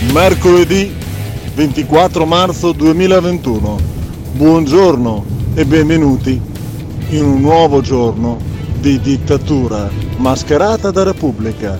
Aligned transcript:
Mercoledì 0.00 0.94
24 1.54 2.24
marzo 2.24 2.70
2021. 2.70 3.78
Buongiorno 4.30 5.24
e 5.54 5.64
benvenuti 5.66 6.40
in 7.08 7.24
un 7.24 7.40
nuovo 7.40 7.80
giorno 7.80 8.38
di 8.78 9.00
dittatura 9.00 9.90
mascherata 10.18 10.92
da 10.92 11.02
Repubblica. 11.02 11.76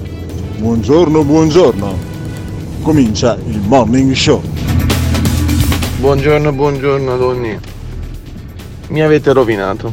Buongiorno, 0.57 1.23
buongiorno. 1.23 1.97
Comincia 2.83 3.39
il 3.47 3.61
Morning 3.61 4.13
Show. 4.13 4.43
Buongiorno, 6.01 6.53
buongiorno 6.53 7.17
Donny. 7.17 7.57
Mi 8.89 9.01
avete 9.01 9.33
rovinato. 9.33 9.93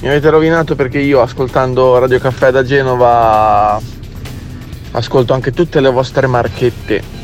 Mi 0.00 0.08
avete 0.08 0.28
rovinato 0.28 0.74
perché 0.74 0.98
io 0.98 1.22
ascoltando 1.22 1.98
Radio 1.98 2.18
Caffè 2.18 2.50
da 2.50 2.64
Genova 2.64 3.80
ascolto 4.90 5.34
anche 5.34 5.52
tutte 5.52 5.78
le 5.78 5.90
vostre 5.90 6.26
marchette 6.26 7.17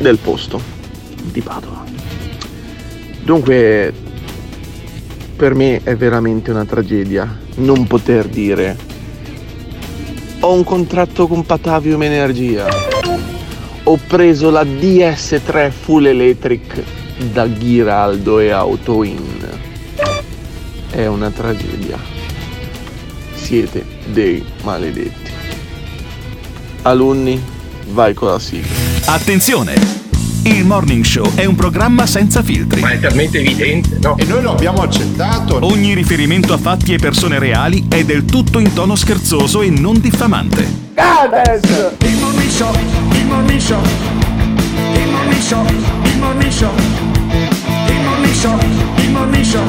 del 0.00 0.18
posto 0.18 0.60
di 1.30 1.40
Padova. 1.40 1.84
Dunque, 3.22 3.92
per 5.36 5.54
me 5.54 5.80
è 5.84 5.94
veramente 5.94 6.50
una 6.50 6.64
tragedia 6.64 7.38
non 7.56 7.86
poter 7.86 8.26
dire 8.26 8.88
ho 10.42 10.54
un 10.54 10.64
contratto 10.64 11.26
con 11.26 11.44
Patavium 11.44 12.02
Energia, 12.02 12.66
ho 13.82 13.98
preso 14.06 14.50
la 14.50 14.62
DS3 14.62 15.70
Full 15.70 16.06
Electric 16.06 16.82
da 17.30 17.46
Ghiraldo 17.46 18.38
e 18.38 18.50
Autoin. 18.50 19.48
È 20.88 21.04
una 21.04 21.28
tragedia. 21.30 21.98
Siete 23.34 23.84
dei 24.06 24.42
maledetti. 24.62 25.30
Alunni, 26.82 27.38
vai 27.92 28.14
con 28.14 28.28
la 28.28 28.38
sigla. 28.38 28.68
Attenzione! 29.06 29.98
Il 30.42 30.64
Morning 30.64 31.04
Show 31.04 31.34
è 31.34 31.44
un 31.44 31.54
programma 31.54 32.06
senza 32.06 32.42
filtri. 32.42 32.80
Ma 32.80 32.92
è 32.92 32.98
talmente 32.98 33.38
evidente, 33.38 33.98
no? 34.00 34.16
E 34.16 34.24
noi 34.24 34.40
lo 34.40 34.52
abbiamo 34.52 34.80
accettato. 34.82 35.58
Ogni 35.60 35.92
riferimento 35.92 36.54
a 36.54 36.56
fatti 36.56 36.94
e 36.94 36.98
persone 36.98 37.38
reali 37.38 37.86
è 37.88 38.04
del 38.04 38.24
tutto 38.24 38.58
in 38.58 38.72
tono 38.72 38.96
scherzoso 38.96 39.60
e 39.60 39.68
non 39.68 40.00
diffamante. 40.00 40.66
Gates! 40.94 41.92
Il 42.00 42.16
Morning 42.16 42.50
Show, 42.50 42.72
il 43.12 43.26
Morning 43.26 43.60
Show, 43.60 43.82
il 44.94 45.08
Morning 45.08 45.40
Show, 45.42 45.66
il 46.04 46.18
Morning 46.18 46.50
Show, 46.50 46.70
il 47.86 48.00
Morning 48.00 48.34
Show, 48.34 48.58
il 48.96 49.10
Morning 49.10 49.44
Show, 49.44 49.64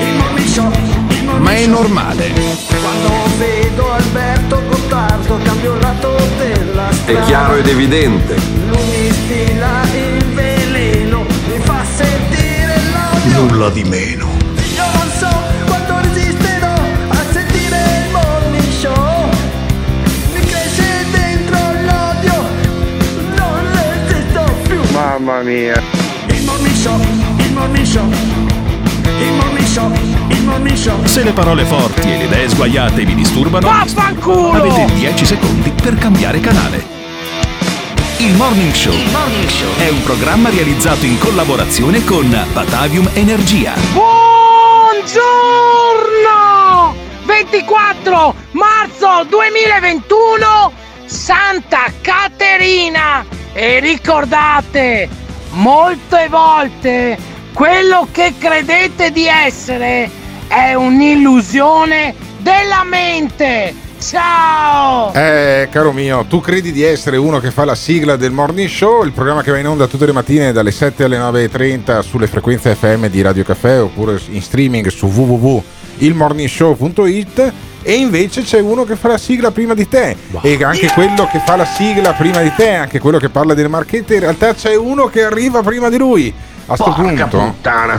il 0.00 0.16
Morning 0.16 0.48
Show, 0.48 0.91
Ma 1.38 1.54
è 1.54 1.66
normale. 1.66 2.32
Quando 2.32 3.36
vedo 3.38 3.92
Alberto 3.92 4.62
Gottardo 4.68 5.38
cambio 5.42 5.74
il 5.74 5.80
lato 5.80 6.16
della 6.38 6.92
strada. 6.92 7.20
È 7.20 7.24
chiaro 7.24 7.56
ed 7.56 7.66
evidente. 7.66 8.34
Lui 8.68 8.78
mi 8.90 9.10
stila 9.10 9.82
il 9.92 10.24
veleno, 10.34 11.26
mi 11.48 11.58
fa 11.60 11.84
sentire 11.84 12.74
l'odio. 12.92 13.40
Nulla 13.40 13.70
di 13.70 13.84
meno. 13.84 14.28
Io 14.74 14.84
non 14.94 15.10
so 15.18 15.30
quanto 15.66 16.00
resisterò 16.00 16.74
a 17.08 17.24
sentire 17.32 17.76
il 17.76 18.10
morning 18.12 18.72
show. 18.72 19.28
Mi 20.34 20.40
cresce 20.40 21.06
dentro 21.10 21.58
l'odio, 21.58 22.46
non 23.36 23.60
resisto 23.72 24.54
più. 24.68 24.80
Mamma 24.92 25.40
mia. 25.42 25.82
Il 26.28 26.44
morning 26.44 26.76
show, 26.76 27.00
il 27.36 27.52
morning 27.52 27.86
show, 27.86 28.08
il 28.08 28.20
morning 28.22 28.26
show, 29.06 29.12
il 29.20 29.32
morning 29.32 29.66
show. 29.66 30.21
Se 31.04 31.22
le 31.22 31.32
parole 31.32 31.64
forti 31.64 32.10
e 32.10 32.16
le 32.16 32.24
idee 32.24 32.48
sguaiate 32.48 33.04
vi 33.04 33.14
disturbano, 33.14 33.68
Vaffanculo! 33.68 34.50
avete 34.50 34.92
10 34.92 35.24
secondi 35.24 35.70
per 35.70 35.94
cambiare 35.94 36.40
canale. 36.40 36.84
Il 38.16 38.34
Morning 38.34 38.72
Show 38.72 38.92
è 39.78 39.88
un 39.88 40.02
programma 40.02 40.50
realizzato 40.50 41.06
in 41.06 41.16
collaborazione 41.18 42.04
con 42.04 42.28
Batavium 42.52 43.08
Energia. 43.12 43.74
Buongiorno! 43.92 45.22
24 47.24 48.34
marzo 48.50 49.24
2021 49.28 50.72
Santa 51.04 51.84
Caterina 52.00 53.24
e 53.52 53.78
ricordate 53.78 55.08
molte 55.50 56.26
volte 56.28 57.16
quello 57.52 58.08
che 58.10 58.34
credete 58.38 59.12
di 59.12 59.26
essere 59.26 60.21
è 60.52 60.74
un'illusione 60.74 62.14
della 62.38 62.84
mente. 62.84 63.74
Ciao! 63.98 65.10
Eh, 65.14 65.68
caro 65.70 65.92
mio, 65.92 66.26
tu 66.28 66.40
credi 66.40 66.72
di 66.72 66.82
essere 66.82 67.16
uno 67.16 67.38
che 67.38 67.50
fa 67.50 67.64
la 67.64 67.74
sigla 67.74 68.16
del 68.16 68.32
Morning 68.32 68.68
Show, 68.68 69.02
il 69.04 69.12
programma 69.12 69.42
che 69.42 69.50
va 69.50 69.56
in 69.58 69.66
onda 69.66 69.86
tutte 69.86 70.04
le 70.04 70.12
mattine 70.12 70.52
dalle 70.52 70.72
7 70.72 71.04
alle 71.04 71.16
9.30 71.18 72.00
sulle 72.00 72.26
frequenze 72.26 72.74
FM 72.74 73.06
di 73.06 73.22
Radio 73.22 73.44
Caffè 73.44 73.80
oppure 73.80 74.20
in 74.28 74.42
streaming 74.42 74.88
su 74.88 75.06
www.ilmorningshow.it 75.06 77.52
e 77.80 77.94
invece 77.94 78.42
c'è 78.42 78.60
uno 78.60 78.84
che 78.84 78.96
fa 78.96 79.08
la 79.08 79.16
sigla 79.18 79.52
prima 79.52 79.72
di 79.72 79.88
te 79.88 80.14
e 80.42 80.62
anche 80.62 80.88
quello 80.88 81.26
che 81.30 81.40
fa 81.44 81.56
la 81.56 81.64
sigla 81.64 82.12
prima 82.12 82.42
di 82.42 82.52
te, 82.54 82.74
anche 82.74 82.98
quello 82.98 83.16
che 83.18 83.30
parla 83.30 83.54
delle 83.54 83.68
marchette, 83.68 84.14
in 84.14 84.20
realtà 84.20 84.52
c'è 84.52 84.74
uno 84.74 85.06
che 85.06 85.22
arriva 85.22 85.62
prima 85.62 85.88
di 85.88 85.96
lui. 85.96 86.34
A 86.66 86.76
sto 86.76 86.92
punto, 86.92 87.54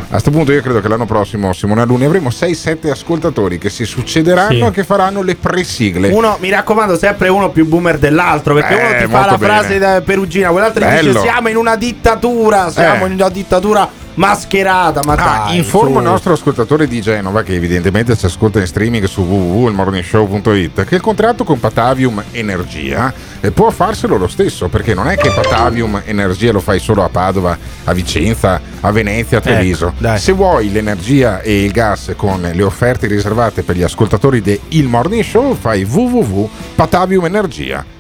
a 0.09 0.17
sto 0.19 0.31
punto 0.31 0.51
io 0.51 0.61
credo 0.61 0.79
che 0.79 0.87
l'anno 0.87 1.05
prossimo, 1.05 1.51
Simone 1.53 1.81
Aluni, 1.81 2.05
avremo 2.05 2.29
6-7 2.29 2.89
ascoltatori 2.89 3.57
che 3.57 3.69
si 3.69 3.83
succederanno 3.85 4.51
Sì. 4.53 4.61
e 4.61 4.71
che 4.71 4.83
faranno 4.83 5.21
le 5.21 5.35
pre-sigle. 5.35 6.09
Uno, 6.09 6.37
mi 6.39 6.49
raccomando, 6.49 6.97
sempre 6.97 7.27
uno 7.27 7.49
più 7.49 7.65
boomer 7.67 7.97
dell'altro. 7.99 8.53
Perché 8.53 8.73
Eh, 8.79 8.85
uno 8.97 9.05
ti 9.05 9.11
fa 9.11 9.25
la 9.25 9.37
bene. 9.37 9.53
frase 9.53 9.77
da 9.79 10.01
perugina, 10.01 10.49
quell'altro 10.49 10.83
dice: 10.85 10.95
Bello. 11.03 11.19
Siamo 11.21 11.49
in 11.49 11.57
una 11.57 11.75
dittatura, 11.75 12.69
siamo 12.71 13.03
Eh. 13.03 13.07
in 13.07 13.13
una 13.13 13.29
dittatura 13.29 13.87
mascherata. 14.15 15.01
Ma 15.03 15.13
Ah, 15.13 15.45
dai, 15.47 15.57
informo 15.57 15.99
il 15.99 16.05
nostro 16.05 16.33
ascoltatore 16.33 16.87
di 16.87 17.01
Genova, 17.01 17.43
che 17.43 17.53
evidentemente 17.53 18.15
ci 18.17 18.25
ascolta 18.25 18.59
in 18.59 18.67
streaming 18.67 19.05
su 19.05 19.21
www.ilmorningshow.it, 19.21 20.83
che 20.85 20.95
il 20.95 21.01
contratto 21.01 21.43
con 21.43 21.59
Patavium 21.59 22.23
Energia 22.31 23.13
eh, 23.39 23.51
può 23.51 23.69
farselo 23.69 24.17
lo 24.17 24.27
stesso, 24.27 24.67
perché 24.69 24.93
non 24.93 25.07
è 25.09 25.17
che 25.17 25.31
Patavium 25.31 26.01
Energia 26.05 26.51
lo 26.51 26.59
fai 26.59 26.79
solo 26.79 27.03
a 27.03 27.09
Padova, 27.09 27.57
a 27.83 27.93
Vicenza, 27.93 28.59
a 28.81 28.91
Venezia, 28.91 29.37
a 29.37 29.41
Treviso. 29.41 29.93
Ecco. 29.99 30.17
Se 30.17 30.31
vuoi 30.31 30.71
l'energia 30.71 31.41
e 31.41 31.63
il 31.63 31.71
gas 31.71 32.13
con 32.15 32.41
le 32.41 32.63
offerte 32.63 33.07
riservate 33.07 33.63
per 33.63 33.75
gli 33.75 33.83
ascoltatori 33.83 34.41
di 34.41 34.59
Il 34.69 34.87
Morning 34.87 35.23
Show, 35.23 35.55
fai 35.55 35.83
www.pataviumenergia.it. 35.83 37.92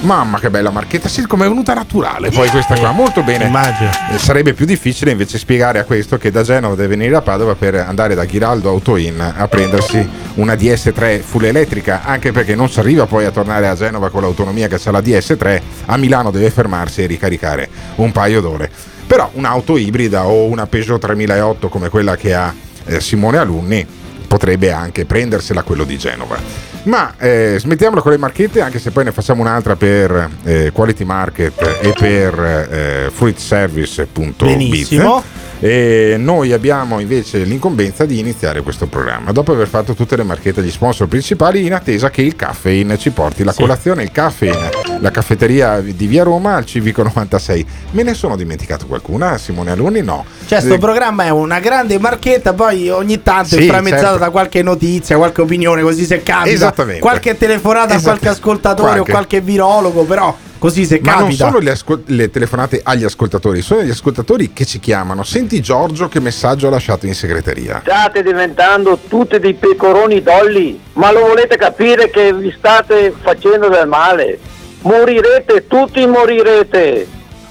Mamma 0.00 0.38
che 0.38 0.50
bella 0.50 0.70
marchetta, 0.70 1.08
sì, 1.08 1.26
come 1.26 1.46
è 1.46 1.48
venuta 1.48 1.74
naturale 1.74 2.30
poi 2.30 2.48
questa 2.48 2.76
qua, 2.76 2.92
molto 2.92 3.22
bene. 3.22 3.46
Immagino. 3.46 3.90
Eh, 4.12 4.18
Sarebbe 4.18 4.52
più 4.52 4.66
difficile 4.66 5.10
invece 5.10 5.38
spiegare 5.38 5.78
a 5.78 5.84
questo 5.84 6.18
che 6.18 6.30
da 6.30 6.42
Genova 6.42 6.74
deve 6.74 6.96
venire 6.96 7.16
a 7.16 7.22
Padova 7.22 7.54
per 7.54 7.74
andare 7.74 8.14
da 8.14 8.24
Ghiraldo 8.24 8.68
Autoin 8.68 9.20
a 9.36 9.48
prendersi 9.48 10.06
una 10.34 10.54
DS3 10.54 11.20
full 11.20 11.44
elettrica, 11.44 12.02
anche 12.04 12.32
perché 12.32 12.54
non 12.54 12.68
si 12.68 12.78
arriva 12.78 13.06
poi 13.06 13.24
a 13.24 13.30
tornare 13.30 13.68
a 13.68 13.74
Genova 13.74 14.10
con 14.10 14.22
l'autonomia 14.22 14.68
che 14.68 14.78
c'ha 14.78 14.90
la 14.90 15.00
DS3, 15.00 15.62
a 15.86 15.96
Milano 15.96 16.30
deve 16.30 16.50
fermarsi 16.50 17.02
e 17.02 17.06
ricaricare 17.06 17.68
un 17.96 18.12
paio 18.12 18.40
d'ore. 18.40 18.70
Però 19.06 19.30
un'auto 19.34 19.76
ibrida 19.76 20.26
o 20.26 20.44
una 20.46 20.66
Peugeot 20.66 21.00
3008 21.00 21.68
come 21.68 21.88
quella 21.88 22.16
che 22.16 22.34
ha 22.34 22.52
eh, 22.84 23.00
Simone 23.00 23.38
Alunni 23.38 23.86
potrebbe 24.26 24.72
anche 24.72 25.04
prendersela 25.04 25.62
quello 25.62 25.84
di 25.84 25.96
Genova. 25.96 26.75
Ma 26.86 27.14
eh, 27.18 27.56
smettiamola 27.58 28.00
con 28.00 28.12
le 28.12 28.18
marchette, 28.18 28.60
anche 28.60 28.78
se 28.78 28.92
poi 28.92 29.04
ne 29.04 29.12
facciamo 29.12 29.40
un'altra 29.40 29.74
per 29.74 30.30
eh, 30.44 30.70
Quality 30.72 31.04
Market 31.04 31.78
e 31.82 31.92
per 31.98 32.68
eh, 32.70 33.10
fruitservice.bit. 33.12 34.44
Benissimo. 34.44 35.22
E 35.58 36.16
noi 36.18 36.52
abbiamo 36.52 37.00
invece 37.00 37.38
l'incombenza 37.38 38.04
di 38.04 38.18
iniziare 38.18 38.60
questo 38.60 38.86
programma 38.86 39.32
dopo 39.32 39.52
aver 39.52 39.66
fatto 39.68 39.94
tutte 39.94 40.14
le 40.16 40.22
marchette 40.22 40.60
agli 40.60 40.70
sponsor 40.70 41.08
principali 41.08 41.64
in 41.64 41.72
attesa 41.72 42.10
che 42.10 42.20
il 42.20 42.36
caffeine 42.36 42.98
ci 42.98 43.10
porti 43.10 43.42
la 43.42 43.54
colazione, 43.54 44.02
il 44.02 44.12
caffeine, 44.12 44.68
la 45.00 45.10
caffetteria 45.10 45.80
di 45.80 46.06
Via 46.06 46.24
Roma 46.24 46.56
al 46.56 46.66
Civico 46.66 47.02
96. 47.02 47.66
Me 47.92 48.02
ne 48.02 48.12
sono 48.12 48.36
dimenticato 48.36 48.86
qualcuna, 48.86 49.38
Simone 49.38 49.70
Alunni? 49.70 50.02
No. 50.02 50.24
Cioè, 50.46 50.60
sto 50.60 50.74
Eh, 50.74 50.78
programma 50.78 51.24
è 51.24 51.30
una 51.30 51.58
grande 51.58 51.98
marchetta, 51.98 52.52
poi 52.52 52.90
ogni 52.90 53.22
tanto 53.22 53.56
è 53.56 53.60
Sì, 53.60 53.66
framezzato 53.66 54.02
certo. 54.04 54.18
da 54.18 54.30
qualche 54.30 54.62
notizia, 54.62 55.16
qualche 55.16 55.40
opinione, 55.40 55.80
così 55.80 56.04
se 56.04 56.22
capita. 56.22 56.72
Qualche 57.00 57.36
telefonata 57.38 57.94
a 57.94 58.00
qualche 58.00 58.28
ascoltatore 58.28 58.98
o 58.98 59.04
qualche 59.04 59.40
virologo, 59.40 60.04
però 60.04 60.36
Così 60.66 60.84
se 60.84 60.98
Ma 61.00 61.20
non 61.20 61.30
sono 61.30 61.58
le, 61.58 61.70
ascol- 61.70 62.02
le 62.06 62.28
telefonate 62.28 62.80
agli 62.82 63.04
ascoltatori, 63.04 63.62
sono 63.62 63.82
gli 63.82 63.90
ascoltatori 63.90 64.52
che 64.52 64.64
ci 64.64 64.80
chiamano. 64.80 65.22
Senti 65.22 65.60
Giorgio 65.60 66.08
che 66.08 66.18
messaggio 66.18 66.66
ha 66.66 66.70
lasciato 66.70 67.06
in 67.06 67.14
segreteria. 67.14 67.82
State 67.84 68.24
diventando 68.24 68.98
tutti 69.06 69.38
dei 69.38 69.54
pecoroni 69.54 70.20
dolli, 70.24 70.80
ma 70.94 71.12
lo 71.12 71.20
volete 71.20 71.56
capire 71.56 72.10
che 72.10 72.32
vi 72.34 72.52
state 72.58 73.14
facendo 73.16 73.68
del 73.68 73.86
male? 73.86 74.40
Morirete, 74.80 75.68
tutti 75.68 76.04
morirete. 76.04 77.06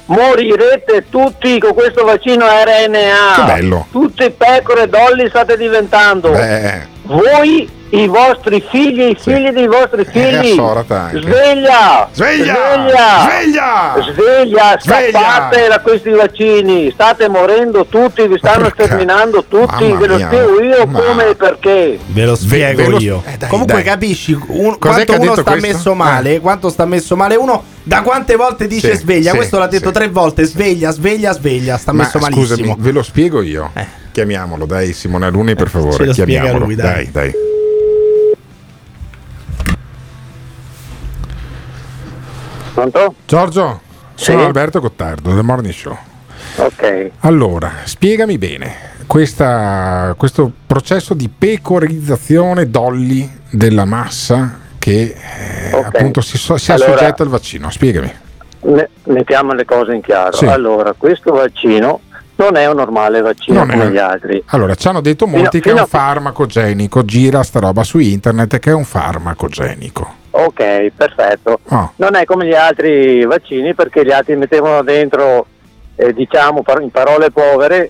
Morirete 0.07 1.05
tutti 1.09 1.57
con 1.57 1.73
questo 1.73 2.03
vaccino 2.03 2.43
RNA. 2.43 3.33
Che 3.33 3.43
bello. 3.45 3.87
Tutti 3.91 4.29
pecore 4.29 4.89
dolli 4.89 5.29
state 5.29 5.55
diventando. 5.55 6.31
Beh, 6.31 6.85
Voi, 7.03 7.69
i 8.01 8.07
vostri 8.07 8.63
figli, 8.69 9.01
i 9.01 9.17
figli 9.19 9.49
dei 9.49 9.67
vostri 9.67 10.05
figli. 10.05 10.53
Sveglia! 10.53 12.09
Sveglia! 12.11 12.55
Sveglia! 13.23 13.99
Sveglia! 14.01 14.77
Sveglia! 14.79 14.79
Scappate 15.11 15.67
da 15.67 15.79
questi 15.79 16.09
vaccini! 16.09 16.91
State 16.91 17.27
morendo 17.29 17.85
tutti, 17.85 18.27
vi 18.27 18.37
stanno 18.37 18.69
sterminando 18.73 19.45
tutti, 19.47 19.83
Mamma 19.83 19.97
ve 19.99 20.07
lo 20.07 20.15
mia. 20.15 20.27
spiego 20.27 20.61
io 20.61 20.85
Ma- 20.85 20.99
come 21.01 21.29
e 21.29 21.35
perché. 21.35 21.99
Ve 22.07 22.25
lo 22.25 22.35
spiego 22.35 22.81
ve 22.83 22.87
lo- 22.89 22.99
io. 22.99 23.23
eh, 23.25 23.37
dai, 23.37 23.49
Comunque 23.49 23.75
dai. 23.75 23.83
capisci 23.83 24.33
un- 24.47 24.77
quanto 24.77 25.13
uno 25.19 25.33
sta 25.33 25.43
questo? 25.43 25.67
messo 25.67 25.93
male, 25.93 26.39
quanto 26.39 26.69
sta 26.69 26.85
messo 26.85 27.15
male 27.15 27.35
uno. 27.35 27.63
Da 27.83 28.01
quante 28.01 28.35
volte 28.35 28.67
dice 28.67 28.91
Sì, 28.95 28.97
sveglia? 28.97 29.31
sì, 29.31 29.37
Questo 29.37 29.59
l'ha 29.59 29.67
detto 29.67 29.87
sì. 29.89 29.93
tre 29.93 30.09
volte, 30.09 30.43
sveglia, 30.45 30.91
sveglia, 30.91 31.33
sveglia, 31.33 31.77
sta 31.77 31.91
ma 31.93 32.03
messo 32.03 32.17
malissimo. 32.19 32.45
scusami, 32.45 32.75
ve 32.79 32.91
lo 32.91 33.03
spiego 33.03 33.41
io. 33.41 33.69
Eh. 33.73 33.85
Chiamiamolo, 34.11 34.65
dai 34.65 34.93
Simone 34.93 35.25
Aluni 35.25 35.55
per 35.55 35.67
ce 35.67 35.71
favore, 35.71 36.09
chiamiamolo. 36.11 36.65
lui, 36.65 36.75
dai, 36.75 37.09
dai. 37.11 37.31
dai. 37.31 37.33
Pronto? 42.75 43.15
Giorgio, 43.25 43.79
sono 44.15 44.39
Sì. 44.39 44.45
Alberto 44.45 44.81
Gottardo 44.81 45.33
del 45.33 45.43
Morning 45.43 45.73
Show. 45.73 45.97
Ok. 46.57 47.11
Allora, 47.19 47.71
spiegami 47.85 48.37
bene 48.37 48.73
questa- 49.07 50.13
questo 50.17 50.51
processo 50.67 51.13
di 51.13 51.29
pecorizzazione 51.29 52.69
dolly 52.69 53.29
della 53.49 53.85
massa 53.85 54.59
che 54.77 55.15
eh, 55.15 55.73
Ok. 55.73 55.85
appunto 55.85 56.19
si, 56.21 56.37
si 56.37 56.51
Allora- 56.71 56.93
assoggetta 56.93 57.23
al 57.23 57.29
vaccino. 57.29 57.69
Spiegami. 57.71 58.11
Me- 58.63 58.89
mettiamo 59.05 59.53
le 59.53 59.63
cose 59.63 59.93
in 59.93 60.01
chiaro. 60.01 60.35
Sì. 60.35 60.45
Allora, 60.45 60.93
questo 60.97 61.31
vaccino 61.33 62.01
non 62.35 62.57
è 62.57 62.67
un 62.67 62.75
normale 62.75 63.21
vaccino 63.21 63.59
Non 63.59 63.71
è- 63.71 63.77
come 63.77 63.91
gli 63.91 63.97
altri. 63.97 64.43
Allora, 64.47 64.75
ci 64.75 64.87
hanno 64.89 64.99
detto 65.01 65.25
Fino- 65.27 65.37
molti 65.37 65.61
che 65.61 65.69
è 65.69 65.71
fino 65.71 65.83
un 65.83 65.87
a- 65.89 65.97
farmacogenico, 65.97 67.05
gira 67.05 67.41
sta 67.43 67.59
roba 67.59 67.83
su 67.85 67.99
internet 67.99 68.59
che 68.59 68.71
è 68.71 68.73
un 68.73 68.83
farmacogenico. 68.83 70.23
Ok, 70.37 70.91
perfetto. 70.95 71.59
Ah. 71.69 71.89
Non 71.95 72.15
è 72.15 72.25
come 72.25 72.45
gli 72.45 72.53
altri 72.53 73.23
vaccini 73.25 73.73
perché 73.73 74.03
gli 74.03 74.11
altri 74.11 74.35
mettevano 74.35 74.83
dentro, 74.83 75.45
eh, 75.95 76.13
diciamo 76.13 76.61
par- 76.61 76.81
in 76.81 76.91
parole 76.91 77.31
povere, 77.31 77.89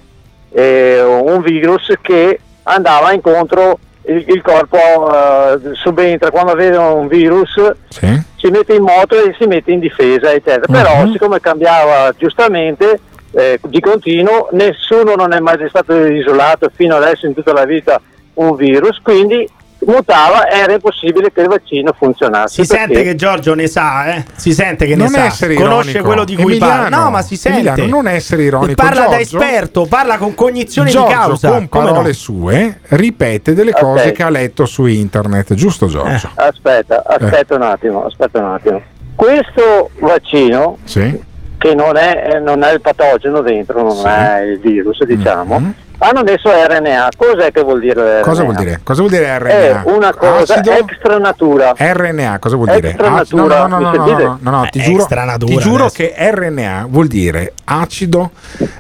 eh, 0.52 1.02
un 1.02 1.42
virus 1.42 1.92
che 2.02 2.40
andava 2.64 3.12
incontro 3.14 3.80
il, 4.08 4.24
il 4.28 4.42
corpo 4.44 4.78
eh, 4.78 5.60
subentra 5.74 6.30
quando 6.30 6.54
vede 6.54 6.78
un 6.78 7.08
virus 7.08 7.60
Sì? 7.90 8.22
si 8.38 8.48
mette 8.52 8.74
in 8.76 8.84
moto 8.84 9.16
e 9.16 9.36
si 9.40 9.48
mette 9.48 9.72
in 9.72 9.80
difesa 9.80 10.32
eccetera 10.32 10.68
però 10.72 11.04
Mhm. 11.04 11.12
siccome 11.12 11.40
cambiava 11.40 12.12
giustamente 12.16 13.00
eh, 13.32 13.60
di 13.64 13.80
continuo 13.80 14.50
nessuno 14.52 15.16
non 15.16 15.34
è 15.34 15.40
mai 15.40 15.58
stato 15.70 15.96
isolato 16.06 16.70
fino 16.74 16.96
adesso 16.96 17.26
in 17.26 17.34
tutta 17.34 17.52
la 17.54 17.66
vita 17.66 18.00
un 18.36 18.56
virus 18.56 19.00
quindi 19.02 19.48
mutava 19.86 20.50
era 20.50 20.74
impossibile 20.74 21.32
che 21.32 21.42
il 21.42 21.48
vaccino 21.48 21.94
funzionasse 21.98 22.64
Si 22.64 22.66
sente 22.70 23.04
che 23.04 23.16
Giorgio 23.16 23.54
ne 23.54 23.68
sa, 23.68 24.14
eh? 24.16 24.26
Si 24.36 24.54
sente 24.54 24.86
che 24.86 24.96
ne 24.96 25.04
Non 25.04 25.10
sa. 25.10 25.26
essere 25.26 25.54
Conosce 25.56 25.90
ironico. 25.92 26.06
quello 26.06 26.24
di 26.24 26.36
cui 26.36 26.44
Emiliano, 26.58 26.82
parla. 26.84 26.98
No, 26.98 27.10
ma 27.10 27.22
si 27.22 27.36
sente. 27.38 27.60
Emiliano, 27.60 27.86
non 27.88 28.08
essere 28.08 28.44
ironico. 28.44 28.72
E 28.72 28.76
parla 28.76 29.02
da 29.08 29.18
Giorgio- 29.18 29.22
esperto, 29.42 29.86
parla 29.86 30.18
con 30.18 30.34
cognizione 30.36 30.90
Giorgio, 30.90 31.08
di 31.08 31.14
causa. 31.14 31.50
con 31.50 31.70
Come 31.70 31.86
parole 31.86 32.08
no? 32.08 32.14
sue, 32.14 32.80
ripete 32.90 33.54
delle 33.54 33.72
Ok. 33.72 33.80
cose 33.80 34.12
che 34.12 34.24
ha 34.24 34.30
letto 34.30 34.66
su 34.66 34.86
internet, 34.86 35.54
giusto 35.54 35.88
Giorgio? 35.88 36.30
aspetta 36.36 37.04
aspetta 37.06 37.56
un 37.56 37.62
attimo 37.62 38.06
aspetta 38.06 38.40
un 38.40 38.46
attimo 38.54 38.82
questo 39.16 39.90
vaccino 40.00 40.78
Sì? 40.84 41.22
che 41.58 41.74
non 41.74 41.96
è, 41.98 42.34
eh, 42.36 42.40
non 42.40 42.64
è 42.64 42.74
il 42.74 42.82
patogeno 42.82 43.42
dentro 43.42 43.82
non 43.82 43.96
Sì. 43.96 44.06
è 44.08 44.40
il 44.42 44.60
virus 44.60 45.04
diciamo 45.06 45.60
Mhm. 45.60 45.74
Hanno 45.98 46.24
messo 46.24 46.50
RNA 46.50 47.10
cos'è 47.18 47.52
che 47.52 47.62
vuol 47.64 47.80
dire 47.80 48.18
RNA? 48.18 48.22
Cosa 48.22 48.44
vuol 48.44 48.56
dire? 48.56 48.80
Cosa 48.84 49.00
vuol 49.02 49.12
dire 49.14 49.26
è 49.26 49.40
RNA? 49.40 49.84
una 49.86 50.14
cosa 50.14 50.54
Acido? 50.56 50.72
extra 50.72 51.18
natura 51.18 51.74
RNA 51.78 52.40
cosa 52.40 52.56
vuol 52.56 52.70
dire? 52.72 52.90
Extra 52.90 53.08
Ah, 53.08 53.12
natura, 53.12 53.68
no, 53.68 53.80
no, 53.80 53.80
no, 53.80 53.92
no, 53.92 54.06
no, 54.06 54.18
no, 54.18 54.38
no, 54.42 54.52
no, 54.52 54.68
ti 54.70 54.80
Eh, 54.80 54.84
giuro, 54.84 54.98
extra 54.98 55.24
natura 55.24 55.54
ti 55.54 55.60
giuro 55.60 55.90
che 55.90 56.14
RNA 56.18 56.86
vuol 56.90 57.08
dire 57.08 57.54
acido 57.66 58.32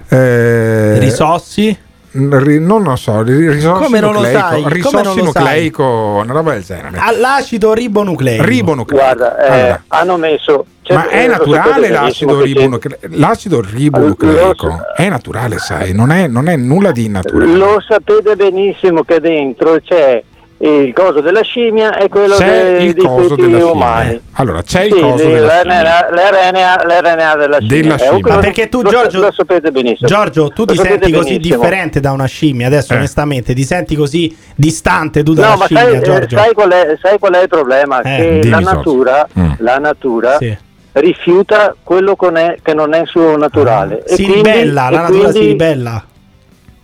eh, 0.09 0.97
Risossi? 0.99 1.77
Non 2.15 2.83
lo 2.83 2.95
so, 2.95 3.21
ri- 3.21 3.49
risorsi 3.49 3.83
Come 3.83 3.99
non 3.99 4.13
lo 4.13 4.19
nucleico, 4.19 4.39
sai? 4.39 4.61
Come 4.61 4.73
risorsi 4.73 5.17
lo 5.17 5.23
nucleico, 5.25 5.83
una 6.23 6.33
roba 6.33 6.53
del 6.53 6.63
genere. 6.63 6.97
All'acido 6.99 7.73
ribonucleico. 7.73 8.43
Ribonucleico. 8.43 9.03
guarda 9.03 9.37
eh, 9.37 9.47
Allora, 9.59 9.83
hanno 9.87 10.17
messo 10.17 10.65
cioè, 10.81 10.97
ma 10.97 11.07
è 11.09 11.27
lo 11.27 11.33
sapete 11.33 11.49
naturale 11.49 11.89
l'acido 11.89 12.41
ribonucleico? 12.41 13.07
L'acido 13.09 13.61
ribonucleico 13.61 14.67
Lo 14.67 14.79
è 14.95 15.09
naturale, 15.09 15.57
sai, 15.57 15.93
non 15.93 16.11
è, 16.11 16.27
non 16.27 16.47
è 16.47 16.55
nulla 16.55 16.91
di 16.91 17.05
innaturale. 17.05 17.55
lo 17.55 17.81
sapete 17.87 18.35
benissimo 18.35 19.03
che 19.03 19.19
dentro 19.19 19.79
c'è 19.81 20.23
il 20.57 20.93
coso 20.93 21.19
della 21.19 21.41
scimmia 21.41 21.97
e 21.97 22.07
quello 22.07 22.35
C'è 22.37 22.77
il 22.77 22.95
coso 22.95 23.29
feti 23.35 23.41
della 23.41 23.57
scimmia. 23.57 23.71
umani 23.73 24.21
Allora, 24.33 24.61
c'è 24.63 24.83
il 24.83 24.93
Sì, 24.93 24.99
coso 25.01 25.25
lì, 25.27 25.33
della 25.33 25.61
l'RNA, 25.63 26.07
l'RNA, 26.11 26.75
l'RNA 26.85 27.35
della 27.35 27.57
scimmia. 27.59 27.81
Della 27.81 27.97
scimmia. 27.97 28.37
perché 28.39 28.69
tu, 28.69 28.81
lo, 28.81 28.89
Giorgio- 28.89 29.19
lo 29.19 29.31
sapete 29.33 29.71
benissimo. 29.71 30.07
Giorgio, 30.07 30.49
tu 30.49 30.63
Lo 30.65 30.71
ti 30.71 30.77
senti 30.77 31.11
così 31.11 31.33
benissimo. 31.33 31.57
differente 31.61 31.99
da 31.99 32.11
una 32.13 32.25
scimmia. 32.25 32.67
Adesso, 32.67 32.93
Eh. 32.93 32.97
onestamente, 32.97 33.53
ti 33.53 33.63
senti 33.63 33.95
così 33.95 34.35
distante 34.55 35.23
tu 35.23 35.33
dalla 35.33 35.49
No, 35.51 35.57
ma 35.57 35.65
scimmia, 35.65 35.83
sai, 35.83 35.95
eh, 35.95 36.01
Giorgio. 36.01 36.37
sai 36.37 36.53
qual 36.53 36.71
è, 36.71 36.97
sai 37.01 37.19
qual 37.19 37.33
è 37.33 37.41
il 37.41 37.47
problema? 37.49 38.01
Eh, 38.01 38.15
che 38.15 38.39
dimmi, 38.39 38.49
la 38.49 38.59
natura, 38.59 39.27
Mm. 39.37 39.51
la 39.57 39.77
natura 39.77 40.37
Sì. 40.37 40.57
rifiuta 40.93 41.75
quello 41.83 42.15
è- 42.33 42.57
che 42.63 42.73
non 42.73 42.93
è 42.93 43.01
suo 43.05 43.35
naturale. 43.35 44.03
E 44.05 44.15
Si 44.15 44.23
quindi- 44.23 44.35
ribella, 44.49 44.87
e 44.87 44.91
la 44.91 44.99
natura 45.01 45.31
si 45.31 45.39
ribella. 45.39 46.03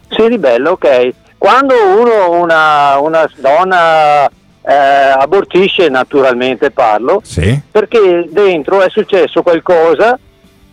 Si 0.09 0.27
ribella, 0.27 0.71
ok. 0.71 1.13
Quando 1.41 1.73
uno, 1.97 2.39
una, 2.39 2.99
una 2.99 3.27
donna 3.37 4.27
eh, 4.27 4.73
abortisce, 5.17 5.89
naturalmente 5.89 6.69
parlo, 6.69 7.19
Sì? 7.23 7.59
perché 7.71 8.27
dentro 8.29 8.79
è 8.83 8.89
successo 8.91 9.41
qualcosa 9.41 10.19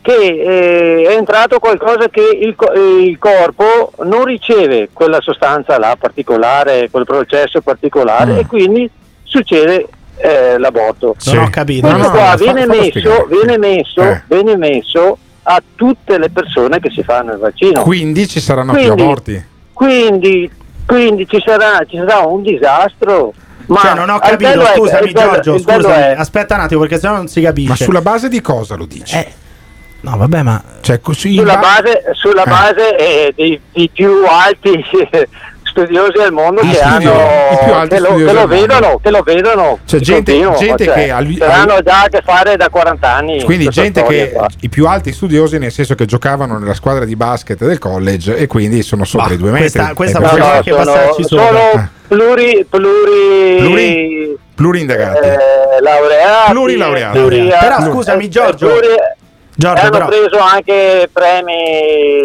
che 0.02 0.12
eh, 0.12 1.04
è 1.08 1.16
entrato 1.16 1.58
qualcosa 1.58 2.10
che 2.10 2.20
il, 2.20 2.54
il 3.02 3.16
corpo 3.18 3.92
non 4.04 4.24
riceve 4.24 4.90
quella 4.92 5.22
sostanza 5.22 5.78
là 5.78 5.96
particolare, 5.98 6.90
quel 6.90 7.04
processo 7.06 7.62
particolare 7.62 8.32
Mm. 8.34 8.36
e 8.40 8.46
quindi 8.46 8.90
succede 9.22 9.86
eh, 10.18 10.58
l'aborto. 10.58 11.14
Sì. 11.16 11.32
Non 11.32 11.44
ho 11.44 11.48
capito. 11.50 11.86
Questo 11.88 12.02
No, 12.08 12.10
qua 12.10 12.20
no, 12.20 12.26
fa- 12.28 12.36
viene, 12.36 12.66
fallo 12.66 12.80
messo, 12.82 13.26
viene, 13.30 13.56
messo, 13.56 14.02
Eh. 14.02 14.22
viene 14.26 14.56
messo 14.58 15.18
a 15.44 15.62
tutte 15.74 16.18
le 16.18 16.28
persone 16.28 16.78
che 16.78 16.90
si 16.90 17.02
fanno 17.02 17.32
il 17.32 17.38
vaccino. 17.38 17.80
Quindi 17.84 18.28
ci 18.28 18.38
saranno 18.38 18.72
più 18.74 18.82
Quindi- 18.82 19.02
aborti. 19.02 19.44
Quindi, 19.78 20.50
quindi 20.86 21.24
ci, 21.28 21.40
sarà, 21.46 21.84
ci 21.88 21.96
sarà 21.98 22.26
un 22.26 22.42
disastro. 22.42 23.32
Ma 23.66 23.78
Cioè, 23.80 23.94
non 23.94 24.08
ho 24.10 24.18
capito, 24.18 24.38
bello 24.50 24.62
è- 24.66 24.74
scusami, 24.74 25.12
bello- 25.12 25.30
Giorgio. 25.38 25.62
bello 25.64 25.82
Scusami, 25.84 26.02
è- 26.02 26.14
aspetta 26.18 26.54
un 26.56 26.60
attimo, 26.62 26.80
perché 26.80 26.98
sennò 26.98 27.14
non 27.14 27.28
si 27.28 27.40
capisce. 27.40 27.68
Ma 27.68 27.76
sulla 27.76 28.00
base 28.00 28.28
di 28.28 28.40
cosa 28.40 28.74
lo 28.74 28.86
dici? 28.86 29.14
Eh, 29.14 29.32
no, 30.00 30.16
vabbè, 30.16 30.42
ma. 30.42 30.60
Cioè, 30.80 31.00
così 31.00 31.36
sulla 31.36 31.58
ba- 31.58 31.80
base, 31.80 32.02
sulla 32.14 32.42
Eh. 32.42 32.48
base 32.48 32.96
eh, 32.96 33.32
dei, 33.36 33.60
dei 33.72 33.88
più 33.92 34.24
alti 34.28 34.84
studiosi 35.82 36.18
al 36.18 36.32
mondo 36.32 36.60
I 36.62 36.68
che, 36.68 36.74
studiosi, 36.74 37.06
hanno, 37.06 37.50
i 37.52 37.64
più 37.64 37.72
alti 37.72 37.94
che, 37.94 38.00
lo, 38.00 38.06
studiosi 38.08 38.24
che 38.26 38.32
lo 38.40 38.46
vedono, 38.46 38.98
che 39.02 39.10
lo 39.10 39.22
vedono 39.22 39.78
C'è 39.86 39.98
gente- 39.98 40.32
continuo, 40.32 40.56
gente 40.58 40.84
cioè, 40.84 40.94
che 40.94 41.10
al- 41.10 41.26
ce 41.32 41.38
l'hanno 41.46 41.80
già 41.82 42.02
a 42.02 42.08
che 42.08 42.20
fare 42.24 42.56
da 42.56 42.68
40 42.68 43.12
anni. 43.14 43.42
Quindi 43.44 43.64
questa 43.64 43.82
gente 43.82 44.02
che 44.04 44.32
qua. 44.32 44.46
i 44.60 44.68
più 44.68 44.86
alti 44.86 45.12
studiosi 45.12 45.58
nel 45.58 45.72
senso 45.72 45.94
che 45.94 46.04
giocavano 46.06 46.58
nella 46.58 46.74
squadra 46.74 47.04
di 47.04 47.14
basket 47.16 47.64
del 47.64 47.78
college 47.78 48.36
e 48.36 48.46
quindi 48.46 48.82
sono 48.82 49.04
sopra 49.04 49.28
Bah, 49.28 49.32
i 49.34 49.36
due 49.36 49.50
metri. 49.50 49.70
questa- 49.70 49.94
questa 49.94 50.18
No, 50.18 50.36
no, 50.36 50.44
anche 50.44 50.70
sono, 50.70 50.84
passarci 50.84 51.24
sopra. 51.24 51.46
sono 51.46 51.88
pluri, 52.08 52.66
pluri, 52.68 53.56
Pluri- 53.58 54.38
pluriindagati. 54.54 55.26
eh, 55.28 55.36
laureati, 55.80 56.50
Plurilaureati. 56.50 57.18
pluri- 57.18 57.48
Però 57.60 57.76
eh, 57.78 57.82
scusami, 57.90 58.24
eh, 58.24 58.28
Giorgio. 58.28 58.66
pluri- 58.66 58.86
Giorgio, 59.60 59.80
hanno 59.80 59.90
però. 59.90 60.06
preso 60.06 60.38
anche 60.38 61.10
premi. 61.12 61.54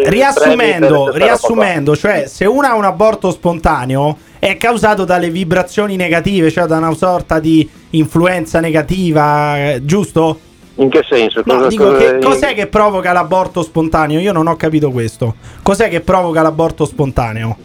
premi 0.02 0.08
Riassumendo, 0.08 1.02
questa 1.02 1.18
riassumendo, 1.18 1.96
cioè 1.96 2.26
se 2.28 2.44
uno 2.44 2.64
ha 2.64 2.74
un 2.76 2.84
aborto 2.84 3.32
spontaneo 3.32 4.16
è 4.38 4.56
causato 4.56 5.04
dalle 5.04 5.30
vibrazioni 5.30 5.96
negative, 5.96 6.52
cioè 6.52 6.66
da 6.66 6.76
una 6.76 6.94
sorta 6.94 7.40
di 7.40 7.68
influenza 7.90 8.60
negativa, 8.60 9.56
eh, 9.72 9.80
giusto? 9.84 10.38
In 10.76 10.88
che 10.88 11.04
senso? 11.08 11.42
No, 11.44 11.54
Cosa- 11.56 11.66
dico, 11.66 11.84
cosa- 11.86 11.98
che, 11.98 12.18
cos'è 12.20 12.54
che 12.54 12.68
provoca 12.68 13.12
l'aborto 13.12 13.62
spontaneo? 13.64 14.20
Io 14.20 14.30
non 14.32 14.46
ho 14.46 14.54
capito 14.54 14.92
questo. 14.92 15.34
Cos'è 15.60 15.88
che 15.88 16.02
provoca 16.02 16.40
l'aborto 16.40 16.84
spontaneo? 16.84 17.56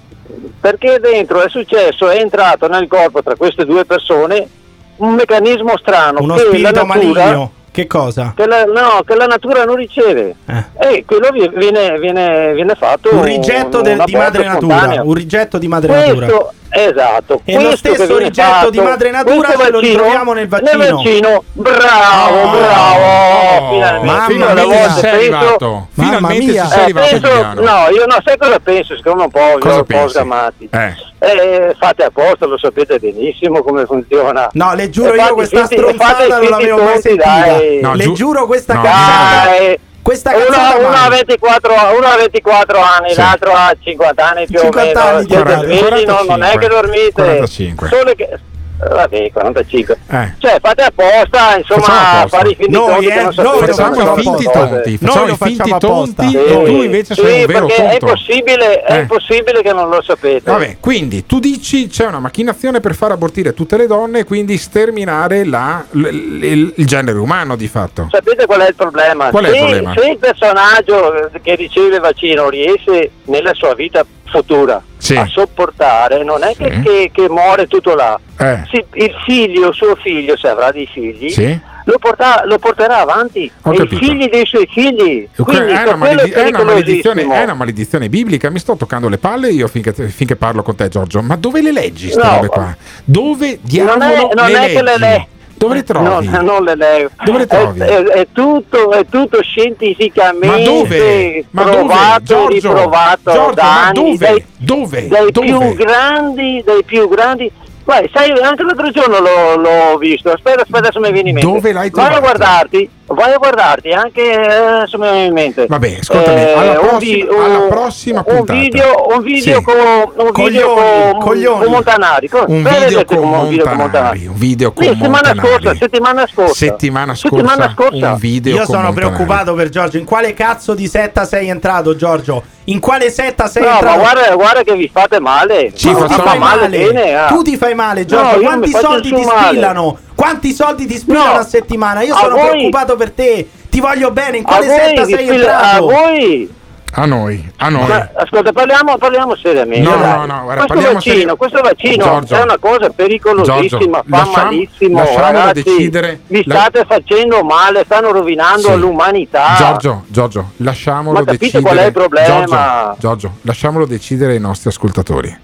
Perché 0.60 0.98
dentro 1.00 1.44
è 1.44 1.50
successo, 1.50 2.10
è 2.10 2.18
entrato 2.20 2.68
nel 2.68 2.88
corpo 2.88 3.22
tra 3.22 3.36
queste 3.36 3.66
due 3.66 3.86
persone 3.86 4.48
un 4.96 5.14
meccanismo 5.14 5.78
strano 5.78 6.22
Uno 6.22 6.38
spirito 6.38 6.72
natura, 6.72 6.86
maligno. 6.86 7.52
Che 7.72 7.88
cosa? 7.88 8.34
Che 8.36 8.46
la, 8.48 8.64
no, 8.66 9.02
che 9.06 9.16
la 9.16 9.26
natura 9.26 9.64
non 9.64 9.76
riceve. 9.76 10.36
E 10.80 11.04
quello 11.06 11.30
vi- 11.32 11.50
viene, 11.54 12.00
viene, 12.00 12.54
viene 12.54 12.74
fatto 12.76 13.14
Un 13.14 13.24
rigetto 13.24 13.82
del- 13.82 14.00
un 14.00 14.06
di 14.06 14.16
madre 14.16 14.46
aborto 14.48 14.66
natura. 14.68 15.02
Un 15.04 15.14
rigetto 15.14 15.58
di 15.58 15.68
madre 15.68 15.88
Questo- 15.94 16.14
natura. 16.20 16.50
Esatto. 16.72 17.42
E 17.46 17.54
lo 17.56 17.60
questo 17.70 17.78
stesso 17.78 18.02
che 18.02 18.06
viene 18.08 18.24
rigetto 18.26 18.48
fatto, 18.50 18.70
di 18.70 18.80
madre 18.80 19.10
natura 19.12 19.50
ce 19.50 19.56
lo 19.56 19.64
vaccino- 19.64 19.80
ritroviamo 19.80 20.34
nel 20.34 20.48
vaccino. 20.48 20.78
Nel 20.78 20.94
vaccino, 20.94 21.44
bravo, 21.54 22.50
bravo. 22.52 23.70
finalmente. 23.72 24.06
Mamma 24.06 24.28
Io 24.46 24.48
alle 24.50 24.66
mia. 24.66 24.78
volte 24.78 25.00
sei 25.00 25.12
penso- 25.30 25.36
arrivato. 25.38 25.88
Finalmente 25.94 26.52
mia. 26.52 26.64
ci 26.64 26.70
sei 26.70 26.78
Eh, 26.80 26.82
arrivato, 26.84 27.10
penso, 27.10 27.54
no, 27.62 27.90
io 27.90 28.06
no, 28.06 28.16
sai 28.24 28.38
cosa 28.38 28.60
penso? 28.60 28.96
Siccome 28.96 29.24
un 29.24 29.30
po', 29.32 29.58
Cosa 29.60 29.76
un 29.76 29.80
po' 29.80 29.84
pensi? 29.86 30.10
sgamati. 30.10 30.70
Eh. 30.72 30.94
Eh, 31.22 31.76
fate 31.78 32.04
apposta, 32.06 32.46
lo 32.46 32.58
sapete 32.58 32.98
benissimo 33.00 33.62
come 33.62 33.86
funziona. 33.86 34.48
No, 34.54 34.74
le 34.74 34.90
giuro 34.90 35.12
Eh, 35.14 35.16
io 35.16 35.22
fate 35.22 35.34
questa 35.34 35.58
finti- 35.68 35.76
stronzata 35.78 36.28
non 36.28 36.50
l'avevo 36.50 36.84
mai 36.84 37.02
sentita. 37.02 37.24
dai. 37.26 37.80
No, 37.82 37.94
le 37.94 38.04
giu- 38.04 38.14
giuro 38.16 38.46
questa 38.46 38.74
no, 38.76 38.82
cazzata. 38.84 39.50
Dai. 39.58 39.80
Questa 40.10 40.36
uno, 40.36 40.46
cazzata 40.46 40.78
uno 40.78 40.88
ha 40.98 41.08
24, 41.10 41.74
uno 41.96 42.08
ha 42.08 42.16
24 42.18 42.80
anni, 42.80 43.10
Sì. 43.12 43.18
l'altro 43.20 43.51
ha 43.54 43.75
50 43.80 44.28
anni 44.28 44.48
più 44.48 44.60
50 44.60 45.00
o 45.00 45.06
meno. 45.06 45.18
anni, 45.18 45.28
Siete 45.28 45.44
40, 45.44 45.63
svegli, 45.68 46.06
no, 46.06 46.24
non 46.25 46.42
è 46.42 46.58
che 46.58 46.68
45. 46.68 46.68
dormite. 46.68 47.12
45. 47.12 47.88
Solo 47.89 48.13
che, 48.16 48.39
vabbè, 48.80 49.32
45. 49.32 49.98
Eh. 50.10 50.34
Cioè, 50.38 50.58
fate 50.62 50.84
apposta, 50.84 51.58
insomma, 51.58 52.26
fare 52.28 52.50
i 52.50 52.56
finti 52.56 52.72
Noi, 52.72 52.88
tonti 52.88 53.08
eh, 53.08 53.16
non 53.24 53.34
noi 53.36 53.60
Facciamo 53.68 54.14
i 54.16 54.22
finti 54.22 54.44
tonti, 54.52 54.90
Noi 54.90 54.98
facciamo 54.98 55.26
lo 55.26 55.34
i 55.34 55.38
finti 55.38 55.76
tonti 55.78 56.36
e 56.38 56.64
tu 56.64 56.82
invece 56.82 57.14
sei 57.16 57.34
sì, 57.34 57.40
un 57.42 57.46
vero 57.48 57.66
perché 57.66 57.84
è 57.84 57.98
tonto. 57.98 58.06
impossibile, 58.06 58.82
è 58.84 58.94
Eh. 58.96 59.00
impossibile 59.00 59.62
che 59.62 59.74
non 59.74 59.90
lo 59.90 60.02
sapete. 60.02 60.52
Vabbè, 60.52 60.78
quindi 60.80 61.26
tu 61.26 61.40
dici 61.40 61.88
c'è 61.88 62.06
una 62.08 62.20
macchinazione 62.20 62.80
per 62.80 62.96
far 62.96 63.12
abortire 63.12 63.54
tutte 63.54 63.78
le 63.78 63.88
donne 63.88 64.20
e 64.20 64.24
quindi 64.24 64.58
sterminare 64.58 65.46
la- 65.46 65.84
l- 65.92 66.00
l- 66.02 66.74
il 66.76 66.86
genere 66.86 67.18
umano 67.18 67.56
di 67.56 67.68
fatto. 67.68 68.08
Sapete 68.12 68.46
qual 68.46 68.62
è 68.62 68.68
il 68.70 68.76
problema? 68.76 69.30
Qual 69.30 69.44
è 69.46 69.50
se, 69.50 69.56
il 69.56 69.60
problema? 69.64 69.94
se 69.96 70.10
il 70.10 70.18
personaggio 70.18 71.30
che 71.42 71.56
riceve 71.56 71.96
il 71.96 72.02
vaccino 72.02 72.50
riesce 72.50 73.12
nella 73.26 73.54
sua 73.54 73.74
vita 73.74 74.06
futura 74.32 74.82
Sì. 74.98 75.16
a 75.16 75.26
sopportare, 75.26 76.24
non 76.24 76.44
è 76.44 76.56
che, 76.56 76.72
Sì. 76.74 76.82
che- 76.82 77.12
che 77.14 77.30
muore 77.30 77.68
tutto 77.68 77.96
là. 77.96 78.20
Eh. 78.38 78.64
Si- 78.72 78.86
il 78.94 79.14
figlio, 79.26 79.72
suo 79.72 79.96
figlio, 79.96 80.38
se 80.38 80.48
avrà 80.48 80.72
dei 80.72 80.88
figli, 80.92 81.30
Sì. 81.30 81.60
lo, 81.86 81.98
porta- 81.98 82.44
lo 82.46 82.58
porterà 82.60 83.00
avanti. 83.00 83.52
Ho 83.64 83.74
e 83.74 83.84
i 83.84 83.88
figli 83.88 84.30
dei 84.30 84.46
suoi 84.46 84.68
figli. 84.72 85.28
Quindi, 85.36 85.72
è, 85.74 85.82
una 85.84 85.96
maledi- 85.96 86.30
è 86.32 86.48
una 86.48 86.60
è 86.60 87.44
una 87.44 87.54
maledizione 87.54 88.10
biblica. 88.10 88.50
Mi 88.50 88.60
sto 88.60 88.76
toccando 88.76 89.10
le 89.10 89.18
palle 89.18 89.50
io 89.50 89.68
finché, 89.68 89.92
finché 89.94 90.36
parlo 90.36 90.64
con 90.64 90.76
te, 90.76 90.88
Giorgio. 90.88 91.22
Ma 91.22 91.36
dove 91.36 91.62
le 91.62 91.72
leggi 91.72 92.14
No, 92.16 92.46
qua? 92.48 92.76
Dove 93.04 93.60
diavolo 93.62 93.98
non 93.98 94.10
è, 94.10 94.30
non 94.36 94.50
le 94.52 94.60
è 94.66 94.74
che 94.74 94.82
le 94.84 94.98
leggi? 94.98 95.28
Dove 95.60 95.74
le 95.75 95.84
trovi? 95.84 96.28
No, 96.30 96.42
non 96.42 96.63
le 96.63 96.75
leggo. 96.75 97.10
Dove 97.25 97.38
le 97.39 97.48
trovi? 97.48 97.80
È, 97.82 97.86
è- 97.86 98.04
è 98.04 98.28
tutto, 98.32 98.92
è 98.92 99.06
tutto 99.10 99.42
scientificamente 99.42 100.48
Ma 100.48 100.58
dove? 100.63 101.46
Provato 101.51 102.22
e 102.24 102.24
Giorgio, 102.24 102.48
riprovato 102.70 103.32
Giorgio, 103.32 103.54
da 103.56 103.86
anni 103.88 103.94
dove? 103.94 104.18
dai, 104.18 104.46
Dove? 104.58 105.08
dai 105.10 105.32
Dove? 105.32 105.48
più 105.48 105.74
grandi, 105.75 106.63
dai 106.66 106.84
più 106.86 107.10
grandi. 107.10 107.51
Guarda, 107.84 108.08
sai, 108.13 108.32
anche 108.39 108.63
l'altro 108.63 108.89
giorno 108.92 109.20
l'ho, 109.20 109.56
l'ho 109.58 109.98
visto. 109.98 110.32
Aspetta, 110.32 110.62
aspetta, 110.62 110.78
adesso 110.78 111.00
mi 111.01 111.12
viene 111.12 111.30
in 111.30 111.36
mente. 111.36 111.51
Dove 111.51 111.74
l'hai 111.74 111.89
Vai 111.89 112.06
a 112.06 112.08
trovato? 112.10 112.22
guardarti, 112.22 112.89
vai 113.10 113.34
a 113.34 113.38
guardarti 113.38 113.92
anche 113.92 114.22
eh, 114.32 114.56
adesso 114.56 114.98
mi 114.98 115.10
viene 115.10 115.25
in 115.25 115.34
mente. 115.34 115.66
Vabbè, 115.68 115.98
ascoltami, 116.01 116.39
Eh, 116.42 116.54
alla 116.54 116.72
un 116.72 116.88
prossima- 116.88 117.00
vi- 117.00 117.28
alla 117.44 117.58
un- 117.60 117.68
prossima 117.70 118.24
un 118.25 118.36
puntata. 118.36 118.60
video, 118.60 119.06
un 119.16 119.22
video 119.24 119.58
Sì. 119.58 119.63
con 119.63 119.75
un 119.75 120.12
video 120.16 120.32
Coglioni, 120.32 121.12
con, 121.12 121.20
coglioni. 121.22 121.63
con 121.63 121.72
Montanari. 121.72 122.28
Con- 122.30 122.46
Un 122.48 122.63
video 122.63 123.06
con 123.06 123.18
un 123.18 123.58
con 123.63 123.74
Montanari, 123.75 124.28
un 124.28 124.38
video 124.38 124.72
con 124.74 124.84
Sì, 124.84 124.89
settimana 124.89 125.34
Montanari. 125.34 125.48
scorsa, 125.48 125.75
settimana 125.80 126.28
scorsa. 126.28 126.54
Settimana 126.54 127.16
scorsa, 127.16 127.36
Settimana 127.38 127.74
scorsa. 127.75 128.12
un 128.13 128.18
video 128.20 128.51
Io 128.54 128.58
con 128.63 128.66
sono 128.75 128.82
Montanari. 128.88 129.13
preoccupato 129.16 129.54
per 129.54 129.70
Giorgio. 129.70 129.98
In 129.98 130.06
quale 130.06 130.34
cazzo 130.34 130.74
di 130.74 130.88
setta 130.88 131.25
sei 131.25 131.50
entrato, 131.50 131.96
Giorgio? 131.96 132.44
In 132.66 132.80
quale 132.80 133.10
setta 133.10 133.48
sei 133.48 133.63
No, 133.63 133.70
ma 133.70 133.75
entrato? 133.75 134.00
guarda, 134.00 134.36
guarda 134.36 134.62
che 134.63 134.75
vi 134.75 134.89
fate 134.94 135.20
male. 135.20 135.74
Ci 135.74 135.92
Ma 135.92 135.98
facciamo 136.00 136.22
fa 136.24 136.30
fai 136.30 136.38
male, 136.38 136.68
bene, 136.68 137.16
ah. 137.16 137.25
tu 137.28 137.42
ti 137.42 137.58
fai 137.58 137.74
male, 137.74 138.01
No, 138.01 138.06
Giorgio. 138.08 138.36
io 138.39 138.42
Quanti 138.44 138.70
soldi 138.72 139.13
ti 139.13 139.25
male. 139.25 139.48
spillano? 139.48 139.98
Quanti 140.20 140.52
soldi 140.54 140.86
ti 140.86 140.98
spillano 140.98 141.34
No, 141.36 141.40
a 141.40 141.46
settimana? 141.46 142.02
Io 142.02 142.14
sono 142.14 142.36
voi- 142.36 142.50
preoccupato 142.50 142.98
per 142.98 143.12
te. 143.12 143.48
Ti 143.70 143.80
voglio 143.80 144.12
bene. 144.12 144.38
In 144.40 144.44
quale 144.44 144.68
setta 144.68 145.06
sei 145.06 145.26
spilla- 145.28 145.60
a 145.60 145.76
entrato? 145.78 145.86
voi. 145.86 146.54
A 146.93 147.05
noi, 147.05 147.50
a 147.58 147.69
noi. 147.69 147.88
Ma, 147.88 148.10
ascolta, 148.15 148.51
parliamo, 148.51 148.98
parliamo 148.98 149.36
seriamente. 149.36 149.88
No, 149.88 149.96
dai. 149.96 150.10
no, 150.17 150.25
no, 150.25 150.41
guarda, 150.43 150.65
questo 150.65 150.65
parliamo 150.74 150.93
vaccino, 150.96 151.15
seri- 151.15 151.36
questo 151.38 151.62
vaccino 151.62 152.03
Giorgio. 152.03 152.36
è 152.36 152.41
una 152.41 152.58
cosa 152.60 152.89
pericolosissima, 152.89 153.67
Giorgio, 153.69 153.91
fa 153.91 154.03
lasciamo- 154.17 154.43
malissimo, 154.46 155.03
ragazzi. 155.15 155.63
decidere. 155.63 156.19
Vi 156.27 156.43
La- 156.46 156.55
state 156.55 156.86
facendo 156.88 157.43
male, 157.43 157.84
stanno 157.86 158.12
rovinando 158.12 158.69
Sì. 158.69 158.77
l'umanità. 158.77 159.55
Giorgio, 159.58 160.03
Giorgio, 160.08 160.51
lasciamolo 160.58 161.19
Ma 161.24 161.31
decidere. 161.31 161.62
qual 161.63 161.77
è 161.77 161.86
il 161.86 161.91
problema? 161.93 162.27
Giorgio, 162.46 162.96
Giorgio, 163.00 163.31
lasciamolo 163.43 163.86
decidere 163.86 164.34
ai 164.34 164.39
nostri 164.39 164.69
ascoltatori. 164.69 165.38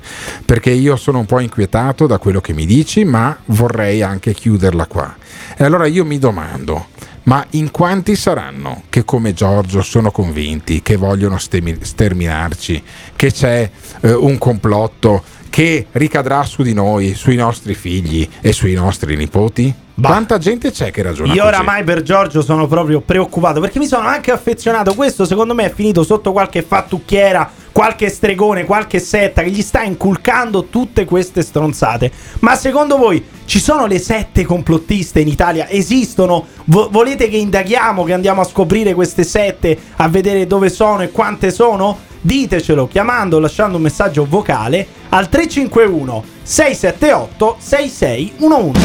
Perché 0.45 0.71
io 0.71 0.95
sono 0.95 1.19
un 1.19 1.25
po' 1.25 1.39
inquietato 1.39 2.07
da 2.07 2.17
quello 2.17 2.41
che 2.41 2.53
mi 2.53 2.65
dici, 2.65 3.03
ma 3.05 3.35
vorrei 3.45 4.01
anche 4.01 4.33
chiuderla 4.33 4.87
qua. 4.87 5.13
E 5.57 5.63
allora 5.63 5.85
io 5.85 6.03
mi 6.05 6.17
domando. 6.19 6.87
Ma 7.25 7.45
in 7.51 7.71
quanti 7.71 8.15
saranno 8.15 8.83
che 8.89 9.03
come 9.03 9.33
Giorgio 9.33 9.81
sono 9.81 10.11
convinti 10.11 10.81
che 10.81 10.95
vogliono 10.95 11.37
sterminarci, 11.39 12.83
che 13.15 13.31
c'è 13.31 13.69
eh, 14.01 14.13
un 14.13 14.37
complotto 14.37 15.23
che 15.49 15.87
ricadrà 15.93 16.43
su 16.43 16.61
di 16.61 16.73
noi, 16.73 17.15
sui 17.15 17.35
nostri 17.35 17.73
figli 17.73 18.27
e 18.41 18.51
sui 18.51 18.73
nostri 18.73 19.15
nipoti? 19.15 19.73
Quanta 19.99 20.37
gente 20.37 20.71
c'è 20.71 20.91
che 20.91 21.01
ragiona 21.01 21.33
Io 21.33 21.41
così? 21.41 21.55
oramai 21.55 21.83
per 21.83 22.01
Giorgio 22.03 22.41
sono 22.41 22.67
proprio 22.67 22.99
preoccupato 22.99 23.61
perché 23.61 23.79
mi 23.79 23.87
sono 23.87 24.05
anche 24.05 24.31
affezionato. 24.31 24.93
Questo 24.93 25.25
secondo 25.25 25.55
me 25.55 25.65
è 25.65 25.73
finito 25.73 26.03
sotto 26.03 26.31
qualche 26.33 26.61
fattucchiera, 26.61 27.49
qualche 27.75 28.07
stregone, 28.07 28.63
qualche 28.63 28.99
setta 28.99 29.43
che 29.43 29.51
gli 29.51 29.61
sta 29.61 29.83
inculcando 29.83 30.67
tutte 30.67 31.03
queste 31.03 31.41
stronzate. 31.41 32.09
Ma 32.39 32.55
secondo 32.55 32.95
voi 32.95 33.21
ci 33.43 33.59
sono 33.59 33.85
le 33.85 33.99
sette 33.99 34.45
complottiste 34.45 35.19
in 35.19 35.27
Italia? 35.27 35.67
Esistono? 35.67 36.45
Vo- 36.67 36.87
volete 36.89 37.27
che 37.27 37.35
indaghiamo, 37.35 38.05
che 38.05 38.13
andiamo 38.13 38.39
a 38.39 38.45
scoprire 38.45 38.93
queste 38.93 39.25
sette, 39.25 39.77
a 39.97 40.07
vedere 40.07 40.47
dove 40.47 40.69
sono 40.69 41.01
e 41.01 41.11
quante 41.11 41.51
sono? 41.51 41.97
Ditecelo 42.21 42.87
chiamando 42.87 43.39
lasciando 43.39 43.75
un 43.75 43.83
messaggio 43.83 44.25
vocale 44.25 44.87
al 45.09 45.27
351 45.27 46.23
678 46.43 47.57
6611. 47.59 48.79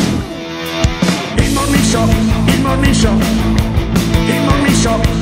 Il 1.36 1.52
morning 1.52 1.84
show, 1.84 2.08
il 2.44 2.60
morning 2.60 2.94
show, 2.94 3.16
il 4.26 4.40
morning 4.42 4.74
show, 4.74 5.19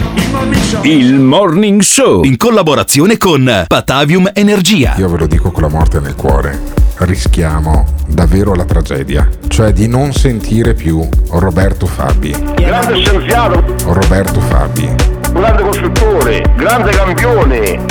il 0.83 1.15
morning 1.15 1.81
show. 1.81 2.23
In 2.23 2.37
collaborazione 2.37 3.17
con 3.19 3.65
Patavium 3.67 4.31
Energia. 4.33 4.95
Io 4.97 5.09
ve 5.09 5.19
lo 5.19 5.27
dico 5.27 5.51
con 5.51 5.63
la 5.63 5.69
morte 5.69 5.99
nel 6.01 6.15
cuore, 6.15 6.59
rischiamo 6.99 7.85
davvero 8.07 8.55
la 8.55 8.65
tragedia, 8.65 9.29
cioè 9.49 9.73
di 9.73 9.89
non 9.89 10.13
sentire 10.13 10.75
più 10.75 11.07
Roberto 11.31 11.87
Fabi. 11.87 12.31
Grande 12.57 12.97
scienziato, 13.05 13.65
Roberto 13.87 14.41
Fabi, 14.41 14.89
grande 15.33 15.63
costruttore, 15.63 16.45
grande 16.57 16.91
campione. 16.91 17.85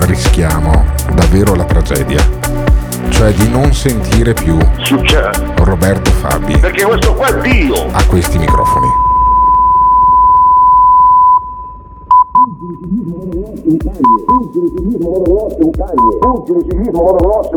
rischiamo 0.00 0.84
davvero 1.12 1.54
la 1.54 1.64
tragedia, 1.64 2.26
cioè 3.10 3.32
di 3.32 3.48
non 3.48 3.74
sentire 3.74 4.32
più 4.32 4.56
Succede. 4.82 5.52
Roberto 5.56 6.10
Fabi 6.10 6.56
Perché 6.58 6.84
questo 6.84 7.14
qua 7.14 7.26
è 7.28 7.40
Dio. 7.40 7.86
a 7.92 8.02
questi 8.04 8.38
microfoni. 8.38 9.08
Pugili 13.70 14.68
ciclismo 14.74 15.10
motocross 15.10 15.54
un 15.60 15.70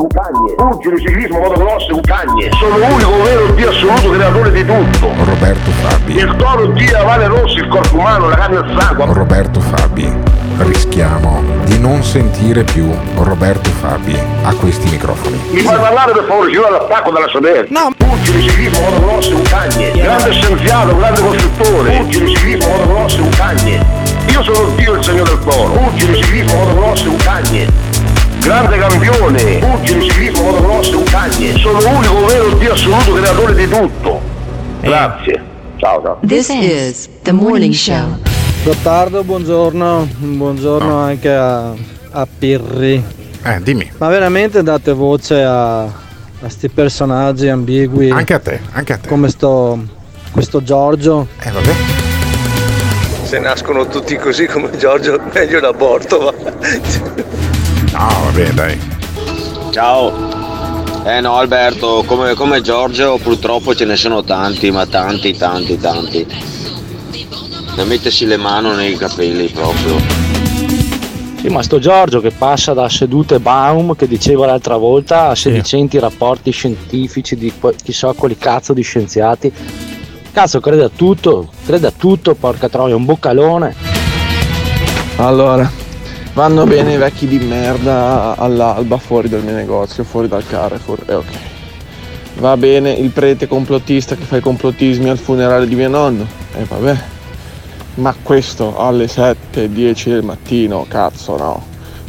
cagne. 0.07 0.53
Pugili 0.55 0.99
ciclismo 0.99 1.39
motocross 1.39 1.89
un 1.89 2.01
cagne. 2.01 2.51
Sono 2.59 2.77
l'unico 2.77 3.23
vero 3.23 3.47
Dio 3.53 3.69
assoluto 3.69 4.11
creatore 4.11 4.51
di 4.51 4.63
tutto. 4.63 5.07
Roberto 5.23 5.71
Fabi, 5.71 6.15
Il 6.15 6.35
toro 6.37 6.67
Dio, 6.67 7.03
Vale 7.03 7.25
Rossi, 7.27 7.57
il 7.57 7.67
corpo 7.67 7.97
umano, 7.97 8.29
la 8.29 8.35
carne 8.35 8.57
e 8.57 8.59
il 8.59 8.79
sangue. 8.79 9.05
Roberto 9.11 9.59
Fabi, 9.59 10.13
rischiamo 10.59 11.41
di 11.63 11.79
non 11.79 12.03
sentire 12.03 12.63
più 12.63 12.91
Roberto 13.15 13.71
Fabi 13.71 14.15
a 14.43 14.53
questi 14.53 14.91
microfoni. 14.91 15.39
Mi 15.49 15.61
fai 15.61 15.79
parlare 15.79 16.11
per 16.11 16.25
favore, 16.25 16.51
ci 16.51 16.57
vuole 16.57 16.73
l'attacco 16.73 17.09
dalla 17.09 17.27
sodera. 17.29 17.65
No. 17.69 17.89
Pugili 17.97 18.43
ciclismo 18.43 18.81
motocross 18.81 19.31
un 19.31 19.41
cagne. 19.41 19.91
Grande 19.93 20.31
scienziato, 20.31 20.95
grande 20.95 21.21
costruttore. 21.21 21.97
Pugili 21.97 22.35
ciclismo 22.35 22.69
motocross 22.69 23.17
un 23.17 23.29
cagne. 23.29 24.02
Io 24.33 24.41
sono 24.41 24.69
Dio 24.75 24.93
il 24.95 25.03
segno 25.03 25.23
del 25.23 25.37
toro. 25.45 25.73
Pugili 25.73 26.15
ciclismo 26.15 26.55
motocross 26.55 27.03
è 27.03 27.07
un 27.07 27.15
cagne. 27.17 27.67
Grande 28.39 28.77
campione. 28.79 29.57
Pugili 29.59 30.09
ciclismo 30.09 30.41
motocross 30.43 30.91
è 30.91 30.95
un 30.95 31.03
cagne. 31.03 31.57
Sono 31.59 31.79
l'unico 31.79 32.25
vero 32.25 32.49
Dio 32.55 32.73
assoluto 32.73 33.13
creatore 33.13 33.53
di 33.53 33.67
tutto. 33.67 34.21
Grazie. 34.81 35.41
Ciao 35.77 36.01
ciao. 36.01 36.17
This 36.25 36.49
is 36.49 37.09
the 37.21 37.31
morning 37.31 37.73
show. 37.73 38.17
Gottardo, 38.63 39.23
buongiorno, 39.23 40.07
buongiorno 40.17 40.97
anche 40.97 41.31
a, 41.31 41.71
a 42.11 42.27
Pirri. 42.39 43.03
Eh, 43.43 43.61
dimmi. 43.61 43.91
Ma 43.97 44.07
veramente 44.07 44.63
date 44.63 44.93
voce 44.93 45.43
a, 45.43 45.81
a 45.83 45.91
sti 46.47 46.69
personaggi 46.69 47.49
ambigui 47.49 48.09
Anche 48.09 48.33
a 48.33 48.39
te, 48.39 48.59
anche 48.71 48.93
a 48.93 48.97
te. 48.97 49.07
come 49.09 49.29
sto 49.29 49.77
questo 50.31 50.63
Giorgio. 50.63 51.27
Eh 51.39 51.51
vabbè. 51.51 51.92
Se 53.33 53.39
nascono 53.39 53.87
tutti 53.87 54.15
così 54.15 54.45
come 54.45 54.77
Giorgio, 54.77 55.19
meglio 55.33 55.59
l'aborto, 55.59 56.19
va. 56.19 56.33
No, 57.91 58.07
vabbè, 58.25 58.49
dai. 58.51 58.79
Ciao. 59.71 60.13
Eh 61.03 61.19
no 61.19 61.37
Alberto, 61.37 62.03
come, 62.05 62.35
come 62.35 62.61
Giorgio 62.61 63.17
purtroppo 63.17 63.73
ce 63.73 63.85
ne 63.85 63.95
sono 63.95 64.23
tanti, 64.23 64.69
ma 64.69 64.85
tanti, 64.85 65.35
tanti, 65.35 65.79
tanti. 65.79 66.27
Da 67.75 67.83
mettersi 67.85 68.27
le 68.27 68.37
mani 68.37 68.75
nei 68.75 68.95
capelli 68.97 69.47
proprio. 69.47 69.95
Sì, 71.41 71.47
ma 71.47 71.63
sto 71.63 71.79
Giorgio 71.79 72.21
che 72.21 72.29
passa 72.29 72.73
da 72.73 72.87
sedute 72.87 73.39
Baum 73.39 73.95
che 73.95 74.07
diceva 74.07 74.45
l'altra 74.45 74.77
volta 74.77 75.29
a 75.29 75.35
sedicenti 75.35 75.97
rapporti 75.97 76.51
scientifici 76.51 77.35
di 77.35 77.51
chissà 77.81 78.13
quali 78.13 78.37
cazzo 78.37 78.73
di 78.73 78.83
scienziati. 78.83 79.51
Cazzo, 80.33 80.59
crede 80.59 80.85
a 80.85 80.89
tutto, 80.89 81.47
crede 81.63 81.85
a 81.85 81.93
tutto, 81.95 82.33
porca 82.33 82.67
troia, 82.67 82.95
un 82.95 83.05
boccalone. 83.05 83.75
Allora, 85.17 85.69
vanno 86.33 86.65
bene 86.65 86.93
i 86.93 86.97
vecchi 86.97 87.27
di 87.27 87.37
merda 87.37 88.35
all'alba 88.35 88.97
fuori 88.97 89.29
dal 89.29 89.43
mio 89.43 89.53
negozio, 89.53 90.03
fuori 90.03 90.27
dal 90.27 90.43
Carrefour, 90.43 91.03
e 91.05 91.13
ok. 91.13 91.31
Va 92.39 92.57
bene 92.57 92.93
il 92.93 93.11
prete 93.11 93.47
complottista 93.47 94.15
che 94.15 94.23
fa 94.23 94.37
i 94.37 94.41
complottismi 94.41 95.07
al 95.07 95.19
funerale 95.19 95.67
di 95.67 95.75
mio 95.75 95.89
nonno, 95.89 96.25
e 96.55 96.63
vabbè. 96.63 96.97
Ma 97.95 98.15
questo 98.23 98.75
alle 98.75 99.07
7, 99.07 99.69
10 99.71 100.09
del 100.09 100.23
mattino, 100.23 100.87
cazzo 100.87 101.37
no. 101.37 101.65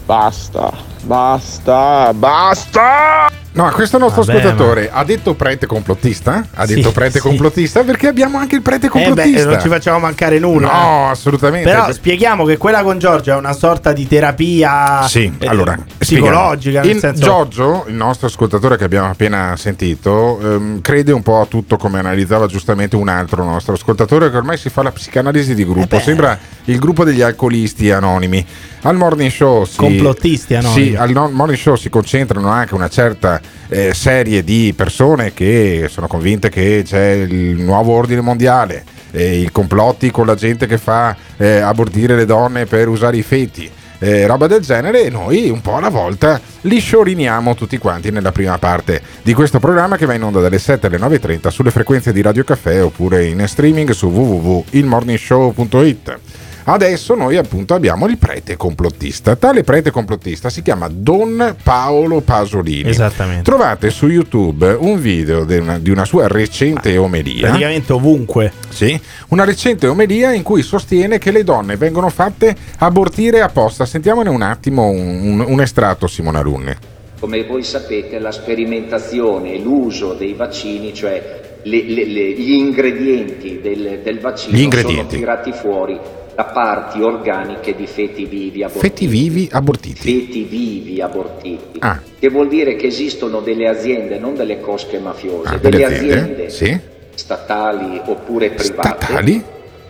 Basta, 0.06 0.72
basta, 1.02 2.10
basta! 2.14 3.43
No, 3.54 3.70
questo 3.70 3.98
nostro 3.98 4.24
Vabbè, 4.24 4.38
ascoltatore 4.38 4.90
ha 4.92 5.04
detto 5.04 5.34
prete 5.34 5.66
complottista? 5.66 6.44
Ha 6.54 6.66
Sì, 6.66 6.74
detto 6.74 6.90
prete 6.90 7.20
sì. 7.20 7.20
complottista 7.20 7.84
perché 7.84 8.08
abbiamo 8.08 8.38
anche 8.38 8.56
il 8.56 8.62
prete 8.62 8.86
Eh 8.86 8.88
complottista. 8.88 9.44
beh, 9.44 9.50
non 9.52 9.60
ci 9.60 9.68
facciamo 9.68 10.00
mancare 10.00 10.40
nulla. 10.40 10.72
No, 10.72 11.10
assolutamente. 11.10 11.70
Però 11.70 11.92
spieghiamo 11.92 12.44
che 12.46 12.56
quella 12.56 12.82
con 12.82 12.98
Giorgio 12.98 13.30
è 13.32 13.36
una 13.36 13.52
sorta 13.52 13.92
di 13.92 14.08
terapia 14.08 15.06
Sì, 15.06 15.32
eh, 15.38 15.46
allora 15.46 15.78
psicologica. 15.96 16.82
Il 16.82 16.98
senso, 16.98 17.22
Giorgio, 17.22 17.84
il 17.86 17.94
nostro 17.94 18.26
ascoltatore 18.26 18.76
che 18.76 18.82
abbiamo 18.82 19.08
appena 19.08 19.54
sentito, 19.56 20.40
ehm, 20.40 20.80
crede 20.80 21.12
un 21.12 21.22
po' 21.22 21.40
a 21.40 21.46
tutto 21.46 21.76
come 21.76 22.00
analizzava 22.00 22.46
giustamente 22.46 22.96
un 22.96 23.08
altro 23.08 23.44
nostro 23.44 23.74
ascoltatore 23.74 24.32
che 24.32 24.36
ormai 24.36 24.56
si 24.58 24.68
fa 24.68 24.82
la 24.82 24.90
psicanalisi 24.90 25.54
di 25.54 25.62
Eh 25.62 25.66
gruppo. 25.66 26.00
Sembra 26.00 26.36
il 26.64 26.78
gruppo 26.80 27.04
degli 27.04 27.22
alcolisti 27.22 27.88
anonimi. 27.92 28.44
Al 28.82 28.96
morning 28.96 29.30
show 29.30 29.64
si, 29.64 29.76
Complottisti 29.76 30.54
anonimi. 30.56 30.88
Sì, 30.88 30.96
al 30.96 31.10
no- 31.12 31.30
morning 31.30 31.56
show 31.58 31.76
si 31.76 31.88
concentrano 31.88 32.48
anche 32.48 32.74
una 32.74 32.88
certa 32.88 33.40
eh, 33.68 33.94
serie 33.94 34.44
di 34.44 34.72
persone 34.76 35.32
che 35.32 35.86
sono 35.90 36.06
convinte 36.06 36.48
che 36.48 36.82
c'è 36.84 37.10
il 37.10 37.62
nuovo 37.62 37.92
ordine 37.92 38.20
mondiale, 38.20 38.84
eh, 39.10 39.40
i 39.40 39.50
complotti 39.50 40.10
con 40.10 40.26
la 40.26 40.34
gente 40.34 40.66
che 40.66 40.78
fa 40.78 41.16
eh, 41.36 41.58
abortire 41.58 42.16
le 42.16 42.26
donne 42.26 42.66
per 42.66 42.88
usare 42.88 43.16
i 43.16 43.22
feti. 43.22 43.70
eh, 44.00 44.26
roba 44.26 44.46
del 44.46 44.60
genere 44.60 45.04
e 45.04 45.10
noi 45.10 45.48
un 45.48 45.60
po' 45.60 45.76
alla 45.76 45.88
volta 45.88 46.40
li 46.62 46.78
scioriniamo 46.78 47.54
tutti 47.54 47.78
quanti 47.78 48.10
nella 48.10 48.32
prima 48.32 48.58
parte 48.58 49.00
di 49.22 49.32
questo 49.32 49.60
programma 49.60 49.96
che 49.96 50.04
va 50.04 50.14
in 50.14 50.22
onda 50.22 50.40
dalle 50.40 50.58
7 50.58 50.88
alle 50.88 50.98
9.30 50.98 51.48
sulle 51.48 51.70
frequenze 51.70 52.12
di 52.12 52.20
Radio 52.20 52.44
Caffè 52.44 52.82
oppure 52.82 53.24
in 53.24 53.42
streaming 53.46 53.90
su 53.92 54.08
www.ilmorningshow.it 54.08 56.18
Adesso 56.66 57.14
noi 57.14 57.36
appunto 57.36 57.74
abbiamo 57.74 58.06
il 58.06 58.16
prete 58.16 58.56
complottista. 58.56 59.36
Tale 59.36 59.62
prete 59.64 59.90
complottista 59.90 60.48
si 60.48 60.62
chiama 60.62 60.88
Don 60.90 61.56
Paolo 61.62 62.22
Pasolini. 62.22 62.88
Esattamente. 62.88 63.42
Trovate 63.42 63.90
su 63.90 64.06
YouTube 64.08 64.72
un 64.72 64.98
video 64.98 65.44
di 65.44 65.58
una, 65.58 65.78
di 65.78 65.90
una 65.90 66.06
sua 66.06 66.26
recente 66.26 66.96
omelia. 66.96 67.48
praticamente 67.48 67.92
ovunque. 67.92 68.50
Sì, 68.70 68.98
una 69.28 69.44
recente 69.44 69.86
omelia 69.86 70.32
in 70.32 70.42
cui 70.42 70.62
sostiene 70.62 71.18
che 71.18 71.30
le 71.32 71.44
donne 71.44 71.76
vengono 71.76 72.08
fatte 72.08 72.56
abortire 72.78 73.42
apposta. 73.42 73.84
Sentiamone 73.84 74.30
un 74.30 74.40
attimo 74.40 74.88
un, 74.88 75.20
un- 75.40 75.44
un 75.46 75.60
estratto, 75.60 76.06
Simona 76.06 76.40
Runne. 76.40 76.92
Come 77.20 77.44
voi 77.44 77.62
sapete 77.62 78.18
la 78.18 78.32
sperimentazione 78.32 79.52
e 79.54 79.58
l'uso 79.58 80.14
dei 80.14 80.32
vaccini, 80.32 80.94
cioè 80.94 81.58
le- 81.62 81.82
le- 81.84 82.06
le- 82.06 82.32
gli 82.32 82.52
ingredienti 82.52 83.60
del, 83.62 84.00
del 84.02 84.18
vaccino 84.18 84.56
Gli 84.56 84.62
ingredienti. 84.62 85.16
sono 85.16 85.18
tirati 85.18 85.52
fuori 85.52 85.98
da 86.34 86.44
parti 86.44 87.00
organiche 87.00 87.74
di 87.76 87.86
feti 87.86 88.24
vivi 88.24 88.62
abortiti. 88.62 88.88
Feti 88.88 89.06
vivi 89.06 89.48
abortiti. 89.52 90.00
Feti 90.00 90.42
vivi 90.42 91.00
abortiti. 91.00 91.78
Ah, 91.78 92.00
Che 92.18 92.28
vuol 92.28 92.48
dire 92.48 92.76
che 92.76 92.86
esistono 92.86 93.40
delle 93.40 93.68
aziende, 93.68 94.18
non 94.18 94.34
delle 94.34 94.60
cosche 94.60 94.98
mafiose, 94.98 95.54
ah, 95.54 95.58
delle, 95.58 95.70
delle 95.78 95.84
aziende, 95.84 96.14
aziende? 96.14 96.50
Sì. 96.50 96.78
statali 97.14 98.00
oppure 98.04 98.50
private 98.50 98.88
Statali? 98.88 99.44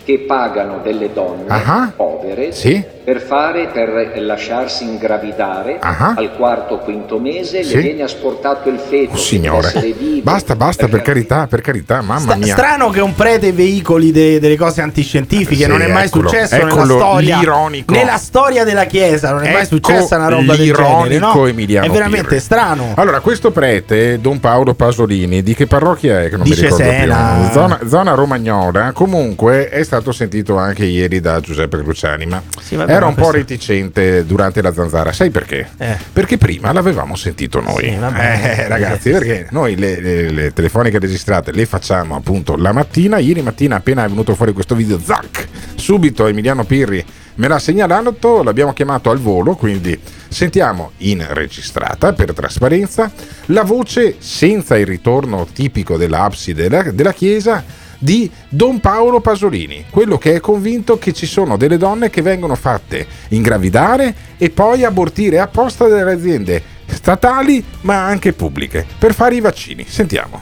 Che 0.04 0.24
pagano 0.26 0.80
delle 0.82 1.10
donne 1.12 1.44
Ah, 1.48 1.90
povere 1.96 2.52
Sì. 2.52 2.82
per 3.04 3.20
fare, 3.20 3.68
per 3.72 4.12
lasciarsi 4.20 4.84
ingravidare 4.84 5.78
Ah. 5.80 6.14
al 6.16 6.30
quarto 6.36 6.74
o 6.74 6.78
quinto 6.78 7.18
mese 7.18 7.62
Sì. 7.62 7.76
le 7.76 7.82
viene 7.82 8.02
asportato 8.02 8.68
il 8.68 8.78
feto 8.78 9.14
Oh, 9.14 9.16
signore. 9.16 9.72
vivo 9.98 10.20
Basta, 10.22 10.56
basta, 10.56 10.88
per 10.88 11.00
carità, 11.02 11.46
per 11.46 11.60
carità, 11.62 12.02
mamma 12.02 12.18
Sta- 12.20 12.36
mia. 12.36 12.52
strano 12.54 12.90
che 12.90 13.00
un 13.00 13.14
prete 13.14 13.52
veicoli 13.52 14.10
de- 14.12 14.38
delle 14.40 14.56
cose 14.56 14.82
antiscientifiche, 14.82 15.64
Sì, 15.64 15.68
non 15.70 15.80
è 15.80 15.86
mai 15.90 16.06
eccolo, 16.06 16.28
successo 16.28 16.54
eccolo, 16.56 16.74
nella 16.82 16.84
storia. 16.96 17.38
l'ironico. 17.38 17.94
Nella 17.94 18.16
storia 18.18 18.64
della 18.64 18.84
Chiesa 18.84 19.30
non 19.30 19.42
è 19.44 19.52
mai 19.52 19.62
Ecco 19.62 19.74
successa 19.76 20.16
una 20.16 20.28
roba 20.28 20.54
del 20.56 20.72
genere, 20.72 21.18
no? 21.18 21.46
Emiliano 21.46 21.86
È 21.86 21.90
veramente 21.90 22.26
Pirri. 22.28 22.40
strano. 22.40 22.92
Allora, 22.96 23.20
questo 23.20 23.50
prete, 23.50 24.20
Don 24.20 24.38
Paolo 24.40 24.74
Pasolini, 24.74 25.42
di 25.42 25.54
che 25.54 25.66
parrocchia 25.66 26.20
è? 26.22 26.28
Che 26.28 26.36
non 26.36 26.44
Di 26.44 26.50
mi 26.50 26.56
ricordo 26.56 26.84
Cesena. 26.84 27.36
più. 27.40 27.52
Zona, 27.52 27.78
zona 27.86 28.14
romagnola. 28.14 28.92
Comunque 28.92 29.68
è 29.68 29.82
stato 29.82 29.92
sentito 30.12 30.56
anche 30.56 30.84
ieri 30.84 31.20
da 31.20 31.40
Giuseppe 31.40 31.82
Cruciani, 31.82 32.26
ma 32.26 32.42
Sì, 32.60 32.76
vabbè, 32.76 32.92
era 32.92 33.06
un 33.06 33.14
po' 33.14 33.22
questo- 33.28 33.36
reticente 33.38 34.24
durante 34.26 34.62
la 34.62 34.72
zanzara. 34.72 35.12
Sai 35.12 35.30
perché? 35.30 35.68
Eh. 35.78 35.96
Perché 36.12 36.38
prima 36.38 36.72
l'avevamo 36.72 37.16
sentito 37.16 37.60
noi. 37.60 37.90
Sì, 37.90 37.96
vabbè. 37.96 38.40
Eh, 38.58 38.68
ragazzi, 38.68 39.10
perché 39.10 39.46
noi 39.50 39.76
le, 39.76 40.00
le- 40.00 40.30
le 40.30 40.52
telefoniche 40.52 40.98
registrate 40.98 41.52
le 41.52 41.66
facciamo 41.66 42.16
appunto 42.16 42.56
la 42.56 42.72
mattina. 42.72 43.18
Ieri 43.18 43.42
mattina, 43.42 43.76
appena 43.76 44.04
è 44.04 44.08
venuto 44.08 44.34
fuori 44.34 44.52
questo 44.52 44.74
video, 44.74 44.98
zac! 44.98 45.46
Subito 45.76 46.26
Emiliano 46.26 46.64
Pirri 46.64 47.04
me 47.36 47.48
l'ha 47.48 47.58
segnalato, 47.58 48.42
l'abbiamo 48.44 48.72
chiamato 48.72 49.10
al 49.10 49.18
volo, 49.18 49.56
quindi 49.56 49.98
sentiamo 50.28 50.92
in 50.98 51.24
registrata 51.30 52.12
per 52.12 52.32
trasparenza 52.32 53.10
la 53.46 53.64
voce 53.64 54.14
senza 54.20 54.78
il 54.78 54.86
ritorno 54.86 55.46
tipico 55.52 55.96
dell'abside 55.96 56.68
della, 56.68 56.90
della 56.92 57.12
chiesa 57.12 57.62
di 58.04 58.30
Don 58.50 58.80
Paolo 58.80 59.20
Pasolini, 59.20 59.86
quello 59.88 60.18
che 60.18 60.34
è 60.34 60.40
convinto 60.40 60.98
che 60.98 61.14
ci 61.14 61.24
sono 61.24 61.56
delle 61.56 61.78
donne 61.78 62.10
che 62.10 62.20
vengono 62.20 62.54
fatte 62.54 63.06
ingravidare 63.28 64.14
e 64.36 64.50
poi 64.50 64.84
abortire 64.84 65.38
apposta 65.38 65.88
dalle 65.88 66.12
aziende 66.12 66.62
statali 66.84 67.64
ma 67.80 68.04
anche 68.04 68.34
pubbliche 68.34 68.86
per 68.98 69.14
fare 69.14 69.36
i 69.36 69.40
vaccini. 69.40 69.86
Sentiamo. 69.88 70.38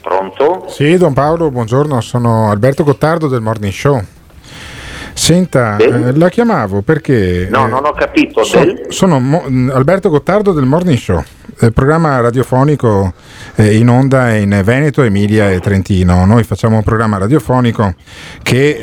Pronto? 0.00 0.66
Sì, 0.68 0.96
Don 0.96 1.12
Paolo, 1.12 1.50
buongiorno, 1.50 2.00
sono 2.00 2.48
Alberto 2.48 2.84
Gottardo 2.84 3.26
del 3.26 3.40
Morning 3.40 3.72
Show. 3.72 4.00
Senta, 5.18 5.78
eh, 5.78 6.14
la 6.14 6.28
chiamavo 6.28 6.82
perché... 6.82 7.48
No, 7.50 7.64
eh, 7.66 7.70
non 7.70 7.86
ho 7.86 7.92
capito. 7.92 8.44
so- 8.44 8.58
del- 8.58 8.84
sono 8.90 9.18
Mo- 9.18 9.44
mh, 9.48 9.70
Alberto 9.74 10.10
Gottardo 10.10 10.52
del 10.52 10.66
Morning 10.66 10.98
Show, 10.98 11.24
eh, 11.60 11.72
programma 11.72 12.20
radiofonico 12.20 13.14
eh, 13.54 13.76
in 13.76 13.88
onda 13.88 14.34
in 14.36 14.60
Veneto, 14.62 15.02
Emilia 15.02 15.50
e 15.50 15.60
Trentino. 15.60 16.26
Noi 16.26 16.44
facciamo 16.44 16.76
un 16.76 16.82
programma 16.82 17.16
radiofonico 17.16 17.94
che 18.42 18.76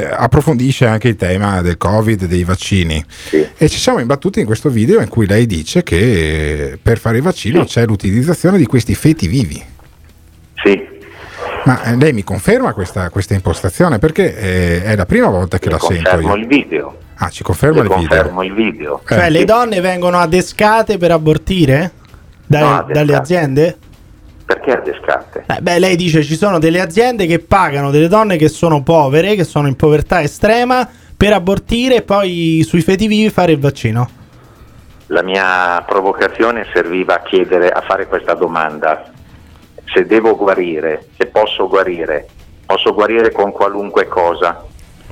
eh, 0.00 0.08
approfondisce 0.10 0.86
anche 0.86 1.08
il 1.08 1.16
tema 1.16 1.60
del 1.60 1.76
Covid, 1.76 2.24
dei 2.24 2.42
vaccini. 2.44 3.04
E 3.58 3.68
ci 3.68 3.78
siamo 3.78 3.98
imbattuti 3.98 4.40
in 4.40 4.46
questo 4.46 4.70
video 4.70 5.00
in 5.02 5.08
cui 5.08 5.26
lei 5.26 5.44
dice 5.44 5.82
che 5.82 5.98
eh, 6.72 6.78
per 6.80 6.98
fare 6.98 7.18
il 7.18 7.22
vaccino 7.22 7.64
c'è 7.64 7.84
l'utilizzazione 7.84 8.56
di 8.56 8.64
questi 8.64 8.94
feti 8.94 9.28
vivi. 9.28 9.62
Sì. 10.64 10.94
Ma 11.66 11.82
eh, 11.82 11.96
lei 11.96 12.12
mi 12.12 12.22
conferma 12.22 12.72
questa, 12.72 13.10
questa 13.10 13.34
impostazione? 13.34 13.98
Perché 13.98 14.36
eh, 14.36 14.84
è 14.84 14.94
la 14.94 15.04
prima 15.04 15.28
volta 15.28 15.58
che 15.58 15.68
la 15.68 15.78
sento 15.80 16.10
Confermo 16.10 16.36
io. 16.36 16.40
il 16.42 16.46
video. 16.46 16.96
Ah, 17.16 17.28
ci 17.28 17.42
conferma 17.42 17.78
il 17.82 17.88
video. 17.88 17.96
confermo 17.96 18.42
il 18.44 18.54
video. 18.54 19.00
Cioè, 19.06 19.24
Eh, 19.26 19.30
le 19.30 19.44
donne 19.44 19.80
vengono 19.80 20.18
adescate 20.18 20.96
per 20.96 21.10
abortire? 21.10 21.90
Dai- 22.46 22.60
No, 22.62 22.68
adescate. 22.68 22.92
dalle 22.92 23.16
aziende? 23.16 23.76
Perché 24.46 24.70
adescate? 24.70 25.44
Eh, 25.48 25.60
beh, 25.60 25.78
lei 25.80 25.96
dice 25.96 26.22
ci 26.22 26.36
sono 26.36 26.60
delle 26.60 26.80
aziende 26.80 27.26
che 27.26 27.40
pagano 27.40 27.90
delle 27.90 28.06
donne 28.06 28.36
che 28.36 28.48
sono 28.48 28.84
povere, 28.84 29.34
che 29.34 29.42
sono 29.42 29.66
in 29.66 29.74
povertà 29.74 30.22
estrema, 30.22 30.88
per 31.16 31.32
abortire 31.32 31.96
e 31.96 32.02
poi 32.02 32.64
sui 32.64 32.80
feti 32.82 33.08
vivi 33.08 33.28
fare 33.28 33.50
il 33.52 33.58
vaccino. 33.58 34.08
La 35.08 35.22
mia 35.24 35.82
provocazione 35.84 36.64
serviva 36.72 37.14
a 37.16 37.22
chiedere, 37.22 37.70
a 37.70 37.80
fare 37.80 38.06
questa 38.06 38.34
domanda. 38.34 39.02
Se 39.92 40.06
devo 40.06 40.36
guarire, 40.36 41.08
se 41.16 41.26
posso 41.26 41.68
guarire, 41.68 42.26
posso 42.66 42.92
guarire 42.92 43.32
con 43.32 43.52
qualunque 43.52 44.06
cosa. 44.06 44.64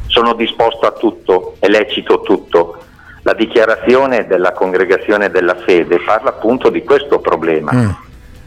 Sono 0.06 0.34
disposto 0.34 0.86
a 0.86 0.92
tutto, 0.92 1.56
è 1.58 1.68
lecito 1.68 2.20
tutto. 2.20 2.78
La 3.22 3.32
dichiarazione 3.32 4.26
della 4.26 4.52
congregazione 4.52 5.30
della 5.30 5.54
fede 5.54 5.98
parla 6.00 6.30
appunto 6.30 6.68
di 6.68 6.82
questo 6.84 7.20
problema. 7.20 7.72
Mm. 7.72 7.88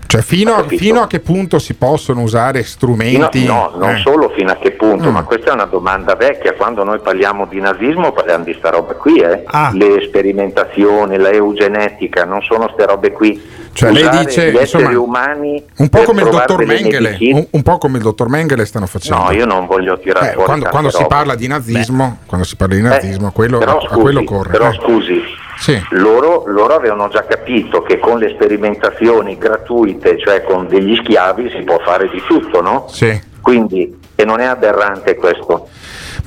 Cioè, 0.07 0.21
fino, 0.21 0.55
a, 0.55 0.63
fino 0.63 1.01
a 1.01 1.07
che 1.07 1.19
punto 1.19 1.59
si 1.59 1.73
possono 1.75 2.21
usare 2.21 2.63
strumenti? 2.63 3.45
No, 3.45 3.71
no, 3.73 3.85
non 3.85 3.95
eh. 3.95 3.99
solo 3.99 4.29
fino 4.35 4.51
a 4.51 4.55
che 4.55 4.71
punto, 4.71 5.09
Mm. 5.09 5.13
ma 5.13 5.23
questa 5.23 5.51
è 5.51 5.53
una 5.53 5.65
domanda 5.65 6.15
vecchia. 6.15 6.53
Quando 6.53 6.83
noi 6.85 6.99
parliamo 6.99 7.45
di 7.45 7.59
nazismo 7.59 8.13
parliamo 8.13 8.45
di 8.45 8.55
sta 8.57 8.69
roba 8.69 8.93
qui, 8.93 9.19
eh? 9.19 9.43
Ah. 9.45 9.71
le 9.73 10.01
sperimentazioni, 10.07 11.17
la 11.17 11.29
eugenetica, 11.29 12.23
non 12.25 12.41
sono 12.41 12.69
ste 12.73 12.85
robe 12.85 13.11
qui. 13.11 13.65
Cioè, 13.73 13.91
lei 13.91 14.09
dice, 14.25 14.51
gli 14.51 14.55
esseri 14.57 14.83
insomma, 14.83 14.99
umani 14.99 15.63
Un 15.77 15.89
po' 15.89 16.01
come 16.03 16.21
il 16.23 16.29
dottor 16.29 16.65
Mengele, 16.65 17.17
un, 17.33 17.45
un 17.51 17.61
po' 17.61 17.77
come 17.77 17.97
il 17.97 18.03
dottor 18.03 18.27
Mengele 18.29 18.65
stanno 18.65 18.87
facendo. 18.87 19.23
No, 19.25 19.31
io 19.31 19.45
non 19.45 19.67
voglio 19.67 19.99
tirare 19.99 20.29
Eh, 20.29 20.33
fuori 20.33 20.45
quando, 20.47 20.69
quando 20.69 20.89
si 20.89 20.97
robe. 21.03 21.07
parla 21.09 21.35
di 21.35 21.47
nazismo, 21.47 22.19
quando 22.25 22.45
si 22.47 22.55
parla 22.55 22.73
di 22.75 22.79
Eh, 22.79 22.83
nazismo, 22.83 23.31
quello, 23.31 23.59
però 23.59 23.73
a, 23.73 23.75
a 23.75 23.87
scusi, 23.87 23.99
quello 23.99 24.23
corre. 24.23 24.51
Però 24.51 24.69
eh. 24.69 24.73
scusi, 24.81 25.21
Sì. 25.57 25.81
loro, 25.89 26.43
loro 26.45 26.75
avevano 26.75 27.07
già 27.09 27.25
capito 27.25 27.81
che 27.81 27.99
con 27.99 28.19
le 28.19 28.29
sperimentazioni 28.29 29.37
gratuite, 29.37 30.17
cioè 30.19 30.43
con 30.43 30.67
degli 30.67 30.95
schiavi, 30.95 31.49
si 31.49 31.63
può 31.63 31.79
fare 31.79 32.09
di 32.09 32.21
tutto, 32.25 32.61
no? 32.61 32.85
Sì. 32.89 33.19
Quindi, 33.41 33.97
e 34.15 34.25
non 34.25 34.39
è 34.39 34.45
aberrante 34.45 35.15
questo. 35.15 35.67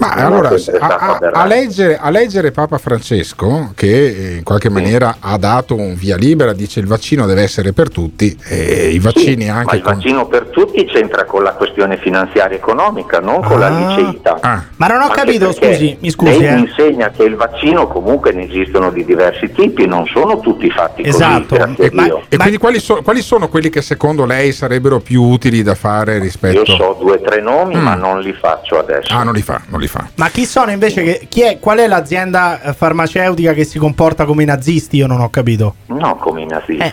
Ma 0.01 0.13
allora, 0.15 0.51
a, 0.81 1.19
a- 1.33 1.47
leggere, 1.47 1.99
a 1.99 2.09
leggere 2.11 2.51
Papa 2.53 2.79
Francesco, 2.79 3.73
che 3.75 4.35
in 4.39 4.43
qualche 4.45 4.71
maniera 4.71 5.17
ha 5.21 5.37
dato 5.37 5.75
un 5.77 5.95
via 5.95 6.17
libera, 6.17 6.53
dice 6.55 6.81
il 6.81 6.87
vaccino 6.87 7.27
deve 7.27 7.43
essere 7.43 7.73
per 7.75 7.91
tutti, 7.91 8.35
e 8.49 8.89
i 8.89 8.99
vaccini 8.99 9.45
Sì, 9.45 9.51
ma 9.51 9.57
anche 9.59 9.77
il 9.77 9.83
con... 9.83 9.93
vaccino 9.95 10.27
per 10.27 10.47
tutti 10.47 10.85
c'entra 10.87 11.25
con 11.25 11.43
la 11.43 11.53
questione 11.53 11.99
finanziaria 11.99 12.57
e 12.57 12.59
economica, 12.61 13.21
non 13.21 13.43
con 13.43 13.59
la 13.59 13.69
liceità. 13.69 14.39
Ma 14.77 14.87
non 14.87 15.01
ho 15.01 15.05
Anche 15.05 15.15
capito, 15.17 15.53
scusi, 15.53 15.97
mi 16.01 16.11
scusi, 16.11 16.39
Lei 16.41 16.47
eh. 16.47 16.59
insegna 16.59 17.11
che 17.11 17.25
il 17.25 17.35
vaccino 17.37 17.87
comunque 17.87 18.33
ne 18.33 18.45
esistono 18.49 18.91
di 18.91 19.05
diversi 19.05 19.51
tipi, 19.53 19.87
non 19.87 20.07
sono 20.07 20.41
tutti 20.41 20.71
fatti 20.71 21.03
Esatto. 21.07 21.57
così, 21.57 21.75
grazie 21.77 21.87
a 21.87 22.03
Dio. 22.05 22.23
E 22.29 22.37
quindi 22.39 22.57
quali, 22.57 22.81
so- 22.81 23.03
quali 23.03 23.21
sono 23.21 23.49
quelli 23.49 23.69
che 23.69 23.83
secondo 23.83 24.25
lei 24.25 24.53
sarebbero 24.53 25.01
più 25.01 25.23
utili 25.23 25.63
da 25.63 25.75
fare 25.75 26.19
rispetto... 26.19 26.61
Io 26.61 26.65
so 26.65 26.97
due 26.99 27.17
o 27.17 27.21
tre 27.21 27.41
nomi, 27.43 27.77
Mm. 27.77 27.83
ma 27.83 27.95
non 27.95 28.21
li 28.21 28.33
faccio 28.33 28.79
adesso. 28.79 29.13
Ah, 29.13 29.23
non 29.23 29.35
li 29.35 29.43
fa, 29.43 29.61
non 29.69 29.81
li 29.81 29.87
fa. 29.89 29.90
Ma 30.17 30.29
chi 30.29 30.45
sono 30.45 30.71
invece 30.71 31.03
che, 31.03 31.27
chi 31.29 31.43
è, 31.43 31.59
qual 31.59 31.79
è 31.79 31.87
l'azienda 31.87 32.61
eh, 32.63 32.73
farmaceutica 32.73 33.53
che 33.53 33.65
si 33.65 33.79
comporta 33.79 34.25
come 34.25 34.43
i 34.43 34.47
nazisti? 34.47 34.97
Io 34.97 35.07
non 35.07 35.21
ho 35.21 35.31
capito. 35.31 35.75
No, 35.87 36.17
come 36.17 36.43
i 36.43 36.47
nazisti. 36.47 36.93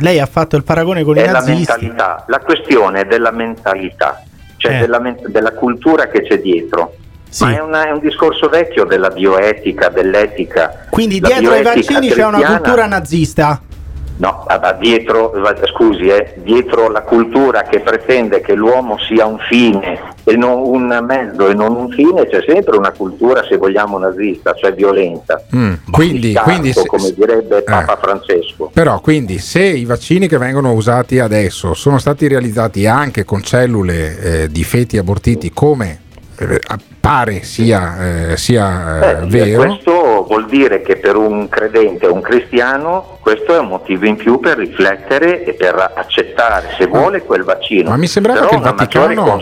Lei 0.00 0.18
ha 0.20 0.26
fatto 0.26 0.56
il 0.56 0.64
paragone 0.64 1.02
con 1.04 1.16
è 1.18 1.22
i 1.22 1.26
la 1.26 1.32
nazisti. 1.32 1.56
mentalità, 1.72 2.24
la 2.28 2.38
questione 2.40 3.00
è 3.00 3.04
della 3.04 3.30
mentalità, 3.30 4.22
cioè 4.56 4.76
Eh. 4.76 4.78
della, 4.80 5.02
della 5.26 5.52
cultura 5.52 6.08
che 6.08 6.22
c'è 6.22 6.40
dietro. 6.40 6.94
Ma 7.40 7.54
è, 7.54 7.60
una- 7.60 7.86
è 7.86 7.90
un 7.90 8.00
discorso 8.00 8.48
vecchio 8.50 8.84
della 8.84 9.08
bioetica, 9.08 9.88
dell'etica. 9.88 10.86
Quindi 10.90 11.18
La 11.18 11.28
dietro 11.28 11.52
ai 11.52 11.62
vaccini 11.62 12.10
c'è 12.10 12.26
una 12.26 12.42
cultura 12.44 12.86
nazista. 12.86 13.60
No, 14.22 14.46
ma 14.46 14.72
dietro, 14.74 15.32
scusi, 15.74 16.06
eh, 16.06 16.34
dietro 16.36 16.88
la 16.88 17.02
cultura 17.02 17.62
che 17.62 17.80
pretende 17.80 18.40
che 18.40 18.54
l'uomo 18.54 18.96
sia 19.00 19.26
un 19.26 19.38
fine 19.48 19.98
e 20.22 20.36
non 20.36 20.62
un 20.64 21.04
mezzo 21.04 21.48
e 21.48 21.54
non 21.54 21.74
un 21.74 21.90
fine, 21.90 22.28
c'è 22.28 22.44
sempre 22.46 22.76
una 22.76 22.92
cultura, 22.92 23.44
se 23.44 23.56
vogliamo, 23.56 23.98
nazista, 23.98 24.54
cioè 24.54 24.72
violenta. 24.74 25.42
Mm, 25.56 25.72
Quindi, 25.90 26.32
Scarto, 26.34 26.50
quindi 26.50 26.72
se- 26.72 26.86
come 26.86 27.12
direbbe 27.12 27.62
Papa 27.62 27.98
Francesco. 28.00 28.70
Però 28.72 29.00
quindi 29.00 29.38
se 29.38 29.64
i 29.64 29.84
vaccini 29.84 30.28
che 30.28 30.38
vengono 30.38 30.72
usati 30.72 31.18
adesso 31.18 31.74
sono 31.74 31.98
stati 31.98 32.28
realizzati 32.28 32.86
anche 32.86 33.24
con 33.24 33.42
cellule 33.42 34.18
eh, 34.44 34.48
di 34.48 34.62
feti 34.62 34.98
abortiti 34.98 35.50
come 35.52 35.90
eh, 35.90 36.01
pare 37.00 37.42
sia, 37.42 38.30
eh, 38.30 38.36
sia 38.36 39.00
eh, 39.00 39.22
Eh, 39.22 39.26
vero, 39.26 39.62
Questo 39.64 40.24
vuol 40.26 40.46
dire 40.46 40.82
che 40.82 40.96
per 40.96 41.16
un 41.16 41.48
credente 41.48 42.06
o 42.06 42.14
un 42.14 42.20
cristiano 42.20 43.18
questo 43.20 43.54
è 43.54 43.58
un 43.58 43.68
motivo 43.68 44.06
in 44.06 44.16
più 44.16 44.40
per 44.40 44.58
riflettere 44.58 45.44
e 45.44 45.54
per 45.54 45.92
accettare, 45.94 46.70
se 46.76 46.86
vuole, 46.86 47.22
quel 47.22 47.44
vaccino. 47.44 47.90
Ma 47.90 47.96
mi 47.96 48.08
sembrava 48.08 48.40
Però 48.40 48.50
che 48.50 48.56
il 48.56 48.62
Vaticano- 48.62 49.40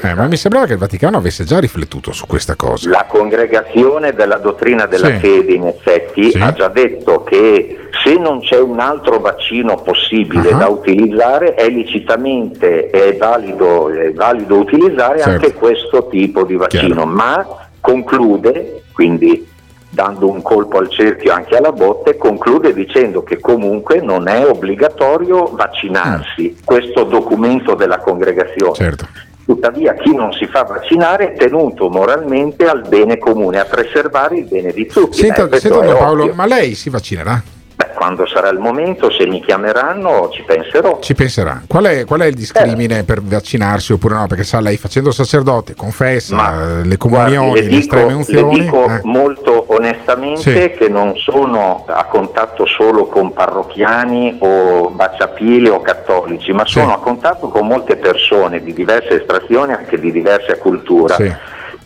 eh, 0.00 0.14
ma 0.14 0.26
mi 0.26 0.36
sembrava 0.36 0.66
che 0.66 0.72
il 0.72 0.78
Vaticano 0.78 1.16
avesse 1.18 1.44
già 1.44 1.58
riflettuto 1.58 2.12
su 2.12 2.26
questa 2.26 2.56
cosa. 2.56 2.88
La 2.88 3.04
congregazione 3.08 4.12
della 4.14 4.36
dottrina 4.38 4.86
della 4.86 5.08
Sì. 5.08 5.18
fede, 5.18 5.52
in 5.52 5.66
effetti, 5.66 6.32
ha 6.40 6.52
già 6.52 6.68
detto 6.68 7.22
che 7.22 7.81
se 8.04 8.14
non 8.16 8.40
c'è 8.40 8.58
un 8.58 8.80
altro 8.80 9.18
vaccino 9.18 9.76
possibile 9.82 10.50
Ah. 10.52 10.56
da 10.56 10.68
utilizzare, 10.68 11.54
è 11.54 11.68
licitamente 11.68 12.88
è 12.90 13.16
valido, 13.16 13.88
è 13.90 14.12
valido 14.12 14.56
utilizzare 14.56 15.18
Certo. 15.18 15.30
anche 15.30 15.52
questo 15.52 16.06
tipo 16.08 16.44
di 16.44 16.54
vaccino, 16.56 17.04
ma 17.04 17.46
conclude, 17.80 18.84
quindi 18.92 19.48
dando 19.90 20.30
un 20.30 20.40
colpo 20.40 20.78
al 20.78 20.88
cerchio 20.88 21.32
anche 21.34 21.54
alla 21.56 21.70
botte, 21.72 22.16
conclude 22.16 22.72
dicendo 22.72 23.22
che 23.22 23.38
comunque 23.40 24.00
non 24.00 24.26
è 24.26 24.46
obbligatorio 24.46 25.50
vaccinarsi, 25.52 26.56
questo 26.64 27.04
documento 27.04 27.74
della 27.74 27.98
congregazione. 27.98 28.72
Certo. 28.74 29.06
Tuttavia 29.44 29.92
chi 29.94 30.14
non 30.14 30.32
si 30.32 30.46
fa 30.46 30.62
vaccinare 30.62 31.32
è 31.32 31.36
tenuto 31.36 31.90
moralmente 31.90 32.64
al 32.66 32.86
bene 32.88 33.18
comune, 33.18 33.58
a 33.58 33.64
preservare 33.64 34.36
il 34.38 34.44
bene 34.44 34.72
di 34.72 34.86
tutti. 34.86 35.18
Senta, 35.18 35.46
Eh, 35.50 35.58
senta, 35.58 35.94
Paolo, 35.94 36.30
ma 36.32 36.46
lei 36.46 36.74
si 36.74 36.88
vaccinerà? 36.88 37.42
Beh, 37.82 37.94
quando 37.94 38.26
sarà 38.26 38.48
il 38.50 38.58
momento, 38.58 39.10
se 39.10 39.26
mi 39.26 39.42
chiameranno, 39.42 40.30
ci 40.32 40.42
penserò. 40.42 41.00
Ci 41.00 41.14
penserà. 41.14 41.62
Qual 41.66 41.84
è, 41.84 42.04
qual 42.04 42.20
è 42.20 42.26
il 42.26 42.34
discrimine 42.34 43.02
per 43.02 43.20
vaccinarsi 43.20 43.92
oppure 43.92 44.14
no? 44.14 44.26
Perché 44.28 44.44
sa, 44.44 44.60
lei 44.60 44.76
facendo 44.76 45.10
sacerdote 45.10 45.74
confessa 45.74 46.80
eh, 46.80 46.84
le 46.84 46.96
comunioni, 46.96 47.50
Guardi, 47.50 47.54
le, 47.54 47.60
le 47.60 47.68
dico, 47.68 47.80
estreme 47.80 48.06
le 48.06 48.14
unzioni. 48.14 48.60
dico 48.60 48.84
eh. 48.86 49.00
molto 49.02 49.64
onestamente 49.74 50.70
che 50.72 50.88
non 50.88 51.16
sono 51.16 51.84
a 51.88 52.04
contatto 52.04 52.66
solo 52.66 53.06
con 53.06 53.32
parrocchiani 53.32 54.36
o 54.40 54.90
baciapili 54.90 55.68
o 55.68 55.80
cattolici, 55.80 56.52
ma 56.52 56.64
sono 56.64 56.94
a 56.94 56.98
contatto 56.98 57.48
con 57.48 57.66
molte 57.66 57.96
persone 57.96 58.62
di 58.62 58.72
diverse 58.72 59.20
estrazioni, 59.20 59.72
anche 59.72 59.98
di 59.98 60.12
diversa 60.12 60.56
cultura. 60.56 61.16
Sì. 61.16 61.34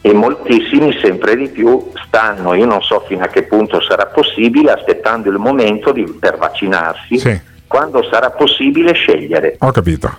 E 0.06 0.12
moltissimi 0.12 0.96
sempre 1.02 1.34
di 1.36 1.48
più 1.48 1.90
stanno, 2.06 2.54
io 2.54 2.64
non 2.64 2.80
so 2.80 3.02
fino 3.08 3.24
a 3.24 3.26
che 3.26 3.42
punto 3.42 3.80
sarà 3.82 4.06
possibile, 4.06 4.70
aspettando 4.70 5.28
il 5.30 5.38
momento 5.38 5.90
di- 5.90 6.04
per 6.04 6.38
vaccinarsi, 6.38 7.18
Sì. 7.18 7.40
quando 7.66 8.06
sarà 8.08 8.30
possibile 8.30 8.92
scegliere. 8.92 9.56
Ho 9.58 9.72
capito. 9.72 10.16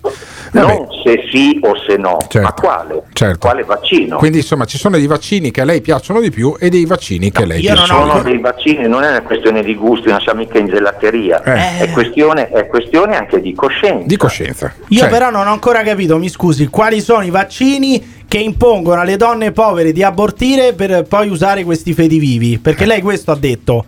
Non 0.51 0.87
se 1.03 1.23
sì 1.31 1.59
o 1.61 1.73
se 1.87 1.95
no, 1.97 2.17
ma 2.19 2.27
Certo. 2.27 2.61
quale? 2.61 3.03
Certo. 3.13 3.37
Quale 3.47 3.63
vaccino? 3.63 4.17
Quindi 4.17 4.37
insomma 4.39 4.65
ci 4.65 4.77
sono 4.77 4.97
dei 4.97 5.07
vaccini 5.07 5.51
che 5.51 5.61
a 5.61 5.65
lei 5.65 5.79
piacciono 5.81 6.19
di 6.19 6.31
più 6.31 6.55
e 6.59 6.69
dei 6.69 6.85
vaccini 6.85 7.31
che 7.31 7.43
a 7.43 7.45
lei 7.45 7.59
Ci 7.61 7.65
piacciono 7.67 8.07
sono 8.09 8.21
dei 8.23 8.39
vaccini, 8.39 8.87
non 8.87 9.03
è 9.03 9.09
una 9.09 9.21
questione 9.21 9.61
di 9.63 9.75
gusti, 9.75 10.09
non 10.09 10.19
siamo 10.21 10.39
mica 10.39 10.57
in 10.57 10.67
gelateria, 10.67 11.41
Eh. 11.43 11.79
è, 11.85 11.91
questione, 11.91 12.49
è 12.49 12.65
questione 12.67 13.15
anche 13.17 13.39
di 13.41 13.53
coscienza. 13.53 14.05
di 14.05 14.17
coscienza. 14.17 14.73
Io 14.89 14.99
Cioè, 15.01 15.09
però 15.09 15.29
non 15.29 15.47
ho 15.47 15.51
ancora 15.51 15.81
capito, 15.83 16.17
mi 16.17 16.29
scusi, 16.29 16.67
quali 16.67 16.99
sono 17.01 17.23
i 17.23 17.29
vaccini 17.29 18.15
che 18.27 18.37
impongono 18.39 19.01
alle 19.01 19.15
donne 19.17 19.51
povere 19.51 19.91
di 19.91 20.03
abortire 20.03 20.73
per 20.73 21.03
poi 21.03 21.29
usare 21.29 21.63
questi 21.63 21.93
feti 21.93 22.19
vivi? 22.19 22.57
Perché 22.59 22.83
Eh. 22.83 22.87
lei 22.87 23.01
questo 23.01 23.31
ha 23.31 23.37
detto. 23.37 23.85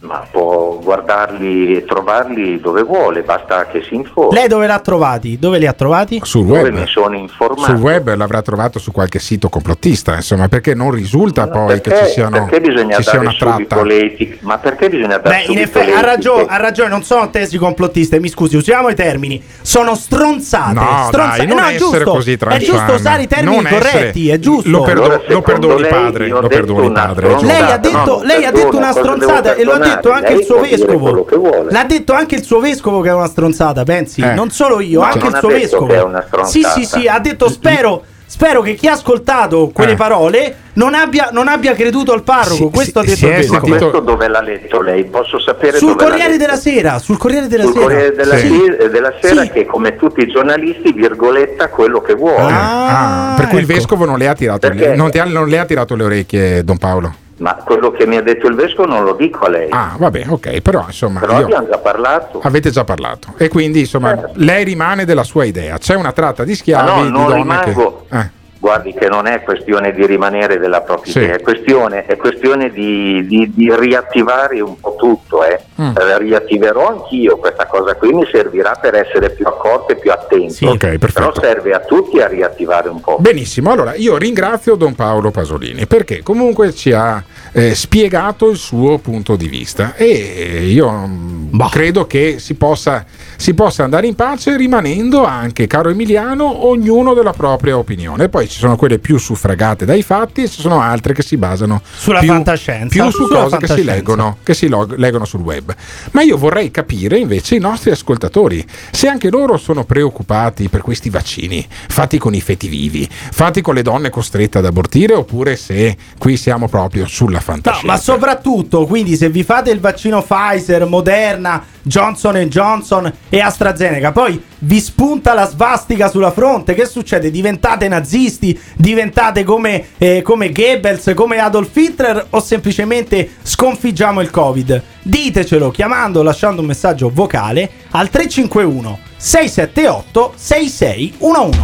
Ma 0.00 0.24
può 0.30 0.78
guardarli 0.80 1.76
e 1.76 1.84
trovarli 1.84 2.60
dove 2.60 2.82
vuole, 2.84 3.22
basta 3.22 3.66
che 3.66 3.82
si 3.82 3.96
informi. 3.96 4.32
Lei 4.32 4.46
dove 4.46 4.68
l'ha 4.68 4.78
trovati? 4.78 5.38
Dove 5.40 5.58
li 5.58 5.66
ha 5.66 5.72
trovati? 5.72 6.20
sul 6.22 6.46
Dove 6.46 6.62
web. 6.62 6.72
mi 6.74 6.86
sono 6.86 7.16
informato. 7.16 7.62
Sul 7.64 7.80
web 7.80 8.14
l'avrà 8.14 8.40
trovato 8.40 8.78
su 8.78 8.92
qualche 8.92 9.18
sito 9.18 9.48
complottista, 9.48 10.14
insomma, 10.14 10.46
perché 10.46 10.74
non 10.74 10.92
risulta 10.92 11.48
poi 11.48 11.66
perché, 11.80 11.90
che 11.90 12.06
ci, 12.06 12.12
siano, 12.12 12.44
perché 12.46 12.60
bisogna 12.60 12.94
ci 12.96 13.02
sia 13.02 13.12
dare 13.14 13.24
una 13.24 13.30
subito 13.32 13.66
tratta. 13.68 13.84
le 13.84 14.04
etiche? 14.04 14.38
Ma 14.42 14.58
perché 14.58 14.88
bisogna 14.88 15.18
dare 15.18 15.42
Beh, 15.46 15.52
in 15.52 15.58
effetti 15.58 15.90
ha 15.90 16.00
ragione, 16.00 16.44
ha 16.48 16.56
ragione, 16.58 16.88
non 16.90 17.02
sono 17.02 17.28
tesi 17.30 17.58
complottiste, 17.58 18.20
mi 18.20 18.28
scusi, 18.28 18.54
usiamo 18.56 18.88
i 18.90 18.94
termini. 18.94 19.42
Sono 19.62 19.96
stronzate. 19.96 20.74
No, 20.74 21.04
stronzate. 21.08 21.38
dai, 21.38 21.46
non 21.48 21.56
no, 21.56 21.62
è 21.64 21.74
essere 21.74 22.04
giusto. 22.04 22.10
così 22.12 22.32
È 22.38 22.58
giusto 22.58 22.92
usare 22.92 23.22
i 23.22 23.26
termini 23.26 23.56
Non 23.56 23.66
essere- 23.66 23.90
corretti, 23.90 24.28
è 24.30 24.38
giusto. 24.38 24.68
Lo, 24.70 24.82
perdo- 24.82 25.02
Allora, 25.02 25.22
lo 25.26 25.42
perdoni 25.42 25.80
lei, 25.80 25.90
padre, 25.90 26.28
lo 26.28 26.46
perdoni 26.46 26.92
padre. 26.92 27.36
Lei 27.42 27.62
ha 27.72 27.78
detto, 27.78 28.04
no, 28.18 28.22
lei 28.22 28.44
ha 28.44 28.52
detto 28.52 28.76
una 28.76 28.92
stronzata 28.92 29.54
e 29.54 29.64
lo 29.64 29.72
ha 29.72 29.78
detto 29.78 29.86
perdonare? 29.94 30.26
anche 30.26 30.38
il 30.40 30.44
suo 30.44 30.60
vescovo. 30.60 31.26
L'ha 31.70 31.84
detto 31.84 32.12
anche 32.12 32.34
il 32.36 32.42
suo 32.44 32.60
vescovo 32.60 33.00
che 33.00 33.08
è 33.08 33.14
una 33.14 33.26
stronzata, 33.28 33.82
pensi? 33.84 34.20
Eh. 34.20 34.34
Non 34.34 34.50
solo 34.50 34.80
io, 34.80 35.00
No, 35.00 35.06
anche 35.06 35.18
non 35.18 35.28
il 35.28 35.34
ha 35.34 35.38
suo 35.38 35.48
detto 35.48 35.60
vescovo. 35.60 35.86
che 35.86 35.96
è 35.96 36.02
una 36.02 36.24
stronzata. 36.26 36.70
Sì, 36.74 36.84
sì, 36.84 36.98
sì, 37.00 37.06
ha 37.08 37.18
detto 37.18 37.48
spero. 37.48 38.02
Spero 38.30 38.60
che 38.60 38.74
chi 38.74 38.86
ha 38.88 38.92
ascoltato 38.92 39.70
quelle 39.72 39.92
Eh. 39.92 39.96
parole 39.96 40.54
non 40.74 40.92
abbia, 40.92 41.30
non 41.32 41.48
abbia 41.48 41.72
creduto 41.72 42.12
al 42.12 42.22
parroco. 42.22 42.54
Sì, 42.56 42.68
Questo 42.70 43.00
sì, 43.02 43.06
ha 43.06 43.08
detto 43.14 43.16
si 43.16 43.24
il 43.26 43.44
sentito- 43.48 43.78
Questo 43.78 44.00
dove 44.00 44.28
l'ha 44.28 44.42
letto 44.42 44.82
lei? 44.82 45.04
Posso 45.06 45.40
sapere 45.40 45.78
Sul 45.78 45.92
dove 45.92 46.02
l'ha 46.02 46.08
Corriere 46.10 46.32
letto? 46.32 46.44
della 46.44 46.56
Sera, 46.58 46.98
sul 46.98 47.16
Corriere 47.16 47.46
della 47.46 47.62
Sul 47.62 47.72
Sera. 47.72 47.84
Corriere 47.86 48.14
della, 48.14 48.36
Sì. 48.36 48.46
Sì- 48.48 48.66
eh, 48.66 48.90
della 48.90 49.12
Sera 49.18 49.42
Sì. 49.44 49.48
che 49.48 49.64
come 49.64 49.96
tutti 49.96 50.20
i 50.20 50.26
giornalisti 50.26 50.92
virgoletta 50.92 51.68
quello 51.70 52.02
che 52.02 52.12
vuole. 52.16 52.52
Ah, 52.52 53.32
per 53.34 53.46
cui 53.48 53.60
il 53.60 53.64
ecco. 53.64 53.72
vescovo 53.72 54.04
non 54.04 54.18
le, 54.18 54.28
ha 54.28 54.34
tirato 54.34 54.68
le, 54.68 54.94
non 54.94 55.10
ha- 55.14 55.24
non 55.24 55.48
le 55.48 55.58
ha 55.58 55.64
tirato 55.64 55.96
le 55.96 56.04
orecchie, 56.04 56.62
Don 56.64 56.76
Paolo. 56.76 57.14
Ma 57.38 57.54
quello 57.54 57.90
che 57.92 58.06
mi 58.06 58.16
ha 58.16 58.22
detto 58.22 58.46
il 58.48 58.54
vescovo 58.56 58.88
non 58.88 59.04
lo 59.04 59.12
dico 59.14 59.44
a 59.44 59.48
lei. 59.48 59.68
Ah, 59.70 59.94
vabbè, 59.96 60.24
ok, 60.28 60.60
però 60.60 60.84
insomma, 60.86 61.20
Però 61.20 61.36
abbiamo 61.36 61.68
già 61.68 61.78
parlato. 61.78 62.40
avete 62.42 62.70
già 62.70 62.84
parlato. 62.84 63.34
E 63.36 63.48
quindi 63.48 63.80
insomma, 63.80 64.16
Certo. 64.16 64.32
lei 64.36 64.64
rimane 64.64 65.04
della 65.04 65.22
sua 65.24 65.44
idea. 65.44 65.78
C'è 65.78 65.94
una 65.94 66.12
tratta 66.12 66.42
di 66.44 66.54
schiavi 66.56 66.88
Ma 66.90 66.96
no, 66.96 67.02
di 67.04 67.10
non 67.10 67.26
donne 67.26 67.34
rimango. 67.36 68.06
che. 68.08 68.16
eh. 68.18 68.30
Guardi 68.58 68.92
che 68.92 69.08
non 69.08 69.26
è 69.26 69.42
questione 69.42 69.92
di 69.92 70.04
rimanere 70.06 70.58
della 70.58 70.80
propria 70.80 71.12
Sì. 71.12 71.18
idea, 71.20 71.36
è 71.36 71.40
questione, 71.40 72.04
è 72.06 72.16
questione 72.16 72.70
di, 72.70 73.24
di- 73.26 73.50
di 73.54 73.72
riattivare 73.74 74.60
un 74.60 74.78
po' 74.80 74.96
tutto. 74.98 75.44
eh. 75.44 75.60
Mm. 75.80 75.94
Eh, 75.96 76.18
riattiverò 76.18 76.88
anch'io 76.88 77.36
questa 77.36 77.66
cosa 77.66 77.94
qui, 77.94 78.12
mi 78.12 78.26
servirà 78.30 78.72
per 78.80 78.94
essere 78.96 79.30
più 79.30 79.46
accorto 79.46 79.92
e 79.92 79.96
più 79.96 80.10
attento. 80.10 80.68
Ok, 80.70 80.78
perfetto. 80.98 81.12
Però 81.12 81.32
serve 81.40 81.72
a 81.72 81.80
tutti 81.80 82.20
a 82.20 82.26
riattivare 82.26 82.88
un 82.88 83.00
po'. 83.00 83.16
Benissimo, 83.20 83.70
allora 83.70 83.94
io 83.94 84.16
ringrazio 84.16 84.74
Don 84.74 84.94
Paolo 84.94 85.30
Pasolini 85.30 85.86
perché 85.86 86.22
comunque 86.22 86.72
ci 86.74 86.92
ha 86.92 87.22
eh, 87.52 87.74
spiegato 87.74 88.48
il 88.50 88.56
suo 88.56 88.98
punto 88.98 89.36
di 89.36 89.46
vista 89.46 89.94
e 89.94 90.64
io 90.68 90.90
mm, 90.90 91.60
credo 91.70 92.06
che 92.06 92.38
si 92.38 92.54
possa, 92.54 93.04
si 93.40 93.54
possa 93.54 93.84
andare 93.84 94.08
in 94.08 94.16
pace 94.16 94.56
rimanendo 94.56 95.24
anche, 95.24 95.68
caro 95.68 95.90
Emiliano, 95.90 96.66
ognuno 96.66 97.14
della 97.14 97.30
propria 97.32 97.78
opinione. 97.78 98.28
Poi 98.28 98.48
ci 98.48 98.58
sono 98.58 98.74
quelle 98.74 98.98
più 98.98 99.16
suffragate 99.16 99.84
dai 99.84 100.02
fatti 100.02 100.42
e 100.42 100.48
ci 100.48 100.60
sono 100.60 100.80
altre 100.80 101.14
che 101.14 101.22
si 101.22 101.36
basano 101.36 101.80
Sulla 101.96 102.18
più, 102.18 102.28
fantascienza. 102.28 103.00
più 103.00 103.10
su 103.12 103.26
Sulla 103.26 103.42
cose 103.44 103.58
che 103.58 103.66
si, 103.68 103.84
leggono, 103.84 104.38
che 104.42 104.54
si 104.54 104.66
log- 104.66 104.96
leggono 104.96 105.24
sul 105.24 105.40
web. 105.40 105.72
Ma 106.10 106.22
io 106.22 106.36
vorrei 106.36 106.72
capire 106.72 107.16
invece 107.16 107.54
i 107.54 107.60
nostri 107.60 107.92
ascoltatori 107.92 108.66
se 108.90 109.06
anche 109.06 109.30
loro 109.30 109.56
sono 109.56 109.84
preoccupati 109.84 110.68
per 110.68 110.80
questi 110.80 111.08
vaccini 111.08 111.64
fatti 111.88 112.18
con 112.18 112.34
i 112.34 112.40
feti 112.40 112.66
vivi, 112.66 113.08
fatti 113.08 113.60
con 113.60 113.74
le 113.74 113.82
donne 113.82 114.10
costrette 114.10 114.58
ad 114.58 114.64
abortire 114.66 115.14
oppure 115.14 115.54
se 115.54 115.96
qui 116.18 116.36
siamo 116.36 116.68
proprio 116.68 117.06
sulla 117.06 117.36
No, 117.38 117.44
fantascienza. 117.44 117.86
ma 117.86 117.96
soprattutto, 117.96 118.84
quindi 118.86 119.14
se 119.14 119.28
vi 119.30 119.44
fate 119.44 119.70
il 119.70 119.78
vaccino 119.78 120.22
Pfizer, 120.22 120.86
Moderna, 120.86 121.64
Johnson 121.82 122.34
Johnson 122.48 123.10
e 123.28 123.40
AstraZeneca, 123.40 124.12
poi 124.12 124.42
vi 124.60 124.80
spunta 124.80 125.34
la 125.34 125.46
svastica 125.46 126.08
sulla 126.08 126.30
fronte, 126.30 126.74
che 126.74 126.86
succede? 126.86 127.30
Diventate 127.30 127.88
nazisti? 127.88 128.58
Diventate 128.76 129.44
come, 129.44 129.88
eh, 129.98 130.22
come 130.22 130.52
Goebbels, 130.52 131.12
come 131.14 131.38
Adolf 131.38 131.74
Hitler 131.76 132.26
o 132.30 132.40
semplicemente 132.40 133.28
sconfiggiamo 133.42 134.20
il 134.20 134.30
Covid? 134.30 134.82
Ditecelo 135.02 135.70
chiamando 135.70 136.22
lasciando 136.22 136.60
un 136.60 136.66
messaggio 136.66 137.10
vocale 137.12 137.70
al 137.90 138.08
351 138.08 138.98
678 139.16 140.32
6611. 140.36 141.60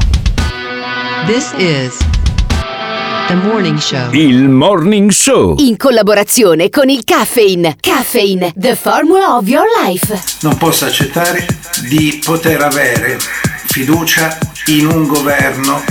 This 1.27 1.53
is 1.57 2.24
morning 3.33 3.79
show. 3.79 4.13
Il 4.13 4.49
Morning 4.49 5.11
Show. 5.11 5.57
In 5.59 5.77
collaborazione 5.77 6.69
con 6.69 6.89
il 6.89 7.05
Caffeine. 7.05 7.77
Caffeine, 7.81 8.53
the 8.57 8.77
formula 8.77 9.37
of 9.37 9.49
your 9.49 9.65
life. 9.83 10.21
Non 10.43 10.57
posso 10.57 10.85
accettare 10.85 11.47
di 11.89 12.21
poter 12.25 12.61
avere 12.61 13.19
fiducia 13.67 14.37
in 14.67 14.87
un 14.87 15.07
governo 15.07 15.83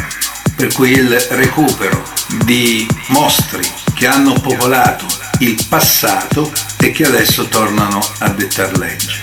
per 0.56 0.72
cui 0.74 0.91
il 0.91 1.10
recupero 1.32 2.02
di 2.46 2.88
mostri 3.08 3.67
che 3.96 4.08
hanno 4.08 4.34
popolato 4.34 5.06
il 5.39 5.58
passato 5.67 6.52
e 6.80 6.91
che 6.91 7.06
adesso 7.06 7.46
tornano 7.46 8.00
a 8.19 8.30
dettar 8.30 8.78
legge. 8.78 9.19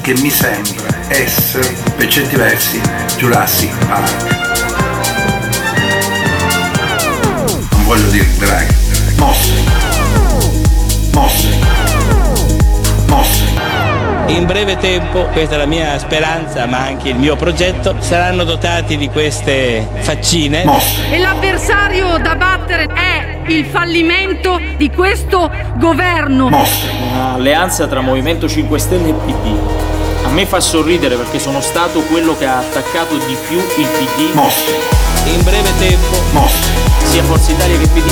Che 0.00 0.14
mi 0.20 0.30
sembra 0.30 1.08
essere, 1.08 1.76
per 1.96 2.08
certi 2.08 2.36
versi, 2.36 2.80
Jurassic 3.16 3.86
Park. 3.86 4.41
Voglio 7.92 8.08
dire 8.08 8.26
draghi. 8.38 8.74
Mosse. 9.16 9.52
Mosse. 11.12 11.58
Mosse. 13.06 13.42
In 14.28 14.46
breve 14.46 14.78
tempo, 14.78 15.26
questa 15.26 15.56
è 15.56 15.58
la 15.58 15.66
mia 15.66 15.98
speranza, 15.98 16.64
ma 16.64 16.78
anche 16.78 17.10
il 17.10 17.16
mio 17.16 17.36
progetto, 17.36 17.96
saranno 17.98 18.44
dotati 18.44 18.96
di 18.96 19.10
queste 19.10 19.86
faccine. 19.98 20.64
E 21.10 21.18
l'avversario 21.18 22.16
da 22.16 22.34
battere 22.34 22.86
è 22.86 23.40
il 23.48 23.66
fallimento 23.66 24.58
di 24.78 24.88
questo 24.88 25.50
governo. 25.76 26.46
Un'alleanza 26.46 27.86
tra 27.88 28.00
Movimento 28.00 28.48
5 28.48 28.78
Stelle 28.78 29.10
e 29.10 29.12
PD. 29.12 29.58
A 30.24 30.30
me 30.30 30.46
fa 30.46 30.60
sorridere 30.60 31.16
perché 31.16 31.38
sono 31.38 31.60
stato 31.60 32.00
quello 32.04 32.34
che 32.38 32.46
ha 32.46 32.56
attaccato 32.56 33.18
di 33.18 33.36
più 33.46 33.58
il 33.58 33.86
PD. 33.86 34.34
In 35.26 35.42
breve 35.42 35.70
tempo, 35.78 37.01
sia 37.12 37.22
Forza 37.24 37.52
Italia 37.52 37.76
che 37.76 37.88
PD. 37.88 38.10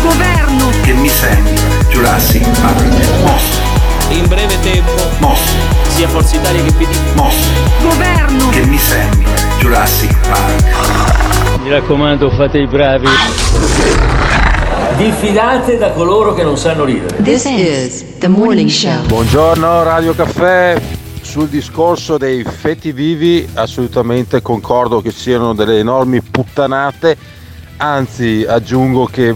Governo. 0.00 0.70
Che 0.82 0.94
mi 0.94 1.08
sembra 1.10 1.52
Jurassic 1.90 2.48
Park. 2.62 2.82
Mosse. 3.22 3.60
in 4.08 4.26
breve 4.26 4.58
tempo, 4.60 5.36
sia 5.88 6.08
Forza 6.08 6.36
Italia 6.36 6.62
che 6.62 6.72
PD. 6.72 6.96
Governo. 7.82 8.48
Che 8.48 8.64
mi 8.64 8.78
sembra 8.78 9.30
Jurassic 9.58 10.16
Park. 10.28 11.60
Mi 11.62 11.68
raccomando, 11.68 12.30
fate 12.30 12.56
i 12.56 12.66
bravi. 12.66 13.06
Diffidate 14.96 15.76
da 15.76 15.90
coloro 15.90 16.32
che 16.32 16.42
non 16.42 16.56
sanno 16.56 16.84
ridere. 16.84 17.22
This 17.22 17.44
is 17.44 18.16
the 18.16 18.28
morning 18.28 18.70
show. 18.70 19.04
Buongiorno 19.04 19.82
Radio 19.82 20.14
Caffè. 20.14 20.80
Sul 21.20 21.48
discorso 21.48 22.16
dei 22.16 22.44
feti 22.44 22.92
vivi 22.92 23.46
assolutamente 23.52 24.40
concordo 24.40 25.02
che 25.02 25.10
siano 25.10 25.52
delle 25.52 25.80
enormi 25.80 26.22
puttanate, 26.22 27.34
anzi 27.78 28.44
aggiungo 28.48 29.06
che 29.06 29.34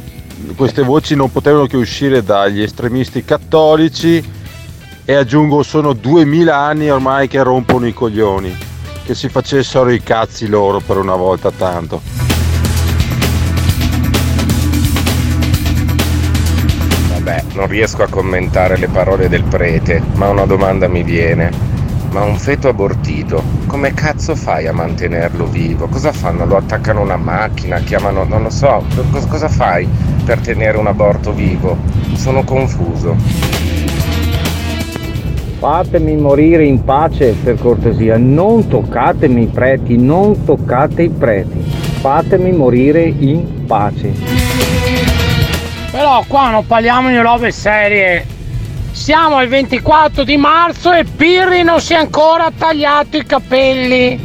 queste 0.57 0.83
voci 0.83 1.14
non 1.14 1.31
potevano 1.31 1.66
che 1.66 1.76
uscire 1.76 2.22
dagli 2.22 2.62
estremisti 2.62 3.24
cattolici 3.24 4.22
e 5.05 5.14
aggiungo 5.14 5.62
sono 5.62 5.92
2000 5.92 6.57
anni 6.57 6.90
ormai 6.90 7.29
che 7.29 7.42
rompono 7.42 7.87
i 7.87 7.92
coglioni, 7.92 8.57
che 9.05 9.14
si 9.14 9.29
facessero 9.29 9.90
i 9.90 10.03
cazzi 10.03 10.46
loro 10.46 10.81
per 10.81 10.96
una 10.96 11.16
volta 11.16 11.50
tanto. 11.50 12.00
Vabbè, 17.09 17.44
non 17.55 17.66
riesco 17.66 18.03
a 18.03 18.09
commentare 18.09 18.79
le 18.79 18.88
parole 18.88 19.29
del 19.29 19.42
prete, 19.44 20.03
ma 20.14 20.29
una 20.29 20.46
domanda 20.46 20.88
mi 20.88 21.03
viene. 21.03 21.69
Ma 22.10 22.24
un 22.24 22.36
feto 22.38 22.66
abortito, 22.66 23.40
come 23.66 23.94
cazzo 23.94 24.34
fai 24.34 24.66
a 24.66 24.72
mantenerlo 24.72 25.46
vivo? 25.46 25.86
Cosa 25.86 26.10
fanno? 26.10 26.44
Lo 26.44 26.56
attaccano 26.56 26.98
a 26.98 27.04
una 27.04 27.16
macchina, 27.16 27.78
chiamano, 27.78 28.24
non 28.24 28.42
lo 28.42 28.50
so, 28.50 28.84
cosa, 29.12 29.28
cosa 29.28 29.48
fai 29.48 29.88
per 30.24 30.40
tenere 30.40 30.76
un 30.76 30.88
aborto 30.88 31.32
vivo? 31.32 31.76
Sono 32.14 32.42
confuso. 32.42 33.14
Fatemi 35.60 36.16
morire 36.16 36.64
in 36.64 36.82
pace 36.82 37.36
per 37.44 37.56
cortesia, 37.60 38.16
non 38.16 38.66
toccatemi 38.66 39.42
i 39.42 39.46
preti, 39.46 39.96
non 39.96 40.44
toccate 40.44 41.02
i 41.02 41.10
preti, 41.10 41.60
fatemi 42.00 42.50
morire 42.50 43.02
in 43.02 43.66
pace. 43.66 44.12
Però 45.92 46.24
qua 46.26 46.50
non 46.50 46.66
parliamo 46.66 47.08
di 47.08 47.18
robe 47.18 47.52
serie. 47.52 48.38
Siamo 49.00 49.36
al 49.36 49.48
24 49.48 50.24
di 50.24 50.36
marzo 50.36 50.92
e 50.92 51.04
Pirri 51.04 51.62
non 51.62 51.80
si 51.80 51.94
è 51.94 51.96
ancora 51.96 52.52
tagliato 52.56 53.16
i 53.16 53.24
capelli. 53.24 54.20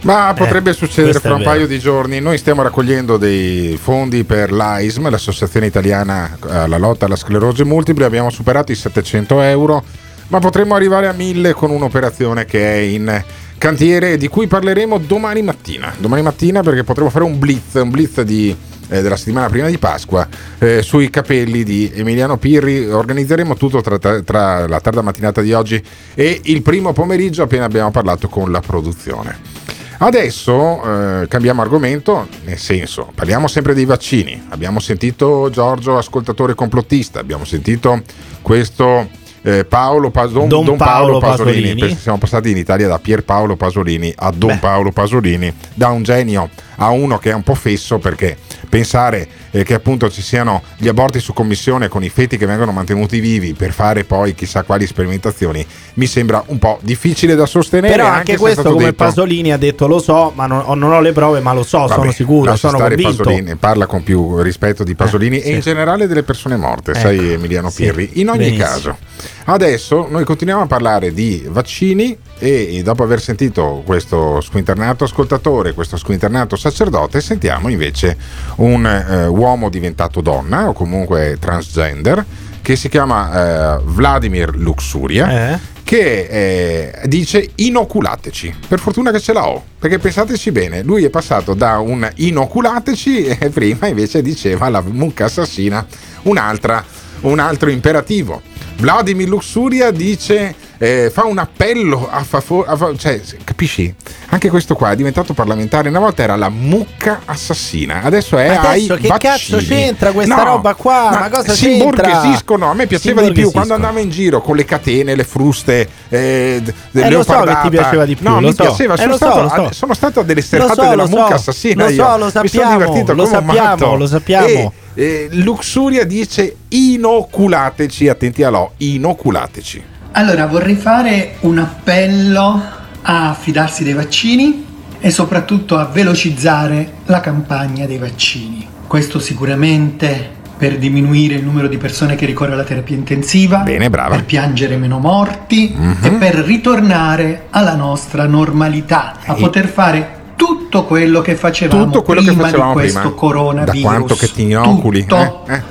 Ma 0.00 0.34
potrebbe 0.36 0.72
succedere 0.72 1.12
questo 1.12 1.28
è 1.28 1.30
fra 1.30 1.34
un 1.34 1.44
vero. 1.44 1.50
paio 1.52 1.66
di 1.68 1.78
giorni. 1.78 2.18
Noi 2.18 2.36
stiamo 2.36 2.62
raccogliendo 2.62 3.18
dei 3.18 3.78
fondi 3.80 4.24
per 4.24 4.50
l'AISM, 4.50 5.08
l'Associazione 5.08 5.66
Italiana 5.66 6.36
alla 6.40 6.76
lotta 6.76 7.06
alla 7.06 7.14
sclerosi 7.14 7.62
multiple. 7.62 8.04
Abbiamo 8.04 8.28
superato 8.30 8.72
i 8.72 8.74
700 8.74 9.42
euro, 9.42 9.84
ma 10.26 10.40
potremmo 10.40 10.74
arrivare 10.74 11.06
a 11.06 11.12
1000 11.12 11.52
con 11.54 11.70
un'operazione 11.70 12.46
che 12.46 12.72
è 12.72 12.78
in 12.78 13.24
cantiere 13.58 14.16
di 14.16 14.26
cui 14.26 14.48
parleremo 14.48 14.98
domani 14.98 15.40
mattina. 15.42 15.94
Domani 15.96 16.22
mattina 16.22 16.62
perché 16.62 16.82
potremo 16.82 17.10
fare 17.10 17.24
un 17.24 17.38
blitz, 17.38 17.74
un 17.74 17.90
blitz 17.90 18.20
di, 18.22 18.54
eh, 18.88 19.02
della 19.02 19.16
settimana 19.16 19.48
prima 19.48 19.68
di 19.68 19.78
Pasqua 19.78 20.26
eh, 20.58 20.82
sui 20.82 21.10
capelli 21.10 21.64
di 21.64 21.90
Emiliano 21.94 22.36
Pirri. 22.36 22.90
Organizzeremo 22.90 23.54
tutto 23.56 23.80
tra, 23.80 23.98
tra- 23.98 24.22
tra 24.22 24.66
la 24.66 24.80
tarda 24.80 25.02
mattinata 25.02 25.40
di 25.40 25.52
oggi 25.52 25.82
e 26.14 26.40
il 26.44 26.62
primo 26.62 26.92
pomeriggio 26.92 27.42
appena 27.42 27.64
abbiamo 27.64 27.90
parlato 27.90 28.28
con 28.28 28.50
la 28.50 28.60
produzione. 28.60 29.64
Adesso 29.98 31.22
eh, 31.22 31.28
cambiamo 31.28 31.62
argomento, 31.62 32.28
nel 32.44 32.58
senso, 32.58 33.10
parliamo 33.14 33.48
sempre 33.48 33.72
dei 33.72 33.86
vaccini. 33.86 34.44
Abbiamo 34.50 34.78
sentito 34.78 35.48
Giorgio, 35.50 35.96
ascoltatore 35.96 36.54
complottista, 36.54 37.18
abbiamo 37.18 37.46
sentito 37.46 38.02
questo 38.42 39.08
eh, 39.40 39.64
Paolo 39.64 40.10
Pas- 40.10 40.32
Don, 40.32 40.48
Don 40.48 40.64
Don 40.64 40.76
Paolo, 40.76 41.18
Paolo 41.18 41.36
Pasolini. 41.36 41.74
Pasolini. 41.74 41.98
Siamo 41.98 42.18
passati 42.18 42.50
in 42.50 42.58
Italia 42.58 42.88
da 42.88 42.98
Pier 42.98 43.24
Paolo 43.24 43.56
Pasolini 43.56 44.12
a 44.16 44.30
Don 44.32 44.58
Paolo 44.58 44.90
Pasolini, 44.90 45.54
da 45.72 45.88
un 45.88 46.02
genio 46.02 46.50
a 46.76 46.90
uno 46.90 47.16
che 47.18 47.30
è 47.30 47.34
un 47.34 47.42
po' 47.42 47.54
fesso 47.54 47.98
perché 47.98 48.36
pensare 48.68 49.28
eh, 49.50 49.62
che 49.64 49.74
appunto 49.74 50.10
ci 50.10 50.22
siano 50.22 50.62
gli 50.76 50.88
aborti 50.88 51.20
su 51.20 51.32
commissione 51.32 51.88
con 51.88 52.02
i 52.04 52.08
feti 52.08 52.36
che 52.36 52.46
vengono 52.46 52.72
mantenuti 52.72 53.20
vivi 53.20 53.54
per 53.54 53.72
fare 53.72 54.04
poi 54.04 54.34
chissà 54.34 54.62
quali 54.62 54.86
sperimentazioni, 54.86 55.64
mi 55.94 56.06
sembra 56.06 56.42
un 56.46 56.58
po' 56.58 56.78
difficile 56.82 57.34
da 57.34 57.46
sostenere. 57.46 57.94
Però 57.94 58.06
anche 58.06 58.32
anche 58.32 58.36
questo, 58.36 58.62
come 58.72 58.84
detto- 58.84 59.04
Pasolini 59.04 59.52
ha 59.52 59.56
detto, 59.56 59.86
lo 59.86 59.98
so, 59.98 60.32
ma 60.34 60.46
non, 60.46 60.78
non 60.78 60.92
ho 60.92 61.00
le 61.00 61.12
prove, 61.12 61.40
ma 61.40 61.52
lo 61.52 61.62
so, 61.62 61.86
sono 61.86 62.02
Vabbè, 62.02 62.12
sicuro, 62.12 62.50
lascia 62.50 62.68
sono 62.70 62.82
convinto. 62.86 63.22
Pasolini, 63.22 63.56
parla 63.56 63.86
con 63.86 64.02
più 64.02 64.40
rispetto 64.40 64.84
di 64.84 64.94
Pasolini 64.94 65.40
e 65.40 65.50
in 65.50 65.62
sì. 65.62 65.68
generale 65.70 66.06
delle 66.06 66.22
persone 66.22 66.56
morte, 66.56 66.90
Ecco. 66.92 67.00
sai 67.00 67.32
Emiliano 67.32 67.70
Sì, 67.70 67.84
Pirri. 67.84 68.10
In 68.14 68.28
ogni 68.30 68.38
benissimo. 68.38 68.64
caso, 68.64 68.96
adesso 69.44 70.06
noi 70.10 70.24
continuiamo 70.24 70.62
a 70.62 70.66
parlare 70.66 71.12
di 71.12 71.46
vaccini 71.48 72.16
e 72.38 72.80
dopo 72.84 73.02
aver 73.02 73.20
sentito 73.20 73.82
questo 73.86 74.40
squinternato 74.40 75.04
ascoltatore, 75.04 75.72
questo 75.72 75.96
squinternato 75.96 76.56
sacerdote, 76.56 77.20
sentiamo 77.20 77.68
invece 77.68 78.16
un 78.56 78.84
eh, 78.86 79.26
uomo 79.36 79.68
diventato 79.68 80.20
donna 80.20 80.68
o 80.68 80.72
comunque 80.72 81.36
transgender 81.38 82.24
che 82.62 82.74
si 82.76 82.88
chiama 82.88 83.76
eh, 83.76 83.80
Vladimir 83.84 84.56
Luxuria 84.56 85.52
Eh? 85.52 85.74
che 85.86 86.26
eh, 86.28 87.06
dice 87.06 87.50
inoculateci. 87.54 88.56
Per 88.66 88.80
fortuna 88.80 89.12
che 89.12 89.20
ce 89.20 89.32
la 89.32 89.46
ho, 89.46 89.62
perché 89.78 90.00
pensateci 90.00 90.50
bene, 90.50 90.82
lui 90.82 91.04
è 91.04 91.10
passato 91.10 91.54
da 91.54 91.78
un 91.78 92.10
inoculateci 92.12 93.26
e 93.38 93.50
prima 93.50 93.86
invece 93.86 94.20
diceva 94.20 94.68
la 94.68 94.82
mucca 94.82 95.26
assassina 95.26 95.86
un'altra, 96.22 96.84
un 97.20 97.38
altro 97.38 97.70
imperativo. 97.70 98.42
Vladimir 98.78 99.28
Luxuria 99.28 99.92
dice 99.92 100.56
eh, 100.78 101.10
fa 101.12 101.24
un 101.24 101.38
appello 101.38 102.08
a 102.10 102.22
favore, 102.22 102.96
cioè 102.98 103.20
capisci? 103.44 103.94
Anche 104.28 104.50
questo 104.50 104.74
qua 104.74 104.90
è 104.90 104.96
diventato 104.96 105.32
parlamentare. 105.34 105.88
Una 105.88 105.98
volta 106.00 106.22
era 106.22 106.36
la 106.36 106.48
mucca 106.48 107.20
assassina, 107.24 108.02
adesso 108.02 108.36
è 108.36 108.48
Adesso 108.48 108.92
ai 108.94 109.00
che 109.00 109.08
vaccini. 109.08 109.18
cazzo 109.18 109.56
c'entra 109.58 110.12
questa 110.12 110.34
No, 110.36 110.44
roba 110.44 110.74
qua? 110.74 111.10
Ma 111.10 111.28
cosa 111.30 111.52
si 111.52 111.66
c'entra? 111.66 112.08
imborghesiscono. 112.08 112.70
A 112.70 112.74
me 112.74 112.86
piaceva 112.86 113.22
Si 113.22 113.28
di 113.28 113.32
più 113.40 113.50
quando 113.50 113.74
andava 113.74 114.00
in 114.00 114.10
giro 114.10 114.40
con 114.42 114.56
le 114.56 114.64
catene, 114.64 115.14
le 115.14 115.24
fruste 115.24 115.88
eh, 116.08 116.62
Eh, 116.92 117.10
lo 117.10 117.22
so 117.22 117.40
che 117.40 117.56
ti 117.62 117.68
piaceva 117.70 118.04
di 118.04 118.14
più, 118.16 118.28
No, 118.28 118.40
lo 118.40 118.48
mi 118.48 118.54
so. 118.54 118.62
piaceva. 118.64 118.94
Eh, 118.94 118.96
Sono, 118.98 119.10
lo 119.10 119.16
so, 119.16 119.24
stato, 119.26 119.42
lo 119.42 119.48
so. 119.48 119.64
a, 119.64 119.72
sono 119.72 119.94
stato 119.94 120.20
a 120.20 120.22
delle 120.24 120.40
Lo 120.40 120.46
serate 120.46 120.74
so, 120.74 120.80
della 120.82 120.94
lo 121.04 121.08
mucca 121.08 121.34
assassina. 121.34 121.84
Lo 121.84 121.90
io. 121.90 122.04
so, 122.04 122.10
lo 122.10 122.24
Mi 122.24 122.30
sono 122.30 122.48
sappiamo, 122.48 122.78
divertito 122.78 123.12
lo 123.14 123.26
sappiamo, 123.26 123.96
lo 123.96 124.06
sappiamo. 124.06 124.46
E, 124.46 124.72
eh, 124.94 125.28
Luxuria 125.32 126.04
dice 126.04 126.56
inoculateci, 126.68 128.08
attenti 128.08 128.42
all'O, 128.42 128.72
inoculateci. 128.78 129.94
Allora, 130.12 130.46
vorrei 130.46 130.74
fare 130.76 131.34
un 131.40 131.58
appello 131.58 132.60
a 133.02 133.36
fidarsi 133.38 133.84
dei 133.84 133.92
vaccini 133.92 134.64
e 134.98 135.10
soprattutto 135.10 135.76
a 135.76 135.84
velocizzare 135.84 136.92
la 137.06 137.20
campagna 137.20 137.84
dei 137.86 137.98
vaccini. 137.98 138.66
Questo 138.86 139.18
sicuramente 139.18 140.34
per 140.56 140.78
diminuire 140.78 141.34
il 141.34 141.44
numero 141.44 141.68
di 141.68 141.76
persone 141.76 142.14
che 142.16 142.24
ricorre 142.24 142.54
alla 142.54 142.62
terapia 142.64 142.96
intensiva, 142.96 143.58
Bene, 143.58 143.90
brava. 143.90 144.14
per 144.14 144.24
piangere 144.24 144.76
meno 144.78 144.98
morti 144.98 145.74
Mhm. 145.76 145.96
e 146.00 146.10
per 146.12 146.34
ritornare 146.36 147.48
alla 147.50 147.74
nostra 147.74 148.24
normalità, 148.26 149.16
a 149.26 149.34
E- 149.36 149.38
poter 149.40 149.66
fare 149.68 150.14
tutto 150.34 150.84
quello 150.84 151.20
che 151.20 151.34
facevamo 151.36 151.84
Tutto 151.84 152.02
quello 152.02 152.20
che 152.22 152.28
prima 152.28 152.42
facevamo 152.44 152.70
di 152.72 152.78
questo 152.78 153.00
prima. 153.00 153.14
coronavirus. 153.14 153.82
Da 153.82 153.88
quanto 153.88 154.14
che 154.16 154.32
ti 154.32 154.42
inoculi? 154.42 155.00
Tutto. 155.02 155.44
eh? 155.48 155.54
Eh. 155.54 155.62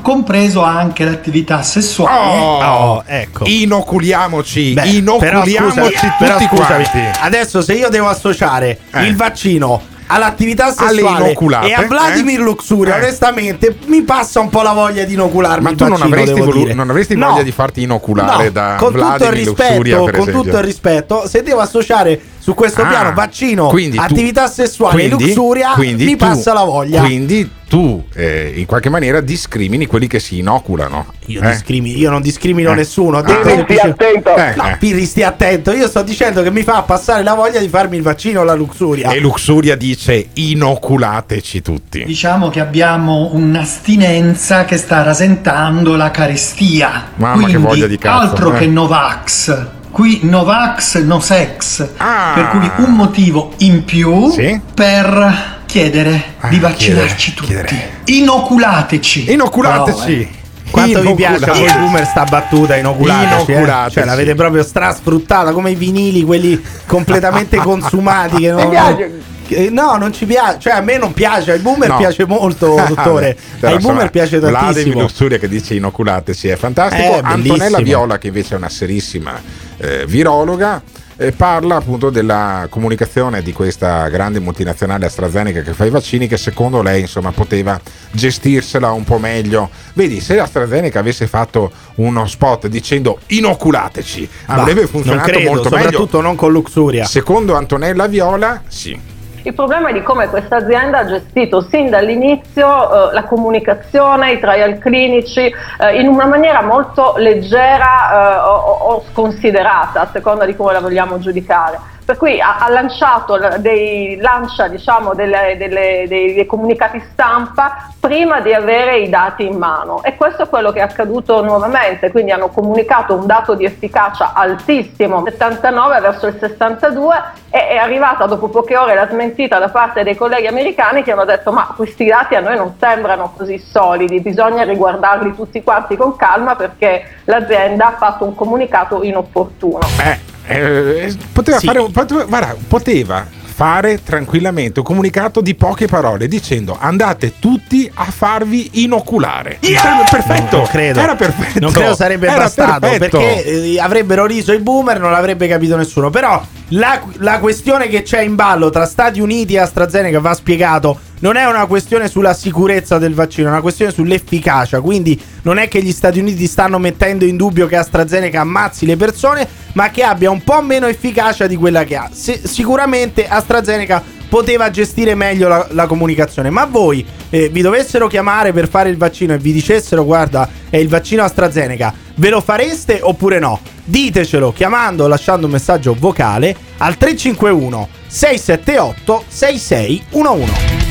Compreso 0.00 0.62
anche 0.62 1.04
l'attività 1.04 1.62
sessuale. 1.62 2.64
Oh, 2.64 3.02
ecco. 3.06 3.44
Inoculiamoci, 3.46 4.72
Beh, 4.72 4.86
inoculiamoci 4.88 5.54
però 5.54 5.70
scusa- 5.70 5.82
tutti 5.90 6.12
però 6.18 6.38
scusami, 6.38 6.84
quanti. 6.84 7.18
Adesso 7.20 7.62
se 7.62 7.74
io 7.74 7.88
devo 7.88 8.08
associare 8.08 8.78
Eh. 8.92 9.04
il 9.06 9.16
vaccino 9.16 9.82
all'attività 10.12 10.72
sessuale 10.72 11.00
inoculate, 11.28 11.68
e 11.68 11.72
a 11.72 11.82
Vladimir 11.86 12.40
eh? 12.40 12.42
Luxuria, 12.42 12.96
Eh. 12.96 13.02
onestamente 13.02 13.76
mi 13.86 14.02
passa 14.02 14.40
un 14.40 14.48
po' 14.48 14.62
la 14.62 14.72
voglia 14.72 15.04
di 15.04 15.12
inocularmi 15.12 15.62
Ma 15.62 15.70
tu 15.74 15.84
non 15.84 15.90
vaccino, 15.98 16.06
avresti, 16.14 16.40
volu- 16.40 16.72
non 16.72 16.90
avresti 16.90 17.16
No. 17.16 17.28
voglia 17.30 17.42
di 17.44 17.52
farti 17.52 17.82
inoculare 17.82 18.44
No, 18.46 18.50
da 18.50 18.74
con 18.76 18.92
tutto 18.92 19.02
il 19.02 19.06
Vladimir 19.06 19.32
rispetto, 19.34 19.68
Luxuria, 19.74 19.96
per 20.02 20.10
con 20.10 20.20
esempio? 20.22 20.42
tutto 20.42 20.56
il 20.56 20.64
rispetto, 20.64 21.28
se 21.28 21.42
devo 21.44 21.60
associare 21.60 22.20
su 22.40 22.54
questo 22.54 22.82
Ah, 22.82 22.86
piano 22.88 23.12
vaccino, 23.12 23.66
quindi 23.68 23.96
tu- 23.98 24.02
attività 24.02 24.48
sessuale 24.48 25.04
e 25.04 25.08
quindi- 25.08 25.26
luxuria, 25.34 25.72
quindi 25.74 26.04
mi 26.06 26.12
tu- 26.16 26.24
passa 26.24 26.52
la 26.54 26.64
voglia. 26.64 27.00
Quindi 27.02 27.48
tu 27.68 28.04
eh, 28.14 28.52
in 28.56 28.66
qualche 28.66 28.88
maniera 28.88 29.20
discrimini 29.20 29.86
quelli 29.86 30.08
che 30.08 30.18
si 30.18 30.38
inoculano. 30.38 31.06
Io, 31.26 31.40
eh? 31.42 31.50
discrimino, 31.50 31.96
io 31.98 32.10
non 32.10 32.20
discrimino 32.22 32.72
Eh. 32.72 32.74
nessuno. 32.74 33.18
Ah. 33.18 33.22
Pirri, 33.22 33.44
semplice- 33.44 33.80
stia 33.80 33.90
attento. 33.92 34.36
Eh, 34.36 34.54
No, 34.56 34.68
eh. 34.70 34.76
Pirri, 34.78 35.04
stia 35.04 35.28
attento. 35.28 35.70
Io 35.72 35.86
sto 35.86 36.02
dicendo 36.02 36.42
che 36.42 36.50
mi 36.50 36.62
fa 36.62 36.82
passare 36.82 37.22
la 37.22 37.34
voglia 37.34 37.60
di 37.60 37.68
farmi 37.68 37.96
il 37.96 38.02
vaccino 38.02 38.40
alla 38.40 38.54
luxuria. 38.54 39.10
E 39.12 39.20
Luxuria 39.20 39.76
dice 39.76 40.28
inoculateci 40.32 41.62
tutti. 41.62 42.02
Diciamo 42.04 42.48
che 42.48 42.58
abbiamo 42.60 43.30
un'astinenza 43.34 44.64
che 44.64 44.76
sta 44.76 45.02
rasentando 45.02 45.94
la 45.94 46.10
carestia. 46.10 47.08
Mamma, 47.16 47.44
che 47.46 47.52
Quindi, 47.52 47.66
voglia 47.66 47.86
di 47.86 47.98
cazzo, 47.98 48.20
Altro 48.30 48.54
eh. 48.54 48.58
che 48.58 48.66
Novax. 48.66 49.66
Qui 49.90 50.20
Novax, 50.22 51.02
no 51.02 51.20
sex. 51.20 51.86
Ah. 51.96 52.32
Per 52.34 52.48
cui 52.48 52.84
un 52.84 52.94
motivo 52.94 53.52
in 53.58 53.84
più 53.84 54.30
Sì? 54.30 54.60
per 54.72 55.58
chiedere 55.66 56.34
di 56.48 56.58
vaccinarci 56.58 57.34
tutti. 57.34 57.78
Inoculateci. 58.04 59.32
Inoculateci. 59.32 60.38
Quanto 60.70 61.00
vi 61.00 61.14
piace 61.14 61.44
a 61.44 61.52
voi 61.52 61.72
boomer 61.78 62.06
sta 62.06 62.24
battuta 62.24 62.76
inoculateci, 62.76 63.50
eh? 63.50 63.54
Inoculateci. 63.54 63.94
Cioè 63.94 64.04
l'avete 64.04 64.34
proprio 64.34 64.62
strasfruttata 64.62 65.52
come 65.52 65.72
i 65.72 65.74
vinili, 65.74 66.22
quelli 66.22 66.62
completamente 66.86 67.56
consumati 67.56 68.36
che 68.38 68.50
non... 68.52 68.62
Mi 68.62 68.68
piace. 68.68 69.22
Che- 69.54 69.70
No, 69.70 69.96
non 69.96 70.12
ci 70.12 70.26
piace, 70.26 70.58
cioè 70.60 70.74
a 70.74 70.80
me 70.80 70.96
non 70.96 71.12
piace, 71.12 71.52
ai 71.52 71.58
boomer 71.58 71.88
No. 71.88 71.96
piace 71.98 72.24
molto, 72.26 72.74
dottore. 72.88 73.36
Però, 73.58 73.74
ai 73.74 73.80
boomer 73.80 74.10
piace 74.10 74.38
tantissimo. 74.40 75.00
Luxuria 75.00 75.38
che 75.38 75.48
dice 75.48 75.74
inoculateci 75.74 76.48
è 76.48 76.56
fantastico. 76.56 77.16
Eh, 77.16 77.20
Antonella. 77.22 77.78
Viola, 77.80 78.18
che 78.18 78.28
invece 78.28 78.54
è 78.54 78.56
una 78.56 78.68
serissima 78.68 79.40
eh, 79.78 80.04
virologa, 80.06 80.82
eh, 81.16 81.32
parla 81.32 81.76
appunto 81.76 82.08
della 82.08 82.66
comunicazione 82.70 83.42
di 83.42 83.52
questa 83.52 84.08
grande 84.08 84.40
multinazionale 84.40 85.04
AstraZeneca 85.06 85.60
che 85.60 85.72
fa 85.74 85.84
i 85.84 85.90
vaccini, 85.90 86.26
che 86.26 86.36
secondo 86.38 86.80
lei 86.80 87.02
insomma 87.02 87.30
poteva 87.30 87.78
gestirsela 88.10 88.90
un 88.92 89.04
po' 89.04 89.18
meglio. 89.18 89.68
Vedi, 89.94 90.20
se 90.20 90.38
AstraZeneca 90.38 90.98
avesse 91.00 91.26
fatto 91.26 91.70
uno 91.96 92.26
spot 92.26 92.68
dicendo 92.68 93.18
inoculateci, 93.26 94.28
Bah, 94.46 94.54
avrebbe 94.54 94.86
funzionato 94.86 95.28
credo, 95.30 95.50
molto 95.50 95.68
meglio. 95.68 95.82
soprattutto 95.84 96.20
non 96.22 96.36
con 96.36 96.52
luxuria. 96.52 97.04
Secondo 97.04 97.54
Antonella 97.54 98.06
Viola, 98.06 98.62
sì. 98.66 98.98
Il 99.42 99.54
problema 99.54 99.88
è 99.88 99.92
di 99.94 100.02
come 100.02 100.28
questa 100.28 100.56
azienda 100.56 100.98
ha 100.98 101.06
gestito 101.06 101.62
sin 101.62 101.88
dall'inizio 101.88 103.10
eh, 103.10 103.14
la 103.14 103.24
comunicazione, 103.24 104.32
i 104.32 104.38
trial 104.38 104.78
clinici 104.78 105.40
eh, 105.40 105.98
in 105.98 106.08
una 106.08 106.26
maniera 106.26 106.60
molto 106.60 107.14
leggera 107.16 108.12
eh, 108.12 108.38
o, 108.46 108.54
o 108.54 109.04
sconsiderata, 109.10 110.02
a 110.02 110.10
seconda 110.12 110.44
di 110.44 110.54
come 110.54 110.72
la 110.72 110.80
vogliamo 110.80 111.18
giudicare. 111.18 111.78
Per 112.10 112.18
cui 112.18 112.40
ha, 112.40 112.56
ha 112.58 112.68
lanciato 112.70 113.36
la- 113.36 113.56
dei, 113.58 114.16
lancia 114.16 114.66
diciamo, 114.66 115.14
delle- 115.14 115.54
delle- 115.56 116.06
dei, 116.08 116.34
dei 116.34 116.44
comunicati 116.44 117.00
stampa 117.12 117.88
prima 118.00 118.40
di 118.40 118.52
avere 118.52 118.98
i 118.98 119.08
dati 119.08 119.46
in 119.46 119.56
mano 119.56 120.02
e 120.02 120.16
questo 120.16 120.42
è 120.42 120.48
quello 120.48 120.72
che 120.72 120.80
è 120.80 120.82
accaduto 120.82 121.40
nuovamente, 121.40 122.10
quindi 122.10 122.32
hanno 122.32 122.48
comunicato 122.48 123.14
un 123.14 123.26
dato 123.26 123.54
di 123.54 123.64
efficacia 123.64 124.32
altissimo, 124.34 125.22
79 125.24 126.00
verso 126.00 126.26
il 126.26 126.36
62 126.40 127.14
e 127.48 127.68
è 127.68 127.76
arrivata 127.76 128.26
dopo 128.26 128.48
poche 128.48 128.76
ore 128.76 128.96
la 128.96 129.06
smentita 129.06 129.60
da 129.60 129.68
parte 129.68 130.02
dei 130.02 130.16
colleghi 130.16 130.48
americani 130.48 131.04
che 131.04 131.12
hanno 131.12 131.24
detto 131.24 131.52
ma 131.52 131.72
questi 131.76 132.06
dati 132.06 132.34
a 132.34 132.40
noi 132.40 132.56
non 132.56 132.74
sembrano 132.76 133.34
così 133.36 133.56
solidi, 133.58 134.18
bisogna 134.20 134.64
riguardarli 134.64 135.32
tutti 135.36 135.62
quanti 135.62 135.96
con 135.96 136.16
calma 136.16 136.56
perché 136.56 137.18
l'azienda 137.26 137.86
ha 137.86 137.92
fatto 137.92 138.24
un 138.24 138.34
comunicato 138.34 139.04
inopportuno. 139.04 139.78
Eh, 140.04 140.29
eh, 140.50 141.16
poteva, 141.32 141.58
Sì. 141.58 141.66
fare, 141.66 141.86
poteva, 141.90 142.24
guarda, 142.24 142.56
poteva 142.66 143.26
fare 143.60 144.02
tranquillamente 144.02 144.78
un 144.78 144.84
comunicato 144.86 145.42
di 145.42 145.54
poche 145.54 145.86
parole 145.86 146.28
dicendo 146.28 146.78
andate 146.80 147.34
tutti 147.38 147.90
a 147.92 148.04
farvi 148.06 148.82
inoculare. 148.84 149.58
Sarebbe 149.60 150.04
perfetto. 150.10 150.56
Non 150.56 150.66
credo. 150.66 151.00
Era 151.00 151.14
perfetto. 151.14 151.60
Non 151.60 151.70
credo 151.70 151.94
sarebbe 151.94 152.26
Era 152.26 152.36
bastato 152.38 152.88
perfetto. 152.88 153.18
perché 153.18 153.44
eh, 153.74 153.78
avrebbero 153.78 154.24
riso 154.24 154.52
i 154.52 154.60
boomer, 154.60 154.98
non 154.98 155.10
l'avrebbe 155.10 155.46
capito 155.46 155.76
nessuno. 155.76 156.08
Però 156.08 156.42
la, 156.68 157.02
la 157.18 157.38
questione 157.38 157.88
che 157.88 158.00
c'è 158.02 158.22
in 158.22 158.34
ballo 158.34 158.70
tra 158.70 158.86
Stati 158.86 159.20
Uniti 159.20 159.54
e 159.54 159.58
AstraZeneca 159.58 160.20
va 160.20 160.32
spiegato. 160.32 160.98
Non 161.20 161.36
è 161.36 161.44
una 161.44 161.66
questione 161.66 162.08
sulla 162.08 162.32
sicurezza 162.32 162.96
del 162.96 163.12
vaccino, 163.12 163.48
è 163.48 163.50
una 163.50 163.60
questione 163.60 163.92
sull'efficacia. 163.92 164.80
Quindi 164.80 165.20
non 165.42 165.58
è 165.58 165.68
che 165.68 165.82
gli 165.82 165.92
Stati 165.92 166.18
Uniti 166.18 166.46
stanno 166.46 166.78
mettendo 166.78 167.26
in 167.26 167.36
dubbio 167.36 167.66
che 167.66 167.76
AstraZeneca 167.76 168.40
ammazzi 168.40 168.86
le 168.86 168.96
persone, 168.96 169.46
ma 169.74 169.90
che 169.90 170.02
abbia 170.02 170.30
un 170.30 170.42
po' 170.42 170.62
meno 170.62 170.86
efficacia 170.86 171.46
di 171.46 171.56
quella 171.56 171.84
che 171.84 171.96
ha. 171.96 172.08
Se- 172.10 172.40
sicuramente 172.42 173.28
AstraZeneca 173.28 174.02
poteva 174.30 174.70
gestire 174.70 175.14
meglio 175.14 175.48
la, 175.48 175.66
la 175.72 175.86
comunicazione. 175.86 176.48
Ma 176.48 176.64
voi 176.64 177.04
eh, 177.28 177.50
vi 177.50 177.60
dovessero 177.60 178.06
chiamare 178.06 178.54
per 178.54 178.66
fare 178.66 178.88
il 178.88 178.96
vaccino 178.96 179.34
e 179.34 179.38
vi 179.38 179.52
dicessero 179.52 180.06
guarda 180.06 180.48
è 180.70 180.78
il 180.78 180.88
vaccino 180.88 181.22
AstraZeneca, 181.22 181.92
ve 182.14 182.30
lo 182.30 182.40
fareste 182.40 183.00
oppure 183.02 183.38
no? 183.38 183.60
Ditecelo 183.84 184.52
chiamando 184.52 185.04
o 185.04 185.06
lasciando 185.06 185.44
un 185.44 185.52
messaggio 185.52 185.94
vocale 185.98 186.56
al 186.78 186.96
351 186.96 187.88
678 188.06 189.24
6611. 189.28 190.89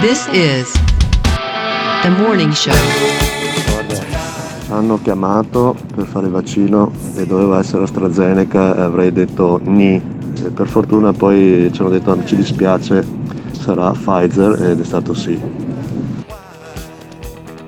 This 0.00 0.26
is 0.32 0.72
The 2.00 2.08
Morning 2.08 2.52
Show. 2.52 2.72
Hanno 4.70 4.98
chiamato 5.02 5.76
per 5.94 6.06
fare 6.06 6.24
il 6.24 6.32
vaccino 6.32 6.90
e 7.16 7.26
doveva 7.26 7.58
essere 7.58 7.82
AstraZeneca 7.82 8.76
e 8.76 8.80
avrei 8.80 9.12
detto 9.12 9.60
ni. 9.62 9.96
E 10.42 10.50
per 10.52 10.68
fortuna 10.68 11.12
poi 11.12 11.70
ci 11.70 11.82
hanno 11.82 11.90
detto 11.90 12.16
ci 12.24 12.34
dispiace, 12.34 13.06
sarà 13.50 13.90
Pfizer 13.90 14.70
ed 14.70 14.80
è 14.80 14.84
stato 14.84 15.12
sì. 15.12 15.38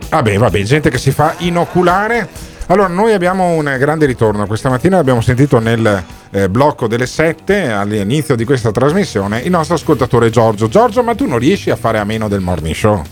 Vabbè, 0.08 0.38
vabbè, 0.38 0.62
gente 0.62 0.88
che 0.88 0.96
si 0.96 1.10
fa 1.10 1.34
inoculare. 1.38 2.51
Allora, 2.72 2.88
noi 2.88 3.12
abbiamo 3.12 3.48
un 3.48 3.64
grande 3.78 4.06
ritorno. 4.06 4.46
Questa 4.46 4.70
mattina 4.70 4.96
l'abbiamo 4.96 5.20
sentito 5.20 5.58
nel 5.58 6.02
eh, 6.30 6.48
blocco 6.48 6.86
delle 6.86 7.04
7 7.04 7.70
all'inizio 7.70 8.34
di 8.34 8.46
questa 8.46 8.70
trasmissione 8.70 9.40
il 9.40 9.50
nostro 9.50 9.74
ascoltatore 9.74 10.30
Giorgio. 10.30 10.68
Giorgio, 10.68 11.02
ma 11.02 11.14
tu 11.14 11.26
non 11.26 11.38
riesci 11.38 11.68
a 11.68 11.76
fare 11.76 11.98
a 11.98 12.04
meno 12.04 12.28
del 12.28 12.40
morning 12.40 12.74
show? 12.74 13.02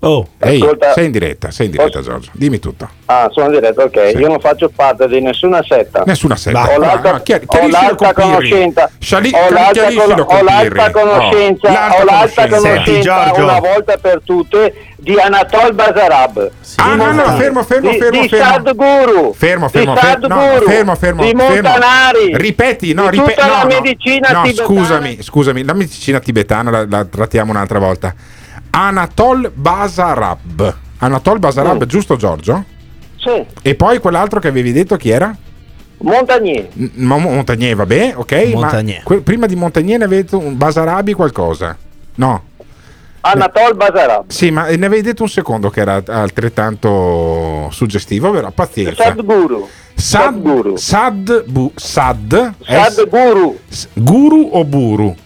Oh, 0.00 0.28
Ehi, 0.38 0.60
Ascolta- 0.60 0.92
sei 0.92 1.06
in 1.06 1.10
diretta, 1.10 1.50
sei 1.50 1.66
in 1.66 1.72
diretta, 1.72 2.00
Giorgio. 2.00 2.30
Dimmi 2.34 2.60
tutto. 2.60 2.88
Ah, 3.06 3.28
sono 3.32 3.46
in 3.46 3.52
diretta, 3.52 3.82
ok. 3.82 4.12
Io 4.16 4.28
non 4.28 4.38
faccio 4.38 4.68
parte 4.72 5.08
di 5.08 5.20
nessuna 5.20 5.60
setta. 5.66 6.04
Nessuna 6.06 6.36
setta. 6.36 6.68
Ho 6.68 6.72
No, 6.78 6.86
l'alta, 6.86 7.12
no, 7.12 7.20
chiar- 7.22 7.42
ho 7.44 7.66
l'alta 7.66 8.12
conoscenza. 8.12 8.88
Sciali- 9.00 9.32
ho 9.34 9.50
l'alta, 9.52 9.86
con- 9.92 10.24
con 10.24 10.36
ho 10.36 10.42
l'alta 10.44 10.90
conoscenza, 10.92 11.68
Oh, 11.68 11.72
l'alta 11.72 12.00
ho 12.00 12.04
l'alta 12.04 12.46
conoscenza. 12.48 13.12
Conoscenza 13.14 13.42
una 13.42 13.58
volta 13.58 13.96
per 13.96 14.20
tutte 14.24 14.74
di 14.98 15.18
Anatol 15.18 15.74
Bazarab. 15.74 16.50
Ah, 16.76 16.94
no, 16.94 17.10
no, 17.12 17.22
fermo, 17.36 17.62
fermo, 17.64 17.90
di, 17.90 17.98
fermo, 17.98 18.20
di 18.20 18.28
fermo. 18.28 18.44
Sadhguru. 18.44 19.34
Fermo, 19.34 19.68
fermo, 19.68 19.94
di 19.94 19.98
fermo, 20.00 20.26
no, 20.28 20.34
Sadhguru, 20.36 20.70
fermo, 20.70 20.94
fermo, 20.94 21.22
di 21.24 21.34
fermo. 21.36 21.42
Montanari. 21.68 22.36
Ripeti, 22.36 22.92
no, 22.94 23.08
ripeti. 23.08 23.30
tutta 23.34 23.46
no, 23.46 23.52
la 23.52 23.62
no. 23.62 23.80
medicina 23.80 24.28
no, 24.30 24.42
tibetana. 24.42 24.68
scusami, 24.68 25.18
scusami, 25.22 25.64
la 25.64 25.72
medicina 25.72 26.20
tibetana 26.20 26.70
la, 26.70 26.86
la 26.88 27.04
trattiamo 27.04 27.50
un'altra 27.50 27.80
volta. 27.80 28.14
Anatol 28.80 29.50
Basarab. 29.52 30.74
Anatol 30.98 31.40
Basarab, 31.40 31.84
giusto 31.86 32.14
Giorgio? 32.14 32.64
Sì, 33.16 33.44
E 33.62 33.74
poi 33.74 33.98
quell'altro 33.98 34.38
che 34.38 34.46
avevi 34.46 34.70
detto 34.70 34.96
chi 34.96 35.10
era? 35.10 35.36
Montagnier. 35.98 36.68
M- 36.74 36.86
Mo- 37.02 37.18
Montagnier, 37.18 37.74
vabbè, 37.74 38.12
ok. 38.14 38.50
Montagnier. 38.54 38.98
Ma 38.98 39.02
que- 39.04 39.20
prima 39.22 39.46
di 39.46 39.56
Montagnier 39.56 39.98
ne 39.98 40.04
avevi 40.04 40.22
detto 40.22 40.38
un 40.38 40.56
Basarabi 40.56 41.12
qualcosa? 41.12 41.76
No. 42.14 42.42
Anatol 43.22 43.74
Bazarab. 43.74 44.30
Sì, 44.30 44.50
ma 44.52 44.66
ne 44.68 44.86
avevi 44.86 45.02
detto 45.02 45.24
un 45.24 45.28
secondo 45.28 45.70
che 45.70 45.80
era 45.80 46.00
altrettanto 46.06 47.68
suggestivo, 47.72 48.30
però 48.30 48.52
pazienza. 48.52 49.02
Sadhguru. 49.02 49.68
Sad, 49.94 50.74
Sad, 50.76 51.44
bu, 51.48 51.72
Sad, 51.74 52.54
Sadhguru. 52.64 53.58
S- 53.68 53.88
Guru 53.94 54.50
o 54.52 54.64
Buru? 54.64 55.16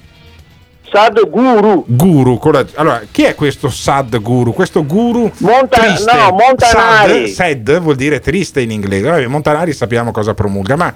Sadhguru. 0.93 1.85
Guru. 1.89 2.39
la- 2.53 2.67
allora, 2.75 3.03
chi 3.11 3.23
è 3.25 3.35
questo 3.35 3.71
Sad 3.71 4.21
Guru? 4.21 4.53
Questo 4.53 4.85
Guru 4.85 5.31
Monta- 5.39 5.81
triste. 5.81 6.13
no, 6.15 6.31
Montanari. 6.37 7.29
Sad, 7.29 7.57
sad 7.67 7.81
vuol 7.81 7.97
dire 7.97 8.21
triste 8.21 8.61
in 8.61 8.71
inglese. 8.71 9.27
Montanari 9.27 9.73
sappiamo 9.73 10.11
cosa 10.11 10.35
promulga, 10.35 10.77
ma 10.77 10.93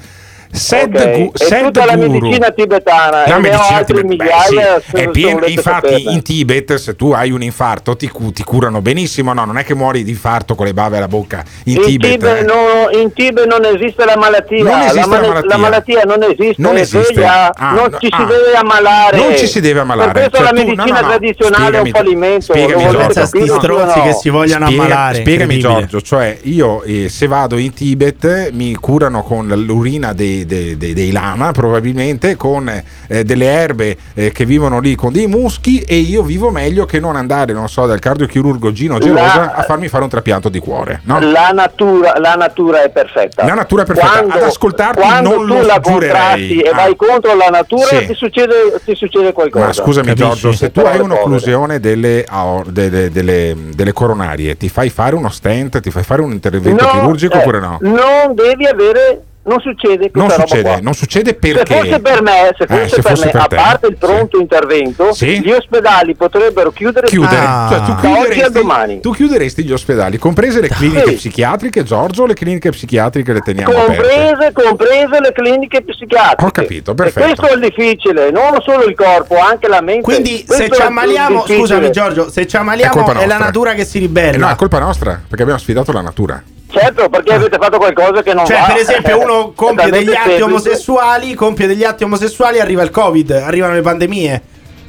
Sad, 0.50 0.94
Ok, 0.94 1.16
gu- 1.18 1.32
e 1.40 1.44
sad 1.44 1.62
tutta 1.64 1.84
la 1.84 1.96
medicina 1.96 2.50
tibetana 2.50 3.10
La 3.10 3.24
e 3.24 3.28
ne 3.28 3.34
ho 3.34 3.40
medicina 3.40 3.76
altri 3.76 3.96
tibet- 4.00 4.16
beh, 4.16 4.24
migliaia 4.24 4.80
sì, 4.80 4.96
è 4.96 5.08
pieno- 5.10 5.46
infatti 5.46 5.88
saperne. 5.88 6.12
in 6.12 6.22
Tibet 6.22 6.74
se 6.74 6.96
tu 6.96 7.10
hai 7.12 7.30
un 7.30 7.42
infarto 7.42 7.96
ti, 7.96 8.10
ti 8.32 8.42
curano 8.44 8.80
benissimo 8.80 9.32
no 9.32 9.44
non 9.44 9.58
è 9.58 9.64
che 9.64 9.74
muori 9.74 10.02
di 10.04 10.10
infarto 10.10 10.54
con 10.54 10.66
le 10.66 10.72
bave 10.74 10.96
alla 10.96 11.08
bocca 11.08 11.42
in, 11.64 11.76
in, 11.76 11.82
Tibet, 11.82 12.10
Tibet 12.12 12.40
eh. 12.40 12.44
no- 12.44 12.98
in 12.98 13.12
Tibet 13.12 13.46
non 13.46 13.64
esiste 13.64 14.04
la 14.04 14.16
malattia, 14.16 14.62
Non 14.64 14.80
esiste 14.80 14.94
la, 14.94 15.00
la 15.00 15.06
mala- 15.06 15.26
malattia. 15.28 15.48
la 15.48 15.56
malattia 15.56 16.02
non 16.04 16.22
esiste, 16.22 16.54
Non 16.62 16.76
esiste. 16.76 17.12
sveglia, 17.12 17.52
Ah, 17.54 17.72
non 17.72 17.88
no, 17.90 17.98
ci 17.98 18.06
si 18.06 18.22
ah. 18.22 18.24
deve 18.24 18.54
ammalare. 18.56 19.16
Non 19.16 19.36
ci 19.36 19.46
si 19.46 19.60
deve 19.60 19.80
ammalare. 19.80 20.12
Per 20.12 20.20
questo 20.30 20.36
Cioè, 20.38 20.42
la 20.44 20.48
tu- 20.50 20.56
no, 20.56 20.62
medicina 20.74 21.00
no, 21.00 21.06
no. 21.06 21.08
tradizionale 21.12 21.64
è 21.76 21.80
un 21.80 21.86
Spiegami- 21.86 21.90
fallimento. 21.92 22.40
spiegami, 22.52 22.82
Giorgio. 22.90 23.20
o 23.20 23.58
stronzi 23.60 24.00
che 24.00 24.12
si 24.14 24.28
vogliono 24.30 24.66
ammalare, 24.66 25.14
Spiegami. 25.20 25.58
Giorgio, 25.58 26.00
cioè 26.00 26.38
io 26.42 26.82
eh, 26.82 27.08
se 27.08 27.26
vado 27.26 27.56
in 27.56 27.72
Tibet 27.74 28.50
mi 28.52 28.74
curano 28.74 29.22
con 29.22 29.46
l'urina 29.48 30.12
dei, 30.12 30.35
dei- 30.44 30.76
dei- 30.76 30.92
dei 30.92 31.10
lama 31.12 31.52
probabilmente, 31.52 32.36
con 32.36 32.68
eh, 33.06 33.24
delle 33.24 33.46
erbe 33.46 33.96
eh, 34.14 34.32
che 34.32 34.44
vivono 34.44 34.80
lì 34.80 34.94
con 34.94 35.12
dei 35.12 35.26
muschi 35.26 35.80
e 35.80 35.96
io 35.96 36.22
vivo 36.22 36.50
meglio 36.50 36.84
che 36.84 36.98
non 37.00 37.16
andare, 37.16 37.52
non 37.52 37.68
so, 37.68 37.86
dal 37.86 37.98
cardiochirurgo 38.00 38.72
Gino 38.72 38.98
Gerosa 38.98 39.36
La- 39.36 39.52
a 39.54 39.62
farmi 39.62 39.88
fare 39.88 40.02
un 40.04 40.10
trapianto 40.10 40.48
di 40.48 40.58
cuore. 40.58 41.00
No? 41.04 41.20
La, 41.20 41.50
natura, 41.54 42.18
la 42.18 42.34
natura 42.34 42.82
è 42.82 42.90
perfetta. 42.90 43.44
La 43.46 43.54
natura 43.54 43.82
è 43.82 43.86
perfetta. 43.86 44.08
Quando, 44.10 44.34
Ad 44.34 44.42
ascoltarti 44.42 45.00
quando 45.00 45.30
non 45.36 45.46
tu 45.46 45.54
lo 45.54 45.62
la 45.62 45.78
giurerei. 45.80 46.60
e 46.60 46.68
Ah. 46.70 46.74
vai 46.74 46.96
contro 46.96 47.34
la 47.36 47.48
natura 47.48 47.86
Sì. 47.86 48.06
ti, 48.06 48.14
succede, 48.14 48.54
ti 48.84 48.94
succede 48.94 49.32
qualcosa. 49.32 49.66
Ma 49.66 49.72
scusami 49.72 50.06
Capisci? 50.08 50.26
Giorgio, 50.28 50.52
se 50.52 50.72
tu 50.72 50.80
hai 50.80 50.98
un'occlusione 50.98 51.78
delle, 51.80 52.24
delle- 52.66 53.10
delle- 53.10 53.56
delle 53.74 53.92
coronarie, 53.92 54.56
ti 54.56 54.68
fai 54.68 54.90
fare 54.90 55.14
uno 55.14 55.28
stent, 55.30 55.80
ti 55.80 55.90
fai 55.90 56.02
fare 56.02 56.22
un 56.22 56.32
intervento 56.32 56.84
No, 56.84 56.90
chirurgico 56.90 57.34
eh, 57.34 57.38
oppure 57.38 57.60
no? 57.60 57.78
Non 57.80 58.34
devi 58.34 58.66
avere, 58.66 59.20
non 59.46 59.60
succede 59.60 60.10
Non 60.12 60.24
questa 60.26 60.42
roba 60.42 60.46
succede, 60.48 60.62
qua. 60.70 60.78
non 60.82 60.94
succede 60.94 61.34
perché? 61.34 61.74
Se 61.74 61.80
fosse 61.80 62.00
per 62.00 62.22
me, 62.22 62.54
se 62.58 62.64
Eh, 62.64 62.66
fosse 62.66 62.88
se 62.88 62.94
per 63.02 63.10
fosse 63.10 63.24
me, 63.26 63.30
per 63.30 63.40
a 63.40 63.44
te, 63.46 63.56
parte 63.56 63.86
il 63.86 63.96
pronto 63.96 64.38
intervento, 64.38 65.12
Sì. 65.12 65.40
gli 65.40 65.50
ospedali 65.50 66.14
potrebbero 66.14 66.72
chiudere, 66.72 67.06
Chiudere, 67.06 67.36
tutti. 67.46 67.68
cioè, 67.74 67.78
tu, 67.84 67.86
da 67.86 67.92
oggi 67.92 68.06
a 68.08 68.22
chiuderesti, 68.24 68.52
domani. 68.52 69.00
tu 69.00 69.10
chiuderesti 69.12 69.64
gli 69.64 69.72
ospedali, 69.72 70.18
comprese 70.18 70.60
le 70.60 70.68
cliniche 70.68 71.08
Sì. 71.10 71.14
psichiatriche, 71.14 71.82
Giorgio, 71.84 72.26
le 72.26 72.34
cliniche 72.34 72.70
psichiatriche 72.70 73.32
le 73.32 73.40
teniamo 73.40 73.70
aperte? 73.72 73.94
Comprese, 74.02 74.52
comprese 74.52 75.20
le 75.20 75.32
cliniche 75.32 75.82
psichiatriche. 75.82 76.44
Ho 76.44 76.50
capito, 76.50 76.90
E 76.90 76.94
perfetto. 76.94 77.26
questo 77.26 77.48
è 77.48 77.52
il 77.54 77.60
difficile, 77.60 78.30
non 78.30 78.60
solo 78.62 78.84
il 78.84 78.94
corpo, 78.94 79.38
anche 79.38 79.68
la 79.68 79.80
mente. 79.80 80.02
Quindi 80.02 80.44
Questo 80.44 80.54
se 80.54 80.64
è 80.66 80.70
ci 80.74 80.82
ammaliamo, 80.82 81.44
scusami 81.46 81.90
Giorgio, 81.90 82.30
se 82.30 82.46
ci 82.46 82.56
È 82.56 82.58
ammaliamo 82.58 83.02
colpa 83.04 83.20
è, 83.20 83.26
la 83.26 83.38
natura 83.38 83.74
che 83.74 83.84
si 83.84 83.98
Eh, 83.98 84.00
ribella. 84.00 84.46
no, 84.46 84.52
è 84.52 84.56
colpa 84.56 84.78
nostra, 84.78 85.20
perché 85.26 85.42
abbiamo 85.42 85.60
sfidato 85.60 85.92
la 85.92 86.00
natura. 86.00 86.42
Certo, 86.68 87.08
perché 87.08 87.32
avete 87.32 87.56
fatto 87.60 87.78
qualcosa 87.78 88.22
che 88.22 88.34
non 88.34 88.44
Cioè, 88.44 88.58
va. 88.60 88.66
per 88.66 88.76
esempio, 88.76 89.20
uno 89.20 89.35
compie 89.54 89.86
È 89.86 89.90
degli 89.90 90.08
atti 90.10 90.16
semplice. 90.30 90.42
omosessuali, 90.42 91.34
compie 91.34 91.66
degli 91.66 91.84
atti 91.84 92.04
omosessuali, 92.04 92.60
arriva 92.60 92.82
il 92.82 92.90
Covid, 92.90 93.30
arrivano 93.30 93.74
le 93.74 93.82
pandemie. 93.82 94.42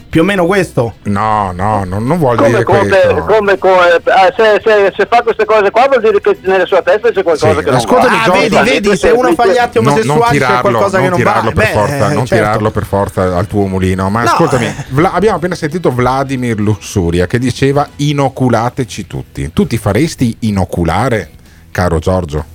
Più 0.09 0.21
o 0.21 0.23
meno 0.23 0.45
questo. 0.45 0.93
No, 1.03 1.51
no, 1.53 1.83
non, 1.83 2.05
non 2.07 2.17
vuol 2.17 2.37
Come, 2.37 2.47
dire 2.49 2.63
come, 2.63 2.87
questo. 2.87 3.25
come, 3.27 3.57
come- 3.57 3.87
eh, 3.97 4.33
se, 4.37 4.61
se- 4.63 4.93
se 4.95 5.05
fa 5.09 5.21
queste 5.21 5.43
cose 5.43 5.69
qua 5.69 5.85
vuol 5.89 5.99
dire 6.01 6.21
che 6.21 6.37
nella 6.43 6.65
sua 6.65 6.81
testa 6.81 7.11
c'è 7.11 7.23
qualcosa 7.23 7.49
Sì, 7.51 7.57
che 7.59 7.65
non 7.65 7.75
ascoltami, 7.75 8.15
va. 8.15 8.23
Giorgio. 8.23 8.57
Ah, 8.57 8.63
vedi, 8.63 8.71
vedi, 8.81 8.97
se 8.97 9.09
uno 9.09 9.33
fa 9.33 9.47
gli 9.47 9.57
atti 9.57 9.77
No, 9.79 9.83
non 9.83 9.91
omosessuali 9.91 10.39
c'è 10.39 10.45
tirarlo, 10.45 10.61
qualcosa 10.69 10.97
che 10.97 11.03
non 11.03 11.11
va. 11.11 11.17
tirarlo 11.17 11.51
per 11.51 11.65
Beh, 11.65 11.71
forza, 11.73 11.97
non 12.07 12.25
certo. 12.25 12.35
tirarlo 12.35 12.71
per 12.71 12.85
forza 12.85 13.37
al 13.37 13.47
tuo 13.47 13.65
mulino. 13.67 14.09
Ma 14.09 14.23
No, 14.23 14.29
ascoltami, 14.29 14.65
eh. 14.65 14.73
Vla- 14.91 15.11
abbiamo 15.11 15.35
appena 15.35 15.55
sentito 15.55 15.91
Vladimir 15.91 16.57
Lussuria 16.57 17.27
che 17.27 17.37
diceva 17.37 17.85
inoculateci 17.97 19.07
tutti. 19.07 19.51
Tu 19.51 19.67
ti 19.67 19.77
faresti 19.77 20.37
inoculare, 20.39 21.29
caro 21.69 21.99
Giorgio? 21.99 22.45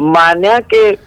Ma 0.00 0.32
neanche 0.32 0.98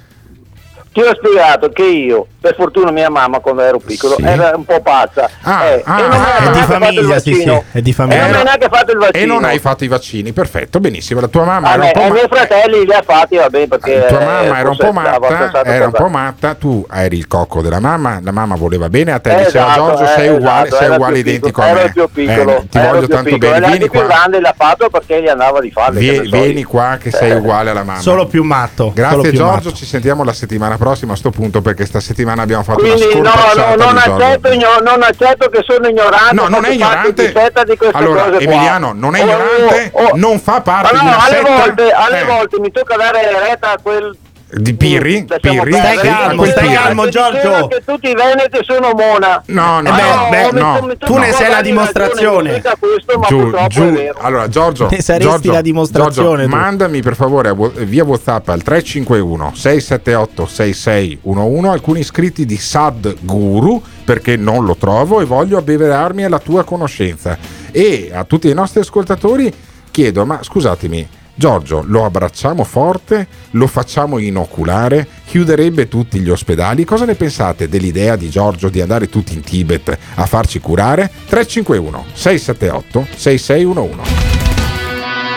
ti 0.92 1.02
ho 1.02 1.14
spiegato 1.16 1.70
che 1.70 1.86
io, 1.86 2.28
per 2.44 2.56
fortuna 2.56 2.92
mia 2.92 3.10
mamma 3.10 3.40
quando 3.40 3.62
ero 3.62 3.80
piccolo, 3.80 4.16
Sì. 4.18 4.24
era 4.26 4.52
un 4.54 4.66
po' 4.66 4.82
pazza 4.82 5.30
Ah, 5.44 5.64
eh, 5.64 5.82
ah, 5.86 6.00
e 6.00 6.02
non 6.08 6.12
ah, 6.12 6.38
è 6.38 6.52
di 6.52 6.60
famiglia, 6.60 7.20
sì, 7.20 7.32
vaccino. 7.32 7.64
sì, 7.72 7.78
è 7.78 7.82
di 7.82 7.90
E 7.90 7.94
famiglia. 7.94 8.22
non 8.24 8.30
mi 8.32 8.36
ha 8.36 8.44
neanche 8.44 8.68
fatto 8.70 8.92
il 8.92 8.98
vaccino. 8.98 9.24
E 9.24 9.26
non 9.26 9.44
hai 9.46 9.60
fatto 9.60 9.84
i 9.86 9.88
vaccini, 9.88 10.34
perfetto, 10.34 10.82
benissimo. 10.82 11.22
La 11.22 11.28
tua 11.30 11.46
mamma 11.46 11.70
a 11.70 11.74
era 11.76 11.84
un 11.86 11.92
po' 11.94 12.00
ai 12.02 12.08
ma- 12.10 12.14
miei 12.16 12.28
fratelli 12.30 12.86
li 12.86 12.92
ha 12.94 13.02
fatti, 13.02 13.38
va 13.38 13.50
bene, 13.50 13.68
perché 13.70 14.06
tua 14.10 14.20
eh, 14.20 14.26
mamma 14.26 14.60
era 14.60 14.70
un 14.70 14.76
po' 14.78 14.92
matta, 14.92 15.64
era 15.64 15.86
un 15.86 15.92
po' 15.94 16.08
matta, 16.10 16.54
tu 16.56 16.86
eri 16.92 17.16
il 17.18 17.28
cocco 17.28 17.62
della 17.62 17.80
mamma, 17.80 18.20
la 18.22 18.32
mamma 18.32 18.56
voleva 18.56 18.90
bene 18.90 19.14
a 19.14 19.20
te, 19.20 19.32
Eh, 19.40 19.46
diceva 19.46 19.66
esatto, 19.68 19.80
Giorgio 19.86 20.04
eh, 20.04 20.08
sei 20.08 20.28
uguale, 20.30 20.68
esatto, 20.68 20.84
sei 20.84 20.94
uguale 20.94 21.18
identico 21.20 21.62
piccolo, 21.62 21.66
a 21.70 21.74
me. 21.74 21.80
Era 21.80 21.90
più 21.94 22.10
piccolo, 22.12 22.58
Eh, 22.58 22.68
ti 22.68 22.78
era 22.78 22.92
voglio 22.92 23.08
tanto 23.08 23.24
piccolo. 23.30 23.38
bene, 23.40 23.60
vieni 23.60 23.62
l'anche 23.80 23.90
più 23.90 24.00
qua. 24.00 24.08
grande 24.10 24.40
l'ha 24.42 24.54
fatto 24.58 24.90
perché 24.90 25.22
gli 25.22 25.28
andava 25.30 25.60
di 25.62 25.74
io. 26.00 26.22
vieni 26.30 26.64
qua 26.64 26.98
che 27.00 27.10
sei 27.12 27.32
Eh. 27.32 27.36
uguale 27.36 27.70
alla 27.70 27.84
mamma. 27.84 28.02
Solo 28.02 28.26
più 28.28 28.44
matto. 28.44 28.92
Grazie 28.94 29.32
Giorgio, 29.32 29.72
ci 29.72 29.86
sentiamo 29.86 30.24
la 30.26 30.34
settimana 30.34 30.78
prossima 30.78 31.14
a 31.14 31.16
sto 31.16 31.30
punto 31.30 31.62
perché 31.62 31.86
sta 31.86 32.00
settimana 32.02 32.33
abbiamo 32.40 32.64
fatto 32.64 32.80
Quindi 32.80 33.04
una 33.14 33.32
no, 33.34 33.76
no, 33.76 33.76
non 33.76 33.94
di 33.96 34.00
accetto, 34.22 34.52
igno- 34.52 34.80
non 34.82 35.04
accetto 35.04 35.50
che 35.50 35.64
sono 35.66 35.88
ignorante. 35.88 36.34
No, 36.34 36.48
non 36.48 36.66
è 36.66 36.70
ignorante. 36.70 37.26
di 37.28 37.32
di 37.64 37.78
Allora, 37.92 38.24
cose 38.24 38.32
qua. 38.46 38.54
Emiliano, 38.54 38.92
non 38.94 39.16
è 39.16 39.20
Oh, 39.20 39.24
ignorante, 39.24 39.90
oh, 39.94 40.04
oh. 40.04 40.12
non 40.16 40.40
fa 40.40 40.62
parte 40.62 40.94
Ma 40.94 41.00
di 41.00 41.06
no, 41.06 41.12
una 41.12 41.24
alle 41.24 41.36
setta. 41.38 41.50
volte, 41.56 41.92
alle 41.92 42.20
Eh. 42.22 42.26
volte 42.26 42.60
mi 42.60 42.72
tocca 42.72 42.96
dare 42.96 43.40
retta 43.40 43.72
a 43.72 43.78
quel 43.82 44.18
Di 44.56 44.76
Pirri, 44.76 45.26
Pirri, 45.42 45.74
sì, 45.74 45.80
calmo, 46.02 46.46
stai 46.46 46.74
calmo, 46.74 47.08
Giorgio. 47.10 47.68
che 47.68 47.82
tutti 47.84 48.10
i 48.10 48.14
veneti 48.14 48.60
sono 48.62 48.92
mona. 48.96 49.42
No, 49.48 49.82
no, 49.82 49.90
Eh 49.90 49.92
beh, 49.92 50.14
no, 50.14 50.52
beh, 50.52 50.60
no. 50.60 50.96
Tu 51.00 51.18
ne 51.18 51.32
sei 51.32 51.50
la 51.50 51.62
dimostrazione. 51.62 52.62
questo, 52.62 53.20
Giù, 53.28 53.52
giù. 53.68 53.96
Allora, 54.20 54.48
Giorgio, 54.48 54.90
Ne 54.92 55.02
saresti 55.02 55.28
Giorgio, 55.28 55.52
la 55.52 55.62
dimostrazione, 55.62 56.44
Giorgio, 56.44 56.56
mandami 56.56 57.02
per 57.02 57.16
favore 57.16 57.56
via 57.84 58.04
WhatsApp 58.04 58.50
al 58.50 58.62
351 58.62 59.54
678 59.56 60.46
6611 60.46 61.68
alcuni 61.74 62.00
iscritti 62.02 62.46
di 62.46 62.58
Sad 62.58 63.16
Guru 63.22 63.82
perché 64.06 64.36
non 64.38 64.66
lo 64.66 64.76
trovo 64.76 65.20
e 65.22 65.26
voglio 65.26 65.58
abbeverarmi 65.58 66.26
alla 66.26 66.40
tua 66.40 66.64
conoscenza. 66.64 67.38
E 67.72 68.12
a 68.14 68.24
tutti 68.24 68.50
i 68.50 68.54
nostri 68.54 68.82
ascoltatori 68.82 69.52
chiedo, 69.90 70.26
ma 70.26 70.40
scusatemi, 70.44 71.08
Giorgio, 71.36 71.84
lo 71.86 72.06
abbracciamo 72.06 72.64
forte, 72.64 73.28
lo 73.52 73.66
facciamo 73.68 74.20
inoculare, 74.20 75.08
chiuderebbe 75.26 75.88
tutti 75.88 76.20
gli 76.20 76.30
ospedali. 76.30 76.86
Cosa 76.86 77.06
ne 77.06 77.16
pensate 77.16 77.68
dell'idea 77.68 78.16
di 78.16 78.30
Giorgio 78.30 78.70
di 78.70 78.82
andare 78.82 79.10
tutti 79.10 79.34
in 79.34 79.42
Tibet 79.42 79.98
a 80.16 80.26
farci 80.26 80.60
curare? 80.60 81.10
351 81.28 82.06
678 82.14 83.08
6611. 83.16 84.32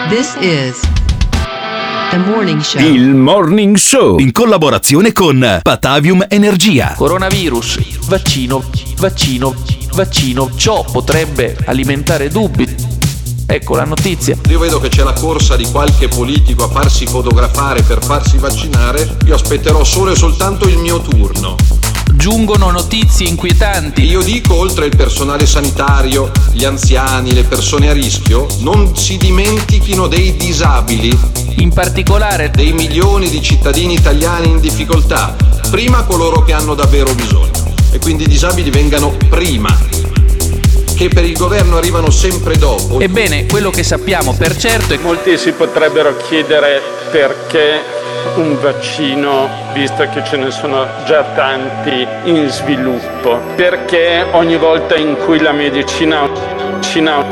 This 0.09 0.36
is 0.40 0.80
The 2.11 2.18
Morning 2.18 2.61
Show. 2.61 2.80
Il 2.80 3.14
Morning 3.14 3.76
Show 3.76 4.18
in 4.18 4.32
collaborazione 4.32 5.12
con 5.12 5.61
Patavium 5.62 6.26
Energia. 6.28 6.92
Coronavirus, 6.94 8.07
vaccino, 8.07 8.62
vaccino, 8.99 9.55
vaccino. 9.94 10.51
Ciò 10.55 10.84
potrebbe 10.84 11.57
alimentare 11.64 12.28
dubbi. 12.28 13.05
Ecco 13.49 13.76
la 13.76 13.84
notizia. 13.84 14.36
Io 14.49 14.59
vedo 14.59 14.80
che 14.80 14.88
c'è 14.88 15.05
la 15.05 15.12
corsa 15.12 15.55
di 15.55 15.64
qualche 15.70 16.09
politico 16.09 16.64
a 16.64 16.68
farsi 16.68 17.07
fotografare 17.07 17.82
per 17.82 18.05
farsi 18.05 18.38
vaccinare. 18.38 19.16
Io 19.24 19.36
aspetterò 19.36 19.84
solo 19.84 20.11
e 20.11 20.16
soltanto 20.16 20.66
il 20.66 20.78
mio 20.78 21.01
turno. 21.01 21.55
Giungono 22.12 22.72
notizie 22.72 23.28
inquietanti. 23.28 24.03
Io 24.03 24.20
dico, 24.20 24.55
oltre 24.55 24.86
il 24.86 24.97
personale 24.97 25.47
sanitario, 25.47 26.32
gli 26.51 26.64
anziani, 26.64 27.32
le 27.32 27.44
persone 27.44 27.88
a 27.88 27.92
rischio, 27.92 28.49
non 28.59 28.97
si 28.97 29.16
dimentichino 29.16 30.09
dei 30.09 30.36
disabili. 30.36 31.16
In 31.59 31.72
particolare 31.72 32.51
dei 32.51 32.72
milioni 32.72 33.30
di 33.30 33.40
cittadini 33.40 33.94
italiani 33.94 34.49
in 34.49 34.61
difficoltà. 34.61 35.36
Prima 35.70 36.03
coloro 36.03 36.42
che 36.42 36.53
hanno 36.53 36.74
davvero 36.74 37.14
bisogno. 37.14 37.53
E 37.92 37.99
quindi 38.01 38.24
i 38.24 38.28
disabili 38.28 38.70
vengano 38.70 39.16
prima 39.28 39.74
che 40.97 41.09
per 41.09 41.24
il 41.24 41.36
governo 41.36 41.76
arrivano 41.76 42.11
sempre 42.11 42.57
dopo. 42.57 43.01
Ebbene, 43.01 43.47
quello 43.47 43.70
che 43.70 43.82
sappiamo 43.82 44.34
per 44.34 44.57
certo 44.57 44.94
è 44.94 44.97
che 44.97 45.03
molti 45.03 45.36
si 45.36 45.53
potrebbero 45.53 46.16
chiedere 46.16 46.80
perché 47.11 47.94
un 48.36 48.59
vaccino, 48.61 49.49
visto 49.72 50.09
che 50.09 50.24
ce 50.24 50.36
ne 50.36 50.51
sono 50.51 50.86
già 51.05 51.22
tanti 51.34 52.07
in 52.24 52.49
sviluppo, 52.49 53.40
perché 53.55 54.26
ogni 54.32 54.57
volta 54.57 54.97
in 54.97 55.16
cui 55.24 55.38
la 55.38 55.53
medicina 55.53 56.28
Cina, 56.80 57.24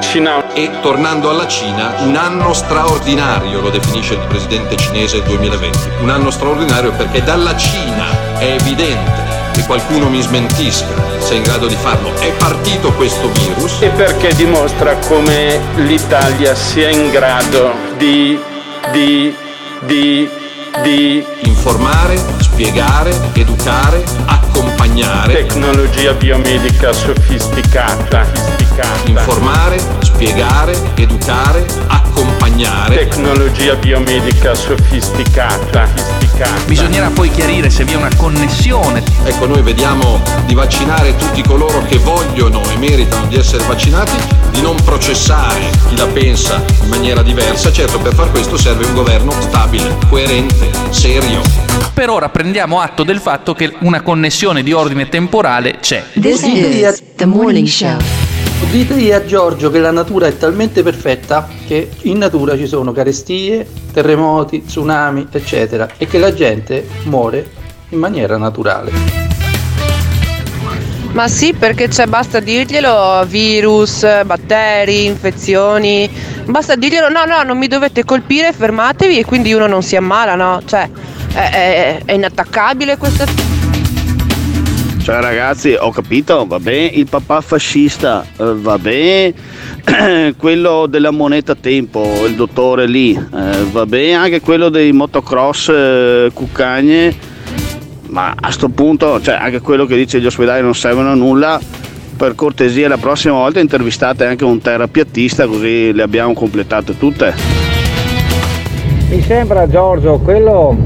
Cina. 0.00 0.52
E 0.54 0.70
tornando 0.80 1.30
alla 1.30 1.46
Cina, 1.46 1.94
un 2.00 2.16
anno 2.16 2.52
straordinario, 2.52 3.60
lo 3.60 3.70
definisce 3.70 4.14
il 4.14 4.26
presidente 4.28 4.76
cinese 4.76 5.18
il 5.18 5.22
2020, 5.24 5.78
un 6.00 6.10
anno 6.10 6.30
straordinario 6.30 6.92
perché 6.92 7.22
dalla 7.22 7.56
Cina 7.56 8.38
è 8.38 8.56
evidente 8.58 9.29
che 9.60 9.66
qualcuno 9.66 10.08
mi 10.08 10.20
smentisca 10.20 10.86
se 11.18 11.34
è 11.34 11.36
in 11.36 11.42
grado 11.42 11.66
di 11.66 11.74
farlo. 11.74 12.14
È 12.14 12.32
partito 12.32 12.92
questo 12.92 13.30
virus. 13.30 13.80
E 13.80 13.88
perché 13.90 14.34
dimostra 14.34 14.96
come 14.96 15.60
l'Italia 15.76 16.54
sia 16.54 16.88
in 16.88 17.10
grado 17.10 17.72
di, 17.96 18.38
di, 18.92 19.34
di, 19.80 20.28
di 20.82 21.24
informare, 21.44 22.20
spiegare, 22.60 23.18
educare, 23.32 24.04
accompagnare. 24.26 25.32
Tecnologia 25.32 26.12
biomedica 26.12 26.92
sofisticata. 26.92 28.26
sofisticata. 28.34 29.08
Informare, 29.08 29.80
spiegare, 30.00 30.78
educare, 30.96 31.64
accompagnare. 31.86 32.96
Tecnologia 32.96 33.76
biomedica 33.76 34.54
sofisticata. 34.54 35.88
sofisticata. 35.96 36.60
Bisognerà 36.66 37.08
poi 37.08 37.30
chiarire 37.30 37.70
se 37.70 37.84
vi 37.84 37.94
è 37.94 37.96
una 37.96 38.14
connessione. 38.14 39.02
Ecco, 39.24 39.46
noi 39.46 39.62
vediamo 39.62 40.20
di 40.44 40.52
vaccinare 40.52 41.16
tutti 41.16 41.42
coloro 41.42 41.82
che 41.88 41.96
vogliono 41.96 42.60
e 42.68 42.76
meritano 42.76 43.24
di 43.24 43.36
essere 43.36 43.64
vaccinati, 43.64 44.12
di 44.50 44.60
non 44.60 44.76
processare 44.84 45.60
chi 45.88 45.96
la 45.96 46.06
pensa 46.08 46.62
in 46.82 46.90
maniera 46.90 47.22
diversa. 47.22 47.72
Certo, 47.72 47.98
per 48.00 48.12
far 48.12 48.30
questo 48.30 48.58
serve 48.58 48.84
un 48.84 48.92
governo 48.92 49.32
stabile, 49.40 49.96
coerente, 50.10 50.70
serio. 50.90 51.40
Per 51.92 52.08
ora 52.08 52.28
prendiamo 52.28 52.49
atto 52.58 53.04
del 53.04 53.18
fatto 53.18 53.54
che 53.54 53.72
una 53.80 54.02
connessione 54.02 54.62
di 54.62 54.72
ordine 54.72 55.08
temporale 55.08 55.78
c'è. 55.80 56.04
This 56.20 56.42
is 56.42 57.02
The 57.14 57.26
Morning 57.26 57.66
Show. 57.66 57.96
Ditegli 58.70 59.10
a 59.10 59.24
Giorgio 59.24 59.70
che 59.70 59.78
la 59.78 59.90
natura 59.90 60.26
è 60.26 60.36
talmente 60.36 60.82
perfetta 60.82 61.48
che 61.66 61.88
in 62.02 62.18
natura 62.18 62.56
ci 62.56 62.66
sono 62.66 62.92
carestie, 62.92 63.66
terremoti, 63.92 64.64
tsunami, 64.64 65.26
eccetera, 65.30 65.88
e 65.96 66.06
che 66.06 66.18
la 66.18 66.32
gente 66.32 66.86
muore 67.04 67.50
in 67.88 67.98
maniera 67.98 68.36
naturale. 68.36 69.29
Ma 71.12 71.26
sì, 71.26 71.52
perché 71.52 71.88
c'è, 71.88 72.06
basta 72.06 72.38
dirglielo, 72.38 73.24
virus, 73.26 74.06
batteri, 74.24 75.06
infezioni, 75.06 76.08
basta 76.44 76.76
dirglielo, 76.76 77.08
no, 77.08 77.24
no, 77.24 77.42
non 77.42 77.58
mi 77.58 77.66
dovete 77.66 78.04
colpire, 78.04 78.52
fermatevi 78.52 79.18
e 79.18 79.24
quindi 79.24 79.52
uno 79.52 79.66
non 79.66 79.82
si 79.82 79.96
ammala, 79.96 80.36
no? 80.36 80.62
Cioè, 80.64 80.88
è, 81.32 81.38
è, 81.38 82.02
è 82.04 82.12
inattaccabile 82.12 82.96
questa... 82.96 83.24
Cioè 85.02 85.20
ragazzi, 85.20 85.74
ho 85.76 85.90
capito, 85.90 86.46
va 86.46 86.60
bene 86.60 86.86
il 86.86 87.08
papà 87.08 87.40
fascista, 87.40 88.24
eh, 88.36 88.54
va 88.54 88.78
bene 88.78 89.34
quello 90.36 90.86
della 90.86 91.10
moneta 91.10 91.56
tempo, 91.56 92.24
il 92.26 92.34
dottore 92.36 92.86
lì, 92.86 93.14
eh, 93.14 93.64
va 93.72 93.86
bene 93.86 94.14
anche 94.14 94.40
quello 94.40 94.68
dei 94.68 94.92
motocross 94.92 95.68
eh, 95.70 96.30
cuccagne, 96.32 97.16
ma 98.10 98.34
a 98.38 98.50
sto 98.50 98.68
punto, 98.68 99.20
cioè 99.20 99.34
anche 99.34 99.60
quello 99.60 99.86
che 99.86 99.96
dice 99.96 100.20
gli 100.20 100.26
ospedali 100.26 100.62
non 100.62 100.74
servono 100.74 101.10
a 101.10 101.14
nulla, 101.14 101.60
per 102.16 102.34
cortesia 102.34 102.88
la 102.88 102.98
prossima 102.98 103.34
volta 103.34 103.60
intervistate 103.60 104.26
anche 104.26 104.44
un 104.44 104.60
terapiattista 104.60 105.46
così 105.46 105.92
le 105.92 106.02
abbiamo 106.02 106.34
completate 106.34 106.98
tutte. 106.98 107.32
Mi 109.08 109.22
sembra 109.22 109.66
Giorgio 109.68 110.18
quello 110.18 110.76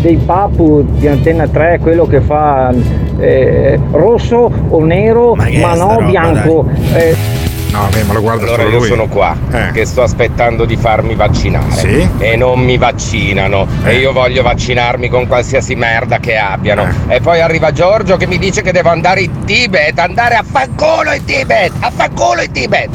dei 0.00 0.16
Papu 0.16 0.84
di 0.98 1.08
Antenna 1.08 1.48
3, 1.48 1.78
quello 1.80 2.06
che 2.06 2.20
fa 2.20 2.74
eh, 3.18 3.78
rosso 3.92 4.50
o 4.68 4.84
nero, 4.84 5.34
ma, 5.34 5.46
sta 5.48 5.74
no 5.74 5.94
roba, 5.94 6.06
bianco. 6.06 6.66
Eh, 7.74 8.02
No, 8.02 8.06
ma 8.06 8.12
lo 8.12 8.20
guarda 8.20 8.42
Allora 8.44 8.62
solo 8.62 8.70
io 8.72 8.78
lui. 8.78 8.88
sono 8.88 9.06
qua 9.08 9.36
Eh. 9.50 9.70
che 9.72 9.84
sto 9.84 10.02
aspettando 10.02 10.64
di 10.64 10.76
farmi 10.76 11.16
vaccinare 11.16 11.72
Sì? 11.72 12.08
e 12.18 12.36
non 12.36 12.60
mi 12.60 12.78
vaccinano 12.78 13.66
Eh. 13.84 13.90
e 13.90 13.98
io 13.98 14.12
voglio 14.12 14.42
vaccinarmi 14.42 15.08
con 15.08 15.26
qualsiasi 15.26 15.74
merda 15.74 16.18
che 16.18 16.36
abbiano 16.36 16.86
e 17.08 17.20
poi 17.20 17.40
arriva 17.40 17.72
Giorgio 17.72 18.16
che 18.16 18.26
mi 18.28 18.38
dice 18.38 18.62
che 18.62 18.70
devo 18.70 18.90
andare 18.90 19.22
in 19.22 19.44
Tibet, 19.44 19.98
andare 19.98 20.36
a 20.36 20.44
fanculo 20.48 21.12
in 21.12 21.24
Tibet, 21.24 21.72
a 21.80 21.90
fanculo 21.90 22.42
in 22.42 22.52
Tibet. 22.52 22.88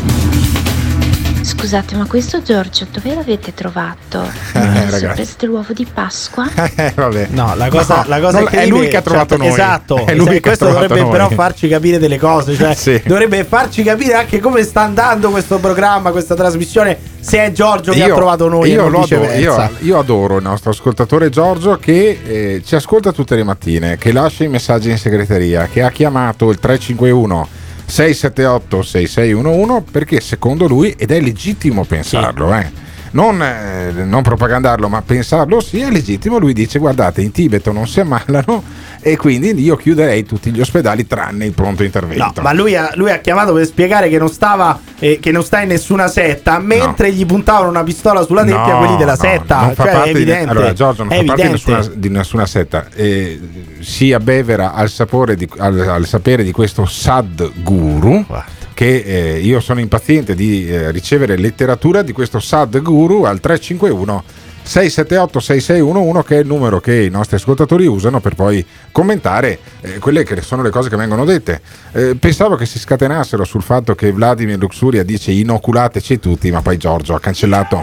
Scusate, 1.42 1.96
ma 1.96 2.06
questo 2.06 2.42
Giorgio 2.42 2.86
dove 2.92 3.16
l'avete 3.16 3.54
trovato? 3.54 4.24
Eh, 4.54 4.90
sorpresa 4.90 5.34
dell'uovo 5.38 5.74
di 5.74 5.86
Pasqua? 5.92 6.48
Eh, 6.76 6.92
vabbè. 6.96 7.28
No, 7.32 7.56
la 7.56 7.68
cosa, 7.70 7.98
No, 7.98 8.04
la 8.08 8.20
cosa 8.20 8.50
è 8.50 8.66
lui 8.68 8.88
che 8.88 8.98
ha 8.98 9.02
trovato 9.02 9.36
cioè, 9.36 9.46
noi. 9.46 9.54
Esatto, 9.54 9.96
È 10.06 10.14
lui 10.14 10.14
esatto, 10.14 10.30
che 10.32 10.40
questo 10.42 10.66
dovrebbe 10.66 11.02
noi. 11.02 11.12
però 11.12 11.30
farci 11.30 11.68
capire 11.68 11.98
delle 11.98 12.18
cose, 12.18 12.56
cioè 12.56 12.74
Sì. 12.76 13.02
dovrebbe 13.06 13.44
farci 13.44 13.84
capire 13.84 14.14
anche 14.14 14.40
come 14.40 14.64
sta 14.64 14.82
andando 14.82 15.30
questo 15.30 15.58
programma, 15.60 16.12
questa 16.12 16.36
trasmissione, 16.36 16.98
se 17.20 17.40
è 17.44 17.52
Giorgio 17.52 17.92
che 17.92 18.04
ha 18.04 18.14
trovato 18.14 18.48
noi 18.48 18.72
io 18.72 18.86
adoro, 18.86 19.34
io, 19.36 19.70
io 19.80 20.00
adoro 20.00 20.38
il 20.38 20.44
nostro 20.44 20.70
ascoltatore 20.72 21.30
Giorgio 21.30 21.78
che 21.78 22.20
eh, 22.24 22.62
ci 22.66 22.76
ascolta 22.76 23.12
tutte 23.12 23.36
le 23.36 23.44
mattine, 23.44 23.98
che 23.98 24.12
lascia 24.12 24.44
i 24.44 24.48
messaggi 24.48 24.90
in 24.90 24.98
segreteria, 24.98 25.68
che 25.72 25.82
ha 25.82 25.90
chiamato 25.90 26.50
il 26.50 26.60
351 26.60 27.48
678 27.90 28.82
6611 28.84 29.92
perché 29.92 30.22
secondo 30.22 30.68
lui, 30.68 30.92
ed 30.98 31.12
è 31.12 31.20
legittimo 31.20 31.84
pensarlo, 31.84 32.54
eh, 32.54 32.72
non, 33.12 33.42
eh, 33.42 33.92
non 33.92 34.22
propagandarlo, 34.22 34.88
ma 34.88 35.02
pensarlo 35.02 35.60
sì, 35.60 35.80
è 35.80 35.90
legittimo. 35.90 36.38
Lui 36.38 36.54
dice: 36.54 36.80
Guardate, 36.80 37.22
in 37.22 37.32
Tibet 37.32 37.68
non 37.72 37.88
si 37.88 38.00
ammalano, 38.00 38.64
e 39.02 39.16
quindi 39.18 39.60
io 39.62 39.76
chiuderei 39.76 40.24
tutti 40.26 40.52
gli 40.52 40.60
ospedali 40.60 41.08
tranne 41.08 41.46
il 41.46 41.54
pronto 41.54 41.84
intervento. 41.84 42.24
No, 42.24 42.34
ma 42.42 42.54
lui 42.54 42.76
ha, 42.76 42.92
lui 42.96 43.12
ha 43.12 43.20
chiamato 43.20 43.54
per 43.54 43.66
spiegare 43.66 44.10
che 44.10 44.18
non 44.18 44.30
stava 44.30 44.80
eh, 45.00 45.20
che 45.22 45.32
non 45.32 45.44
sta 45.44 45.62
in 45.62 45.70
nessuna 45.70 46.08
setta, 46.08 46.60
mentre 46.60 47.12
gli 47.14 47.26
puntavano 47.26 47.70
una 47.70 47.84
pistola 47.84 48.24
sulla 48.24 48.44
tempia 48.44 48.74
No, 48.74 48.78
quelli 48.80 48.98
della 48.98 49.14
no, 49.16 49.18
setta. 49.22 49.62
non 49.62 49.74
fa 49.76 49.84
cioè, 49.84 49.92
parte 49.94 50.12
di- 50.12 50.16
evidente. 50.18 50.50
allora, 50.50 50.74
Giorgio 50.74 51.04
non 51.04 51.14
è 51.14 51.18
fa 51.20 51.24
parte 51.24 51.42
di 51.42 51.48
evidente. 51.50 51.72
nessuna, 51.72 51.96
di 51.96 52.10
nessuna 52.10 52.46
setta. 52.46 52.88
Eh, 52.94 53.40
si 53.80 54.12
abbevera 54.14 54.74
al, 54.74 54.90
sapore 54.90 55.36
di- 55.36 55.48
al, 55.58 55.80
al 55.80 56.06
sapere 56.06 56.44
di 56.44 56.52
questo 56.52 56.86
Sad 56.86 57.52
Guru. 57.64 58.26
Che 58.74 58.96
eh, 59.06 59.40
io 59.40 59.60
sono 59.60 59.82
impaziente 59.82 60.36
di 60.36 60.70
eh, 60.70 60.92
ricevere 60.92 61.36
letteratura 61.36 62.02
di 62.02 62.14
questo 62.14 62.40
Sad 62.40 62.82
Guru 62.82 63.24
al 63.24 63.42
351 63.42 64.24
678 64.70 65.40
6611 65.40 66.28
che 66.28 66.36
è 66.36 66.40
il 66.42 66.46
numero 66.46 66.80
che 66.80 67.02
i 67.02 67.10
nostri 67.10 67.38
ascoltatori 67.38 67.88
usano 67.88 68.20
per 68.20 68.36
poi 68.36 68.64
commentare 68.92 69.58
eh, 69.82 69.98
quelle 69.98 70.24
che 70.24 70.40
sono 70.44 70.62
le 70.62 70.70
cose 70.70 70.90
che 70.90 70.96
vengono 70.96 71.26
dette. 71.26 71.60
Eh, 71.92 72.16
pensavo 72.16 72.56
che 72.56 72.68
si 72.68 72.78
scatenassero 72.78 73.44
sul 73.46 73.64
fatto 73.64 73.96
che 73.96 74.12
Vladimir 74.12 74.60
Luxuria 74.60 75.02
dice 75.02 75.32
inoculateci 75.32 76.20
tutti, 76.20 76.52
ma 76.52 76.62
poi 76.62 76.78
Giorgio 76.78 77.16
ha 77.16 77.20
cancellato 77.20 77.80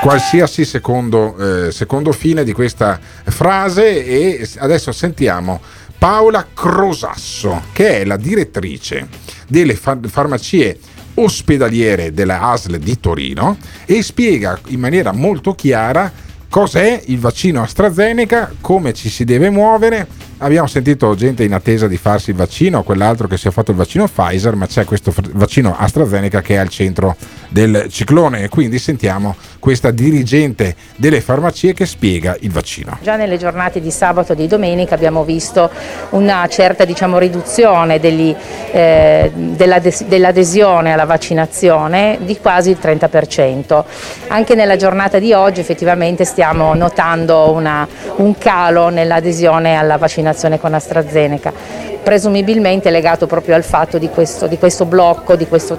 qualsiasi 0.00 0.64
secondo, 0.64 1.66
eh, 1.66 1.72
secondo 1.72 2.12
fine 2.12 2.44
di 2.44 2.52
questa 2.52 3.00
frase 3.24 4.06
e 4.06 4.48
adesso 4.58 4.92
sentiamo 4.92 5.60
Paola 5.98 6.46
Crosasso 6.54 7.62
che 7.72 8.02
è 8.02 8.04
la 8.04 8.16
direttrice 8.16 9.08
delle 9.48 9.74
far- 9.74 10.06
farmacie 10.06 10.78
ospedaliere 11.14 12.12
della 12.12 12.42
ASL 12.42 12.78
di 12.78 13.00
Torino 13.00 13.56
e 13.86 14.04
spiega 14.04 14.56
in 14.68 14.78
maniera 14.78 15.10
molto 15.10 15.52
chiara 15.56 16.26
cos'è 16.48 17.02
il 17.06 17.18
vaccino 17.18 17.62
AstraZeneca, 17.62 18.52
come 18.60 18.92
ci 18.94 19.08
si 19.08 19.24
deve 19.24 19.50
muovere. 19.50 20.06
Abbiamo 20.40 20.68
sentito 20.68 21.16
gente 21.16 21.42
in 21.42 21.52
attesa 21.52 21.88
di 21.88 21.96
farsi 21.96 22.30
il 22.30 22.36
vaccino, 22.36 22.84
quell'altro 22.84 23.26
che 23.26 23.36
si 23.36 23.48
è 23.48 23.50
fatto 23.50 23.72
il 23.72 23.76
vaccino 23.76 24.06
Pfizer, 24.06 24.54
ma 24.54 24.68
c'è 24.68 24.84
questo 24.84 25.12
vaccino 25.32 25.74
AstraZeneca 25.76 26.40
che 26.42 26.54
è 26.54 26.58
al 26.58 26.68
centro 26.68 27.16
del 27.48 27.86
ciclone 27.90 28.44
e 28.44 28.48
quindi 28.48 28.78
sentiamo 28.78 29.34
questa 29.58 29.90
dirigente 29.90 30.76
delle 30.94 31.20
farmacie 31.20 31.74
che 31.74 31.86
spiega 31.86 32.36
il 32.40 32.52
vaccino. 32.52 32.98
Già 33.02 33.16
nelle 33.16 33.36
giornate 33.36 33.80
di 33.80 33.90
sabato 33.90 34.34
e 34.34 34.36
di 34.36 34.46
domenica 34.46 34.94
abbiamo 34.94 35.24
visto 35.24 35.68
una 36.10 36.46
certa 36.46 36.84
diciamo, 36.84 37.18
riduzione 37.18 37.98
degli, 37.98 38.32
eh, 38.70 39.32
dell'ades- 39.34 40.04
dell'adesione 40.04 40.92
alla 40.92 41.04
vaccinazione 41.04 42.18
di 42.20 42.38
quasi 42.38 42.70
il 42.70 42.78
30%. 42.80 43.84
Anche 44.28 44.54
nella 44.54 44.76
giornata 44.76 45.18
di 45.18 45.32
oggi 45.32 45.58
effettivamente 45.58 46.24
stiamo 46.24 46.74
notando 46.74 47.50
una- 47.50 47.88
un 48.16 48.38
calo 48.38 48.88
nell'adesione 48.88 49.74
alla 49.74 49.96
vaccinazione 50.28 50.58
con 50.58 50.74
AstraZeneca, 50.74 51.52
presumibilmente 52.02 52.90
legato 52.90 53.26
proprio 53.26 53.54
al 53.54 53.64
fatto 53.64 53.98
di 53.98 54.08
questo, 54.08 54.46
di 54.46 54.58
questo 54.58 54.84
blocco, 54.84 55.36
di 55.36 55.46
questa 55.46 55.78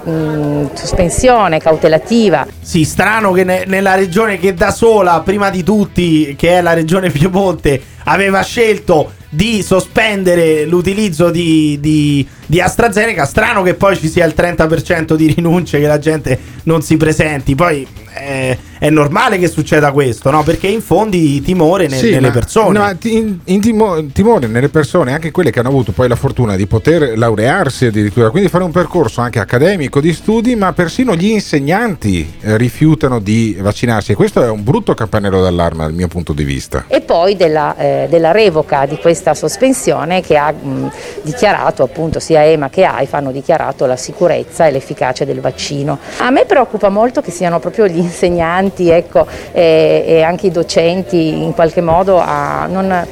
sospensione 0.72 1.58
cautelativa. 1.58 2.46
Sì, 2.60 2.84
strano 2.84 3.32
che 3.32 3.44
ne- 3.44 3.64
nella 3.66 3.94
regione 3.94 4.38
che 4.38 4.54
da 4.54 4.70
sola, 4.70 5.20
prima 5.24 5.50
di 5.50 5.62
tutti, 5.62 6.34
che 6.36 6.58
è 6.58 6.60
la 6.60 6.72
regione 6.72 7.10
Piemonte, 7.10 7.80
aveva 8.04 8.42
scelto 8.42 9.12
di 9.32 9.62
sospendere 9.62 10.64
l'utilizzo 10.64 11.30
di, 11.30 11.78
di- 11.80 12.26
di 12.46 12.60
AstraZeneca, 12.60 13.24
strano 13.26 13.62
che 13.62 13.74
poi 13.74 13.96
ci 13.96 14.08
sia 14.08 14.24
il 14.24 14.34
30% 14.36 15.14
di 15.14 15.32
rinunce, 15.32 15.78
che 15.78 15.86
la 15.86 15.98
gente 16.00 16.36
non 16.64 16.82
si 16.82 16.96
presenti. 16.96 17.54
Poi 17.54 17.86
eh, 18.18 18.58
è 18.80 18.90
normale 18.90 19.38
che 19.38 19.46
succeda 19.46 19.92
questo, 19.92 20.30
no? 20.32 20.42
Perché 20.42 20.66
infondi 20.66 21.40
timore 21.42 21.86
ne- 21.86 21.96
Sì, 21.96 22.10
nelle 22.10 22.26
ma- 22.28 22.32
persone. 22.32 22.76
no, 22.78 22.96
in, 23.02 23.38
in 23.44 23.60
timo- 23.60 24.04
timore 24.12 24.48
nelle 24.48 24.68
persone, 24.68 25.12
anche 25.12 25.30
quelle 25.30 25.52
che 25.52 25.60
hanno 25.60 25.68
avuto 25.68 25.92
poi 25.92 26.08
la 26.08 26.16
fortuna 26.16 26.56
di 26.56 26.66
poter 26.66 27.16
laurearsi 27.16 27.86
addirittura, 27.86 28.30
quindi 28.30 28.48
fare 28.48 28.64
un 28.64 28.72
percorso 28.72 29.20
anche 29.20 29.38
accademico 29.38 30.00
di 30.00 30.12
studi, 30.12 30.56
ma 30.56 30.72
persino 30.72 31.14
gli 31.14 31.26
insegnanti 31.26 32.32
eh, 32.40 32.56
rifiutano 32.56 33.20
di 33.20 33.56
vaccinarsi 33.60 34.10
e 34.10 34.14
questo 34.16 34.42
è 34.42 34.48
un 34.50 34.64
brutto 34.64 34.92
campanello 34.94 35.40
d'allarme 35.40 35.84
dal 35.84 35.94
mio 35.94 36.08
punto 36.08 36.32
di 36.32 36.42
vista. 36.42 36.84
e 36.88 37.00
poi 37.00 37.36
della, 37.36 37.76
eh, 37.76 37.99
della 38.08 38.30
revoca 38.30 38.86
di 38.86 38.96
questa 38.98 39.34
sospensione 39.34 40.20
che 40.20 40.36
ha 40.36 40.52
mh, 40.52 40.92
dichiarato 41.22 41.82
appunto 41.82 42.20
sia 42.20 42.44
EMA 42.44 42.68
che 42.68 42.84
AIFA 42.84 43.16
hanno 43.16 43.32
dichiarato 43.32 43.86
la 43.86 43.96
sicurezza 43.96 44.66
e 44.66 44.70
l'efficacia 44.70 45.24
del 45.24 45.40
vaccino. 45.40 45.98
A 46.18 46.30
me 46.30 46.44
preoccupa 46.44 46.88
molto 46.88 47.20
che 47.20 47.30
siano 47.30 47.58
proprio 47.58 47.86
gli 47.86 47.98
insegnanti 47.98 48.90
ecco, 48.90 49.26
e, 49.52 50.04
e 50.06 50.22
anche 50.22 50.46
i 50.46 50.50
docenti 50.50 51.42
in 51.42 51.54
qualche 51.54 51.80
modo 51.80 52.18
a 52.18 52.66
non 52.66 53.06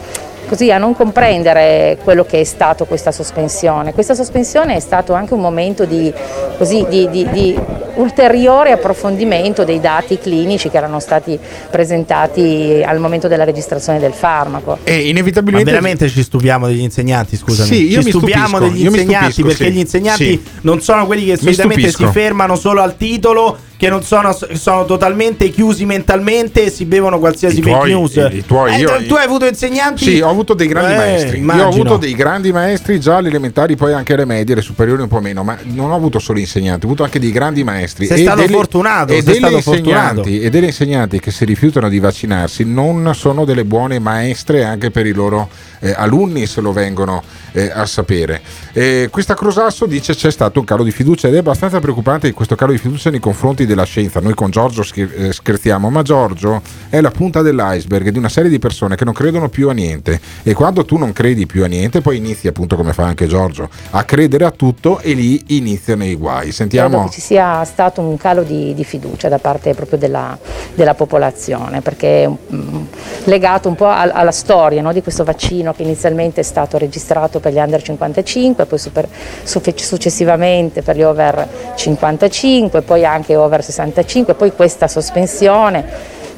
così 0.49 0.73
a 0.73 0.79
non 0.79 0.95
comprendere 0.95 1.99
quello 2.03 2.25
che 2.25 2.41
è 2.41 2.45
stato 2.45 2.87
questa 2.87 3.13
sospensione. 3.13 3.93
Questa 3.93 4.15
sospensione 4.15 4.75
è 4.75 4.81
stato 4.81 5.13
anche 5.13 5.35
un 5.35 5.41
momento 5.41 5.85
di, 5.85 6.13
così, 6.57 6.85
di, 6.89 7.09
di- 7.11 7.29
di 7.31 7.59
ulteriore 7.97 8.71
approfondimento 8.73 9.65
dei 9.65 9.81
dati 9.81 10.19
clinici 10.19 10.69
che 10.71 10.77
erano 10.77 11.01
stati 11.01 11.39
presentati 11.71 12.83
al 12.85 12.99
momento 12.99 13.29
della 13.29 13.45
registrazione 13.45 13.99
del 13.99 14.13
farmaco. 14.13 14.79
E 14.85 14.93
Ma 14.97 15.03
inevitabilmente 15.09 15.71
veramente 15.71 16.09
ci 16.09 16.23
stupiamo 16.23 16.67
degli 16.67 16.81
insegnanti, 16.81 17.37
scusami. 17.37 17.69
Sì, 17.69 17.89
io 17.89 17.99
ci 18.01 18.05
mi 18.07 18.11
stupiamo 18.11 18.57
stupisco, 18.57 18.73
degli 18.73 18.85
insegnanti 18.87 19.33
stupisco, 19.33 19.47
perché 19.57 19.73
sì. 19.73 19.77
gli 19.77 19.81
insegnanti 19.81 20.25
Sì. 20.25 20.43
non 20.63 20.81
sono 20.81 21.07
quelli 21.07 21.27
che 21.27 21.37
solitamente 21.37 21.91
si 21.91 22.07
fermano 22.07 22.57
solo 22.57 22.83
al 22.83 22.97
titolo, 22.97 23.57
che 23.79 23.89
non 23.89 24.03
sono, 24.03 24.37
sono 24.55 24.85
totalmente 24.87 25.49
chiusi 25.51 25.87
mentalmente 25.87 26.65
e 26.65 26.71
si 26.71 26.85
bevono 26.85 27.21
qualsiasi 27.21 27.61
I 27.61 27.63
fake 27.63 27.75
tuoi- 27.77 27.91
news. 27.93 28.15
i- 28.17 28.37
i 28.39 28.45
tuoi- 28.45 28.75
Eh, 28.75 28.79
io- 28.81 29.07
tu 29.07 29.15
hai 29.15 29.25
avuto 29.25 29.47
insegnanti? 29.47 30.03
Sì, 30.05 30.21
ho 30.21 30.29
avuto 30.29 30.53
dei 30.55 30.67
grandi 30.67 30.93
Eh, 30.95 30.97
maestri. 30.97 31.37
Io 31.37 31.43
immagino. 31.43 31.65
ho 31.67 31.69
avuto 31.71 31.97
dei 31.97 32.15
grandi 32.15 32.51
maestri 32.51 32.99
già 32.99 33.17
alle 33.19 33.29
elementari, 33.29 33.77
poi 33.77 33.93
anche 33.93 34.15
alle 34.15 34.25
medie, 34.25 34.55
alle 34.55 34.63
superiori 34.65 35.03
un 35.03 35.09
po' 35.09 35.21
meno, 35.21 35.45
ma 35.45 35.57
non 35.63 35.93
ho 35.93 35.95
avuto 35.95 36.19
solo 36.19 36.41
insegnanti, 36.41 36.85
ho 36.87 36.89
avuto 36.89 37.05
anche 37.05 37.21
dei 37.21 37.31
grandi 37.31 37.63
maestri. 37.63 38.07
Sei 38.07 38.19
E 38.19 38.23
stato 38.25 38.41
delle- 38.41 38.53
fortunato, 38.53 39.13
E 39.13 39.23
sei 39.23 39.23
delle, 39.23 39.37
stato 39.39 39.55
insegnanti, 39.55 40.15
fortunato. 40.23 40.45
e 40.47 40.51
delle 40.51 40.67
insegnanti 40.67 41.21
che 41.21 41.31
si 41.31 41.45
rifiutano 41.45 41.89
di 41.89 42.01
vaccinarsi 42.01 42.65
non 42.65 43.13
sono 43.15 43.45
delle 43.45 43.65
buone 43.65 44.01
maestre 44.01 44.65
anche 44.65 44.91
per 44.91 45.07
i 45.07 45.13
loro 45.13 45.49
eh, 45.81 45.95
alunni, 45.97 46.47
se 46.47 46.61
lo 46.61 46.73
vengono 46.73 47.23
eh, 47.53 47.71
a 47.73 47.87
sapere. 47.87 48.41
Eh, 48.73 49.07
questa 49.13 49.35
Crosasso 49.35 49.87
dice 49.87 50.13
c'è 50.13 50.31
stato 50.33 50.59
un 50.59 50.65
calo 50.65 50.83
di 50.83 50.91
fiducia 50.91 51.29
ed 51.29 51.35
è 51.35 51.39
abbastanza 51.39 51.79
preoccupante 51.79 52.33
questo 52.33 52.57
calo 52.57 52.73
di 52.73 52.79
fiducia 52.79 53.11
nei 53.11 53.21
confronti 53.21 53.65
della 53.69 53.85
scienza. 53.85 54.19
Noi 54.19 54.35
con 54.35 54.51
Giorgio 54.51 54.85
eh, 54.95 55.33
scherziamo, 55.33 55.89
ma 55.91 56.03
Giorgio 56.03 56.61
è 56.89 57.01
la 57.01 57.13
punta 57.13 57.43
dell'iceberg 57.43 58.09
di 58.09 58.19
una 58.19 58.29
serie 58.29 58.51
di 58.51 58.59
persone 58.59 58.97
che 58.97 59.05
non 59.05 59.15
credono 59.15 59.49
più 59.49 59.69
a 59.69 59.73
niente 59.73 60.21
e 60.43 60.53
quando 60.55 60.85
tu 60.85 60.97
non 60.97 61.13
credi 61.13 61.47
più 61.47 61.63
a 61.63 61.67
niente 61.67 62.01
poi 62.01 62.17
inizi 62.17 62.49
appunto 62.49 62.75
come 62.75 62.93
fa 62.93 63.05
anche 63.05 63.27
Giorgio 63.27 63.69
a 63.91 64.03
credere 64.05 64.45
a 64.45 64.51
tutto 64.51 64.99
e 65.01 65.13
lì 65.13 65.43
iniziano 65.49 66.05
i 66.05 66.15
guai. 66.15 66.49
Credo 66.49 66.53
Sentiamo. 66.53 67.05
che 67.05 67.11
ci 67.11 67.21
sia 67.21 67.63
stato 67.65 68.01
un 68.01 68.17
calo 68.17 68.43
di, 68.43 68.75
di 68.75 68.85
fiducia 68.85 69.29
da 69.29 69.39
parte 69.39 69.75
proprio 69.75 69.99
della, 69.99 70.37
della 70.75 70.95
popolazione, 70.95 71.81
perché 71.81 72.25
è 72.25 72.29
mm, 72.29 72.85
legato 73.25 73.69
un 73.69 73.75
po' 73.75 73.87
al- 73.87 74.11
alla 74.13 74.33
storia 74.33 74.83
no, 74.83 74.93
di 74.93 75.03
questo 75.03 75.25
vaccino 75.25 75.73
che 75.73 75.83
inizialmente 75.83 76.41
è 76.41 76.45
stato 76.45 76.79
registrato 76.79 77.39
per 77.41 77.53
gli 77.53 77.59
under 77.59 77.83
55, 77.83 78.65
poi 78.65 78.79
super- 78.79 79.09
successivamente 79.43 80.83
per 80.83 80.97
gli 80.97 81.03
over 81.03 81.47
55, 81.77 82.83
poi 82.83 83.05
anche 83.05 83.37
over 83.37 83.58
65, 83.63 84.35
poi 84.35 84.53
questa 84.53 84.89
sospensione 84.89 85.85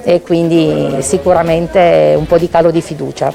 e 0.02 0.22
quindi 0.22 0.96
sicuramente 1.02 2.14
un 2.16 2.26
po' 2.26 2.38
di 2.38 2.48
calo 2.48 2.70
di 2.70 2.80
fiducia. 2.80 3.32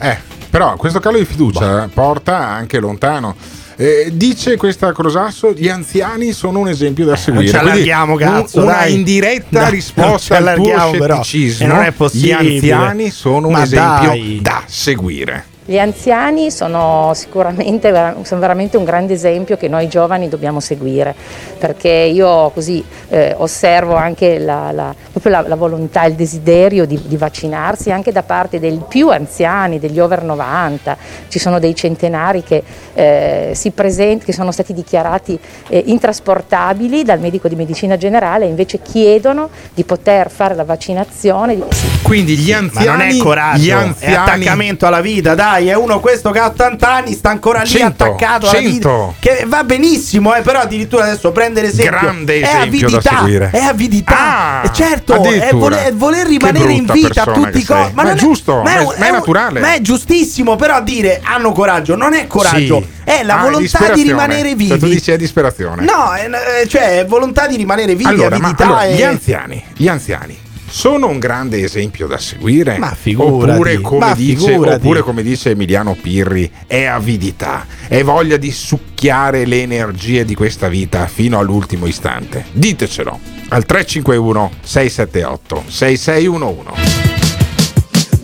Eh, 0.00 0.16
però 0.50 0.76
questo 0.76 0.98
calo 1.00 1.18
di 1.18 1.24
fiducia 1.24 1.88
porta 1.92 2.36
anche 2.38 2.78
lontano. 2.78 3.34
Eh, 3.76 4.10
dice 4.12 4.56
questa 4.56 4.92
Crosasso: 4.92 5.52
gli 5.52 5.68
anziani 5.68 6.32
sono 6.32 6.58
un 6.58 6.68
esempio 6.68 7.04
da 7.04 7.14
seguire. 7.14 7.46
ci 7.46 7.52
Quindi 7.52 7.70
allarghiamo, 7.70 8.12
un- 8.14 8.18
cazzo, 8.18 8.62
una 8.62 8.72
dai. 8.72 8.94
indiretta 8.94 9.60
Dai, 9.60 9.70
risposta 9.70 10.36
ci 10.36 10.42
al 10.42 10.54
tuo 10.56 10.90
però. 10.98 11.22
scetticismo. 11.22 11.64
E 11.64 11.68
non 11.68 11.82
è 11.84 11.92
possibile. 11.92 12.42
Gli 12.44 12.54
anziani 12.54 13.10
sono 13.10 13.46
un 13.46 13.52
Ma 13.52 13.62
esempio 13.62 14.08
dai. 14.08 14.38
da 14.42 14.62
seguire. 14.66 15.44
Gli 15.70 15.78
anziani 15.78 16.50
sono 16.50 17.12
sicuramente 17.14 17.92
sono 18.22 18.40
veramente 18.40 18.78
un 18.78 18.84
grande 18.84 19.12
esempio 19.12 19.58
che 19.58 19.68
noi 19.68 19.86
giovani 19.86 20.26
dobbiamo 20.26 20.60
seguire, 20.60 21.14
perché 21.58 21.90
io 21.90 22.48
così 22.54 22.82
eh, 23.10 23.34
osservo 23.36 23.94
anche 23.94 24.38
la, 24.38 24.72
la- 24.72 24.94
proprio 25.10 25.30
la- 25.32 25.44
la 25.46 25.56
volontà, 25.56 26.04
il 26.04 26.14
desiderio 26.14 26.86
di, 26.86 26.98
di 27.04 27.18
vaccinarsi 27.18 27.90
anche 27.90 28.12
da 28.12 28.22
parte 28.22 28.58
dei 28.58 28.80
più 28.88 29.10
anziani, 29.10 29.78
degli 29.78 30.00
over 30.00 30.22
90. 30.22 30.96
Ci 31.28 31.38
sono 31.38 31.58
dei 31.58 31.74
centenari 31.74 32.42
che, 32.42 32.62
eh, 32.94 33.50
si 33.52 33.70
present- 33.72 34.24
che 34.24 34.32
sono 34.32 34.52
stati 34.52 34.72
dichiarati 34.72 35.38
eh, 35.68 35.82
intrasportabili 35.84 37.02
dal 37.04 37.20
medico 37.20 37.46
di 37.46 37.56
medicina 37.56 37.98
generale 37.98 38.46
e 38.46 38.48
invece 38.48 38.80
chiedono 38.80 39.50
di 39.74 39.84
poter 39.84 40.30
fare 40.30 40.54
la 40.54 40.64
vaccinazione. 40.64 41.56
di- 41.56 41.62
Quindi 42.00 42.38
gli 42.38 42.52
Ma 42.52 42.56
anziani, 42.56 42.86
non 42.86 43.00
è 43.02 43.16
coraggio, 43.18 43.60
gli 43.60 43.68
è 43.68 43.72
anziani 43.72 44.14
attaccamento 44.14 44.86
alla 44.86 45.02
vita, 45.02 45.34
dai, 45.34 45.56
è 45.66 45.74
uno 45.74 45.98
questo 46.00 46.30
che 46.30 46.38
ha 46.38 46.46
80 46.46 46.88
anni, 46.92 47.12
sta 47.14 47.30
ancora 47.30 47.62
lì 47.62 47.68
100, 47.68 48.04
attaccato 48.04 48.48
alla 48.48 48.58
100. 48.60 49.14
vita. 49.18 49.36
Che 49.38 49.44
va 49.48 49.64
benissimo, 49.64 50.34
eh, 50.34 50.42
però 50.42 50.60
addirittura 50.60 51.04
adesso 51.04 51.32
prendere 51.32 51.66
esempio. 51.68 51.98
Grande 51.98 52.34
è 52.40 52.44
esempio 52.46 52.88
da 52.90 52.96
avidità, 52.96 53.16
seguire. 53.16 53.50
È 53.50 53.58
avidità. 53.58 54.16
Ah, 54.18 54.62
E 54.64 54.72
certo, 54.72 55.14
è 55.24 55.50
voler, 55.52 55.94
voler 55.94 56.26
rimanere 56.26 56.72
in 56.72 56.86
vita 56.90 57.22
a 57.22 57.32
tutti 57.32 57.58
i 57.58 57.64
costi. 57.64 57.92
Ma 57.94 58.02
è 58.02 58.06
non 58.06 58.16
giusto, 58.16 58.62
ma 58.62 58.72
è- 58.78 58.84
ma 58.84 58.94
è 59.06 59.08
un- 59.10 59.14
naturale. 59.16 59.60
Ma 59.60 59.74
è 59.74 59.80
giustissimo, 59.80 60.56
però 60.56 60.80
dire 60.82 61.20
hanno 61.24 61.52
coraggio 61.52 61.96
non 61.96 62.14
è 62.14 62.26
coraggio, 62.26 62.80
Sì. 62.80 62.86
è 63.04 63.22
la 63.24 63.38
Ah, 63.40 63.42
volontà 63.42 63.90
di 63.92 64.02
rimanere 64.02 64.54
vivi. 64.54 64.68
Cioè, 64.68 64.78
tu 64.78 64.86
dici 64.86 65.10
è 65.10 65.16
disperazione. 65.16 65.84
No, 65.84 66.12
è, 66.12 66.28
eh, 66.62 66.68
cioè 66.68 66.98
è 67.00 67.06
volontà 67.06 67.46
di 67.46 67.56
rimanere 67.56 67.94
vivi, 67.94 68.08
Allora, 68.08 68.38
ma 68.38 68.54
allora, 68.56 68.86
gli 68.86 69.02
anziani, 69.02 69.62
gli 69.74 69.88
anziani 69.88 70.38
sono 70.68 71.08
un 71.08 71.18
grande 71.18 71.62
esempio 71.62 72.06
da 72.06 72.18
seguire. 72.18 72.78
Ma 72.78 72.94
figurati, 72.94 73.50
oppure 73.50 73.80
come, 73.80 74.06
ma 74.06 74.14
dice, 74.14 74.50
figurati. 74.50 74.76
oppure 74.76 75.00
come 75.02 75.22
dice 75.22 75.50
Emiliano 75.50 75.96
Pirri, 76.00 76.50
è 76.66 76.84
avidità, 76.84 77.66
è 77.88 78.02
voglia 78.02 78.36
di 78.36 78.50
succhiare 78.50 79.46
le 79.46 79.62
energie 79.62 80.24
di 80.24 80.34
questa 80.34 80.68
vita 80.68 81.06
fino 81.06 81.38
all'ultimo 81.38 81.86
istante. 81.86 82.46
Ditecelo 82.52 83.18
al 83.48 83.64
351 83.64 84.52
678 84.62 85.64
6611. 85.66 87.16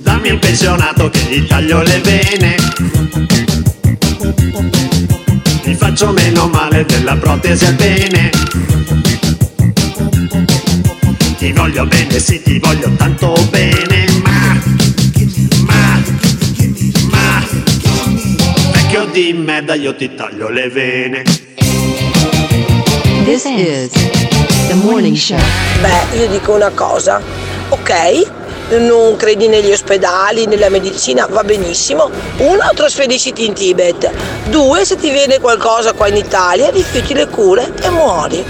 Dammi 0.00 0.30
un 0.30 0.38
pensionato 0.38 1.08
che 1.10 1.20
gli 1.30 1.46
taglio 1.46 1.82
le 1.82 2.00
vene. 2.00 2.56
Mi 5.64 5.74
faccio 5.74 6.12
meno 6.12 6.46
male 6.48 6.84
della 6.84 7.16
protesi 7.16 7.64
al 7.64 7.74
bene. 7.74 8.30
Ti 11.44 11.52
voglio 11.52 11.84
bene, 11.84 12.18
sì, 12.18 12.40
ti 12.40 12.58
voglio 12.58 12.90
tanto 12.96 13.34
bene, 13.50 14.06
ma, 14.22 14.58
ma, 15.66 16.02
ma, 17.10 17.46
vecchio 18.72 19.04
di 19.12 19.34
merda, 19.34 19.74
io 19.74 19.94
ti 19.94 20.14
taglio 20.14 20.48
le 20.48 20.70
vene. 20.70 21.22
This 23.26 23.44
is 23.44 23.90
the 24.68 24.74
morning 24.84 25.16
show. 25.16 25.36
Beh, 25.82 26.16
io 26.16 26.28
dico 26.28 26.54
una 26.54 26.70
cosa, 26.70 27.20
ok, 27.68 28.78
non 28.78 29.16
credi 29.16 29.46
negli 29.46 29.70
ospedali, 29.70 30.46
nella 30.46 30.70
medicina, 30.70 31.26
va 31.26 31.44
benissimo. 31.44 32.10
Uno, 32.38 32.70
trasferisciti 32.74 33.44
in 33.44 33.52
Tibet. 33.52 34.10
Due, 34.48 34.86
se 34.86 34.96
ti 34.96 35.10
viene 35.10 35.40
qualcosa 35.40 35.92
qua 35.92 36.08
in 36.08 36.16
Italia, 36.16 36.70
rifiuti 36.70 37.12
le 37.12 37.28
cure 37.28 37.70
e 37.82 37.90
muori. 37.90 38.44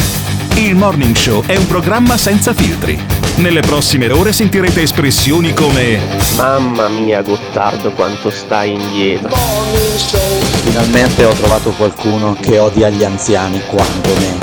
Il 0.56 0.74
Morning 0.74 1.14
Show 1.16 1.42
è 1.46 1.56
un 1.56 1.66
programma 1.66 2.18
senza 2.18 2.52
filtri. 2.52 3.21
Nelle 3.36 3.60
prossime 3.60 4.10
ore 4.10 4.32
sentirete 4.32 4.82
espressioni 4.82 5.52
come 5.52 5.98
Mamma 6.36 6.88
mia 6.88 7.22
Gottardo 7.22 7.90
quanto 7.92 8.30
stai 8.30 8.72
indietro. 8.72 9.34
Finalmente 10.64 11.24
ho 11.24 11.32
trovato 11.32 11.70
qualcuno 11.70 12.36
che 12.40 12.58
odia 12.58 12.88
gli 12.88 13.02
anziani 13.02 13.60
quanto 13.66 14.10
me. 14.18 14.38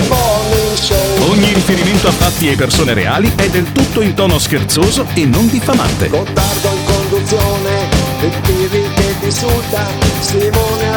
Ogni 1.29 1.53
riferimento 1.53 2.07
a 2.07 2.11
fatti 2.11 2.49
e 2.49 2.55
persone 2.55 2.93
reali 2.93 3.31
è 3.35 3.49
del 3.49 3.71
tutto 3.71 4.01
in 4.01 4.13
tono 4.13 4.37
scherzoso 4.39 5.05
e 5.13 5.25
non 5.25 5.47
diffamante. 5.47 6.09
Gottardo 6.09 6.69
in 6.69 6.83
conduzione, 6.85 7.87
il 8.21 8.33
Pirri 8.41 8.89
che 8.95 9.15
ti 9.19 9.25
insulta, 9.25 9.87
Simone 10.19 10.89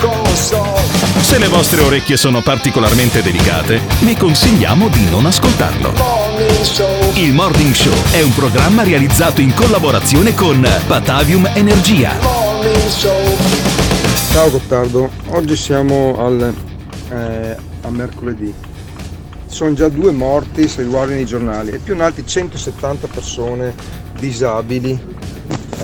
console. 0.00 0.82
Se 1.20 1.38
le 1.38 1.48
vostre 1.48 1.80
orecchie 1.80 2.16
sono 2.16 2.42
particolarmente 2.42 3.22
delicate, 3.22 3.80
vi 4.00 4.16
consigliamo 4.16 4.88
di 4.88 5.08
non 5.08 5.26
ascoltarlo. 5.26 6.23
Il 7.14 7.32
Morning 7.32 7.72
Show 7.72 7.92
è 8.10 8.20
un 8.20 8.34
programma 8.34 8.82
realizzato 8.82 9.40
in 9.40 9.54
collaborazione 9.54 10.34
con 10.34 10.66
Patavium 10.88 11.48
Energia. 11.54 12.10
Ciao 14.32 14.50
Gottardo, 14.50 15.10
oggi 15.28 15.54
siamo 15.54 16.16
al, 16.18 16.52
eh, 17.10 17.56
a 17.82 17.90
mercoledì. 17.90 18.52
Sono 19.46 19.74
già 19.74 19.88
due 19.88 20.10
morti 20.10 20.66
se 20.66 20.82
guardano 20.82 21.20
i 21.20 21.24
giornali 21.24 21.70
e 21.70 21.78
più 21.78 21.94
in 21.94 22.00
alti 22.00 22.26
170 22.26 23.06
persone 23.06 23.72
disabili 24.18 25.00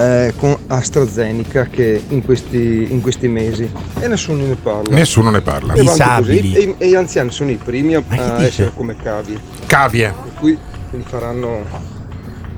eh, 0.00 0.32
con 0.38 0.56
AstraZeneca 0.66 1.66
che 1.66 2.02
in 2.08 2.24
questi, 2.24 2.86
in 2.90 3.02
questi 3.02 3.28
mesi 3.28 3.70
e 4.00 4.08
nessuno 4.08 4.46
ne 4.46 4.54
parla. 4.54 4.94
Nessuno 4.94 5.30
ne 5.30 5.40
parla. 5.42 5.74
E 5.74 5.84
così, 5.84 6.52
E, 6.54 6.74
e 6.78 6.88
gli 6.88 6.94
anziani 6.94 7.30
sono 7.30 7.50
i 7.50 7.56
primi 7.62 7.94
a, 7.94 8.02
a 8.08 8.42
essere 8.42 8.72
come 8.74 8.96
cavie. 8.96 9.38
Cavie. 9.66 10.14
Per 10.22 10.32
cui 10.38 10.58
li 10.92 11.04
faranno 11.06 11.98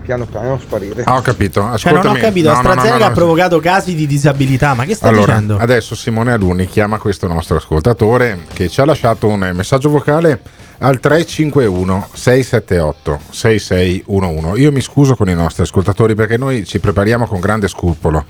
piano 0.03 0.25
piano 0.27 0.59
sparire. 0.59 1.03
Ah, 1.05 1.17
ho 1.17 1.21
capito. 1.21 1.61
Cioè, 1.77 1.93
non 1.93 2.01
ho 2.07 2.11
Ascoltami. 2.11 2.21
capito, 2.21 2.49
No, 2.49 2.55
no, 2.57 2.63
no, 2.63 2.69
AstraZeneca 2.69 2.99
no, 2.99 3.05
ha 3.05 3.09
no. 3.09 3.15
provocato 3.15 3.61
casi 3.61 3.95
di 3.95 4.07
disabilità, 4.07 4.75
ma 4.75 4.85
che 4.85 4.95
stai 4.95 5.11
Allora, 5.11 5.33
dicendo? 5.33 5.57
adesso 5.59 5.95
Simone 5.97 6.33
Aluni 6.33 6.67
chiama 6.67 6.99
questo 6.99 7.27
nostro 7.27 7.57
ascoltatore 7.57 8.41
che 8.53 8.69
ci 8.69 8.81
ha 8.81 8.85
lasciato 8.85 9.27
un 9.29 9.51
messaggio 9.55 9.91
vocale 9.91 10.41
al 10.83 10.99
351 10.99 12.09
678 12.13 13.21
6611. 13.31 14.61
Io 14.61 14.73
mi 14.73 14.81
scuso 14.81 15.15
con 15.15 15.29
i 15.29 15.35
nostri 15.35 15.63
ascoltatori 15.63 16.15
perché 16.15 16.37
noi 16.37 16.65
ci 16.65 16.81
prepariamo 16.81 17.27
con 17.27 17.39
grande 17.39 17.69
scrupolo 17.69 18.25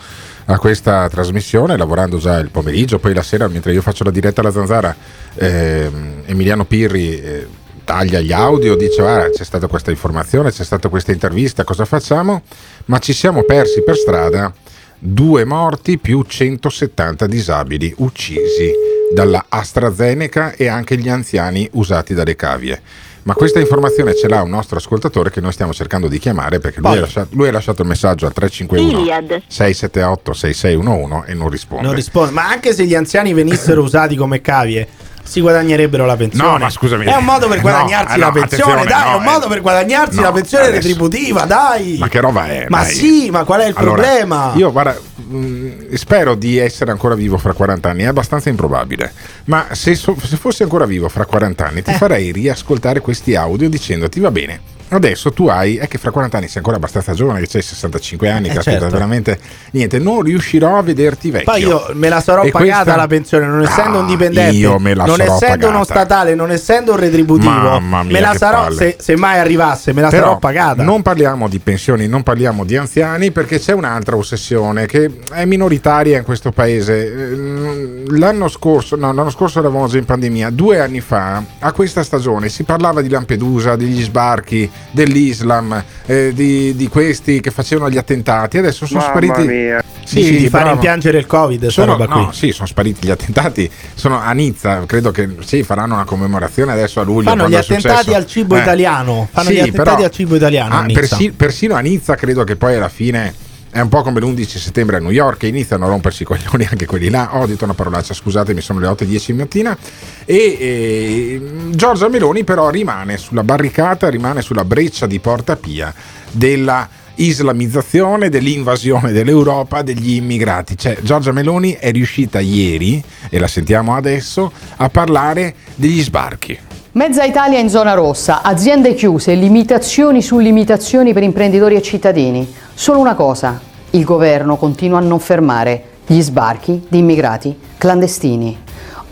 a 0.44 0.59
questa 0.59 1.09
trasmissione, 1.09 1.76
lavorando 1.78 2.18
già 2.18 2.38
il 2.38 2.50
pomeriggio, 2.50 2.98
poi 2.98 3.14
la 3.14 3.22
sera 3.22 3.48
mentre 3.48 3.72
io 3.72 3.80
faccio 3.80 4.05
la 4.05 4.11
diretta 4.11 4.42
alla 4.42 4.53
Zanzara, 4.53 4.94
ehm, 5.34 6.22
Emiliano 6.26 6.66
Pirri 6.66 7.18
eh, 7.18 7.46
taglia 7.84 8.20
gli 8.20 8.32
audio, 8.32 8.76
dice 8.76 9.00
"Ah, 9.00 9.30
c'è 9.30 9.44
stata 9.44 9.66
questa 9.66 9.90
informazione, 9.90 10.50
c'è 10.50 10.64
stata 10.64 10.88
questa 10.88 11.11
intervista, 11.12 11.64
cosa 11.64 11.86
facciamo? 11.86 12.42
Ma 12.86 12.98
ci 12.98 13.14
siamo 13.14 13.44
persi 13.44 13.82
per 13.82 13.96
strada 13.96 14.53
due 14.98 15.44
morti 15.44 15.98
più 15.98 16.22
170 16.22 17.26
disabili 17.26 17.94
uccisi 17.98 18.91
dalla 19.12 19.46
AstraZeneca 19.48 20.52
e 20.52 20.68
anche 20.68 20.96
gli 20.96 21.08
anziani 21.08 21.68
usati 21.72 22.14
dalle 22.14 22.36
cavie. 22.36 22.80
Ma 23.24 23.34
questa 23.34 23.60
informazione 23.60 24.16
ce 24.16 24.26
l'ha 24.26 24.42
un 24.42 24.50
nostro 24.50 24.78
ascoltatore 24.78 25.30
che 25.30 25.40
noi 25.40 25.52
stiamo 25.52 25.72
cercando 25.72 26.08
di 26.08 26.18
chiamare 26.18 26.58
perché 26.58 26.80
lui, 26.80 26.96
ha 26.96 27.00
lasciato, 27.00 27.28
lui 27.32 27.48
ha 27.48 27.52
lasciato 27.52 27.82
il 27.82 27.88
messaggio 27.88 28.26
al 28.26 28.32
351 28.32 29.00
Iliad. 29.00 29.42
678 29.46 30.32
6611 30.32 31.30
e 31.30 31.34
non 31.34 31.48
risponde. 31.48 31.86
Non 31.86 31.94
risponde. 31.94 32.32
Ma 32.32 32.48
anche 32.48 32.74
se 32.74 32.84
gli 32.84 32.96
anziani 32.96 33.32
venissero 33.32 33.82
usati 33.84 34.16
come 34.16 34.40
cavie, 34.40 34.88
si 35.23 35.41
guadagnerebbero 35.41 36.05
la 36.05 36.16
pensione. 36.16 36.51
No, 36.51 36.59
ma 36.59 36.68
scusami. 36.70 37.05
È 37.05 37.16
un 37.16 37.25
modo 37.25 37.47
per 37.49 37.57
No, 37.57 37.62
guadagnarsi 37.62 38.14
eh, 38.14 38.18
la 38.18 38.27
no, 38.27 38.33
pensione, 38.33 38.85
dai, 38.85 39.07
è 39.07 39.11
no, 39.12 39.16
un 39.18 39.23
modo 39.23 39.47
eh. 39.47 39.49
per 39.49 39.61
guadagnarsi 39.61 40.16
No, 40.16 40.23
la 40.23 40.33
pensione 40.33 40.64
adesso- 40.66 40.89
retributiva, 40.89 41.45
dai. 41.45 41.97
Ma 41.99 42.09
che 42.09 42.20
roba 42.20 42.47
è? 42.49 42.66
Ma 42.68 42.83
dai? 42.83 42.93
sì, 42.93 43.31
ma 43.31 43.45
qual 43.45 43.61
è 43.61 43.66
il 43.68 43.75
Allora, 43.77 44.03
problema? 44.03 44.53
Io 44.57 44.70
guarda, 44.73 44.99
mh, 45.14 45.95
spero 45.95 46.35
di 46.35 46.59
essere 46.59 46.91
ancora 46.91 47.14
vivo 47.14 47.39
fra 47.39 47.53
40 47.53 47.89
anni, 47.91 48.03
è 48.03 48.07
abbastanza 48.07 48.49
improbabile. 48.49 49.12
Ma 49.45 49.66
se, 49.73 49.95
so- 49.95 50.16
se 50.23 50.37
fossi 50.37 50.62
ancora 50.62 50.85
vivo 50.85 51.09
fra 51.09 51.25
40 51.25 51.66
anni, 51.66 51.79
Eh. 51.79 51.83
ti 51.83 51.93
farei 51.95 52.33
riascoltare 52.33 53.01
questi 53.01 53.35
audio 53.35 53.68
dicendoti 53.68 54.20
va 54.20 54.31
bene. 54.31 54.61
Adesso 54.95 55.32
tu 55.32 55.47
hai, 55.49 55.76
è 55.76 55.88
che 55.88 55.97
fra 55.97 56.11
40 56.11 56.36
anni 56.36 56.47
sei 56.49 56.59
ancora 56.59 56.76
abbastanza 56.76 57.14
giovane, 57.14 57.40
che 57.40 57.57
hai 57.57 57.62
65 57.62 58.28
anni, 58.30 58.49
Eh, 58.49 58.53
caspita, 58.53 58.78
certo. 58.80 58.93
veramente 58.95 59.38
niente, 59.70 59.99
non 59.99 60.20
riuscirò 60.22 60.76
a 60.76 60.82
vederti 60.82 61.30
vecchio. 61.30 61.51
Poi 61.51 61.62
io 61.62 61.86
me 61.95 62.09
la 62.11 62.20
sarò 62.20 62.43
E 62.43 62.51
pagata 62.51 62.82
questa- 62.82 62.97
la 62.97 63.07
pensione, 63.07 63.47
non 63.47 63.62
essendo 63.62 63.99
un 63.99 64.05
Ah, 64.05 64.09
dipendente, 64.09 64.55
io 64.57 64.78
me 64.78 64.95
la 64.95 65.05
non 65.07 65.20
essendo 65.20 65.68
uno 65.68 65.78
pagata. 65.78 65.84
statale, 65.84 66.34
non 66.34 66.51
essendo 66.51 66.93
un 66.93 66.99
retributivo, 66.99 67.51
Mamma 67.51 68.03
mia, 68.03 68.12
me 68.12 68.20
la 68.20 68.34
sarò, 68.36 68.70
se, 68.70 68.97
se 68.99 69.16
mai 69.16 69.38
arrivasse, 69.38 69.93
me 69.95 70.03
la 70.03 70.09
Però 70.09 70.24
sarò 70.24 70.38
pagata. 70.38 70.82
Non 70.82 71.01
parliamo 71.01 71.49
di 71.49 71.59
pensioni, 71.59 72.07
non 72.07 72.22
parliamo 72.22 72.64
di 72.64 72.76
anziani 72.76 73.30
perché 73.30 73.59
c'è 73.59 73.72
un'altra 73.72 74.16
ossessione 74.16 74.84
che 74.86 75.11
è 75.32 75.45
minoritaria 75.47 76.18
in 76.18 76.24
questo 76.24 76.51
paese. 76.53 77.07
Eh, 77.12 77.90
L'anno 78.18 78.49
scorso, 78.49 78.97
no, 78.97 79.12
l'anno 79.12 79.30
scorso 79.30 79.59
eravamo 79.61 79.86
già 79.88 79.97
in 79.97 80.05
pandemia, 80.05 80.51
due 80.51 80.80
anni 80.80 81.01
fa, 81.01 81.43
a 81.61 81.72
questa 81.72 82.03
stagione, 82.03 82.49
si 82.51 82.62
parlava 82.64 83.01
di 83.01 83.09
Lampedusa, 83.09 83.74
degli 83.76 84.03
sbarchi, 84.03 84.70
dell'Islam, 84.91 85.83
eh, 86.07 86.33
di, 86.35 86.74
di 86.76 86.89
questi 86.89 87.41
che 87.41 87.51
facevano 87.51 87.91
gli 87.91 87.97
attentati. 87.99 88.59
Adesso 88.59 88.87
sono 88.87 89.01
Mamma 89.01 89.12
spariti. 89.12 89.47
mia. 89.47 89.83
Dici 90.11 90.37
di 90.37 90.49
fare 90.49 90.64
bravo. 90.64 90.76
impiangere 90.76 91.18
il 91.18 91.26
Covid, 91.26 91.66
Sono, 91.68 91.93
roba 91.93 92.07
qui. 92.07 92.20
no, 92.24 92.33
sì, 92.33 92.51
sono 92.53 92.66
spariti 92.66 93.07
gli 93.07 93.11
attentati. 93.11 93.70
Sono 93.95 94.18
a 94.20 94.33
Nizza, 94.33 94.85
credo 94.85 95.11
che 95.11 95.28
sì, 95.45 95.62
faranno 95.62 95.95
una 95.95 96.05
commemorazione 96.05 96.72
adesso 96.72 97.01
a 97.01 97.05
luglio. 97.05 97.30
Fanno 97.30 97.49
gli 97.49 97.55
attentati 97.55 98.12
al 98.12 98.26
cibo 98.26 98.57
Eh, 98.57 98.61
italiano. 98.61 99.28
Fanno 99.33 99.49
sì, 99.49 99.55
gli 99.55 99.59
attentati 99.61 99.89
però- 99.91 100.05
al 100.05 100.11
cibo 100.11 100.35
italiano. 100.37 100.74
Ah, 100.74 100.80
a 100.83 100.87
persi- 100.93 101.30
persino 101.30 101.74
a 101.76 101.80
Nizza 101.80 102.14
credo 102.16 102.45
che 102.45 102.57
poi 102.57 102.74
alla 102.76 102.89
fine 102.89 103.33
è 103.73 103.81
un 103.81 103.89
po' 103.89 104.03
come 104.03 104.20
l'11 104.20 104.59
settembre 104.59 104.99
a 104.99 105.01
New 105.01 105.11
York 105.11 105.45
iniziano 105.45 105.87
a 105.87 105.89
rompersi 105.89 106.25
i 106.25 106.27
coglioni 106.27 106.68
anche 106.70 106.85
quelli 106.85 107.09
là. 107.09 107.31
Ho 107.39 107.47
detto 107.47 107.64
una 107.64 107.73
parolaccia, 107.73 108.12
scusatemi, 108.12 108.61
sono 108.61 108.79
le 108.81 108.87
8.10 108.87 109.23
di 109.27 109.33
mattina. 109.33 109.79
E, 110.27 110.37
e 110.37 111.43
Giorgia 111.70 112.09
Meloni 112.09 112.45
però 112.45 112.68
rimane 112.68 113.16
sulla 113.16 113.43
barricata, 113.43 114.11
rimane 114.11 114.43
sulla 114.43 114.66
breccia 114.66 115.07
di 115.07 115.18
Porta 115.20 115.57
Pia 115.57 115.93
della 116.31 116.87
islamizzazione, 117.14 118.29
dell'invasione 118.29 119.11
dell'Europa, 119.11 119.81
degli 119.81 120.16
immigrati. 120.16 120.77
Cioè, 120.77 120.99
Giorgia 121.01 121.33
Meloni 121.33 121.73
è 121.73 121.91
riuscita 121.93 122.41
ieri, 122.41 123.03
e 123.31 123.39
la 123.39 123.49
sentiamo 123.49 123.97
adesso, 123.97 124.53
a 124.77 124.91
parlare 124.91 125.55
degli 125.77 126.03
sbarchi. 126.03 126.72
Mezza 126.95 127.24
Italia 127.24 127.59
in 127.59 127.70
zona 127.70 127.95
rossa, 127.95 128.43
aziende 128.43 128.93
chiuse, 128.93 129.32
limitazioni 129.32 130.20
su 130.20 130.36
limitazioni 130.36 131.14
per 131.14 131.22
imprenditori 131.22 131.74
e 131.74 131.80
cittadini. 131.80 132.47
Solo 132.74 132.99
una 132.99 133.14
cosa, 133.14 133.59
il 133.93 134.05
governo 134.05 134.57
continua 134.57 134.99
a 134.99 135.01
non 135.01 135.18
fermare 135.18 135.84
gli 136.07 136.20
sbarchi 136.20 136.84
di 136.86 136.99
immigrati 136.99 137.59
clandestini. 137.78 138.59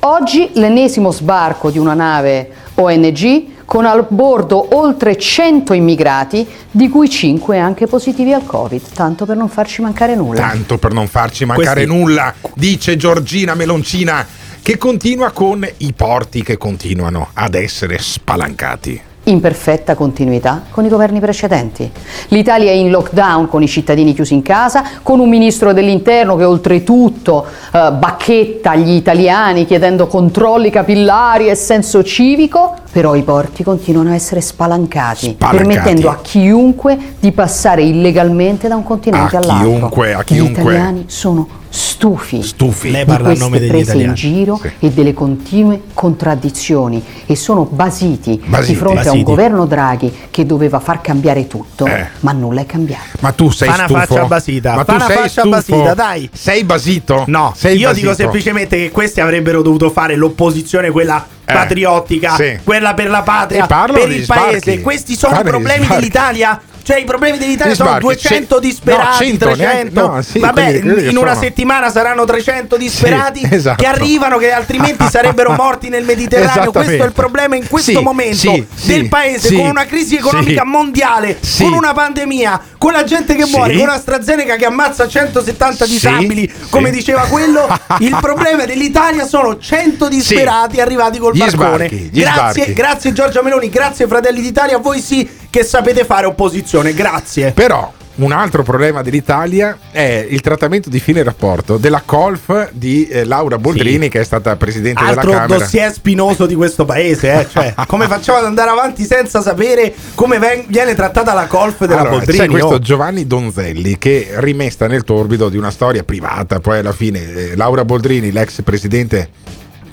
Oggi 0.01 0.51
l'ennesimo 0.55 1.11
sbarco 1.11 1.71
di 1.71 1.79
una 1.79 1.95
nave 1.95 2.51
ONG 2.75 3.45
con 3.65 3.87
a 3.87 4.05
bordo 4.07 4.77
oltre 4.77 5.17
100 5.17 5.73
immigrati, 5.73 6.47
di 6.71 6.91
cui 6.91 7.09
5 7.09 7.59
anche 7.59 7.87
positivi 7.87 8.35
al 8.35 8.45
Covid, 8.45 8.83
tanto 8.93 9.25
per 9.25 9.37
non 9.37 9.49
farci 9.49 9.81
mancare 9.81 10.15
nulla. 10.15 10.41
Tanto 10.41 10.77
per 10.77 10.93
non 10.93 11.07
farci 11.07 11.47
mancare 11.47 11.87
Questi- 11.87 11.99
nulla, 11.99 12.35
dice 12.55 12.97
Giorgina 12.97 13.55
Meloncina, 13.55 14.27
che 14.71 14.79
continua 14.79 15.33
con 15.33 15.69
i 15.79 15.93
porti 15.93 16.45
che 16.45 16.57
continuano 16.57 17.31
ad 17.35 17.55
essere 17.55 17.99
spalancati. 17.99 19.01
in 19.25 19.41
perfetta 19.41 19.95
continuità 19.97 20.63
con 20.71 20.85
i 20.85 20.89
governi 20.89 21.19
precedenti. 21.21 21.91
L'Italia 22.29 22.71
è 22.71 22.75
in 22.75 22.91
lockdown 22.91 23.49
con 23.49 23.63
i 23.63 23.69
cittadini 23.69 24.15
chiusi 24.15 24.33
in 24.35 24.43
casa, 24.43 24.83
con 25.03 25.19
un 25.21 25.29
ministro 25.29 25.73
dell'interno 25.73 26.37
che 26.37 26.45
oltretutto 26.45 27.45
eh, 27.73 27.91
bacchetta 27.93 28.75
gli 28.77 28.93
italiani 28.93 29.67
chiedendo 29.67 30.07
controlli 30.07 30.71
capillari 30.71 31.49
e 31.49 31.55
senso 31.57 32.03
civico, 32.05 32.75
però 32.93 33.15
i 33.17 33.23
porti 33.23 33.63
continuano 33.65 34.11
a 34.11 34.15
essere 34.15 34.41
spalancati, 34.41 35.31
Spalancati. 35.31 35.57
permettendo 35.57 36.09
a 36.11 36.19
chiunque 36.23 36.97
di 37.21 37.31
passare 37.33 37.83
illegalmente 37.83 38.69
da 38.69 38.77
un 38.77 38.85
continente 38.85 39.37
A 39.37 39.41
all'altro. 39.41 39.69
chiunque, 39.69 40.13
a 40.15 40.21
Gli 40.21 40.25
chiunque. 40.25 40.63
italiani 40.63 41.05
sono 41.09 41.59
stufi, 41.73 42.43
Stufi. 42.43 42.91
Lei 42.91 43.05
di 43.05 43.07
parla 43.11 43.23
a 43.23 43.27
queste 43.29 43.45
nome 43.45 43.59
degli 43.61 43.69
prese 43.69 43.93
in 43.93 44.11
italiani. 44.11 44.15
giro 44.17 44.61
e 44.81 44.91
delle 44.91 45.15
continue 45.15 45.81
contraddizioni 45.95 47.03
e 47.27 47.37
sono 47.37 47.65
basiti, 47.65 48.43
Basiti. 48.45 48.73
di 48.73 48.79
fronte 48.79 48.99
a 49.01 49.03
Basiti. 49.03 49.19
un 49.19 49.23
governo 49.25 49.67
Draghi 49.67 50.13
che 50.31 50.47
doveva 50.47 50.81
far 50.81 51.01
cambiare 51.01 51.47
tutto, 51.47 51.87
Eh. 51.87 52.07
ma 52.21 52.33
nulla 52.33 52.63
è 52.63 52.67
cambiato. 52.67 53.05
Ma 53.21 53.33
tu 53.33 53.51
sei 53.51 53.69
Fa 53.69 53.75
una 53.75 53.85
stufo? 53.87 53.99
faccia 54.01 54.25
basita, 54.25 54.71
Ma 54.75 54.85
fa 54.85 54.93
tu 54.93 54.95
una 54.95 55.07
sei 55.07 55.17
faccia 55.17 55.29
stufo? 55.29 55.49
basita, 55.49 55.95
dai. 55.95 56.31
Sei 56.33 56.65
basito? 56.65 57.25
No, 57.29 57.53
sei 57.57 57.77
io 57.79 57.89
basito. 57.89 58.07
dico 58.07 58.15
semplicemente 58.21 58.77
che 58.77 58.91
questi 58.91 59.21
avrebbero 59.21 59.63
dovuto 59.63 59.91
fare 59.91 60.17
l'opposizione, 60.17 60.91
quella 60.91 61.25
Eh, 61.45 61.53
patriottica, 61.53 62.35
sì. 62.35 62.59
quella 62.65 62.95
per 62.95 63.11
la 63.11 63.23
patria, 63.23 63.67
per 63.67 64.09
il 64.11 64.25
paese. 64.27 64.61
sbarchi. 64.61 64.81
Questi 64.83 65.15
sono 65.17 65.39
i 65.41 65.43
problemi 65.45 65.87
dell'Italia. 65.87 66.61
Cioè, 66.83 66.99
i 66.99 67.05
problemi 67.05 67.39
dell'Italia 67.39 67.75
sono 67.75 67.89
sbarchi, 67.91 68.05
200 68.07 68.55
ce- 68.55 68.61
disperati, 68.61 69.07
no, 69.07 69.17
100 69.39 69.45
neanche- 69.55 69.91
300. 69.93 70.07
no, 70.07 70.23
sì, 70.23 70.39
Vabbè, 70.39 70.69
in 70.71 71.17
una 71.17 71.35
sono. 71.35 71.41
settimana 71.41 71.91
saranno 71.91 72.25
300 72.25 72.77
disperati 72.77 73.41
Sì, 73.41 73.49
esatto. 73.55 73.83
che 73.83 73.89
arrivano, 73.89 74.39
che 74.39 74.51
altrimenti 74.53 75.05
sarebbero 75.11 75.53
morti 75.53 75.89
nel 75.89 76.05
Mediterraneo. 76.05 76.71
Questo 76.73 77.03
è 77.03 77.07
il 77.07 77.13
problema 77.13 77.57
in 77.57 77.67
questo 77.69 77.91
Sì, 77.99 78.03
momento 78.03 78.65
del 78.85 79.09
paese, 79.09 79.55
con 79.55 79.67
una 79.67 79.85
crisi 79.87 80.17
economica 80.17 80.65
mondiale, 80.65 81.39
con 81.59 81.73
una 81.73 81.93
pandemia, 81.93 82.61
con 82.79 82.93
la 82.93 83.05
gente 83.05 83.35
che 83.35 83.45
muore, 83.47 83.77
con 83.77 83.89
AstraZeneca 83.89 84.57
che 84.57 84.65
ammazza 84.65 85.07
170 85.07 85.85
Sì, 85.85 85.91
disabili, 85.93 86.53
come 86.71 86.91
diceva 86.91 87.23
quello. 87.23 87.69
il 88.01 88.17
problema 88.21 88.65
dell'Italia 88.65 89.27
sono 89.27 89.59
100 89.59 90.09
disperati 90.09 90.81
arrivati 90.81 91.19
col 91.19 91.35
Gli 91.35 91.39
barcone. 91.39 91.87
sbarchi, 91.89 92.11
grazie, 92.11 92.53
sbarchi. 92.53 92.73
grazie 92.73 93.13
Giorgia 93.13 93.43
Meloni, 93.43 93.69
grazie 93.69 94.07
Fratelli 94.07 94.41
d'Italia, 94.41 94.79
voi 94.79 95.01
sì 95.01 95.29
che 95.51 95.65
sapete 95.65 96.05
fare 96.05 96.27
opposizione, 96.27 96.95
grazie. 96.95 97.53
Però 97.53 97.93
un 98.17 98.33
altro 98.33 98.63
problema 98.63 99.03
dell'Italia 99.03 99.79
è 99.91 100.27
il 100.29 100.41
trattamento 100.41 100.91
di 100.91 101.01
fine 101.01 101.23
rapporto 101.23 101.79
della 101.79 102.03
colf 102.05 102.71
di 102.73 103.07
eh, 103.07 103.25
Laura 103.25 103.57
Boldrini, 103.57 104.09
che 104.09 104.21
è 104.21 104.25
stata 104.25 104.57
presidente 104.57 105.03
Altro 105.03 105.31
della 105.31 105.43
Camera. 105.43 105.59
dossier 105.59 105.93
spinoso 105.93 106.45
di 106.45 106.55
questo 106.55 106.85
paese, 106.85 107.41
eh? 107.41 107.49
cioè, 107.49 107.75
come 107.87 108.09
facciamo 108.09 108.39
ad 108.39 108.45
andare 108.45 108.71
avanti 108.71 109.05
senza 109.05 109.41
sapere 109.41 109.95
come 110.15 110.39
ven- 110.39 110.65
viene 110.67 110.95
trattata 110.95 111.33
la 111.33 111.47
colf 111.47 111.81
della 111.81 112.01
Allora, 112.01 112.17
Boldrini? 112.17 112.39
c'è 112.39 112.49
questo 112.49 112.75
oh? 112.75 112.79
Giovanni 112.79 113.27
Donzelli 113.27 113.97
che 113.97 114.29
rimesta 114.35 114.87
nel 114.87 115.05
torbido 115.05 115.49
di 115.49 115.57
una 115.57 115.71
storia 115.71 116.03
privata, 116.03 116.61
poi 116.61 116.81
alla 116.81 116.93
fine 116.93 117.33
eh, 117.33 117.57
Laura 117.57 117.85
Boldrini, 117.87 118.33
l'ex 118.33 118.61
presidente 118.63 119.31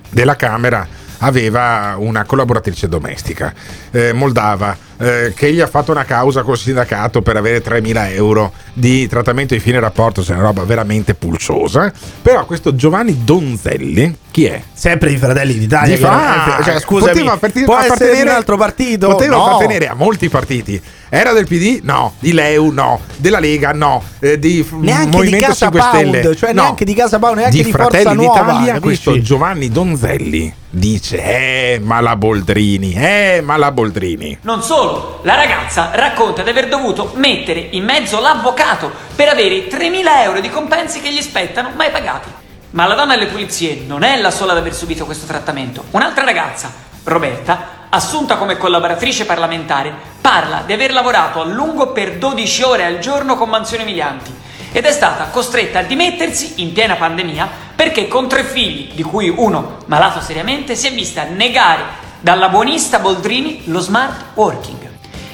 della 0.09 0.35
Camera, 0.35 0.85
aveva 1.19 1.95
una 1.97 2.25
collaboratrice 2.25 2.87
domestica 2.89 3.53
eh, 3.91 4.11
moldava 4.11 4.86
eh, 4.99 5.33
che 5.35 5.51
gli 5.53 5.59
ha 5.59 5.67
fatto 5.67 5.91
una 5.91 6.05
causa 6.05 6.43
col 6.43 6.57
sindacato 6.57 7.21
per 7.21 7.37
avere 7.37 7.63
3.000 7.63 8.11
euro 8.13 8.51
di 8.73 9.07
trattamento 9.07 9.53
di 9.53 9.59
fine 9.59 9.79
rapporto, 9.79 10.23
cioè 10.23 10.35
una 10.35 10.45
roba 10.45 10.63
veramente 10.63 11.13
pulsosa. 11.13 11.91
Però 12.21 12.45
questo 12.45 12.75
Giovanni 12.75 13.23
Donzelli, 13.23 14.15
chi 14.31 14.45
è? 14.45 14.61
Sempre 14.73 15.09
di 15.09 15.17
Fratelli 15.17 15.57
d'Italia. 15.57 15.95
Di 15.95 16.01
fa- 16.01 16.57
è- 16.59 16.63
cioè, 16.63 16.79
scusami, 16.79 17.11
poteva 17.11 17.31
apparti- 17.33 17.63
può 17.63 17.75
essere 17.75 17.93
appartenere 17.93 18.23
di 18.23 18.29
un 18.29 18.35
altro 18.35 18.57
partito? 18.57 19.07
Poteva 19.09 19.35
No. 19.35 19.45
appartenere 19.45 19.87
a 19.87 19.93
molti 19.95 20.29
partiti. 20.29 20.81
Era 21.09 21.31
del 21.31 21.47
PD? 21.47 21.79
No. 21.83 22.13
Di 22.19 22.33
Leu? 22.33 22.69
No. 22.69 22.99
Della 23.15 23.39
Lega? 23.39 23.71
No. 23.71 24.03
Eh, 24.19 24.37
di 24.37 24.65
Neanche 24.79 25.05
di 25.09 25.15
Movimento 25.15 25.47
Casa 25.47 25.65
5 25.71 25.81
Stelle? 25.81 26.19
Pound, 26.19 26.35
cioè 26.35 26.53
no. 26.53 26.61
neanche 26.63 26.85
di 26.85 26.93
Casa 26.93 27.19
Pound, 27.19 27.37
neanche 27.37 27.57
di 27.57 27.63
di 27.63 27.71
Forza 27.71 27.87
Fratelli 27.89 28.15
Nuova, 28.15 28.39
d'Italia, 28.41 28.73
capisci? 28.73 28.81
questo 28.81 29.21
Giovanni 29.21 29.69
Donzelli 29.69 30.53
dice: 30.69 31.23
Eh, 31.23 31.79
ma 31.81 32.01
la 32.01 32.15
Boldrini, 32.17 32.93
eh, 32.93 33.41
ma 33.43 33.55
la 33.57 33.71
Boldrini. 33.71 34.37
Non 34.41 34.61
solo, 34.61 34.86
la 35.23 35.35
ragazza 35.35 35.91
racconta 35.93 36.43
di 36.43 36.49
aver 36.49 36.67
dovuto 36.67 37.11
mettere 37.15 37.67
in 37.71 37.83
mezzo 37.83 38.19
l'avvocato 38.19 38.91
per 39.15 39.29
avere 39.29 39.67
3.000 39.67 40.21
euro 40.23 40.39
di 40.39 40.49
compensi 40.49 41.01
che 41.01 41.11
gli 41.11 41.21
spettano 41.21 41.71
mai 41.75 41.89
pagati. 41.89 42.29
Ma 42.71 42.85
la 42.85 42.95
donna 42.95 43.13
alle 43.13 43.27
pulizie 43.27 43.83
non 43.88 44.03
è 44.03 44.19
la 44.19 44.31
sola 44.31 44.51
ad 44.51 44.57
aver 44.59 44.73
subito 44.73 45.05
questo 45.05 45.25
trattamento. 45.25 45.85
Un'altra 45.91 46.23
ragazza, 46.23 46.71
Roberta, 47.03 47.88
assunta 47.89 48.35
come 48.35 48.57
collaboratrice 48.57 49.25
parlamentare, 49.25 49.93
parla 50.19 50.63
di 50.65 50.73
aver 50.73 50.91
lavorato 50.91 51.41
a 51.41 51.45
lungo 51.45 51.91
per 51.91 52.17
12 52.17 52.63
ore 52.63 52.85
al 52.85 52.99
giorno 52.99 53.35
con 53.35 53.49
mansioni 53.49 53.83
umilianti 53.83 54.33
ed 54.71 54.85
è 54.85 54.91
stata 54.91 55.25
costretta 55.25 55.79
a 55.79 55.83
dimettersi 55.83 56.55
in 56.57 56.73
piena 56.73 56.95
pandemia 56.95 57.49
perché 57.75 58.07
con 58.07 58.27
tre 58.27 58.43
figli, 58.43 58.91
di 58.93 59.03
cui 59.03 59.29
uno 59.29 59.77
malato 59.85 60.19
seriamente, 60.19 60.75
si 60.75 60.88
è 60.88 60.93
vista 60.93 61.23
negare 61.23 62.05
dalla 62.20 62.49
buonista 62.49 62.99
Boldrini 62.99 63.63
lo 63.65 63.80
smart 63.80 64.24
working 64.34 64.89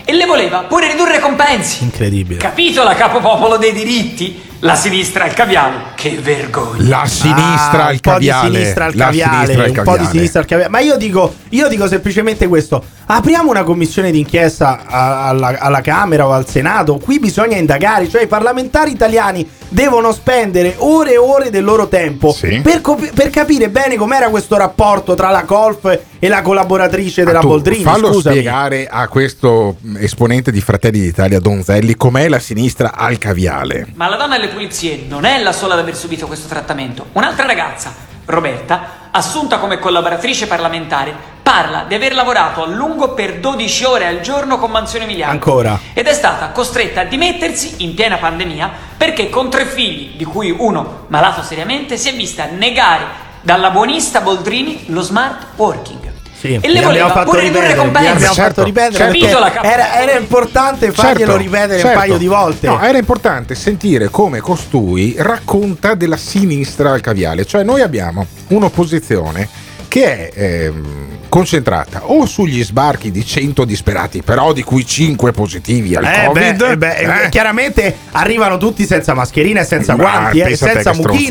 e 0.06 0.14
le 0.14 0.26
voleva 0.26 0.64
pure 0.64 0.92
ridurre 0.92 1.20
compensi. 1.20 1.84
Incredibile. 1.84 2.40
Capito 2.40 2.84
la 2.84 2.94
capopopolo 2.94 3.58
dei 3.58 3.72
diritti? 3.72 4.52
La 4.64 4.76
sinistra 4.76 5.26
al 5.26 5.34
caviale. 5.34 5.76
Che 5.96 6.20
vergogna. 6.22 6.88
La 7.02 7.06
sinistra 7.06 7.84
Ah, 7.84 7.88
al 7.88 7.94
un 7.94 8.00
po' 8.00 8.12
caviale. 8.12 8.50
di 8.50 8.56
sinistra 8.56 8.86
al 8.86 8.96
caviale, 8.96 9.46
sinistra 9.54 9.64
al 9.64 9.70
un 9.78 9.84
po' 9.84 9.98
di 9.98 10.06
sinistra 10.10 10.40
al 10.40 10.46
caviale. 10.48 10.70
Ma 10.72 10.80
io 10.80 10.96
dico, 10.96 11.34
io 11.50 11.68
dico 11.68 11.86
semplicemente 11.88 12.48
questo: 12.48 12.82
apriamo 13.08 13.50
una 13.50 13.64
commissione 13.64 14.10
d'inchiesta 14.10 14.86
alla, 14.88 15.58
alla 15.60 15.82
Camera 15.82 16.26
o 16.28 16.32
al 16.32 16.48
Senato. 16.48 16.96
Qui 16.98 17.20
bisogna 17.20 17.58
indagare, 17.58 18.08
cioè 18.10 18.24
i 18.24 18.28
parlamentari 18.28 18.92
italiani 18.92 19.46
devono 19.68 20.14
spendere 20.14 20.76
ore 20.78 21.14
e 21.14 21.18
ore 21.18 21.50
del 21.50 21.64
loro 21.66 21.88
tempo 21.90 22.34
per, 22.62 22.80
copi- 22.82 23.12
per 23.14 23.32
capire 23.32 23.70
bene 23.70 23.96
com'era 23.98 24.30
questo 24.30 24.56
rapporto 24.56 25.14
tra 25.16 25.30
la 25.32 25.44
Colf 25.44 26.00
e 26.20 26.28
la 26.30 26.42
collaboratrice 26.42 27.24
della 27.26 27.40
Ah, 27.40 27.42
tu 27.42 27.48
Boldrini. 27.48 27.84
Fallo 27.84 28.14
Scusami. 28.14 28.36
spiegare 28.38 28.88
a 28.90 29.08
questo 29.10 29.76
esponente 29.98 30.52
di 30.52 30.62
Fratelli 30.62 31.00
d'Italia, 31.02 31.40
Donzelli, 31.40 31.96
com'è 31.98 32.30
la 32.30 32.40
sinistra 32.40 32.94
al 32.96 33.18
caviale. 33.18 33.88
Ma 33.96 34.08
la 34.08 34.16
donna 34.16 34.36
alle 34.36 34.52
pulizie 34.54 35.06
non 35.08 35.26
è 35.26 35.42
la 35.42 35.52
sola 35.52 35.74
ad 35.74 35.80
aver 35.80 35.96
subito 35.96 36.28
questo 36.28 36.48
trattamento. 36.48 37.08
Un'altra 37.14 37.46
ragazza, 37.46 37.94
Roberta, 38.26 39.10
assunta 39.12 39.58
come 39.58 39.80
collaboratrice 39.80 40.48
parlamentare, 40.48 41.14
parla 41.42 41.84
di 41.88 41.94
aver 41.94 42.14
lavorato 42.14 42.64
a 42.64 42.68
lungo 42.68 43.14
per 43.14 43.40
12 43.40 43.84
ore 43.84 44.08
al 44.08 44.22
giorno 44.22 44.58
con 44.58 44.72
mansioni 44.72 45.06
umilianti. 45.06 45.36
Ancora. 45.36 45.80
Ed 45.94 46.08
è 46.08 46.14
stata 46.14 46.50
costretta 46.50 47.02
a 47.02 47.06
dimettersi 47.06 47.84
in 47.84 47.94
piena 47.94 48.18
pandemia 48.18 48.72
perché 48.96 49.30
con 49.30 49.50
tre 49.50 49.66
figli, 49.66 50.16
di 50.16 50.24
cui 50.24 50.50
uno 50.50 51.06
malato 51.08 51.44
seriamente, 51.44 51.98
si 51.98 52.10
è 52.10 52.16
vista 52.16 52.46
negare 52.46 53.06
dalla 53.42 53.72
buonista 53.72 54.22
Boldrini 54.22 54.86
lo 54.88 55.02
smart 55.02 55.48
working. 55.58 56.03
Sì, 56.44 56.60
E 56.60 56.68
le 56.74 56.84
abbiamo 56.84 57.10
fatto 57.14 57.30
pure 57.30 57.40
ridurre 57.44 57.68
ripetere, 57.68 57.80
compensi. 57.80 58.12
abbiamo 58.12 58.34
Certo, 58.34 58.50
fatto 58.54 58.64
ripetere 58.66 59.18
certo. 59.18 59.40
cap- 59.54 59.64
era, 59.64 60.02
era 60.02 60.20
importante 60.20 60.92
farglielo 60.92 61.32
Certo, 61.32 61.38
ripetere 61.38 61.80
certo. 61.80 61.88
un 61.88 61.94
paio 61.94 62.18
di 62.18 62.28
volte. 62.28 62.68
No, 62.68 62.82
era 62.82 62.98
importante 62.98 63.56
sentire 63.56 64.10
come 64.10 64.42
costui 64.42 65.16
racconta 65.18 65.94
della 65.94 66.18
sinistra 66.18 66.92
al 66.92 67.00
caviale. 67.00 67.46
Cioè, 67.46 67.64
noi 67.64 67.80
abbiamo 67.80 68.28
un'opposizione 68.50 69.48
che 69.88 70.30
è 70.32 70.32
ehm, 70.66 71.08
concentrata 71.30 72.08
o 72.08 72.26
sugli 72.26 72.62
sbarchi 72.62 73.10
di 73.10 73.26
100 73.26 73.64
disperati, 73.64 74.22
però 74.22 74.52
di 74.52 74.64
cui 74.64 74.86
5 74.86 75.32
positivi 75.32 75.96
al 75.96 76.04
Eh 76.04 76.26
Covid. 76.26 76.76
beh, 76.76 76.96
eh 76.98 77.06
beh, 77.06 77.24
eh? 77.24 77.30
chiaramente 77.30 77.96
arrivano 78.12 78.58
tutti 78.58 78.86
senza 78.86 79.14
mascherina 79.14 79.62
e 79.62 79.64
senza 79.64 79.96
Ma 79.96 80.02
guanti, 80.04 80.40
eh, 80.40 80.44
te 80.48 80.56
senza 80.58 80.92
che 80.92 80.98
stronzi. 80.98 81.24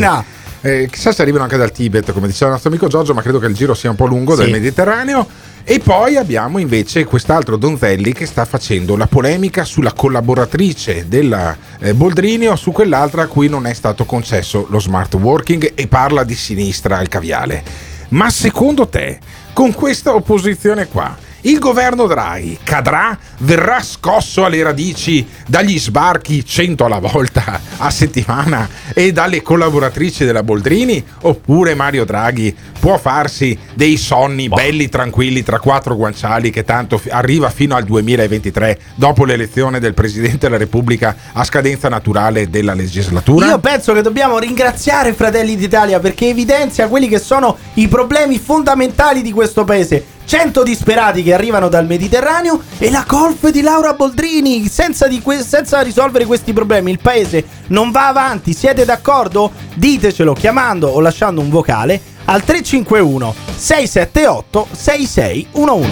Eh, 0.64 0.88
chissà 0.90 1.10
se 1.12 1.22
arrivano 1.22 1.42
anche 1.42 1.56
dal 1.56 1.72
Tibet, 1.72 2.12
come 2.12 2.28
diceva 2.28 2.46
il 2.46 2.52
nostro 2.52 2.70
amico 2.70 2.86
Giorgio, 2.86 3.14
ma 3.14 3.20
credo 3.22 3.38
che 3.40 3.46
il 3.46 3.54
giro 3.54 3.74
sia 3.74 3.90
un 3.90 3.96
po' 3.96 4.06
lungo 4.06 4.34
Sì. 4.36 4.42
del 4.42 4.50
Mediterraneo. 4.52 5.26
E 5.64 5.78
poi 5.80 6.16
abbiamo 6.16 6.58
invece 6.58 7.04
quest'altro 7.04 7.56
Donzelli 7.56 8.12
che 8.12 8.26
sta 8.26 8.44
facendo 8.44 8.96
la 8.96 9.06
polemica 9.06 9.64
sulla 9.64 9.92
collaboratrice 9.92 11.06
della 11.08 11.56
eh, 11.78 11.94
Boldrini 11.94 12.48
o 12.48 12.56
su 12.56 12.72
quell'altra 12.72 13.22
a 13.22 13.26
cui 13.26 13.48
non 13.48 13.66
è 13.66 13.72
stato 13.72 14.04
concesso 14.04 14.66
lo 14.70 14.80
smart 14.80 15.14
working 15.14 15.72
e 15.74 15.86
parla 15.86 16.24
di 16.24 16.34
sinistra 16.34 16.96
al 16.98 17.08
caviale. 17.08 17.62
Ma 18.08 18.28
secondo 18.30 18.88
te, 18.88 19.18
con 19.52 19.72
questa 19.72 20.14
opposizione 20.14 20.88
qua, 20.88 21.16
Il 21.44 21.58
governo 21.58 22.06
Draghi 22.06 22.56
cadrà, 22.62 23.18
verrà 23.38 23.82
scosso 23.82 24.44
alle 24.44 24.62
radici 24.62 25.26
dagli 25.48 25.76
sbarchi 25.76 26.46
100 26.46 26.84
alla 26.84 27.00
volta 27.00 27.60
a 27.78 27.90
settimana 27.90 28.68
e 28.94 29.10
dalle 29.10 29.42
collaboratrici 29.42 30.24
della 30.24 30.44
Boldrini? 30.44 31.04
Oppure 31.22 31.74
Mario 31.74 32.04
Draghi 32.04 32.54
può 32.78 32.96
farsi 32.96 33.58
dei 33.74 33.96
sonni 33.96 34.48
belli 34.48 34.88
tranquilli 34.88 35.42
tra 35.42 35.58
quattro 35.58 35.96
guanciali 35.96 36.50
che 36.50 36.62
tanto 36.62 36.96
fi- 36.96 37.08
arriva 37.08 37.50
fino 37.50 37.74
al 37.74 37.82
2023 37.82 38.78
dopo 38.94 39.24
l'elezione 39.24 39.80
del 39.80 39.94
Presidente 39.94 40.46
della 40.46 40.58
Repubblica 40.58 41.16
a 41.32 41.42
scadenza 41.42 41.88
naturale 41.88 42.50
della 42.50 42.74
legislatura? 42.74 43.46
Io 43.46 43.58
penso 43.58 43.92
che 43.92 44.02
dobbiamo 44.02 44.38
ringraziare 44.38 45.12
Fratelli 45.12 45.56
d'Italia 45.56 45.98
perché 45.98 46.28
evidenzia 46.28 46.86
quelli 46.86 47.08
che 47.08 47.18
sono 47.18 47.56
i 47.74 47.88
problemi 47.88 48.38
fondamentali 48.38 49.22
di 49.22 49.32
questo 49.32 49.64
paese. 49.64 50.20
100 50.24 50.62
disperati 50.62 51.22
che 51.22 51.34
arrivano 51.34 51.68
dal 51.68 51.86
Mediterraneo 51.86 52.60
e 52.78 52.90
la 52.90 53.04
colf 53.06 53.48
di 53.48 53.60
Laura 53.60 53.94
Boldrini. 53.94 54.66
Senza, 54.68 55.06
di 55.08 55.20
que- 55.20 55.42
senza 55.42 55.80
risolvere 55.82 56.24
questi 56.24 56.52
problemi 56.52 56.90
il 56.90 57.00
paese 57.00 57.44
non 57.68 57.90
va 57.90 58.08
avanti. 58.08 58.52
Siete 58.52 58.84
d'accordo? 58.84 59.50
Ditecelo 59.74 60.32
chiamando 60.32 60.88
o 60.88 61.00
lasciando 61.00 61.40
un 61.40 61.50
vocale 61.50 62.00
al 62.26 62.42
351 62.44 63.34
678 63.56 64.68
6611. 64.72 65.90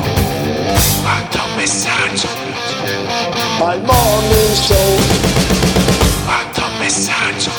Manda 1.02 1.42
un 1.44 1.56
messaggio 1.56 2.28
al 3.60 3.82
morning 3.84 4.54
show. 4.54 4.98
Manda 6.24 6.66
un 6.66 6.78
messaggio 6.78 7.50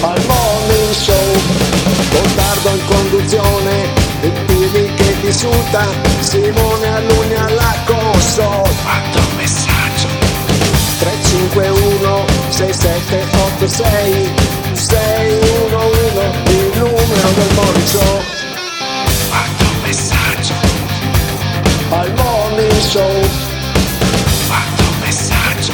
al 0.00 0.24
morning 0.26 0.92
show. 0.92 1.40
Gottardo 2.10 2.68
in 2.70 2.86
conduzione, 2.86 3.92
il 4.22 4.32
Pirri 4.46 4.94
che 4.94 5.20
ti 5.20 5.26
insulta, 5.26 5.86
Simone 6.20 6.88
Alunni 6.88 7.34
alla 7.34 7.74
console. 7.84 8.68
Un 9.14 9.36
messaggio 9.36 10.08
351 10.98 12.24
6786 12.48 14.30
611 14.72 15.98
il 16.50 16.78
numero 16.78 17.28
del 17.34 17.54
morning 17.54 17.86
show. 17.86 18.22
Manda 19.30 19.64
un 19.64 19.80
messaggio 19.82 20.54
al 21.90 22.12
morning 22.16 22.80
show. 22.80 23.28
Manda 24.48 24.82
un 24.82 24.98
messaggio 25.00 25.72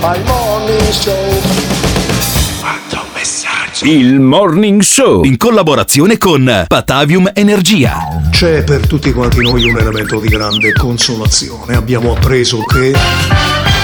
al 0.00 0.22
morning 0.24 1.75
Il 3.86 4.18
Morning 4.18 4.82
Show 4.82 5.22
in 5.22 5.36
collaborazione 5.36 6.18
con 6.18 6.64
Patavium 6.66 7.30
Energia. 7.32 8.20
C'è 8.32 8.64
per 8.64 8.84
tutti 8.84 9.12
quanti 9.12 9.40
noi 9.42 9.68
un 9.70 9.78
elemento 9.78 10.18
di 10.18 10.26
grande 10.26 10.72
consolazione. 10.72 11.76
Abbiamo 11.76 12.16
appreso 12.16 12.64
che 12.64 12.92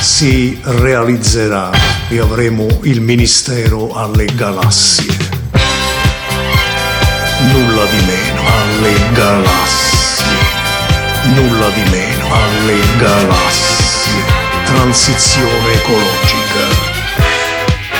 si 0.01 0.59
realizzerà 0.61 1.71
e 2.09 2.19
avremo 2.19 2.67
il 2.83 3.01
ministero 3.01 3.95
alle 3.95 4.25
galassie. 4.35 5.17
Nulla 7.53 7.85
di 7.85 8.05
meno 8.05 8.43
alle 8.59 8.95
galassie. 9.13 10.35
Nulla 11.33 11.69
di 11.69 11.91
meno 11.91 12.27
alle 12.35 12.81
galassie. 12.99 14.25
Transizione 14.65 15.75
ecologica. 15.75 16.82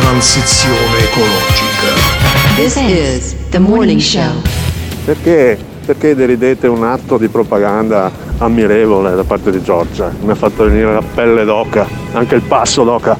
Transizione 0.00 0.98
ecologica. 1.04 1.92
This 2.56 2.76
is 2.76 3.36
the 3.50 3.58
morning 3.58 4.00
show. 4.00 4.40
Perché, 5.04 5.58
perché 5.84 6.14
deridete 6.14 6.66
un 6.66 6.84
atto 6.84 7.18
di 7.18 7.28
propaganda 7.28 8.10
ammirevole 8.38 9.14
da 9.14 9.24
parte 9.24 9.50
di 9.50 9.62
Giorgia? 9.62 10.10
Mi 10.22 10.30
ha 10.30 10.34
fatto 10.34 10.64
venire 10.64 10.92
la 10.94 11.02
pelle 11.02 11.44
d'oca, 11.44 11.86
anche 12.12 12.34
il 12.34 12.42
passo 12.42 12.82
d'oca. 12.82 13.16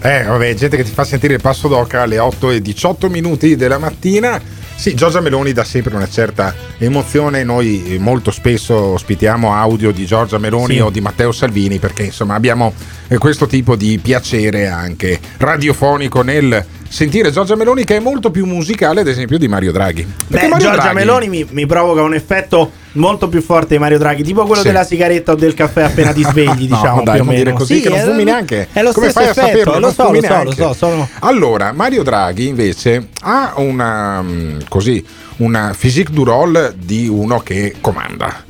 Eh, 0.00 0.22
vabbè, 0.22 0.54
gente 0.54 0.76
che 0.76 0.84
ti 0.84 0.92
fa 0.92 1.04
sentire 1.04 1.34
il 1.34 1.40
passo 1.40 1.66
d'oca 1.66 2.02
alle 2.02 2.18
8 2.18 2.50
e 2.50 2.62
18 2.62 3.08
minuti 3.10 3.56
della 3.56 3.78
mattina. 3.78 4.40
Sì, 4.82 4.94
Giorgia 4.94 5.20
Meloni 5.20 5.52
dà 5.52 5.62
sempre 5.62 5.94
una 5.94 6.08
certa 6.08 6.52
emozione. 6.76 7.44
Noi 7.44 7.94
eh, 7.94 7.98
molto 8.00 8.32
spesso 8.32 8.74
ospitiamo 8.74 9.54
audio 9.54 9.92
di 9.92 10.04
Giorgia 10.04 10.38
Meloni 10.38 10.74
Sì. 10.74 10.80
o 10.80 10.90
di 10.90 11.00
Matteo 11.00 11.30
Salvini 11.30 11.78
perché 11.78 12.02
insomma 12.02 12.34
abbiamo 12.34 12.74
eh, 13.06 13.16
questo 13.16 13.46
tipo 13.46 13.76
di 13.76 14.00
piacere 14.02 14.66
anche 14.66 15.20
radiofonico 15.36 16.22
nel 16.22 16.66
sentire 16.92 17.30
Giorgia 17.30 17.56
Meloni 17.56 17.84
che 17.84 17.96
è 17.96 18.00
molto 18.00 18.30
più 18.30 18.44
musicale 18.44 19.00
ad 19.00 19.08
esempio 19.08 19.38
di 19.38 19.48
Mario 19.48 19.72
Draghi. 19.72 20.02
Perché 20.04 20.44
Beh, 20.44 20.50
Mario 20.50 20.66
Giorgia 20.66 20.80
Draghi- 20.82 20.94
Meloni 20.98 21.28
mi, 21.28 21.46
mi 21.50 21.64
provoca 21.66 22.02
un 22.02 22.12
effetto 22.12 22.70
molto 22.92 23.28
più 23.30 23.40
forte 23.40 23.74
di 23.74 23.80
Mario 23.80 23.96
Draghi, 23.96 24.22
tipo 24.22 24.42
quello 24.44 24.60
Sì. 24.60 24.66
della 24.68 24.84
sigaretta 24.84 25.32
o 25.32 25.34
del 25.34 25.54
caffè 25.54 25.84
appena 25.84 26.12
ti 26.14 26.22
svegli, 26.22 26.68
No, 26.68 26.76
diciamo. 26.76 27.02
dai, 27.02 27.14
più 27.14 27.22
o 27.22 27.26
meno. 27.26 27.38
dire 27.38 27.52
così, 27.54 27.74
Sì, 27.76 27.80
che 27.80 27.88
non 27.88 28.00
fumi 28.00 28.24
neanche. 28.24 28.68
È 28.70 28.82
lo 28.82 28.92
Come 28.92 29.10
fai 29.10 29.26
a 29.26 29.30
effetto, 29.30 29.46
saperlo? 29.46 29.78
Lo 29.78 29.90
so, 29.92 30.12
lo 30.12 30.20
so, 30.22 30.42
lo 30.42 30.52
so. 30.52 30.72
Sono... 30.74 31.08
Allora, 31.20 31.72
Mario 31.72 32.02
Draghi 32.02 32.48
invece 32.48 33.08
ha 33.22 33.54
una 33.56 34.20
mm, 34.20 34.58
così 34.68 35.02
una 35.38 35.74
physique 35.76 36.12
du 36.14 36.24
rôle 36.24 36.74
di 36.76 37.08
uno 37.08 37.38
che 37.40 37.76
comanda. 37.80 38.44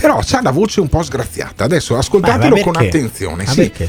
Però 0.00 0.18
ha 0.18 0.40
la 0.42 0.50
voce 0.50 0.80
un 0.80 0.88
po' 0.88 1.02
sgraziata. 1.02 1.64
Adesso 1.64 1.96
ascoltatelo 1.96 2.54
Ma- 2.56 2.62
ma 2.64 2.72
con 2.72 2.76
attenzione. 2.82 3.46
Sì. 3.46 3.70
perché? 3.70 3.88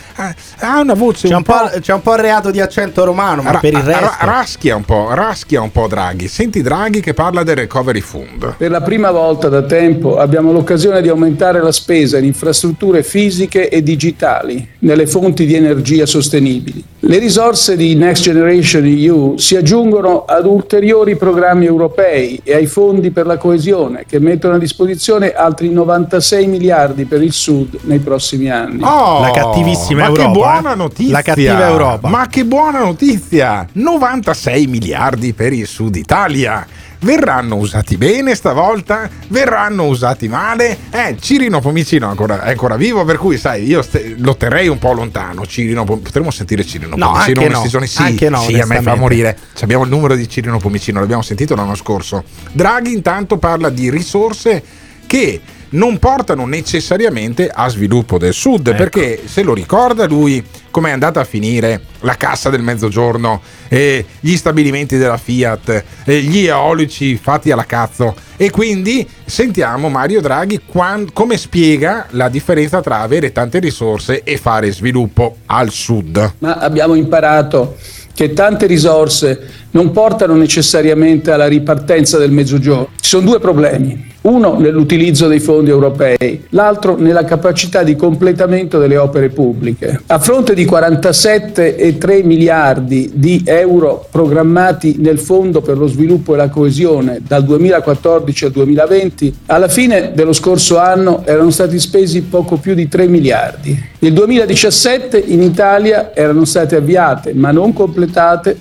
Ha, 0.60 0.80
una 0.82 0.94
voce 0.94 1.28
C'è 1.28 1.34
un 1.36 1.38
un, 1.38 1.44
po', 1.44 1.80
c'è 1.80 1.94
un 1.94 2.02
po' 2.02 2.14
il 2.14 2.20
reato 2.20 2.52
di 2.52 2.60
accento 2.60 3.04
romano, 3.04 3.42
ma 3.42 3.52
Ra- 3.52 3.60
per 3.60 3.74
il 3.74 3.80
ra- 3.80 4.00
resto. 4.00 4.26
raschia 4.26 4.76
un 4.76 4.84
po', 4.86 5.14
raschia 5.14 5.62
un 5.62 5.72
po' 5.72 5.88
Draghi. 5.88 6.28
Senti 6.28 6.62
Draghi 6.62 7.00
che 7.02 7.14
parla 7.14 7.44
del 7.44 7.56
recovery 7.56 8.02
fund. 8.02 8.56
Per 8.58 8.72
la 8.72 8.82
prima 8.82 9.12
volta 9.12 9.50
da 9.50 9.62
tempo 9.64 10.18
abbiamo 10.18 10.52
l'occasione 10.52 11.02
di 11.02 11.10
aumentare 11.10 11.62
la 11.62 11.72
spesa 11.72 12.18
in 12.18 12.26
infrastrutture 12.26 13.04
fisiche 13.04 13.70
e 13.70 13.84
digitali 13.84 14.68
nelle 14.80 15.06
fonti 15.08 15.46
di 15.46 15.56
energia 15.56 16.06
sostenibili. 16.06 16.84
Le 17.02 17.18
risorse 17.18 17.76
di 17.76 17.96
Next 17.96 18.24
Generation 18.24 18.86
EU 18.86 19.38
si 19.38 19.56
aggiungono 19.56 20.26
ad 20.26 20.46
ulteriori 20.46 21.16
programmi 21.16 21.66
europei 21.66 22.40
e 22.44 22.54
ai 22.56 22.66
fondi 22.66 23.12
per 23.12 23.26
la 23.26 23.38
coesione 23.38 24.04
che 24.08 24.20
mettono 24.20 24.56
a 24.56 24.58
disposizione 24.58 25.32
altri 25.34 25.68
96 26.00 26.48
miliardi 26.48 27.06
per 27.06 27.22
il 27.22 27.34
Sud 27.34 27.80
nei 27.84 28.00
prossimi 28.00 28.50
anni. 28.50 28.82
Oh, 28.82 29.22
La 29.22 29.32
cattivissima 29.32 30.02
ma 30.02 30.08
Europa, 30.08 30.26
che 30.26 30.32
buona 30.32 30.74
eh? 30.74 30.76
notizia! 30.76 31.12
La 31.14 31.22
cattiva 31.22 31.68
Europa. 31.68 32.08
Ma 32.08 32.28
che 32.28 32.46
buona 32.46 32.80
notizia! 32.80 33.68
96 33.72 34.68
miliardi 34.68 35.34
per 35.34 35.52
il 35.54 35.68
Sud 35.68 35.96
Italia. 35.96 36.66
Verranno 37.02 37.56
usati 37.56 37.96
bene 37.96 38.36
stavolta? 38.36 39.10
Verranno 39.30 39.86
usati 39.86 40.28
male? 40.28 40.78
Eh, 40.90 41.16
Cirino 41.18 41.62
Pomicino 41.62 42.08
è 42.08 42.10
ancora, 42.10 42.44
è 42.44 42.50
ancora 42.50 42.76
vivo, 42.76 43.06
per 43.06 43.18
cui 43.18 43.38
sai, 43.38 43.66
io 43.66 43.82
ste- 43.82 44.16
lo 44.18 44.36
terrei 44.36 44.68
un 44.68 44.80
po' 44.80 44.92
lontano. 44.92 45.46
Cirino, 45.46 45.86
potremmo 45.86 46.30
sentire 46.30 46.66
Cirino 46.66 46.98
No, 46.98 47.12
Pomicino 47.12 47.20
anche 47.20 47.32
in 47.32 47.52
no, 47.52 47.60
questi 47.60 47.70
giorni? 47.70 47.88
Sì, 47.88 48.02
anche 48.02 48.30
no, 48.30 48.42
sì, 48.42 48.60
a 48.60 48.66
me 48.66 48.82
fa 48.82 48.96
morire. 48.96 49.38
Ci 49.54 49.64
Abbiamo 49.64 49.84
il 49.84 49.90
numero 49.90 50.16
di 50.16 50.28
Cirino 50.28 50.58
Pomicino, 50.58 51.00
l'abbiamo 51.00 51.22
sentito 51.22 51.56
l'anno 51.56 51.76
scorso. 51.76 52.24
Draghi 52.52 52.92
intanto 52.92 53.38
parla 53.38 53.70
di 53.70 53.90
risorse 53.90 54.62
che 55.08 55.40
non 55.72 55.98
portano 56.00 56.46
necessariamente 56.46 57.50
a 57.52 57.68
sviluppo 57.70 58.18
del 58.18 58.34
sud, 58.34 58.68
Ecco. 58.68 58.78
perché 58.78 59.22
se 59.26 59.44
lo 59.44 59.54
ricorda 59.54 60.06
lui 60.06 60.44
come 60.72 60.90
è 60.90 60.94
andata 60.94 61.20
a 61.20 61.24
finire 61.24 61.82
la 62.02 62.16
cassa 62.16 62.50
del 62.50 62.62
mezzogiorno, 62.62 63.42
e 63.68 64.06
gli 64.20 64.36
stabilimenti 64.36 64.98
della 64.98 65.18
Fiat, 65.18 65.84
e 66.06 66.22
gli 66.22 66.46
eolici 66.46 67.18
fatti 67.18 67.52
alla 67.52 67.66
cazzo. 67.66 68.16
E 68.38 68.50
quindi 68.52 69.08
sentiamo 69.26 69.90
Mario 69.90 70.22
Draghi 70.22 70.62
quan- 70.66 71.12
come 71.12 71.38
spiega 71.38 72.06
la 72.12 72.30
differenza 72.30 72.82
tra 72.82 73.02
avere 73.02 73.32
tante 73.32 73.60
risorse 73.60 74.24
e 74.24 74.38
fare 74.38 74.72
sviluppo 74.72 75.38
al 75.48 75.72
sud. 75.72 76.34
ma 76.40 76.54
abbiamo 76.58 76.94
imparato 76.96 77.76
che 78.14 78.34
tante 78.34 78.66
risorse 78.66 79.68
non 79.72 79.92
portano 79.92 80.36
necessariamente 80.36 81.32
alla 81.32 81.48
ripartenza 81.48 82.18
del 82.18 82.32
mezzogiorno. 82.32 82.90
Ci 83.00 83.10
sono 83.10 83.26
due 83.26 83.40
problemi. 83.40 84.08
Uno 84.22 84.58
nell'utilizzo 84.60 85.28
dei 85.28 85.40
fondi 85.40 85.70
europei, 85.70 86.44
l'altro 86.50 86.98
nella 86.98 87.24
capacità 87.24 87.84
di 87.84 87.96
completamento 87.96 88.78
delle 88.78 88.98
opere 88.98 89.30
pubbliche. 89.30 90.02
A 90.08 90.20
fronte 90.20 90.54
di 90.54 90.66
47,3 90.66 92.26
miliardi 92.26 93.12
di 93.14 93.44
euro 93.46 94.06
programmati 94.12 94.98
nel 95.00 95.20
Fondo 95.20 95.62
per 95.62 95.78
lo 95.78 95.88
sviluppo 95.88 96.34
e 96.34 96.38
la 96.38 96.50
coesione 96.50 97.22
dal 97.26 97.46
2014 97.46 98.46
al 98.46 98.52
2020, 98.52 99.36
alla 99.46 99.70
fine 99.70 100.12
dello 100.14 100.34
scorso 100.34 100.78
anno 100.78 101.22
erano 101.26 101.50
stati 101.50 101.80
spesi 101.80 102.22
poco 102.24 102.58
più 102.58 102.74
di 102.74 102.90
3 102.90 103.08
miliardi. 103.08 103.88
Nel 104.00 104.12
2017 104.14 105.18
in 105.18 105.42
Italia 105.42 106.14
erano 106.14 106.44
state 106.44 106.76
avviate, 106.76 107.34
ma 107.34 107.52
non 107.52 107.72
completate, 107.72 108.58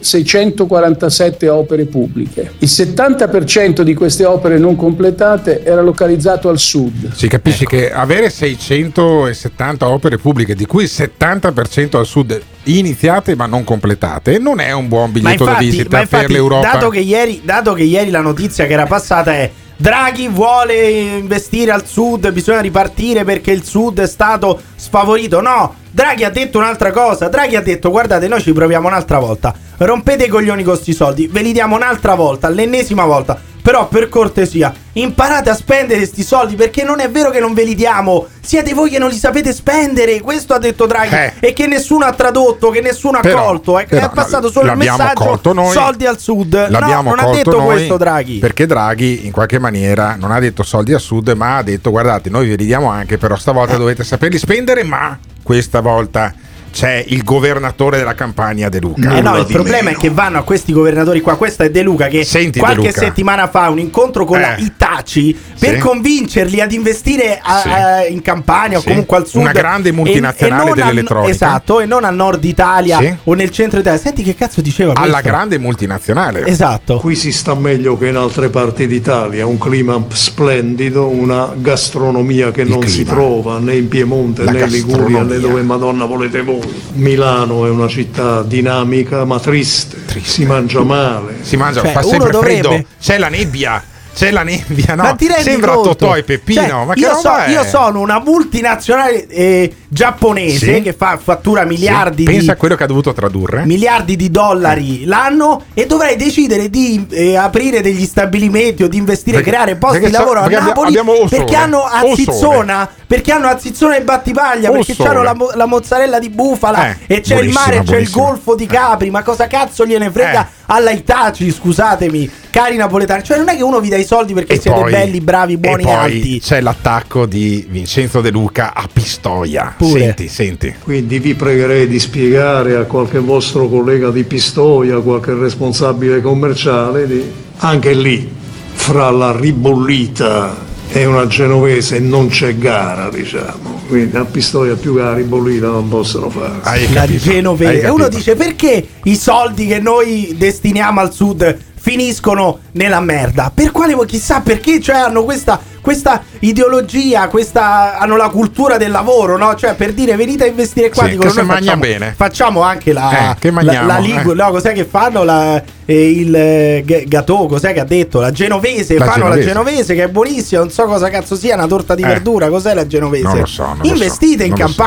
647 1.06 1.48
opere 1.48 1.84
pubbliche. 1.84 2.52
Il 2.58 2.68
70% 2.68 3.82
di 3.82 3.94
queste 3.94 4.24
opere 4.24 4.58
non 4.58 4.76
completate 4.76 5.64
era 5.64 5.80
localizzato 5.80 6.48
al 6.48 6.58
sud. 6.58 7.12
Si 7.12 7.28
capisce 7.28 7.64
che 7.64 7.92
avere 7.92 8.30
670 8.30 9.88
opere 9.88 10.18
pubbliche, 10.18 10.54
di 10.54 10.66
cui 10.66 10.84
il 10.84 10.90
70% 10.92 11.96
al 11.96 12.06
sud 12.06 12.40
iniziate 12.64 13.34
ma 13.34 13.46
non 13.46 13.64
completate, 13.64 14.38
non 14.38 14.60
è 14.60 14.72
un 14.72 14.88
buon 14.88 15.12
biglietto 15.12 15.44
da 15.44 15.54
visita 15.54 16.00
infatti, 16.00 16.26
per 16.26 16.30
l'Europa. 16.30 16.72
Dato 16.72 16.88
che, 16.88 17.00
ieri, 17.00 17.40
dato 17.44 17.72
che 17.72 17.84
ieri 17.84 18.10
la 18.10 18.20
notizia 18.20 18.66
che 18.66 18.72
era 18.72 18.86
passata 18.86 19.32
è 19.32 19.50
Draghi 19.80 20.26
vuole 20.26 20.90
investire 20.90 21.70
al 21.70 21.86
sud, 21.86 22.32
bisogna 22.32 22.58
ripartire 22.58 23.22
perché 23.22 23.52
il 23.52 23.62
sud 23.62 24.00
è 24.00 24.08
stato 24.08 24.60
sfavorito. 24.74 25.40
No, 25.40 25.76
Draghi 25.92 26.24
ha 26.24 26.30
detto 26.30 26.58
un'altra 26.58 26.90
cosa. 26.90 27.28
Draghi 27.28 27.54
ha 27.54 27.62
detto: 27.62 27.88
guardate, 27.88 28.26
noi 28.26 28.42
ci 28.42 28.52
proviamo 28.52 28.88
un'altra 28.88 29.20
volta. 29.20 29.54
Rompete 29.76 30.24
i 30.24 30.28
coglioni 30.28 30.64
con 30.64 30.72
questi 30.72 30.92
soldi, 30.92 31.28
ve 31.28 31.42
li 31.42 31.52
diamo 31.52 31.76
un'altra 31.76 32.16
volta, 32.16 32.48
l'ennesima 32.48 33.04
volta. 33.04 33.40
Però 33.60 33.88
per 33.88 34.08
cortesia, 34.08 34.72
imparate 34.92 35.50
a 35.50 35.54
spendere 35.54 35.98
questi 35.98 36.22
soldi 36.22 36.54
perché 36.54 36.84
non 36.84 37.00
è 37.00 37.10
vero 37.10 37.30
che 37.30 37.40
non 37.40 37.52
ve 37.54 37.64
li 37.64 37.74
diamo. 37.74 38.26
Siete 38.40 38.72
voi 38.72 38.88
che 38.88 38.98
non 38.98 39.10
li 39.10 39.16
sapete 39.16 39.52
spendere. 39.52 40.20
Questo 40.20 40.54
ha 40.54 40.58
detto 40.58 40.86
Draghi. 40.86 41.14
Eh. 41.14 41.32
E 41.40 41.52
che 41.52 41.66
nessuno 41.66 42.06
ha 42.06 42.12
tradotto, 42.12 42.70
che 42.70 42.80
nessuno 42.80 43.18
ha 43.18 43.20
Però- 43.20 43.44
colto. 43.44 43.78
È, 43.78 43.86
però 43.86 44.06
è 44.06 44.10
passato 44.10 44.50
solo 44.50 44.70
il 44.70 44.76
messaggio: 44.76 45.52
noi. 45.52 45.72
soldi 45.72 46.06
al 46.06 46.18
sud. 46.18 46.68
L'abbiamo 46.70 47.10
no, 47.10 47.16
non 47.16 47.18
ha 47.26 47.30
detto 47.36 47.62
questo 47.62 47.96
Draghi. 47.96 48.38
Perché 48.38 48.66
Draghi 48.66 49.26
in 49.26 49.32
qualche 49.32 49.58
maniera 49.58 50.16
non 50.18 50.30
ha 50.30 50.38
detto 50.38 50.62
soldi 50.62 50.94
al 50.94 51.00
sud, 51.00 51.28
ma 51.30 51.58
ha 51.58 51.62
detto 51.62 51.90
guardate, 51.90 52.30
noi 52.30 52.48
ve 52.48 52.56
li 52.56 52.66
diamo 52.66 52.88
anche, 52.88 53.18
però 53.18 53.36
stavolta 53.36 53.76
dovete 53.76 54.04
saperli 54.04 54.38
spendere, 54.38 54.82
ma 54.82 55.18
questa 55.42 55.80
volta 55.80 56.32
c'è 56.78 57.04
il 57.08 57.24
governatore 57.24 57.96
della 57.98 58.14
campagna 58.14 58.68
De 58.68 58.78
Luca. 58.78 59.16
Eh 59.16 59.20
no, 59.20 59.36
il 59.36 59.46
problema 59.46 59.90
è 59.90 59.96
che 59.96 60.10
vanno 60.10 60.38
a 60.38 60.42
questi 60.44 60.72
governatori 60.72 61.20
qua. 61.20 61.34
Questo 61.36 61.64
è 61.64 61.70
De 61.72 61.82
Luca 61.82 62.06
che 62.06 62.22
Senti, 62.24 62.60
qualche 62.60 62.86
Luca. 62.86 63.00
settimana 63.00 63.48
fa 63.48 63.68
un 63.68 63.80
incontro 63.80 64.24
con 64.24 64.38
la 64.40 64.54
Eh. 64.54 64.62
Itaci 64.62 65.36
per 65.58 65.74
Sì. 65.74 65.78
convincerli 65.80 66.60
ad 66.60 66.70
investire 66.70 67.40
a- 67.42 67.60
Sì. 67.62 67.68
a- 67.68 68.06
in 68.06 68.22
Campania 68.22 68.78
Sì. 68.78 68.86
o 68.86 68.90
comunque 68.90 69.16
al 69.16 69.26
sud. 69.26 69.40
Una 69.40 69.50
grande 69.50 69.88
e- 69.88 69.92
multinazionale 69.92 70.66
e 70.66 70.70
al- 70.70 70.74
dell'elettronica. 70.76 71.32
esatto, 71.32 71.80
e 71.80 71.86
non 71.86 72.04
al 72.04 72.14
nord 72.14 72.44
Italia 72.44 72.98
Sì. 72.98 73.12
o 73.24 73.34
nel 73.34 73.50
centro 73.50 73.80
Italia. 73.80 73.98
Senti 73.98 74.22
che 74.22 74.36
cazzo 74.36 74.60
diceva 74.60 74.92
Alla 74.94 75.14
questo? 75.14 75.28
grande 75.30 75.58
multinazionale. 75.58 76.46
Esatto. 76.46 76.98
Qui 76.98 77.16
si 77.16 77.32
sta 77.32 77.56
meglio 77.56 77.98
che 77.98 78.06
in 78.06 78.14
altre 78.14 78.50
parti 78.50 78.86
d'Italia, 78.86 79.44
un 79.46 79.58
clima 79.58 80.00
splendido, 80.10 81.08
una 81.08 81.50
gastronomia 81.56 82.52
che 82.52 82.62
non 82.62 82.86
si 82.86 83.02
trova 83.04 83.58
né 83.58 83.74
in 83.74 83.88
Piemonte 83.88 84.44
La 84.44 84.52
né 84.52 84.60
in 84.60 84.68
Liguria 84.70 85.22
né 85.24 85.40
dove 85.40 85.60
Madonna 85.62 86.04
volete 86.04 86.40
voi. 86.42 86.67
Milano 86.94 87.66
è 87.66 87.70
una 87.70 87.88
città 87.88 88.42
dinamica 88.42 89.24
ma 89.24 89.38
triste, 89.38 89.98
si 90.22 90.44
mangia 90.44 90.82
male. 90.82 91.36
Si 91.42 91.56
mangia, 91.56 91.80
Cioè, 91.82 91.92
fa 91.92 92.02
sempre 92.02 92.30
dovrebbe- 92.30 92.68
freddo, 92.68 92.86
c'è 93.00 93.18
la 93.18 93.28
nebbia. 93.28 93.82
C'è 94.18 94.32
la 94.32 94.42
nebbia, 94.42 94.96
no? 94.96 95.02
Ma 95.04 95.12
ti 95.14 95.28
rendi 95.28 95.42
Sembra 95.44 95.74
conto? 95.74 95.90
Totò 95.94 96.16
e 96.16 96.24
Peppino. 96.24 96.60
Cioè, 96.66 96.84
ma 96.84 96.94
che 96.94 97.00
io, 97.00 97.14
so- 97.16 97.30
io 97.48 97.62
sono 97.62 98.00
una 98.00 98.18
multinazionale 98.18 99.26
eh, 99.28 99.72
giapponese 99.86 100.74
Sì. 100.74 100.82
che 100.82 100.92
fa 100.92 101.18
fattura 101.22 101.64
miliardi 101.64 102.24
Sì. 102.24 102.28
di 102.30 102.36
Pensa 102.36 102.52
a 102.52 102.56
quello 102.56 102.74
che 102.74 102.82
ha 102.82 102.86
dovuto 102.86 103.12
tradurre. 103.12 103.64
miliardi 103.64 104.16
di 104.16 104.28
dollari 104.30 105.04
l'anno 105.04 105.62
e 105.72 105.86
dovrei 105.86 106.16
decidere 106.16 106.68
di 106.68 107.06
eh, 107.10 107.36
aprire 107.36 107.80
degli 107.80 108.04
stabilimenti 108.04 108.82
o 108.82 108.88
di 108.88 108.96
investire, 108.96 109.36
Perché- 109.36 109.50
creare 109.52 109.76
posti 109.76 110.00
di 110.00 110.10
lavoro 110.10 110.40
a 110.40 110.42
perché 110.42 110.56
abbia- 110.56 110.68
Napoli 110.68 110.88
abbiamo 110.88 111.12
Ossone. 111.12 111.28
perché 111.44 111.54
hanno 111.54 111.82
a. 111.84 112.02
Zizzona 112.14 112.88
perché 113.06 113.32
hanno 113.32 113.46
a 113.48 113.58
Zizzona 113.58 113.96
e 113.96 114.02
Battipaglia 114.02 114.70
perché 114.70 114.94
hanno 115.02 115.22
la, 115.22 115.36
la 115.54 115.66
mozzarella 115.66 116.18
di 116.18 116.28
bufala 116.30 116.88
Eh, 116.90 116.96
e 117.06 117.20
c'è 117.20 117.38
il 117.38 117.50
mare, 117.52 117.82
c'è 117.82 117.96
il 117.98 118.10
golfo 118.10 118.54
di 118.54 118.66
Capri 118.66 119.10
ma 119.10 119.22
cosa 119.22 119.46
cazzo 119.46 119.86
gliene 119.86 120.10
frega 120.10 120.42
Eh. 120.42 120.46
Alla 120.70 120.90
Itaci 120.90 121.50
scusatemi 121.50 122.30
cari 122.50 122.76
napoletani 122.76 123.22
cioè 123.22 123.38
non 123.38 123.48
è 123.48 123.56
che 123.56 123.62
uno 123.62 123.80
vi 123.80 123.88
dà 123.88 123.96
i 123.96 124.04
soldi 124.04 124.34
perché 124.34 124.54
E 124.54 124.60
siete 124.60 124.80
poi- 124.80 124.90
belli 124.90 125.20
bravi 125.20 125.56
buoni 125.56 125.82
e 125.82 125.84
poi 125.86 125.94
alti 125.94 126.40
c'è 126.40 126.60
l'attacco 126.60 127.24
di 127.26 127.66
Vincenzo 127.68 128.20
De 128.20 128.30
Luca 128.30 128.72
a 128.74 128.86
Pistoia. 128.92 129.74
Pure. 129.76 130.00
Senti, 130.00 130.28
senti. 130.28 130.74
Quindi 130.82 131.18
vi 131.18 131.34
pregherei 131.34 131.86
di 131.86 131.98
spiegare 131.98 132.74
a 132.76 132.82
qualche 132.84 133.18
vostro 133.18 133.68
collega 133.68 134.10
di 134.10 134.24
Pistoia, 134.24 134.98
qualche 135.00 135.34
responsabile 135.34 136.20
commerciale, 136.20 137.06
di- 137.06 137.24
anche 137.58 137.92
lì, 137.94 138.30
fra 138.72 139.10
la 139.10 139.34
ribollita 139.36 140.66
e 140.90 141.04
una 141.04 141.26
genovese 141.26 141.98
non 141.98 142.28
c'è 142.28 142.56
gara, 142.56 143.08
diciamo. 143.10 143.76
Quindi 143.88 144.16
a 144.16 144.24
Pistoia 144.24 144.74
più 144.74 144.94
che 144.94 145.02
la 145.02 145.14
ribollita 145.14 145.66
non 145.68 145.88
possono 145.88 146.28
fare. 146.30 146.54
Hai 146.62 146.92
la 146.92 147.00
capito, 147.02 147.28
hai 147.28 147.34
genovese. 147.34 147.82
E 147.82 147.88
uno 147.88 148.08
dice 148.08 148.34
perché 148.36 148.86
i 149.04 149.16
soldi 149.16 149.66
che 149.66 149.78
noi 149.80 150.34
destiniamo 150.36 151.00
al 151.00 151.12
sud 151.12 151.56
finiscono 151.80 152.60
nella 152.72 153.00
merda? 153.00 153.50
Per 153.54 153.70
quale 153.70 153.96
chissà 154.06 154.40
perché? 154.40 154.80
Cioè 154.80 154.96
hanno 154.96 155.24
questa, 155.24 155.58
questa 155.80 156.22
ideologia, 156.40 157.28
questa, 157.28 157.96
hanno 157.98 158.16
la 158.16 158.28
cultura 158.28 158.76
del 158.76 158.90
lavoro, 158.90 159.36
no? 159.38 159.54
Cioè 159.54 159.74
per 159.74 159.92
dire 159.92 160.16
venite 160.16 160.44
a 160.44 160.46
investire 160.48 160.90
qua, 160.90 161.04
Sì, 161.04 161.10
dicono 161.10 161.30
che 161.32 161.44
facciamo, 161.44 161.80
bene. 161.80 162.14
facciamo 162.16 162.62
anche 162.62 162.92
la, 162.92 163.30
Eh, 163.32 163.36
che 163.38 163.50
la, 163.50 163.82
la 163.84 163.98
Ligu- 163.98 164.32
eh. 164.32 164.42
no, 164.42 164.50
cos'è 164.50 164.72
che 164.72 164.84
fanno? 164.84 165.24
La, 165.24 165.62
eh, 165.90 166.10
il 166.10 166.82
g- 166.84 167.04
gâteau, 167.08 167.46
cos'è 167.46 167.72
che 167.72 167.80
ha 167.80 167.84
detto? 167.84 168.20
La 168.20 168.30
genovese, 168.30 168.98
La 168.98 169.06
fanno 169.06 169.28
la 169.28 169.36
genovese. 169.40 169.48
genovese 169.48 169.94
che 169.94 170.02
è 170.02 170.08
buonissima, 170.08 170.60
non 170.60 170.70
so 170.70 170.84
cosa 170.84 171.08
cazzo 171.08 171.34
sia, 171.34 171.54
una 171.54 171.66
torta 171.66 171.94
di 171.94 172.02
Eh. 172.02 172.06
verdura, 172.06 172.50
cos'è 172.50 172.74
la 172.74 172.86
genovese? 172.86 173.22
Non 173.24 173.38
lo 173.38 173.46
so, 173.46 173.62
non 173.64 173.78
lo 173.78 173.84
so, 173.86 173.90
Investite 173.92 174.44
in 174.44 174.54
lo 174.54 174.66
so. 174.68 174.82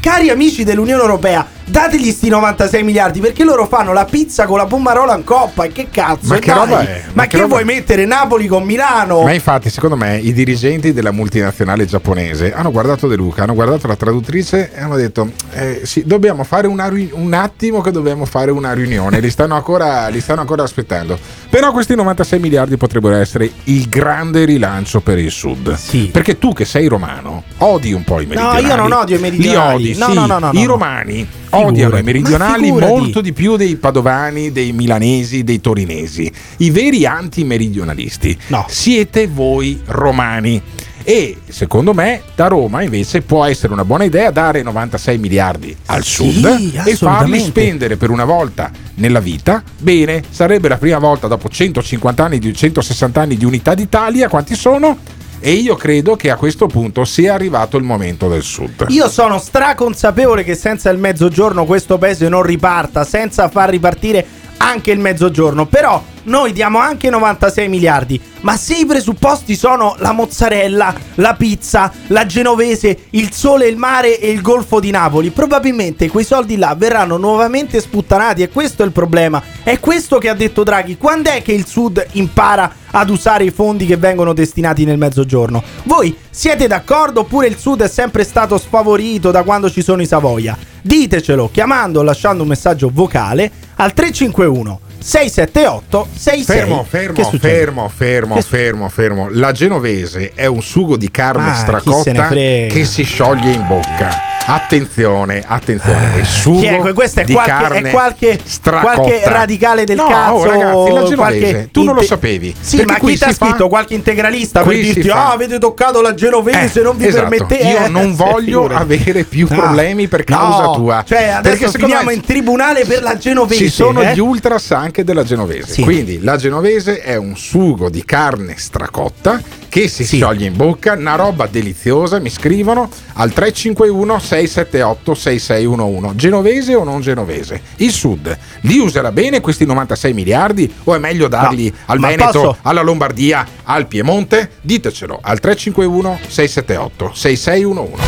cari 0.00 0.28
amici 0.28 0.64
dell'Unione 0.64 1.00
Europea, 1.00 1.46
dategli 1.64 2.10
sti 2.10 2.28
96 2.28 2.82
miliardi 2.82 3.20
perché 3.20 3.42
loro 3.42 3.66
fanno 3.66 3.94
la 3.94 4.04
pizza 4.04 4.44
con 4.44 4.58
la 4.58 4.66
pommarola 4.66 5.16
in 5.16 5.24
coppa 5.24 5.64
e 5.64 5.72
che 5.72 5.88
cazzo? 5.90 6.26
Ma 6.34 6.38
che 6.38 6.50
dai, 6.52 6.58
roba 6.58 6.80
è? 6.82 7.02
Ma, 7.06 7.12
Ma 7.14 7.26
che, 7.26 7.38
che 7.38 7.44
vuoi 7.46 7.64
mettere 7.64 8.04
Napoli 8.04 8.46
con 8.46 8.64
Milano? 8.64 9.22
Ma 9.22 9.32
infatti, 9.32 9.70
secondo 9.70 9.96
me, 9.96 10.18
i 10.18 10.34
dirigenti 10.34 10.92
della 10.92 11.10
multinazionale 11.10 11.86
giapponese 11.86 12.52
hanno 12.52 12.70
guardato 12.70 13.08
De 13.08 13.16
Luca, 13.16 13.44
hanno 13.44 13.54
guardato 13.54 13.86
la 13.86 13.96
traduttrice 13.96 14.72
e 14.74 14.80
hanno 14.82 14.96
detto: 14.96 15.30
eh, 15.54 15.80
sì, 15.84 16.02
dobbiamo 16.04 16.44
fare 16.44 16.66
una 16.66 16.92
un 17.12 17.32
attimo 17.32 17.80
che 17.80 17.90
dobbiamo 17.90 18.26
fare 18.26 18.50
una 18.50 18.74
riunione. 18.74 19.20
Li 19.20 19.30
stanno, 19.30 19.54
ancora, 19.54 20.08
li 20.08 20.20
stanno 20.20 20.33
ancora 20.40 20.62
aspettando. 20.62 21.18
Però 21.50 21.72
questi 21.72 21.94
96 21.94 22.38
miliardi 22.38 22.76
potrebbero 22.76 23.14
essere 23.16 23.50
il 23.64 23.88
grande 23.88 24.44
rilancio 24.44 25.00
per 25.00 25.18
il 25.18 25.30
sud. 25.30 25.78
Perché 26.10 26.38
tu, 26.38 26.52
che 26.52 26.64
sei 26.64 26.86
romano, 26.86 27.44
odi 27.58 27.92
un 27.92 28.04
po' 28.04 28.20
i 28.20 28.26
meridionali. 28.26 28.66
io 28.66 28.76
non 28.76 28.92
odio 28.92 29.16
i 29.16 29.20
meridionali. 29.20 29.82
Li 29.84 29.90
odi, 29.90 29.98
No, 29.98 30.08
sì. 30.08 30.14
no, 30.14 30.26
no, 30.26 30.38
no, 30.38 30.50
I 30.52 30.60
no. 30.62 30.66
romani 30.66 31.26
odiano 31.50 31.96
i 31.98 32.02
meridionali 32.02 32.64
figurati. 32.64 32.92
molto 32.92 33.20
di 33.20 33.32
più 33.32 33.56
dei 33.56 33.76
padovani, 33.76 34.50
dei 34.50 34.72
milanesi, 34.72 35.44
dei 35.44 35.60
torinesi. 35.60 36.30
I 36.58 36.70
veri 36.70 37.06
antimeridionalisti 37.06 38.36
siete 38.68 39.26
voi 39.28 39.80
romani. 39.86 40.60
E 41.06 41.36
secondo 41.48 41.92
me 41.92 42.22
da 42.34 42.48
Roma 42.48 42.80
invece 42.82 43.20
può 43.20 43.44
essere 43.44 43.74
una 43.74 43.84
buona 43.84 44.04
idea 44.04 44.30
dare 44.30 44.62
96 44.62 45.18
miliardi 45.18 45.76
al 45.86 46.02
sud 46.02 46.72
e 46.86 46.96
farli 46.96 47.38
spendere 47.40 47.96
per 47.96 48.08
una 48.08 48.24
volta 48.24 48.70
nella 48.94 49.20
vita. 49.20 49.62
Bene, 49.78 50.22
sarebbe 50.30 50.68
la 50.68 50.78
prima 50.78 50.98
volta 50.98 51.26
dopo 51.26 51.50
150 51.50 52.24
anni 52.24 52.38
di 52.38 52.54
160 52.54 53.20
anni 53.20 53.36
di 53.36 53.44
unità 53.44 53.74
d'Italia, 53.74 54.28
quanti 54.28 54.54
sono? 54.54 54.96
E 55.40 55.52
io 55.52 55.76
credo 55.76 56.16
che 56.16 56.30
a 56.30 56.36
questo 56.36 56.68
punto 56.68 57.04
sia 57.04 57.34
arrivato 57.34 57.76
il 57.76 57.84
momento 57.84 58.28
del 58.28 58.42
sud. 58.42 58.86
Io 58.88 59.10
sono 59.10 59.38
straconsapevole 59.38 60.42
che 60.42 60.54
senza 60.54 60.88
il 60.88 60.96
mezzogiorno 60.96 61.66
questo 61.66 61.98
paese 61.98 62.30
non 62.30 62.42
riparta, 62.42 63.04
senza 63.04 63.50
far 63.50 63.68
ripartire 63.68 64.24
anche 64.56 64.90
il 64.90 65.00
mezzogiorno. 65.00 65.66
Però 65.66 66.02
noi 66.24 66.52
diamo 66.52 66.78
anche 66.78 67.10
96 67.10 67.68
miliardi. 67.68 68.20
Ma 68.40 68.56
se 68.56 68.76
i 68.76 68.86
presupposti 68.86 69.56
sono 69.56 69.96
la 69.98 70.12
mozzarella, 70.12 70.94
la 71.14 71.34
pizza, 71.34 71.92
la 72.08 72.26
genovese, 72.26 73.06
il 73.10 73.32
sole, 73.32 73.66
il 73.66 73.76
mare 73.76 74.18
e 74.18 74.30
il 74.30 74.42
golfo 74.42 74.80
di 74.80 74.90
Napoli, 74.90 75.30
probabilmente 75.30 76.10
quei 76.10 76.24
soldi 76.24 76.56
là 76.56 76.74
verranno 76.76 77.16
nuovamente 77.16 77.80
sputtanati. 77.80 78.42
E 78.42 78.50
questo 78.50 78.82
è 78.82 78.86
il 78.86 78.92
problema. 78.92 79.42
È 79.62 79.80
questo 79.80 80.18
che 80.18 80.28
ha 80.28 80.34
detto 80.34 80.62
Draghi. 80.62 80.98
Quando 80.98 81.30
è 81.30 81.42
che 81.42 81.52
il 81.52 81.66
sud 81.66 82.04
impara 82.12 82.70
ad 82.90 83.10
usare 83.10 83.44
i 83.44 83.50
fondi 83.50 83.86
che 83.86 83.96
vengono 83.96 84.34
destinati 84.34 84.84
nel 84.84 84.98
mezzogiorno? 84.98 85.62
Voi 85.84 86.14
siete 86.30 86.66
d'accordo 86.66 87.20
oppure 87.20 87.46
il 87.46 87.56
sud 87.56 87.82
è 87.82 87.88
sempre 87.88 88.24
stato 88.24 88.58
sfavorito 88.58 89.30
da 89.30 89.42
quando 89.42 89.70
ci 89.70 89.82
sono 89.82 90.02
i 90.02 90.06
Savoia? 90.06 90.56
Ditecelo 90.82 91.48
chiamando 91.50 92.00
o 92.00 92.02
lasciando 92.02 92.42
un 92.42 92.50
messaggio 92.50 92.90
vocale 92.92 93.50
al 93.76 93.94
351 93.94 94.80
678 95.06 96.08
66 96.16 96.44
Fermo, 96.56 96.82
fermo, 96.88 97.22
fermo, 97.38 97.88
fermo, 97.90 98.40
fermo, 98.40 98.88
fermo. 98.88 99.28
La 99.30 99.52
genovese 99.52 100.32
è 100.34 100.46
un 100.46 100.62
sugo 100.62 100.96
di 100.96 101.10
carne 101.10 101.50
Ah, 101.50 101.54
stracotta 101.54 102.28
che 102.28 102.84
si 102.88 103.02
scioglie 103.02 103.52
in 103.52 103.66
bocca. 103.66 104.32
Attenzione, 104.46 105.42
attenzione, 105.46 106.20
è 106.20 106.22
sugo 106.24 106.58
Chi 106.60 106.66
è? 106.66 106.92
Questo 106.92 107.20
è 107.20 107.24
di 107.24 107.32
qualche, 107.32 107.50
carne 107.50 107.88
è 107.88 107.90
qualche, 107.90 108.38
qualche 108.62 109.22
radicale 109.24 109.84
del 109.84 109.96
No, 109.96 110.06
cazzo. 110.06 110.32
oh, 110.34 110.44
ragazzi, 110.44 110.92
la 110.92 111.02
genovese, 111.04 111.68
tu 111.72 111.82
non 111.82 111.94
lo 111.94 112.02
sapevi. 112.02 112.54
Sì, 112.60 112.82
ma 112.84 112.98
chi 112.98 113.16
ti 113.16 113.24
ha 113.24 113.32
scritto? 113.32 113.68
Qualche 113.68 113.94
integralista 113.94 114.62
per 114.62 114.74
dirti: 114.76 115.08
Ah, 115.08 115.30
avete 115.32 115.58
toccato 115.58 116.02
la 116.02 116.12
genovese, 116.12 116.80
Eh, 116.80 116.82
non 116.82 116.96
vi 116.98 117.06
esatto. 117.06 117.28
permettete. 117.28 117.66
Io 117.68 117.84
eh, 117.86 117.88
non 117.88 118.14
voglio 118.16 118.66
avere 118.66 119.24
più 119.24 119.46
No. 119.48 119.56
problemi 119.56 120.08
per 120.08 120.24
No, 120.28 120.36
causa 120.36 120.70
tua. 120.72 121.04
Cioè, 121.06 121.38
Perché 121.42 121.64
adesso 121.64 121.78
finiamo 121.78 122.04
me- 122.04 122.14
in 122.14 122.20
tribunale 122.20 122.84
per 122.84 123.02
la 123.02 123.16
genovese. 123.16 123.64
Ci 123.64 123.70
sono 123.70 124.02
eh? 124.02 124.12
gli 124.12 124.20
ultras 124.20 124.70
anche 124.94 125.02
della 125.02 125.24
genovese. 125.24 125.72
Sì. 125.72 125.82
Quindi 125.82 126.20
la 126.22 126.36
genovese 126.36 127.00
è 127.00 127.16
un 127.16 127.36
sugo 127.36 127.90
di 127.90 128.04
carne 128.04 128.54
stracotta 128.56 129.42
che 129.68 129.88
si 129.88 130.04
scioglie 130.04 130.46
in 130.46 130.54
bocca, 130.56 130.92
una 130.92 131.16
roba 131.16 131.48
deliziosa. 131.48 132.20
Mi 132.20 132.30
scrivono 132.30 132.88
al 133.14 133.32
351 133.32 134.20
678 134.20 135.14
6611. 135.14 136.16
Genovese 136.16 136.74
o 136.76 136.84
non 136.84 137.00
genovese? 137.00 137.60
Il 137.76 137.90
sud 137.90 138.38
li 138.60 138.78
userà 138.78 139.10
bene 139.10 139.40
questi 139.40 139.66
96 139.66 140.12
miliardi 140.12 140.72
o 140.84 140.94
è 140.94 140.98
meglio 140.98 141.26
darli 141.26 141.68
No, 141.70 141.76
al 141.86 141.98
ma 141.98 142.08
Veneto, 142.08 142.30
posso- 142.30 142.58
alla 142.62 142.82
Lombardia, 142.82 143.44
al 143.64 143.88
Piemonte? 143.88 144.50
Ditecelo 144.60 145.18
al 145.20 145.40
351 145.40 146.18
678 146.28 147.10
6611. 147.12 148.02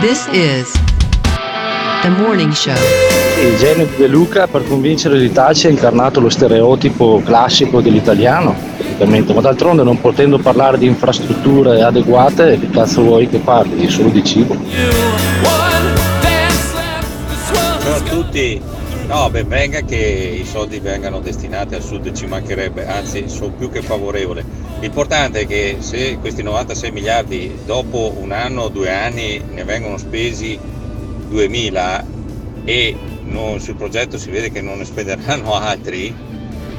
This 0.00 0.26
is 0.32 0.72
the 2.00 2.08
morning 2.08 2.52
show. 2.52 3.11
Il 3.42 3.56
genio 3.58 3.88
De 3.96 4.06
Luca 4.06 4.46
per 4.46 4.62
convincere 4.64 5.18
l'Italia 5.18 5.68
ha 5.68 5.72
incarnato 5.72 6.20
lo 6.20 6.28
stereotipo 6.28 7.20
classico 7.24 7.80
dell'italiano, 7.80 8.54
ma 8.98 9.40
d'altronde 9.40 9.82
non 9.82 10.00
potendo 10.00 10.38
parlare 10.38 10.78
di 10.78 10.86
infrastrutture 10.86 11.82
adeguate, 11.82 12.60
che 12.60 12.70
cazzo 12.70 13.02
vuoi 13.02 13.28
che 13.28 13.38
parli? 13.38 13.90
Solo 13.90 14.10
di 14.10 14.22
cibo. 14.22 14.56
Ciao 17.82 17.94
a 17.96 18.00
tutti. 18.08 18.60
No, 19.08 19.28
ben 19.28 19.48
venga 19.48 19.80
che 19.80 20.38
i 20.40 20.46
soldi 20.46 20.78
vengano 20.78 21.18
destinati 21.18 21.74
al 21.74 21.82
sud, 21.82 22.12
ci 22.12 22.26
mancherebbe, 22.26 22.86
anzi 22.86 23.24
sono 23.26 23.50
più 23.58 23.70
che 23.70 23.82
favorevole. 23.82 24.44
L'importante 24.78 25.40
è 25.40 25.46
che 25.48 25.78
se 25.80 26.18
questi 26.20 26.44
96 26.44 26.92
miliardi 26.92 27.58
dopo 27.66 28.14
un 28.20 28.30
anno 28.30 28.62
o 28.62 28.68
due 28.68 28.90
anni 28.90 29.42
ne 29.52 29.64
vengono 29.64 29.98
spesi 29.98 30.56
2000 31.28 32.04
e 32.64 32.96
non- 33.32 33.60
sul 33.60 33.74
progetto 33.74 34.18
si 34.18 34.30
vede 34.30 34.52
che 34.52 34.60
non 34.60 34.78
ne 34.78 34.84
spenderanno 34.84 35.54
altri, 35.58 36.14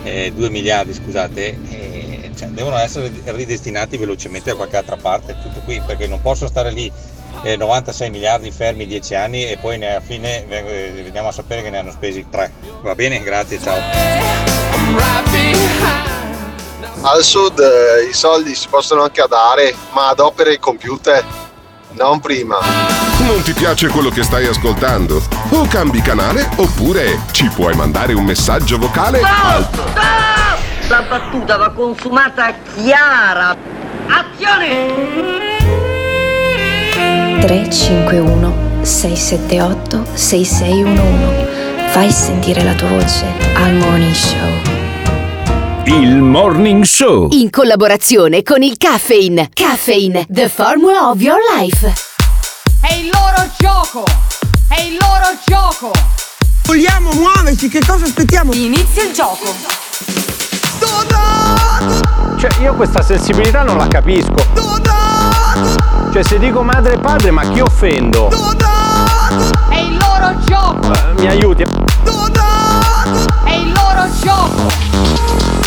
eh, 0.04 0.32
2 0.34 0.50
miliardi 0.50 0.94
scusate, 0.94 1.58
eh, 1.70 2.32
cioè, 2.38 2.48
devono 2.50 2.78
essere 2.78 3.12
ridestinati 3.26 3.98
velocemente 3.98 4.52
a 4.52 4.56
qualche 4.56 4.78
altra 4.78 4.96
parte, 4.98 5.36
tutto 5.42 5.60
qui, 5.66 5.82
perché 5.86 6.08
non 6.08 6.22
posso 6.22 6.48
stare 6.48 6.72
lì 6.72 6.92
eh, 7.44 7.58
96 7.58 8.10
miliardi 8.10 8.52
fermi 8.52 8.86
10 8.86 9.16
anni 9.16 9.46
e 9.46 9.58
poi 9.58 9.76
alla 9.84 10.00
fine 10.00 10.48
eh, 10.48 10.92
veniamo 11.04 11.28
a 11.28 11.32
sapere 11.32 11.62
che 11.62 11.70
ne 11.70 11.80
hanno 11.80 11.92
spesi 11.92 12.26
3. 12.30 12.52
Va 12.82 12.96
bene? 12.96 13.22
Grazie, 13.22 13.60
ciao. 13.60 13.80
Al 17.02 17.22
sud 17.24 17.60
eh, 17.60 18.08
i 18.10 18.14
soldi 18.14 18.56
si 18.56 18.68
possono 18.70 19.04
anche 19.04 19.26
dare, 19.28 19.76
ma 19.92 20.10
ad 20.10 20.20
opera 20.20 20.50
di 20.50 20.60
computer, 20.60 21.24
non 21.92 22.20
prima. 22.22 23.03
Non 23.26 23.42
ti 23.42 23.54
piace 23.54 23.88
quello 23.88 24.10
che 24.10 24.22
stai 24.22 24.46
ascoltando? 24.46 25.22
O 25.52 25.66
cambi 25.68 26.02
canale 26.02 26.50
oppure 26.58 27.20
ci 27.32 27.48
puoi 27.48 27.74
mandare 27.74 28.14
un 28.14 28.26
messaggio 28.26 28.78
vocale 28.78 29.22
al 29.22 29.70
La 30.90 31.02
battuta 31.08 31.56
va 31.56 31.72
consumata 31.72 32.54
chiara. 32.76 33.56
Azione! 34.08 35.32
351 37.40 38.82
678 38.82 40.06
6611. 40.14 41.92
Fai 41.92 42.12
sentire 42.12 42.62
la 42.62 42.74
tua 42.74 42.90
voce 42.90 43.26
al 43.56 43.74
Morning 43.74 44.14
Show. 44.14 44.50
Il 45.86 46.22
Morning 46.22 46.84
Show. 46.84 47.30
In 47.32 47.50
collaborazione 47.50 48.44
con 48.44 48.62
il 48.62 48.76
Caffeine. 48.78 49.50
Caffeine, 49.54 50.26
the 50.30 50.50
formula 50.50 51.10
of 51.10 51.22
your 51.22 51.40
life. 51.58 52.13
È 52.86 52.94
il 52.96 53.10
loro 53.10 53.50
gioco! 53.58 54.04
È 54.68 54.82
il 54.82 54.98
loro 55.00 55.38
gioco! 55.46 55.92
Vogliamo 56.66 57.12
muoverci, 57.14 57.70
che 57.70 57.80
cosa 57.80 58.04
aspettiamo? 58.04 58.52
Inizia 58.52 59.04
il 59.04 59.14
gioco! 59.14 59.56
Cioè, 62.38 62.50
io 62.62 62.74
questa 62.74 63.02
sensibilità 63.02 63.64
non 63.64 63.78
la 63.78 63.88
capisco. 63.88 64.36
Cioè, 66.12 66.24
se 66.24 66.38
dico 66.40 66.62
madre 66.62 66.96
e 66.96 66.98
padre, 66.98 67.32
ma 67.32 67.44
chi 67.50 67.62
offendo? 67.62 68.28
È 69.70 69.78
il 69.78 69.98
loro 69.98 70.40
gioco! 70.46 70.92
Eh, 70.92 71.14
mi 71.22 71.28
aiuti? 71.28 71.64
È 71.64 73.54
il 73.54 73.72
loro 73.72 74.10
gioco! 74.22 75.63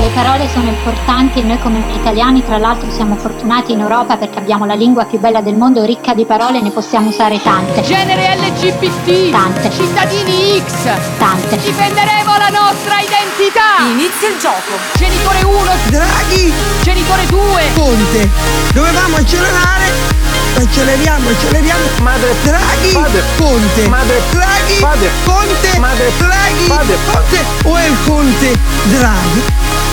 Le 0.00 0.10
parole 0.14 0.48
sono 0.48 0.68
importanti 0.68 1.40
e 1.40 1.42
noi 1.42 1.58
come 1.58 1.82
italiani 1.92 2.44
tra 2.44 2.56
l'altro 2.56 2.88
siamo 2.90 3.16
fortunati 3.16 3.72
in 3.72 3.80
Europa 3.80 4.16
perché 4.16 4.38
abbiamo 4.38 4.64
la 4.64 4.74
lingua 4.74 5.04
più 5.04 5.18
bella 5.18 5.40
del 5.40 5.54
mondo, 5.54 5.84
ricca 5.84 6.14
di 6.14 6.24
parole, 6.24 6.62
ne 6.62 6.70
possiamo 6.70 7.08
usare 7.08 7.42
tante. 7.42 7.82
Genere 7.82 8.36
LGBT! 8.36 9.30
Tante. 9.30 9.70
Cittadini 9.70 10.62
X! 10.64 10.88
Tante. 11.18 11.56
Difenderemo 11.56 12.30
la 12.38 12.48
nostra 12.48 13.00
identità! 13.00 13.82
Inizia 13.90 14.28
il 14.28 14.38
gioco! 14.38 14.78
Genitore 14.94 15.42
1! 15.42 15.70
Draghi! 15.90 16.52
Genitore 16.82 17.26
2! 17.26 17.62
Conte! 17.74 18.28
Dovevamo 18.72 19.16
accelerare! 19.16 20.27
Acceleriamo, 20.58 21.28
acceleriamo! 21.30 21.84
Madre! 22.00 22.34
Draghi! 22.42 22.92
Padre! 22.92 23.22
Conte! 23.36 23.88
Madre! 23.88 24.20
Draghi! 24.30 24.74
Padre! 24.80 25.08
Conte! 25.24 25.78
Madre! 25.78 26.12
Draghi! 26.18 26.64
Padre! 26.66 26.96
Conte! 27.12 27.44
O 27.62 27.76
è 27.76 27.86
il 27.86 27.96
Conte? 28.04 28.58
Draghi! 28.82 29.42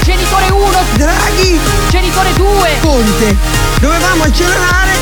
Genitore 0.01 0.49
1! 0.49 0.77
Draghi! 0.95 1.59
Genitore 1.89 2.33
2! 2.33 2.77
Conte! 2.81 3.37
Dovevamo 3.79 4.23
accelerare! 4.23 4.93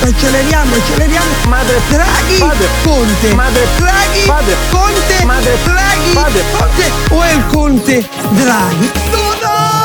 Acceleriamo, 0.00 0.74
acceleriamo! 0.74 1.32
Madre! 1.48 1.80
Draghi! 1.90 2.38
Padre! 2.38 2.68
Conte! 2.82 3.34
Madre! 3.34 3.66
Draghi! 3.76 4.20
Padre! 4.26 4.56
Conte! 4.70 5.24
Madre! 5.24 5.58
Draghi! 5.64 6.12
Padre! 6.14 6.44
Conte! 6.56 6.90
O 7.10 7.22
è 7.22 7.32
il 7.32 7.46
Conte? 7.48 8.08
Draghi! 8.30 8.90
No, 9.10 9.34
no! 9.42 9.83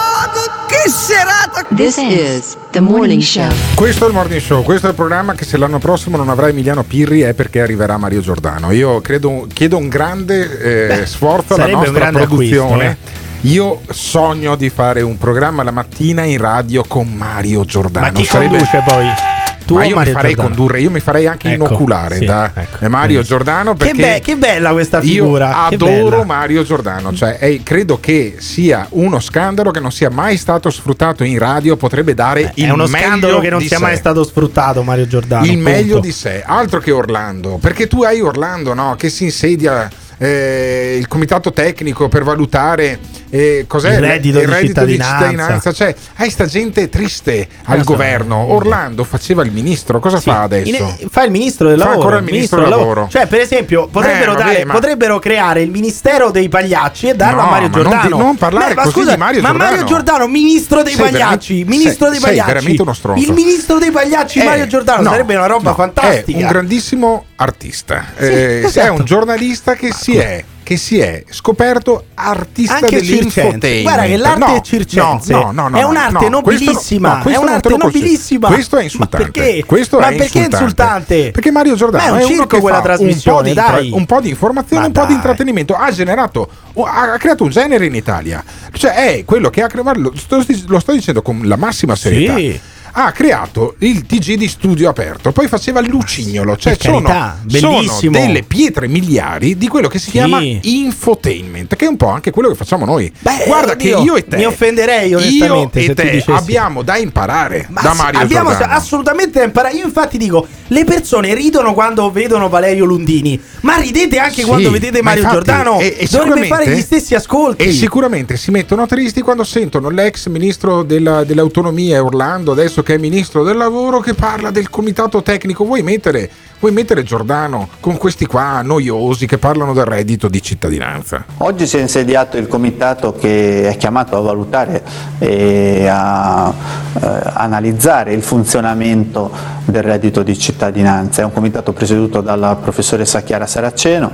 Che 0.82 0.90
serata! 0.90 1.66
This 1.76 1.98
is 1.98 2.56
the 2.72 2.80
morning 2.80 3.22
show. 3.22 3.50
Questo 3.76 4.06
è 4.06 4.08
il 4.08 4.14
Morning 4.14 4.40
Show, 4.40 4.64
questo 4.64 4.88
è 4.88 4.92
il 4.92 4.96
programma 4.96 5.34
che 5.34 5.44
se 5.44 5.58
l'anno 5.58 5.78
prossimo 5.78 6.16
non 6.16 6.30
avrà 6.30 6.48
Emiliano 6.48 6.84
Pirri 6.84 7.20
è 7.20 7.34
perché 7.34 7.60
arriverà 7.60 7.98
Mario 7.98 8.22
Giordano. 8.22 8.72
Io 8.72 9.02
credo, 9.02 9.46
chiedo 9.52 9.76
un 9.76 9.90
grande 9.90 11.02
eh, 11.02 11.06
sforzo 11.06 11.56
alla 11.56 11.68
nostra 11.68 12.12
produzione. 12.12 12.92
acquisto, 12.92 13.48
Io 13.50 13.82
sogno 13.90 14.56
di 14.56 14.70
fare 14.70 15.02
un 15.02 15.18
programma 15.18 15.64
la 15.64 15.72
mattina 15.72 16.24
in 16.24 16.38
radio 16.38 16.86
con 16.88 17.10
Mario 17.10 17.66
Giordano. 17.66 18.06
Ma 18.06 18.12
chi 18.14 18.24
Sarebbe- 18.24 18.60
conduce 18.60 18.84
poi? 18.86 19.39
Tu 19.70 19.76
Ma 19.76 19.84
io 19.84 19.90
mi 19.90 19.96
Mario 19.98 20.14
farei 20.14 20.34
Giordano? 20.34 20.56
condurre, 20.56 20.82
io 20.82 20.90
mi 20.90 21.00
farei 21.00 21.28
anche 21.28 21.52
Ecco, 21.54 21.66
inoculare 21.66 22.16
sì, 22.18 22.26
da 22.26 22.52
ecco, 22.56 22.90
Mario. 22.90 23.22
Giordano 23.22 23.76
Che, 23.76 23.94
be- 23.94 24.20
che 24.20 24.36
bella 24.36 24.72
questa 24.72 25.00
figura! 25.00 25.68
io 25.70 25.76
adoro. 25.86 26.24
Mario 26.24 26.64
Giordano, 26.64 27.14
cioè 27.14 27.38
è- 27.38 27.62
credo 27.62 28.00
che 28.00 28.38
sia 28.40 28.88
uno 28.92 29.20
scandalo 29.20 29.70
che 29.70 29.80
non 29.80 29.92
sia 29.92 30.10
mai 30.10 30.38
stato 30.38 30.72
sfruttato 30.72 31.24
in 31.24 31.38
radio, 31.38 31.78
potrebbe 31.78 32.16
dare 32.16 32.52
il 32.56 32.66
È 32.66 32.72
uno 32.72 32.88
meglio 32.88 33.06
scandalo 33.08 33.40
che 33.42 33.50
non 33.52 33.60
sia 33.62 33.78
sé. 33.78 33.84
mai 33.84 33.96
stato 33.96 34.24
sfruttato, 34.24 34.82
Mario 34.82 35.06
Giordano. 35.06 35.46
il 35.46 35.52
punto. 35.54 35.70
meglio 35.70 36.00
di 36.00 36.12
sé, 36.12 36.42
altro 36.44 36.80
che 36.80 36.90
Orlando, 36.90 37.60
perché 37.62 37.86
tu 37.86 38.02
hai 38.02 38.22
Orlando 38.22 38.74
no, 38.74 38.96
che 38.98 39.10
si 39.10 39.26
insedia 39.26 39.88
eh, 40.18 40.96
il 41.00 41.08
comitato 41.08 41.54
tecnico 41.54 42.10
per 42.10 42.24
valutare 42.24 42.98
eh, 43.32 43.66
cos'è 43.68 43.94
Il 43.94 44.00
reddito 44.00 44.40
di 44.40 44.46
cittadinanza. 44.68 45.18
cittadinanza. 45.18 45.72
Cioè, 45.74 45.96
hai 46.16 46.30
sta 46.30 46.46
gente 46.46 46.90
triste 46.90 47.48
al 47.66 47.76
Esatto. 47.76 47.92
governo. 47.92 48.52
Orlando 48.54 49.04
faceva 49.04 49.44
il 49.44 49.52
ministro, 49.52 50.00
cosa 50.00 50.20
fa 50.20 50.42
adesso? 50.44 50.70
In- 51.00 51.10
fa 51.10 51.24
il 51.24 51.32
ministro 51.32 51.68
del 51.70 51.78
Fa 51.80 51.86
lavoro. 51.86 52.00
ancora 52.02 52.18
il 52.18 52.24
ministro 52.32 52.60
del 52.62 52.70
lavoro. 52.70 53.08
Cioè, 53.10 53.28
per 53.28 53.40
esempio, 53.42 53.88
potrebbero, 53.88 54.32
Eh, 54.32 54.36
vabbè, 54.36 54.52
dare- 54.52 54.66
ma- 54.66 54.74
potrebbero 54.74 55.20
creare 55.20 55.62
il 55.62 55.70
ministero 55.70 56.32
dei 56.32 56.50
pagliacci 56.50 57.08
e 57.10 57.16
darlo 57.16 57.42
No, 57.42 57.48
a 57.48 57.50
Mario 57.52 57.68
ma 57.70 57.76
non 57.78 57.84
Giordano. 57.84 58.16
di- 58.18 58.22
non 58.24 58.36
parlare 58.36 58.68
Beh, 58.70 58.76
ma 58.76 58.82
così 58.84 58.96
scusa, 58.96 59.12
di 59.12 59.18
Mario 59.18 59.42
ma 59.42 59.50
Giordano. 59.50 59.70
Mario 59.72 59.86
Giordano, 59.86 60.28
ministro 60.28 60.82
dei 60.84 60.94
Sei 60.94 61.04
pagliacci. 61.06 61.64
Ministro 61.66 62.06
sei- 62.06 62.10
dei 62.12 62.20
sei 62.20 62.30
pagliacci. 62.30 62.48
veramente 62.54 62.82
uno 62.82 62.94
stronzo. 62.94 63.24
Il 63.24 63.34
ministro 63.34 63.78
dei 63.80 63.92
pagliacci, 63.92 64.40
Eh, 64.40 64.44
Mario 64.44 64.68
Giordano, 64.68 65.02
no, 65.04 65.10
sarebbe 65.12 65.36
una 65.36 65.46
roba 65.46 65.70
no, 65.70 65.76
fantastica. 65.76 66.38
È 66.38 66.42
un 66.42 66.48
grandissimo 66.48 67.26
artista. 67.36 68.06
Sì, 68.18 68.24
Eh, 68.26 68.62
esatto. 68.66 68.88
È 68.88 68.90
un 68.90 69.06
giornalista 69.06 69.76
che 69.76 69.92
si 69.94 70.18
è 70.18 70.44
che 70.70 70.78
si 70.78 71.00
è 71.00 71.24
scoperto 71.32 72.04
artista 72.14 72.76
Anche 72.76 72.98
dell'infotainment. 73.02 73.82
Guarda 73.82 74.04
che 74.04 74.18
l'arte 74.18 74.46
No, 74.46 74.56
è 74.56 74.62
circense. 74.62 75.34
no, 75.34 75.50
no, 75.52 75.68
no, 75.68 75.78
è 75.80 75.82
un'arte 75.82 76.30
nobilissima. 76.30 77.16
no, 77.16 77.22
questo 77.24 77.40
è 77.42 77.44
un'arte 77.44 77.76
nobilissima. 77.76 78.48
Questo 78.50 78.78
è 78.78 78.84
insultante. 78.84 79.26
Ma 79.26 79.32
perché? 79.32 79.66
Questo 79.66 79.98
Ma 79.98 80.10
è 80.10 80.16
perché 80.16 80.38
insultante. 80.38 80.64
insultante? 80.64 81.32
Perché 81.32 81.50
Mario 81.52 81.74
Giordano 81.74 82.14
Ma 82.14 82.20
è 82.20 82.24
un 82.24 82.30
circo 82.30 82.60
quella 82.60 82.82
trasmissione, 82.82 83.50
un 83.50 83.56
po' 83.56 83.62
di, 83.62 83.72
dai. 83.72 83.90
un 83.92 84.06
po' 84.06 84.22
di 84.22 84.30
informazione, 84.30 84.82
Ma 84.82 84.88
un 84.90 84.94
po' 84.94 85.02
di 85.02 85.08
dai. 85.08 85.16
intrattenimento. 85.16 85.74
Ha 85.74 85.92
generato, 85.92 86.50
ha 86.86 87.14
ha 87.14 87.18
creato 87.18 87.44
un 87.46 87.50
genere 87.50 87.88
in 87.88 87.96
Italia. 87.96 88.44
Cioè, 88.72 88.94
è 88.94 89.26
quello 89.26 89.50
che 89.50 89.64
ha 89.64 89.68
creato. 89.68 90.00
Lo 90.00 90.14
sto, 90.16 90.46
lo 90.68 90.80
sto 90.80 90.92
dicendo 90.92 91.24
con 91.24 91.42
la 91.46 91.56
massima 91.56 91.96
serietà. 91.96 92.36
Sì. 92.36 92.60
Ha 92.92 93.12
creato 93.12 93.76
il 93.80 94.06
TG 94.06 94.34
di 94.36 94.48
studio 94.48 94.90
aperto, 94.90 95.32
poi 95.32 95.48
faceva 95.48 95.80
il 95.80 95.90
lucignolo, 95.90 96.58
cioè 96.58 96.76
sono, 96.80 97.02
carità, 97.02 97.40
sono 97.48 97.74
bellissimo. 97.78 98.12
delle 98.20 98.44
pietre 98.44 98.88
miliari 98.88 99.58
di 99.58 99.68
quello 99.68 99.88
che 99.88 100.00
si 100.00 100.06
Sì. 100.06 100.12
chiama 100.12 100.40
infotainment, 100.42 101.76
che 101.76 101.86
è 101.86 101.88
un 101.88 101.98
po' 101.98 102.08
anche 102.10 102.32
quello 102.32 102.50
che 102.50 102.56
facciamo 102.56 102.86
noi. 102.86 103.12
Guarda 103.46 103.76
che 103.76 103.94
oddio, 103.94 104.14
io 104.14 104.16
e 104.18 104.28
te, 104.28 104.38
mi 104.38 104.46
offenderei, 104.46 105.14
onestamente, 105.14 105.80
io 105.82 105.92
e 105.92 105.94
te 105.94 106.24
abbiamo 106.28 106.82
da 106.82 106.98
imparare 106.98 107.68
Ma 107.70 107.82
da 107.82 107.94
Mario 107.94 108.20
abbiamo 108.20 108.50
Giordano. 108.50 108.74
assolutamente 108.74 109.40
da 109.40 109.46
imparare. 109.46 109.76
Io 109.76 109.86
infatti 109.86 110.18
dico, 110.18 110.48
le 110.68 110.84
persone 110.84 111.34
ridono 111.34 111.74
quando 111.74 112.10
vedono 112.12 112.50
Valerio 112.50 112.86
Lundini, 112.86 113.40
ma 113.62 113.78
ridete 113.78 114.18
anche 114.18 114.42
Sì, 114.42 114.48
quando 114.48 114.72
vedete 114.72 115.02
ma 115.02 115.10
Mario 115.12 115.24
infatti, 115.24 115.46
Giordano. 115.46 115.80
e- 115.80 115.96
e 116.00 116.08
Dovrebbe 116.10 116.48
fare 116.48 116.76
gli 116.76 116.82
stessi 116.82 117.16
ascolti. 117.16 117.64
E 117.64 117.72
sicuramente 117.72 118.36
si 118.38 118.52
mettono 118.52 118.86
tristi 118.88 119.22
quando 119.22 119.44
sentono 119.44 119.90
l'ex 119.90 120.28
ministro 120.28 120.84
della- 120.84 121.24
delle 121.24 121.42
autonomie 121.42 121.98
Orlando, 122.00 122.52
adesso 122.52 122.79
che 122.84 122.96
è 122.96 122.98
ministro 122.98 123.44
del 123.44 123.58
lavoro, 123.58 124.00
che 124.00 124.14
parla 124.14 124.52
del 124.52 124.70
comitato 124.70 125.22
tecnico. 125.22 125.66
Vuoi 125.66 125.82
mettere, 125.82 126.30
vuoi 126.60 126.72
mettere 126.72 127.04
Giordano 127.04 127.70
con 127.80 127.98
questi 127.98 128.26
qua 128.26 128.62
noiosi 128.62 129.26
che 129.26 129.38
parlano 129.38 129.74
del 129.74 129.86
reddito 129.86 130.28
di 130.28 130.42
cittadinanza? 130.42 131.26
Oggi 131.38 131.68
si 131.68 131.78
è 131.78 131.82
insediato 131.82 132.38
il 132.38 132.48
comitato 132.48 133.14
che 133.14 133.70
è 133.70 133.78
chiamato 133.78 134.18
a 134.18 134.22
valutare 134.22 134.84
e 135.20 135.88
a 135.90 136.54
eh, 137.02 137.22
analizzare 137.34 138.14
il 138.14 138.22
funzionamento 138.22 139.32
del 139.66 139.84
reddito 139.84 140.24
di 140.24 140.38
cittadinanza. 140.38 141.22
È 141.22 141.26
un 141.26 141.34
comitato 141.34 141.74
presieduto 141.74 142.22
dalla 142.22 142.56
professoressa 142.56 143.22
Chiara 143.22 143.46
Saraceno 143.46 144.12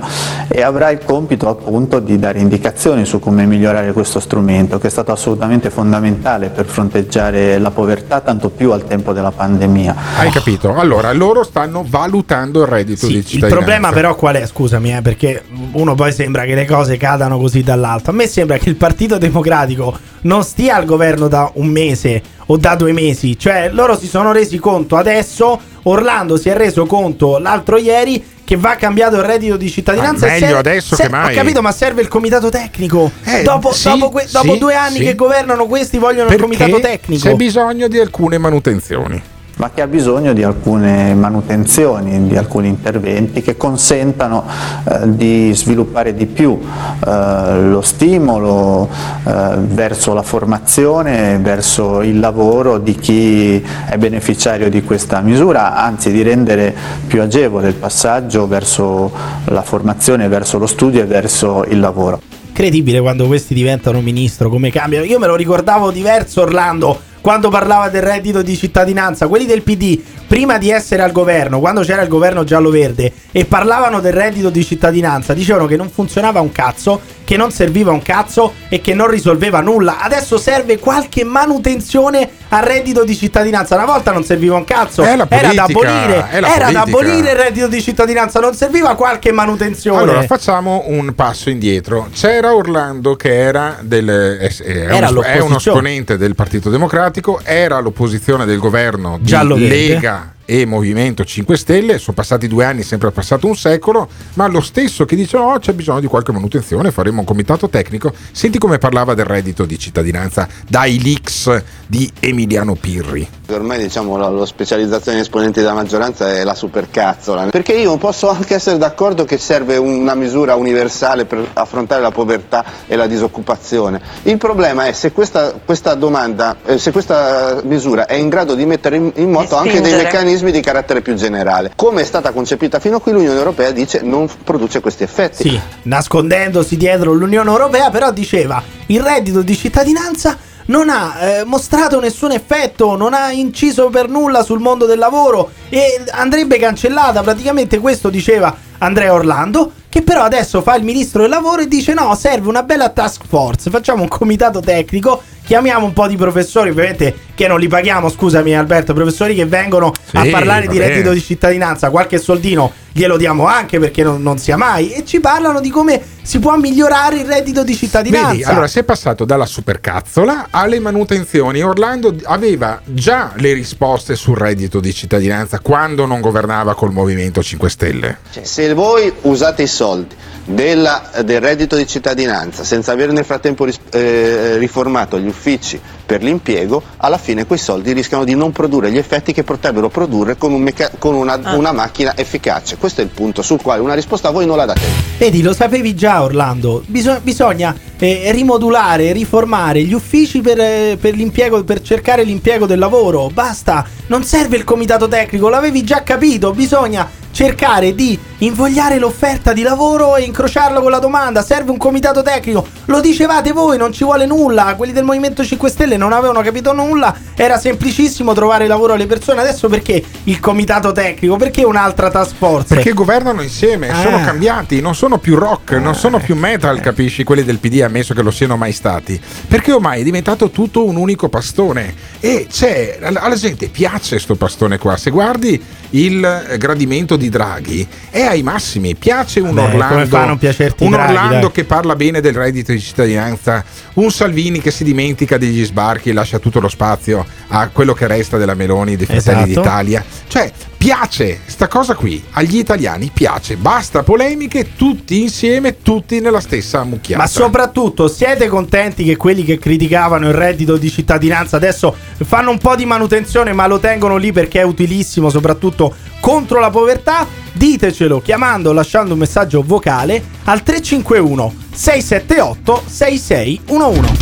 e 0.48 0.62
avrà 0.62 0.90
il 0.90 1.00
compito 1.04 1.48
appunto 1.48 2.00
di 2.00 2.18
dare 2.18 2.38
indicazioni 2.38 3.04
su 3.04 3.18
come 3.18 3.46
migliorare 3.46 3.92
questo 3.92 4.20
strumento 4.20 4.78
che 4.78 4.88
è 4.88 4.90
stato 4.90 5.12
assolutamente 5.12 5.70
fondamentale 5.70 6.50
per 6.50 6.66
fronteggiare 6.66 7.58
la 7.58 7.70
povertà 7.70 8.20
tanto 8.20 8.50
più 8.56 8.72
al 8.72 8.84
tempo 8.86 9.12
della 9.12 9.30
pandemia. 9.30 9.94
Hai 10.18 10.30
capito? 10.30 10.74
Allora, 10.74 11.12
loro 11.12 11.44
stanno 11.44 11.84
valutando 11.86 12.62
il 12.62 12.66
reddito 12.66 13.06
di 13.06 13.16
Il 13.16 13.24
cittadinanza. 13.24 13.56
problema 13.56 13.90
però 13.92 14.14
qual 14.16 14.36
è? 14.36 14.46
Scusami, 14.46 14.96
eh, 14.96 15.02
perché 15.02 15.44
uno 15.72 15.94
poi 15.94 16.12
sembra 16.12 16.44
che 16.44 16.54
le 16.54 16.64
cose 16.64 16.96
cadano 16.96 17.38
così 17.38 17.62
dall'alto. 17.62 18.10
A 18.10 18.12
me 18.14 18.26
sembra 18.26 18.58
che 18.58 18.68
il 18.68 18.76
Partito 18.76 19.18
Democratico 19.18 19.96
non 20.22 20.42
stia 20.42 20.76
al 20.76 20.84
governo 20.84 21.28
da 21.28 21.50
un 21.54 21.66
mese 21.68 22.22
o 22.46 22.56
da 22.56 22.74
due 22.74 22.92
mesi. 22.92 23.38
Cioè, 23.38 23.70
loro 23.72 23.96
si 23.96 24.06
sono 24.06 24.32
resi 24.32 24.58
conto 24.58 24.96
adesso, 24.96 25.60
Orlando 25.84 26.36
si 26.36 26.48
è 26.48 26.56
reso 26.56 26.86
conto 26.86 27.38
l'altro 27.38 27.76
ieri 27.76 28.22
che 28.46 28.56
va 28.56 28.76
cambiato 28.76 29.16
il 29.16 29.22
reddito 29.24 29.56
di 29.56 29.68
cittadinanza. 29.68 30.24
Ma 30.26 30.32
meglio 30.32 30.46
serve- 30.46 30.58
adesso 30.70 30.94
se- 30.94 31.02
che 31.02 31.08
mai. 31.08 31.34
Ho 31.34 31.36
capito, 31.36 31.62
ma 31.62 31.72
serve 31.72 32.00
il 32.00 32.06
comitato 32.08 32.48
tecnico. 32.48 33.10
Eh, 33.24 33.42
dopo, 33.42 33.72
sì, 33.72 33.88
dopo 33.88 34.10
que- 34.10 34.26
dopo 34.30 34.52
sì, 34.52 34.58
due 34.58 34.74
anni 34.76 34.98
sì. 34.98 35.02
che 35.04 35.14
governano 35.16 35.66
questi 35.66 35.98
vogliono 35.98 36.30
il 36.30 36.40
comitato 36.40 36.70
Perché 36.78 36.86
tecnico. 36.98 37.28
c'è 37.28 37.34
bisogno 37.34 37.88
di 37.88 37.98
alcune 37.98 38.38
manutenzioni. 38.38 39.20
Ma 39.56 39.70
che 39.70 39.80
ha 39.80 39.86
bisogno 39.86 40.34
di 40.34 40.42
alcune 40.42 41.14
manutenzioni, 41.14 42.26
di 42.26 42.36
alcuni 42.36 42.68
interventi 42.68 43.40
che 43.40 43.56
consentano 43.56 44.44
eh, 44.84 45.14
di 45.14 45.50
sviluppare 45.54 46.14
di 46.14 46.26
più 46.26 46.58
eh, 46.60 47.68
lo 47.68 47.80
stimolo 47.80 48.88
eh, 49.24 49.56
verso 49.56 50.12
la 50.12 50.22
formazione, 50.22 51.38
verso 51.38 52.02
il 52.02 52.20
lavoro 52.20 52.78
di 52.78 52.94
chi 52.96 53.64
è 53.88 53.96
beneficiario 53.96 54.68
di 54.68 54.82
questa 54.82 55.20
misura, 55.20 55.74
anzi 55.76 56.12
di 56.12 56.22
rendere 56.22 56.74
più 57.06 57.22
agevole 57.22 57.68
il 57.68 57.74
passaggio 57.74 58.46
verso 58.46 59.10
la 59.44 59.62
formazione, 59.62 60.28
verso 60.28 60.58
lo 60.58 60.66
studio 60.66 61.00
e 61.00 61.06
verso 61.06 61.64
il 61.64 61.80
lavoro. 61.80 62.20
Incredibile 62.48 63.00
quando 63.00 63.26
questi 63.26 63.54
diventano 63.54 64.00
ministro, 64.00 64.48
come 64.48 64.70
cambiano. 64.70 65.04
Io 65.04 65.18
me 65.18 65.26
lo 65.26 65.34
ricordavo 65.34 65.90
diverso 65.90 66.42
Orlando 66.42 67.05
quando 67.26 67.50
parlava 67.50 67.88
del 67.88 68.02
reddito 68.02 68.40
di 68.40 68.56
cittadinanza. 68.56 69.26
Quelli 69.26 69.46
del 69.46 69.62
PD, 69.62 70.00
prima 70.28 70.58
di 70.58 70.70
essere 70.70 71.02
al 71.02 71.10
governo, 71.10 71.58
quando 71.58 71.80
c'era 71.80 72.02
il 72.02 72.08
governo 72.08 72.44
giallo-verde 72.44 73.12
e 73.32 73.44
parlavano 73.46 73.98
del 73.98 74.12
reddito 74.12 74.48
di 74.48 74.64
cittadinanza, 74.64 75.34
dicevano 75.34 75.66
che 75.66 75.76
non 75.76 75.90
funzionava 75.90 76.40
un 76.40 76.52
cazzo, 76.52 77.00
che 77.26 77.36
non 77.36 77.50
serviva 77.50 77.90
un 77.90 78.02
cazzo 78.02 78.54
e 78.68 78.80
che 78.80 78.94
non 78.94 79.10
risolveva 79.10 79.60
nulla. 79.60 79.98
Adesso 79.98 80.38
serve 80.38 80.78
qualche 80.78 81.24
manutenzione 81.24 82.30
al 82.50 82.62
reddito 82.62 83.02
di 83.02 83.16
cittadinanza. 83.16 83.74
Una 83.74 83.84
volta 83.84 84.12
non 84.12 84.22
serviva 84.22 84.54
un 84.54 84.64
cazzo, 84.64 85.02
la 85.02 85.26
era 85.28 85.52
da 85.52 85.66
politica, 85.66 85.66
abolire, 85.66 86.26
era 86.30 86.38
da 86.38 86.46
politica. 86.46 86.80
abolire 86.82 87.30
il 87.32 87.36
reddito 87.36 87.66
di 87.66 87.82
cittadinanza, 87.82 88.38
non 88.38 88.54
serviva 88.54 88.94
qualche 88.94 89.32
manutenzione. 89.32 90.02
Allora, 90.02 90.22
facciamo 90.22 90.84
un 90.86 91.12
passo 91.16 91.50
indietro. 91.50 92.08
C'era 92.12 92.54
Orlando 92.54 93.16
che 93.16 93.36
era, 93.36 93.78
del, 93.80 94.08
eh, 94.08 94.54
Era 94.64 95.08
uno, 95.08 95.22
è 95.22 95.40
uno 95.40 95.56
esponente 95.56 96.16
del 96.16 96.36
Partito 96.36 96.70
Democratico, 96.70 97.40
era 97.42 97.80
l'opposizione 97.80 98.44
del 98.44 98.60
governo 98.60 99.18
di. 99.20 99.34
Lega 99.66 100.34
e 100.46 100.64
Movimento 100.64 101.24
5 101.24 101.56
Stelle. 101.56 101.98
Sono 101.98 102.16
passati 102.16 102.48
due 102.48 102.64
anni, 102.64 102.82
sempre 102.82 103.10
passato 103.10 103.46
un 103.46 103.56
secolo, 103.56 104.08
ma 104.34 104.46
lo 104.46 104.60
stesso 104.60 105.04
che 105.04 105.16
dice 105.16 105.36
oh 105.36 105.58
c'è 105.58 105.72
bisogno 105.72 106.00
di 106.00 106.06
qualche 106.06 106.32
manutenzione, 106.32 106.90
faremo 106.90 107.20
un 107.20 107.26
comitato 107.26 107.68
tecnico. 107.68 108.12
Senti 108.32 108.58
come 108.58 108.78
parlava 108.78 109.14
del 109.14 109.26
reddito 109.26 109.64
di 109.64 109.78
cittadinanza 109.78 110.48
dai 110.66 111.02
leaks 111.02 111.62
di 111.86 112.10
Emiliano 112.20 112.74
Pirri. 112.74 113.28
Ormai 113.48 113.78
diciamo 113.78 114.16
la, 114.16 114.28
la 114.28 114.46
specializzazione 114.46 115.18
di 115.18 115.22
esponenti 115.22 115.60
della 115.60 115.74
maggioranza 115.74 116.32
è 116.32 116.42
la 116.44 116.54
supercazzola. 116.54 117.46
Perché 117.46 117.74
io 117.74 117.96
posso 117.96 118.28
anche 118.28 118.54
essere 118.54 118.78
d'accordo 118.78 119.24
che 119.24 119.38
serve 119.38 119.76
una 119.76 120.14
misura 120.14 120.54
universale 120.54 121.26
per 121.26 121.50
affrontare 121.52 122.00
la 122.00 122.10
povertà 122.10 122.64
e 122.86 122.96
la 122.96 123.06
disoccupazione. 123.06 124.00
Il 124.22 124.36
problema 124.38 124.86
è 124.86 124.92
se 124.92 125.12
questa, 125.12 125.52
questa 125.64 125.94
domanda, 125.94 126.56
eh, 126.64 126.78
se 126.78 126.90
questa 126.90 127.60
misura 127.64 128.06
è 128.06 128.14
in 128.14 128.28
grado 128.28 128.54
di 128.54 128.64
mettere 128.64 128.96
in, 128.96 129.12
in 129.16 129.30
moto 129.30 129.56
anche 129.56 129.80
dei 129.80 129.92
spingere. 129.92 130.10
Meccanismi 130.36 130.52
di 130.52 130.60
carattere 130.60 131.00
più 131.00 131.14
generale. 131.14 131.72
Come 131.74 132.02
è 132.02 132.04
stata 132.04 132.32
concepita 132.32 132.78
fino 132.78 132.96
a 132.96 133.00
qui 133.00 133.12
l'Unione 133.12 133.38
Europea 133.38 133.70
dice 133.70 134.02
non 134.02 134.28
produce 134.44 134.80
questi 134.80 135.02
effetti. 135.02 135.48
Sì, 135.48 135.60
nascondendosi 135.82 136.76
dietro 136.76 137.12
l'Unione 137.12 137.50
Europea, 137.50 137.90
però 137.90 138.10
diceva 138.12 138.62
il 138.86 139.00
reddito 139.00 139.42
di 139.42 139.56
cittadinanza 139.56 140.36
non 140.66 140.88
ha 140.88 141.16
eh, 141.20 141.44
mostrato 141.44 142.00
nessun 142.00 142.32
effetto, 142.32 142.96
non 142.96 143.14
ha 143.14 143.30
inciso 143.30 143.88
per 143.88 144.08
nulla 144.08 144.42
sul 144.42 144.58
mondo 144.58 144.84
del 144.84 144.98
lavoro 144.98 145.50
e 145.68 146.02
andrebbe 146.10 146.58
cancellata. 146.58 147.22
Praticamente 147.22 147.78
questo 147.78 148.10
diceva 148.10 148.54
Andrea 148.78 149.12
Orlando, 149.12 149.72
che 149.88 150.02
però 150.02 150.22
adesso 150.22 150.62
fa 150.62 150.74
il 150.74 150.82
ministro 150.82 151.22
del 151.22 151.30
lavoro 151.30 151.62
e 151.62 151.68
dice 151.68 151.94
no, 151.94 152.14
serve 152.16 152.48
una 152.48 152.64
bella 152.64 152.88
task 152.88 153.22
force, 153.26 153.70
facciamo 153.70 154.02
un 154.02 154.08
comitato 154.08 154.60
tecnico, 154.60 155.22
chiamiamo 155.46 155.86
un 155.86 155.92
po' 155.92 156.08
di 156.08 156.16
professori, 156.16 156.70
ovviamente 156.70 157.14
che 157.36 157.46
non 157.46 157.60
li 157.60 157.68
paghiamo, 157.68 158.08
scusami 158.08 158.56
Alberto, 158.56 158.92
professori 158.94 159.34
che 159.34 159.46
vengono 159.46 159.92
a 160.12 160.22
Sì, 160.24 160.30
parlare 160.30 160.66
va 160.66 160.72
di 160.72 160.78
reddito 160.78 161.12
di 161.12 161.20
cittadinanza, 161.20 161.90
qualche 161.90 162.18
soldino 162.18 162.72
glielo 162.92 163.18
diamo 163.18 163.46
anche 163.46 163.78
perché 163.78 164.02
non, 164.02 164.22
non 164.22 164.38
sia 164.38 164.56
mai 164.56 164.90
e 164.90 165.04
ci 165.04 165.20
parlano 165.20 165.60
di 165.60 165.68
come 165.68 166.00
si 166.22 166.38
può 166.38 166.56
migliorare 166.56 167.18
il 167.18 167.26
reddito 167.26 167.62
di 167.62 167.76
cittadinanza. 167.76 168.30
Vedi, 168.30 168.42
allora 168.44 168.66
si 168.66 168.78
è 168.78 168.84
passato 168.84 169.24
dalla 169.26 169.44
supercazzola 169.44 170.46
alle 170.50 170.80
manutenzioni. 170.80 171.62
Orlando 171.62 172.16
aveva 172.24 172.80
già 172.84 173.32
le 173.36 173.52
risposte 173.52 174.16
sul 174.16 174.36
reddito 174.38 174.80
di 174.80 174.92
cittadinanza 174.94 175.60
quando 175.60 176.06
non 176.06 176.20
governava 176.22 176.74
col 176.74 176.90
Movimento 176.92 177.42
5 177.42 177.68
Stelle. 177.70 178.18
Cioè, 178.32 178.44
se 178.44 178.72
voi 178.72 179.12
usate 179.22 179.62
i 179.62 179.66
soldi 179.68 180.14
della- 180.44 181.10
del 181.22 181.40
reddito 181.40 181.76
di 181.76 181.86
cittadinanza 181.86 182.64
senza 182.64 182.92
aver 182.92 183.12
nel 183.12 183.24
frattempo 183.24 183.64
ris- 183.64 183.78
eh, 183.90 184.56
riformato 184.56 185.18
gli 185.18 185.26
uffici 185.36 185.80
per 186.06 186.22
l'impiego, 186.22 186.80
alla 186.98 187.18
fine 187.18 187.44
quei 187.46 187.58
soldi 187.58 187.92
rischiano 187.92 188.22
di 188.24 188.34
non 188.36 188.52
produrre 188.52 188.90
gli 188.92 188.96
effetti 188.96 189.32
che 189.32 189.42
potrebbero 189.42 189.88
produrre 189.88 190.36
con, 190.38 190.52
un 190.52 190.62
meca- 190.62 190.92
con 190.98 191.14
una, 191.14 191.38
Ah. 191.42 191.56
una 191.56 191.72
macchina 191.72 192.16
efficace. 192.16 192.76
Questo 192.76 193.00
è 193.00 193.04
il 193.04 193.10
punto 193.10 193.42
sul 193.42 193.60
quale 193.60 193.80
una 193.80 193.94
risposta 193.94 194.28
a 194.28 194.30
voi 194.30 194.46
non 194.46 194.56
la 194.56 194.64
date. 194.66 194.80
Vedi, 195.18 195.42
lo 195.42 195.52
sapevi 195.52 195.94
già 195.94 196.22
Orlando, 196.22 196.82
Biso- 196.86 197.18
bisogna 197.22 197.74
eh, 197.98 198.30
rimodulare, 198.30 199.12
riformare 199.12 199.82
gli 199.82 199.92
uffici 199.92 200.40
per, 200.40 200.60
eh, 200.60 200.96
per 201.00 201.14
l'impiego, 201.14 201.64
per 201.64 201.80
cercare 201.82 202.22
l'impiego 202.24 202.66
del 202.66 202.78
lavoro, 202.78 203.28
basta, 203.32 203.84
non 204.08 204.22
serve 204.22 204.56
il 204.56 204.64
comitato 204.64 205.08
tecnico, 205.08 205.48
l'avevi 205.48 205.82
già 205.82 206.02
capito, 206.02 206.52
bisogna 206.52 207.08
cercare 207.36 207.94
di 207.94 208.18
invogliare 208.38 208.98
l'offerta 208.98 209.52
di 209.52 209.60
lavoro 209.60 210.16
e 210.16 210.22
incrociarlo 210.22 210.80
con 210.80 210.90
la 210.90 210.98
domanda. 210.98 211.42
Serve 211.42 211.70
un 211.70 211.76
comitato 211.76 212.22
tecnico. 212.22 212.66
Lo 212.86 213.00
dicevate 213.00 213.52
voi, 213.52 213.76
non 213.76 213.92
ci 213.92 214.04
vuole 214.04 214.24
nulla. 214.24 214.74
Quelli 214.74 214.92
del 214.92 215.04
Movimento 215.04 215.44
5 215.44 215.68
Stelle 215.68 215.95
non 215.96 216.12
avevano 216.12 216.40
capito 216.42 216.72
nulla. 216.72 217.14
Era 217.34 217.58
semplicissimo 217.58 218.32
trovare 218.34 218.66
lavoro 218.66 218.92
alle 218.94 219.06
persone. 219.06 219.40
Adesso 219.40 219.68
perché 219.68 220.02
il 220.24 220.40
comitato 220.40 220.92
tecnico? 220.92 221.36
Perché 221.36 221.64
un'altra 221.64 222.10
task 222.10 222.34
force? 222.36 222.74
Perché 222.74 222.92
governano 222.92 223.42
insieme, 223.42 223.88
Ah. 223.90 224.00
sono 224.00 224.20
cambiati, 224.20 224.80
non 224.80 224.94
sono 224.94 225.18
più 225.18 225.36
rock, 225.36 225.72
non 225.72 225.94
sono 225.94 226.18
più 226.18 226.34
metal, 226.36 226.80
capisci? 226.80 227.24
Quelli 227.24 227.42
del 227.44 227.58
PD, 227.58 227.80
ammesso 227.82 228.14
che 228.14 228.22
lo 228.22 228.30
siano 228.30 228.56
mai 228.56 228.72
stati. 228.72 229.20
Perché 229.48 229.72
ormai 229.72 230.00
è 230.00 230.04
diventato 230.04 230.50
tutto 230.50 230.84
un 230.84 230.96
unico 230.96 231.28
pastone. 231.28 231.94
E 232.20 232.46
c'è, 232.50 232.98
alla 233.00 233.34
gente 233.36 233.68
piace 233.68 234.18
sto 234.18 234.34
pastone 234.34 234.78
qua. 234.78 234.96
Se 234.96 235.10
guardi 235.10 235.62
il 236.04 236.56
gradimento 236.58 237.16
di 237.16 237.28
Draghi, 237.28 237.86
è 238.10 238.22
ai 238.22 238.42
massimi. 238.42 238.94
Piace 238.94 239.40
un 239.40 239.54
Beh, 239.54 239.62
Orlando, 239.62 240.16
un 240.16 240.90
Draghi, 240.90 241.12
Orlando 241.12 241.40
dai? 241.46 241.50
che 241.52 241.64
parla 241.64 241.96
bene 241.96 242.20
del 242.20 242.34
reddito 242.34 242.72
di 242.72 242.80
cittadinanza, 242.80 243.64
un 243.94 244.10
Salvini 244.10 244.60
che 244.60 244.70
si 244.70 244.84
dimentica 244.84 245.38
degli 245.38 245.64
sbarchi 245.64 246.10
e 246.10 246.12
lascia 246.12 246.38
tutto 246.38 246.60
lo 246.60 246.68
spazio 246.68 247.24
a 247.48 247.68
quello 247.68 247.94
che 247.94 248.06
resta 248.06 248.36
della 248.36 248.54
Meloni 248.54 248.96
dei 248.96 249.06
Fratelli 249.06 249.50
Esatto. 249.50 249.60
d'Italia. 249.60 250.04
Cioè, 250.28 250.52
piace 250.86 251.40
sta 251.46 251.66
cosa 251.66 251.96
qui, 251.96 252.22
agli 252.30 252.58
italiani 252.58 253.10
piace, 253.12 253.56
basta 253.56 254.04
polemiche, 254.04 254.76
tutti 254.76 255.20
insieme, 255.20 255.82
tutti 255.82 256.20
nella 256.20 256.38
stessa 256.38 256.84
mucchiata. 256.84 257.20
Ma 257.20 257.28
soprattutto 257.28 258.06
siete 258.06 258.46
contenti 258.46 259.02
che 259.02 259.16
quelli 259.16 259.42
che 259.42 259.58
criticavano 259.58 260.28
il 260.28 260.34
reddito 260.34 260.76
di 260.76 260.88
cittadinanza 260.88 261.56
adesso 261.56 261.92
fanno 262.18 262.52
un 262.52 262.58
po' 262.58 262.76
di 262.76 262.84
manutenzione 262.84 263.52
ma 263.52 263.66
lo 263.66 263.80
tengono 263.80 264.16
lì 264.16 264.30
perché 264.30 264.60
è 264.60 264.62
utilissimo 264.62 265.28
soprattutto 265.28 265.92
contro 266.20 266.60
la 266.60 266.70
povertà? 266.70 267.26
Ditecelo 267.50 268.20
chiamando 268.20 268.70
o 268.70 268.72
lasciando 268.72 269.14
un 269.14 269.18
messaggio 269.18 269.64
vocale 269.66 270.22
al 270.44 270.62
351 270.62 271.52
678 271.72 272.82
6611. 272.86 274.14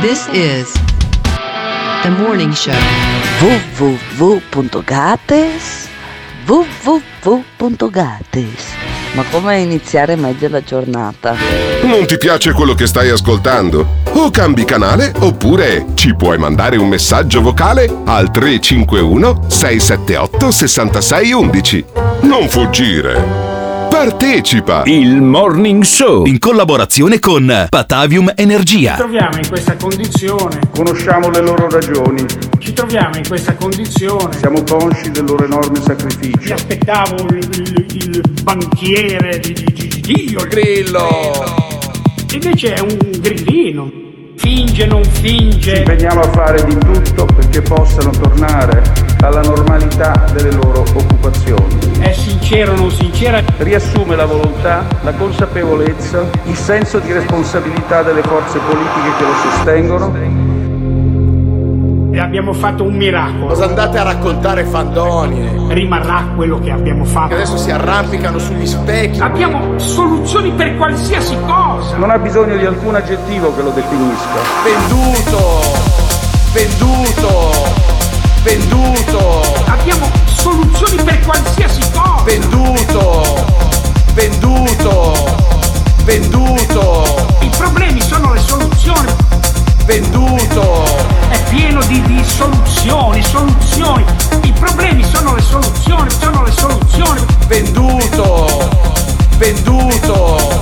This 0.00 0.26
is 0.32 0.72
The 2.02 2.08
Morning 2.08 2.50
Show. 2.50 3.13
www.gates 4.18 5.22
www.gates 6.46 7.64
ma 9.14 9.22
come 9.30 9.58
iniziare 9.58 10.16
meglio 10.16 10.48
la 10.48 10.60
giornata? 10.60 11.36
Non 11.82 12.04
ti 12.04 12.18
piace 12.18 12.52
quello 12.52 12.74
che 12.74 12.88
stai 12.88 13.10
ascoltando? 13.10 14.00
O 14.14 14.28
cambi 14.30 14.64
canale 14.64 15.12
oppure 15.20 15.86
ci 15.94 16.16
puoi 16.16 16.36
mandare 16.36 16.76
un 16.78 16.88
messaggio 16.88 17.40
vocale 17.40 17.88
al 18.06 18.32
351 18.32 19.44
678 19.48 20.50
6611. 20.50 21.84
Non 22.22 22.48
fuggire. 22.48 23.63
Partecipa! 23.98 24.82
Il 24.86 25.22
Morning 25.22 25.84
Show 25.84 26.26
in 26.26 26.40
collaborazione 26.40 27.20
con 27.20 27.66
Patavium 27.68 28.32
Energia. 28.34 28.90
Ci 28.94 28.96
troviamo 28.96 29.36
in 29.36 29.46
questa 29.48 29.76
condizione. 29.76 30.58
Conosciamo 30.74 31.30
le 31.30 31.40
loro 31.40 31.68
ragioni. 31.70 32.24
Ci 32.58 32.72
troviamo 32.72 33.14
in 33.16 33.22
questa 33.28 33.54
condizione. 33.54 34.36
Siamo 34.36 34.64
consci 34.64 35.12
del 35.12 35.22
loro 35.26 35.44
enorme 35.44 35.80
sacrificio. 35.80 36.38
Mi 36.42 36.50
aspettavo 36.50 37.14
il, 37.30 37.48
il- 37.52 37.86
il 38.10 38.22
banchiere 38.42 39.38
di, 39.38 39.52
di, 39.52 39.64
di- 39.72 39.86
di 39.86 40.00
Dio. 40.00 40.40
Il 40.40 40.48
grillo. 40.48 41.08
Invece 42.32 42.74
è 42.74 42.80
un 42.80 42.98
grillino. 43.20 43.92
Finge, 44.44 44.84
non 44.84 45.02
finge. 45.02 45.72
Ci 45.72 45.78
impegniamo 45.78 46.20
a 46.20 46.28
fare 46.28 46.62
di 46.64 46.76
tutto 46.76 47.24
perché 47.24 47.62
possano 47.62 48.10
tornare 48.10 48.82
alla 49.22 49.40
normalità 49.40 50.12
delle 50.34 50.52
loro 50.52 50.80
occupazioni. 50.80 51.78
È 51.98 52.12
sincero 52.12 52.74
o 52.74 52.76
non 52.76 52.90
sincera? 52.90 53.42
Riassume 53.56 54.14
la 54.14 54.26
volontà, 54.26 54.84
la 55.00 55.14
consapevolezza, 55.14 56.28
il 56.44 56.56
senso 56.56 56.98
di 56.98 57.10
responsabilità 57.10 58.02
delle 58.02 58.20
forze 58.20 58.58
politiche 58.58 59.16
che 59.16 59.24
lo 59.24 59.50
sostengono. 59.50 60.43
Abbiamo 62.24 62.54
fatto 62.54 62.84
un 62.84 62.94
miracolo. 62.94 63.48
Cosa 63.48 63.66
andate 63.66 63.98
a 63.98 64.02
raccontare 64.02 64.64
fandonie? 64.64 65.66
Rimarrà 65.68 66.24
quello 66.34 66.58
che 66.58 66.70
abbiamo 66.70 67.04
fatto. 67.04 67.28
Che 67.28 67.34
adesso 67.34 67.58
si 67.58 67.70
arrampicano 67.70 68.38
sugli 68.38 68.66
specchi. 68.66 69.20
Abbiamo 69.20 69.78
soluzioni 69.78 70.50
per 70.52 70.74
qualsiasi 70.78 71.36
cosa. 71.46 71.98
Non 71.98 72.08
ha 72.08 72.16
bisogno 72.16 72.56
di 72.56 72.64
alcun 72.64 72.94
aggettivo 72.94 73.54
che 73.54 73.62
lo 73.62 73.70
definisca. 73.72 74.40
Venduto! 74.64 75.60
Venduto! 76.54 77.52
Venduto! 78.42 79.42
Abbiamo 79.66 80.10
soluzioni 80.24 81.02
per 81.02 81.20
qualsiasi 81.26 81.82
cosa. 81.92 82.24
Venduto! 82.24 83.44
Venduto! 84.14 85.14
Venduto! 86.04 87.26
I 87.40 87.50
problemi 87.54 88.00
sono 88.00 88.32
le 88.32 88.40
soluzioni. 88.40 89.12
Venduto! 89.84 90.84
È 91.28 91.38
pieno 91.50 91.82
di, 91.84 92.00
di 92.02 92.24
soluzioni, 92.24 93.22
soluzioni. 93.22 94.04
I 94.42 94.52
problemi 94.52 95.04
sono 95.04 95.34
le 95.34 95.42
soluzioni, 95.42 96.10
sono 96.10 96.42
le 96.42 96.52
soluzioni. 96.52 97.20
Venduto! 97.46 98.70
Venduto! 99.36 100.60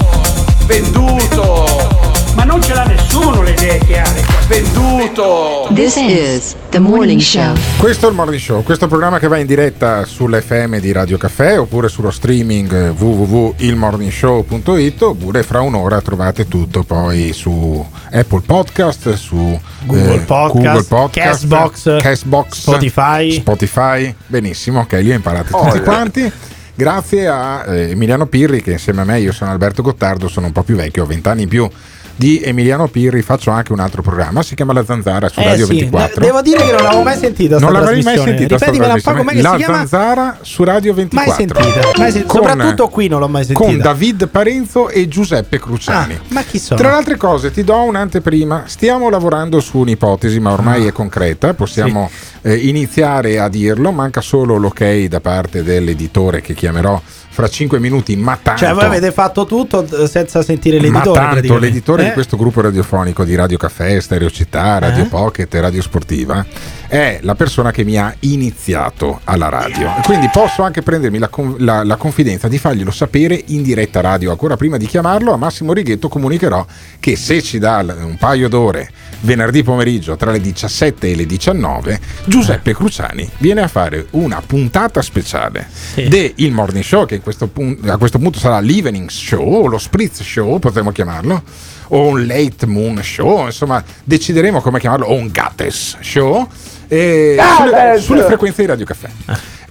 Venduto! 0.67 2.12
Ma 2.35 2.45
non 2.45 2.63
ce 2.63 2.75
l'ha 2.75 2.85
nessuno 2.85 3.43
le 3.43 3.51
idee 3.51 3.79
che 3.79 3.99
ha. 4.01 4.11
Venduto! 4.49 5.69
This 5.75 5.97
is 5.97 6.57
The 6.69 6.79
Morning 6.79 7.21
Show. 7.21 7.55
Questo 7.79 8.07
è 8.07 8.11
il 8.11 8.15
Morning 8.15 8.41
Show, 8.41 8.63
questo 8.63 8.87
programma 8.89 9.19
che 9.19 9.29
va 9.29 9.39
in 9.39 9.47
diretta 9.47 10.05
sull'FM 10.05 10.79
di 10.79 10.93
Radio 10.93 11.17
Caffè 11.17 11.59
oppure 11.59 11.89
sullo 11.89 12.11
streaming 12.11 12.91
www.ilmorningshow.it 12.91 15.03
oppure 15.03 15.43
fra 15.43 15.61
un'ora 15.61 16.01
trovate 16.01 16.49
tutto 16.49 16.83
poi 16.83 17.33
su 17.33 17.85
Apple 18.11 18.43
Podcast, 18.45 19.13
su 19.15 19.59
Google 19.85 20.15
eh, 20.15 20.19
Podcast, 20.21 20.65
Google 20.65 20.85
Podcast, 20.85 21.49
Castbox, 21.49 22.01
Castbox, 22.01 22.55
Spotify. 22.61 23.33
Spotify. 23.33 24.15
Benissimo, 24.27 24.81
ok, 24.81 24.93
li 24.95 25.11
ho 25.13 25.15
imparati 25.15 25.51
tutti 25.51 25.79
Oh, 25.79 25.83
quanti. 25.83 26.33
Grazie 26.75 27.29
a 27.29 27.65
eh, 27.67 27.91
Emiliano 27.91 28.27
Pirri 28.27 28.63
che 28.63 28.73
insieme 28.73 29.03
a 29.03 29.05
me, 29.05 29.21
io 29.21 29.33
sono 29.33 29.51
Alberto 29.51 29.83
Gottardo, 29.83 30.27
sono 30.29 30.47
un 30.47 30.53
po' 30.53 30.63
più 30.63 30.75
vecchio, 30.75 31.03
ho 31.03 31.07
vent'anni 31.07 31.43
in 31.43 31.49
più 31.49 31.69
di 32.17 32.41
Emiliano 32.43 32.89
Pirri, 32.89 33.23
faccio 33.23 33.51
anche 33.51 33.73
un 33.73 33.81
altro 33.81 34.03
programma, 34.03 34.43
si 34.43 34.55
chiama 34.55 34.73
La 34.73 34.85
Zanzara 34.85 35.29
su 35.29 35.41
Eh 35.41 35.45
Radio 35.45 35.67
sì, 35.67 35.75
24. 35.81 36.21
de- 36.21 36.27
devo 36.27 36.43
dire 36.43 36.65
che 36.65 36.73
non 36.73 36.83
l'avevo 36.83 37.03
mai 37.03 37.19
sentita 37.19 37.59
Non 37.59 37.73
l'avrei 37.73 38.03
mai 38.03 38.19
sentita 38.19 38.57
Ripetimela 38.57 38.95
un 38.95 39.01
po' 39.01 39.13
com'è 39.15 39.41
La? 39.41 39.57
Zanzara 39.59 40.39
su 40.43 40.65
Radio 40.65 40.95
24. 40.95 41.31
Mai 41.31 41.39
sentita, 41.39 41.91
mai 41.99 42.13
sen- 42.13 42.27
Con- 42.27 42.47
soprattutto 42.47 42.89
qui 42.89 43.09
non 43.09 43.21
l'ho 43.21 43.29
mai 43.29 43.45
sentita. 43.45 43.67
Con 43.69 43.79
David 43.79 44.29
Parenzo 44.29 44.89
e 44.89 45.09
Giuseppe 45.09 45.59
Cruciani. 45.59 46.15
Ah, 46.15 46.21
ma 46.29 46.43
chi 46.43 46.59
sono? 46.59 46.79
Tra 46.81 46.91
le 46.91 46.97
altre 46.97 47.17
cose, 47.17 47.51
ti 47.51 47.65
do 47.65 47.83
un'anteprima. 47.83 48.65
Stiamo 48.67 49.09
lavorando 49.11 49.61
su 49.61 49.79
un'ipotesi, 49.79 50.39
ma 50.41 50.53
ormai 50.53 50.87
è 50.87 50.93
concreta. 50.93 51.55
Possiamo 51.55 52.11
eh, 52.43 52.55
iniziare 52.55 53.39
a 53.39 53.49
dirlo. 53.49 53.91
Manca 53.93 54.21
solo 54.21 54.57
l'ok 54.57 55.05
da 55.07 55.21
parte 55.21 55.63
dell'editore 55.63 56.41
che 56.41 56.55
chiamerò 56.55 57.01
fra 57.33 57.49
5 57.49 57.79
minuti. 57.81 58.15
Ma 58.17 58.39
tanto, 58.41 58.61
Cioè, 58.65 58.75
voi 58.75 58.85
avete 58.85 59.11
fatto 59.11 59.47
tutto 59.47 59.85
eh, 59.85 60.07
senza 60.07 60.43
sentire 60.43 60.77
ma 60.77 60.83
l'editore. 60.83 61.05
tanto 61.19 61.31
praticamente. 61.33 61.67
l'editore 61.67 62.03
Eh? 62.03 62.07
di 62.09 62.13
questo 62.13 62.37
gruppo 62.37 62.61
radiofonico 62.61 63.25
di 63.25 63.35
Radio 63.35 63.57
Caffè, 63.57 63.99
Stereo 64.01 64.31
Città, 64.31 64.79
Radio 64.79 65.05
Eh? 65.05 65.07
Pocket 65.09 65.53
e 65.55 65.61
Radio 65.61 65.83
Sportiva 65.83 66.45
è 66.93 67.21
la 67.23 67.35
persona 67.35 67.71
che 67.71 67.85
mi 67.85 67.97
ha 67.97 68.15
iniziato 68.21 69.23
alla 69.25 69.49
radio. 69.49 69.95
Quindi 70.05 70.29
posso 70.31 70.63
anche 70.63 70.83
prendermi 70.83 71.17
la, 71.17 71.31
la- 71.57 71.85
la 71.85 71.97
confidenza 71.97 72.49
di 72.49 72.59
farglielo 72.59 72.91
sapere 72.91 73.43
in 73.47 73.63
diretta 73.63 74.03
radio. 74.03 74.31
Ancora 74.31 74.59
prima 74.59 74.77
di 74.77 74.85
chiamarlo, 74.85 75.33
a 75.33 75.39
Massimo 75.39 75.73
Righetto 75.73 76.09
comunicherò 76.11 76.67
che 77.01 77.17
se 77.17 77.41
ci 77.41 77.59
dà 77.59 77.83
un 77.99 78.17
paio 78.19 78.47
d'ore 78.51 78.91
venerdì 79.21 79.63
pomeriggio 79.63 80.17
tra 80.17 80.33
le 80.33 80.41
17 80.43 81.13
e 81.13 81.15
le 81.17 81.25
19, 81.25 81.99
Giuseppe 82.27 82.75
Cruciani 82.75 83.27
viene 83.39 83.63
a 83.63 83.69
fare 83.69 84.09
una 84.11 84.43
puntata 84.45 85.01
speciale 85.01 85.69
de 85.95 86.33
Il 86.37 86.53
Morning 86.53 86.85
Show, 86.85 87.07
che 87.07 87.23
questo 87.23 87.47
pun- 87.47 87.79
a 87.87 87.97
questo 87.97 88.19
punto 88.19 88.39
sarà 88.39 88.61
l'Evening 88.61 89.09
Show 89.09 89.63
o 89.63 89.67
lo 89.67 89.79
Spritz 89.79 90.23
Show, 90.23 90.59
potremmo 90.59 90.93
chiamarlo, 90.93 91.43
o 91.89 92.07
un 92.09 92.27
Late 92.27 92.67
Moon 92.67 93.03
Show, 93.03 93.47
insomma, 93.47 93.83
decideremo 94.05 94.61
come 94.61 94.79
chiamarlo, 94.79 95.07
o 95.07 95.15
un 95.15 95.31
Gattes 95.31 95.97
Show, 96.01 96.41
eh, 96.43 96.72
sulle, 96.93 97.71
Gattes! 97.71 98.05
sulle 98.05 98.23
frequenze 98.23 98.61
di 98.61 98.69
Radio 98.69 98.85
Caffè. 98.85 99.09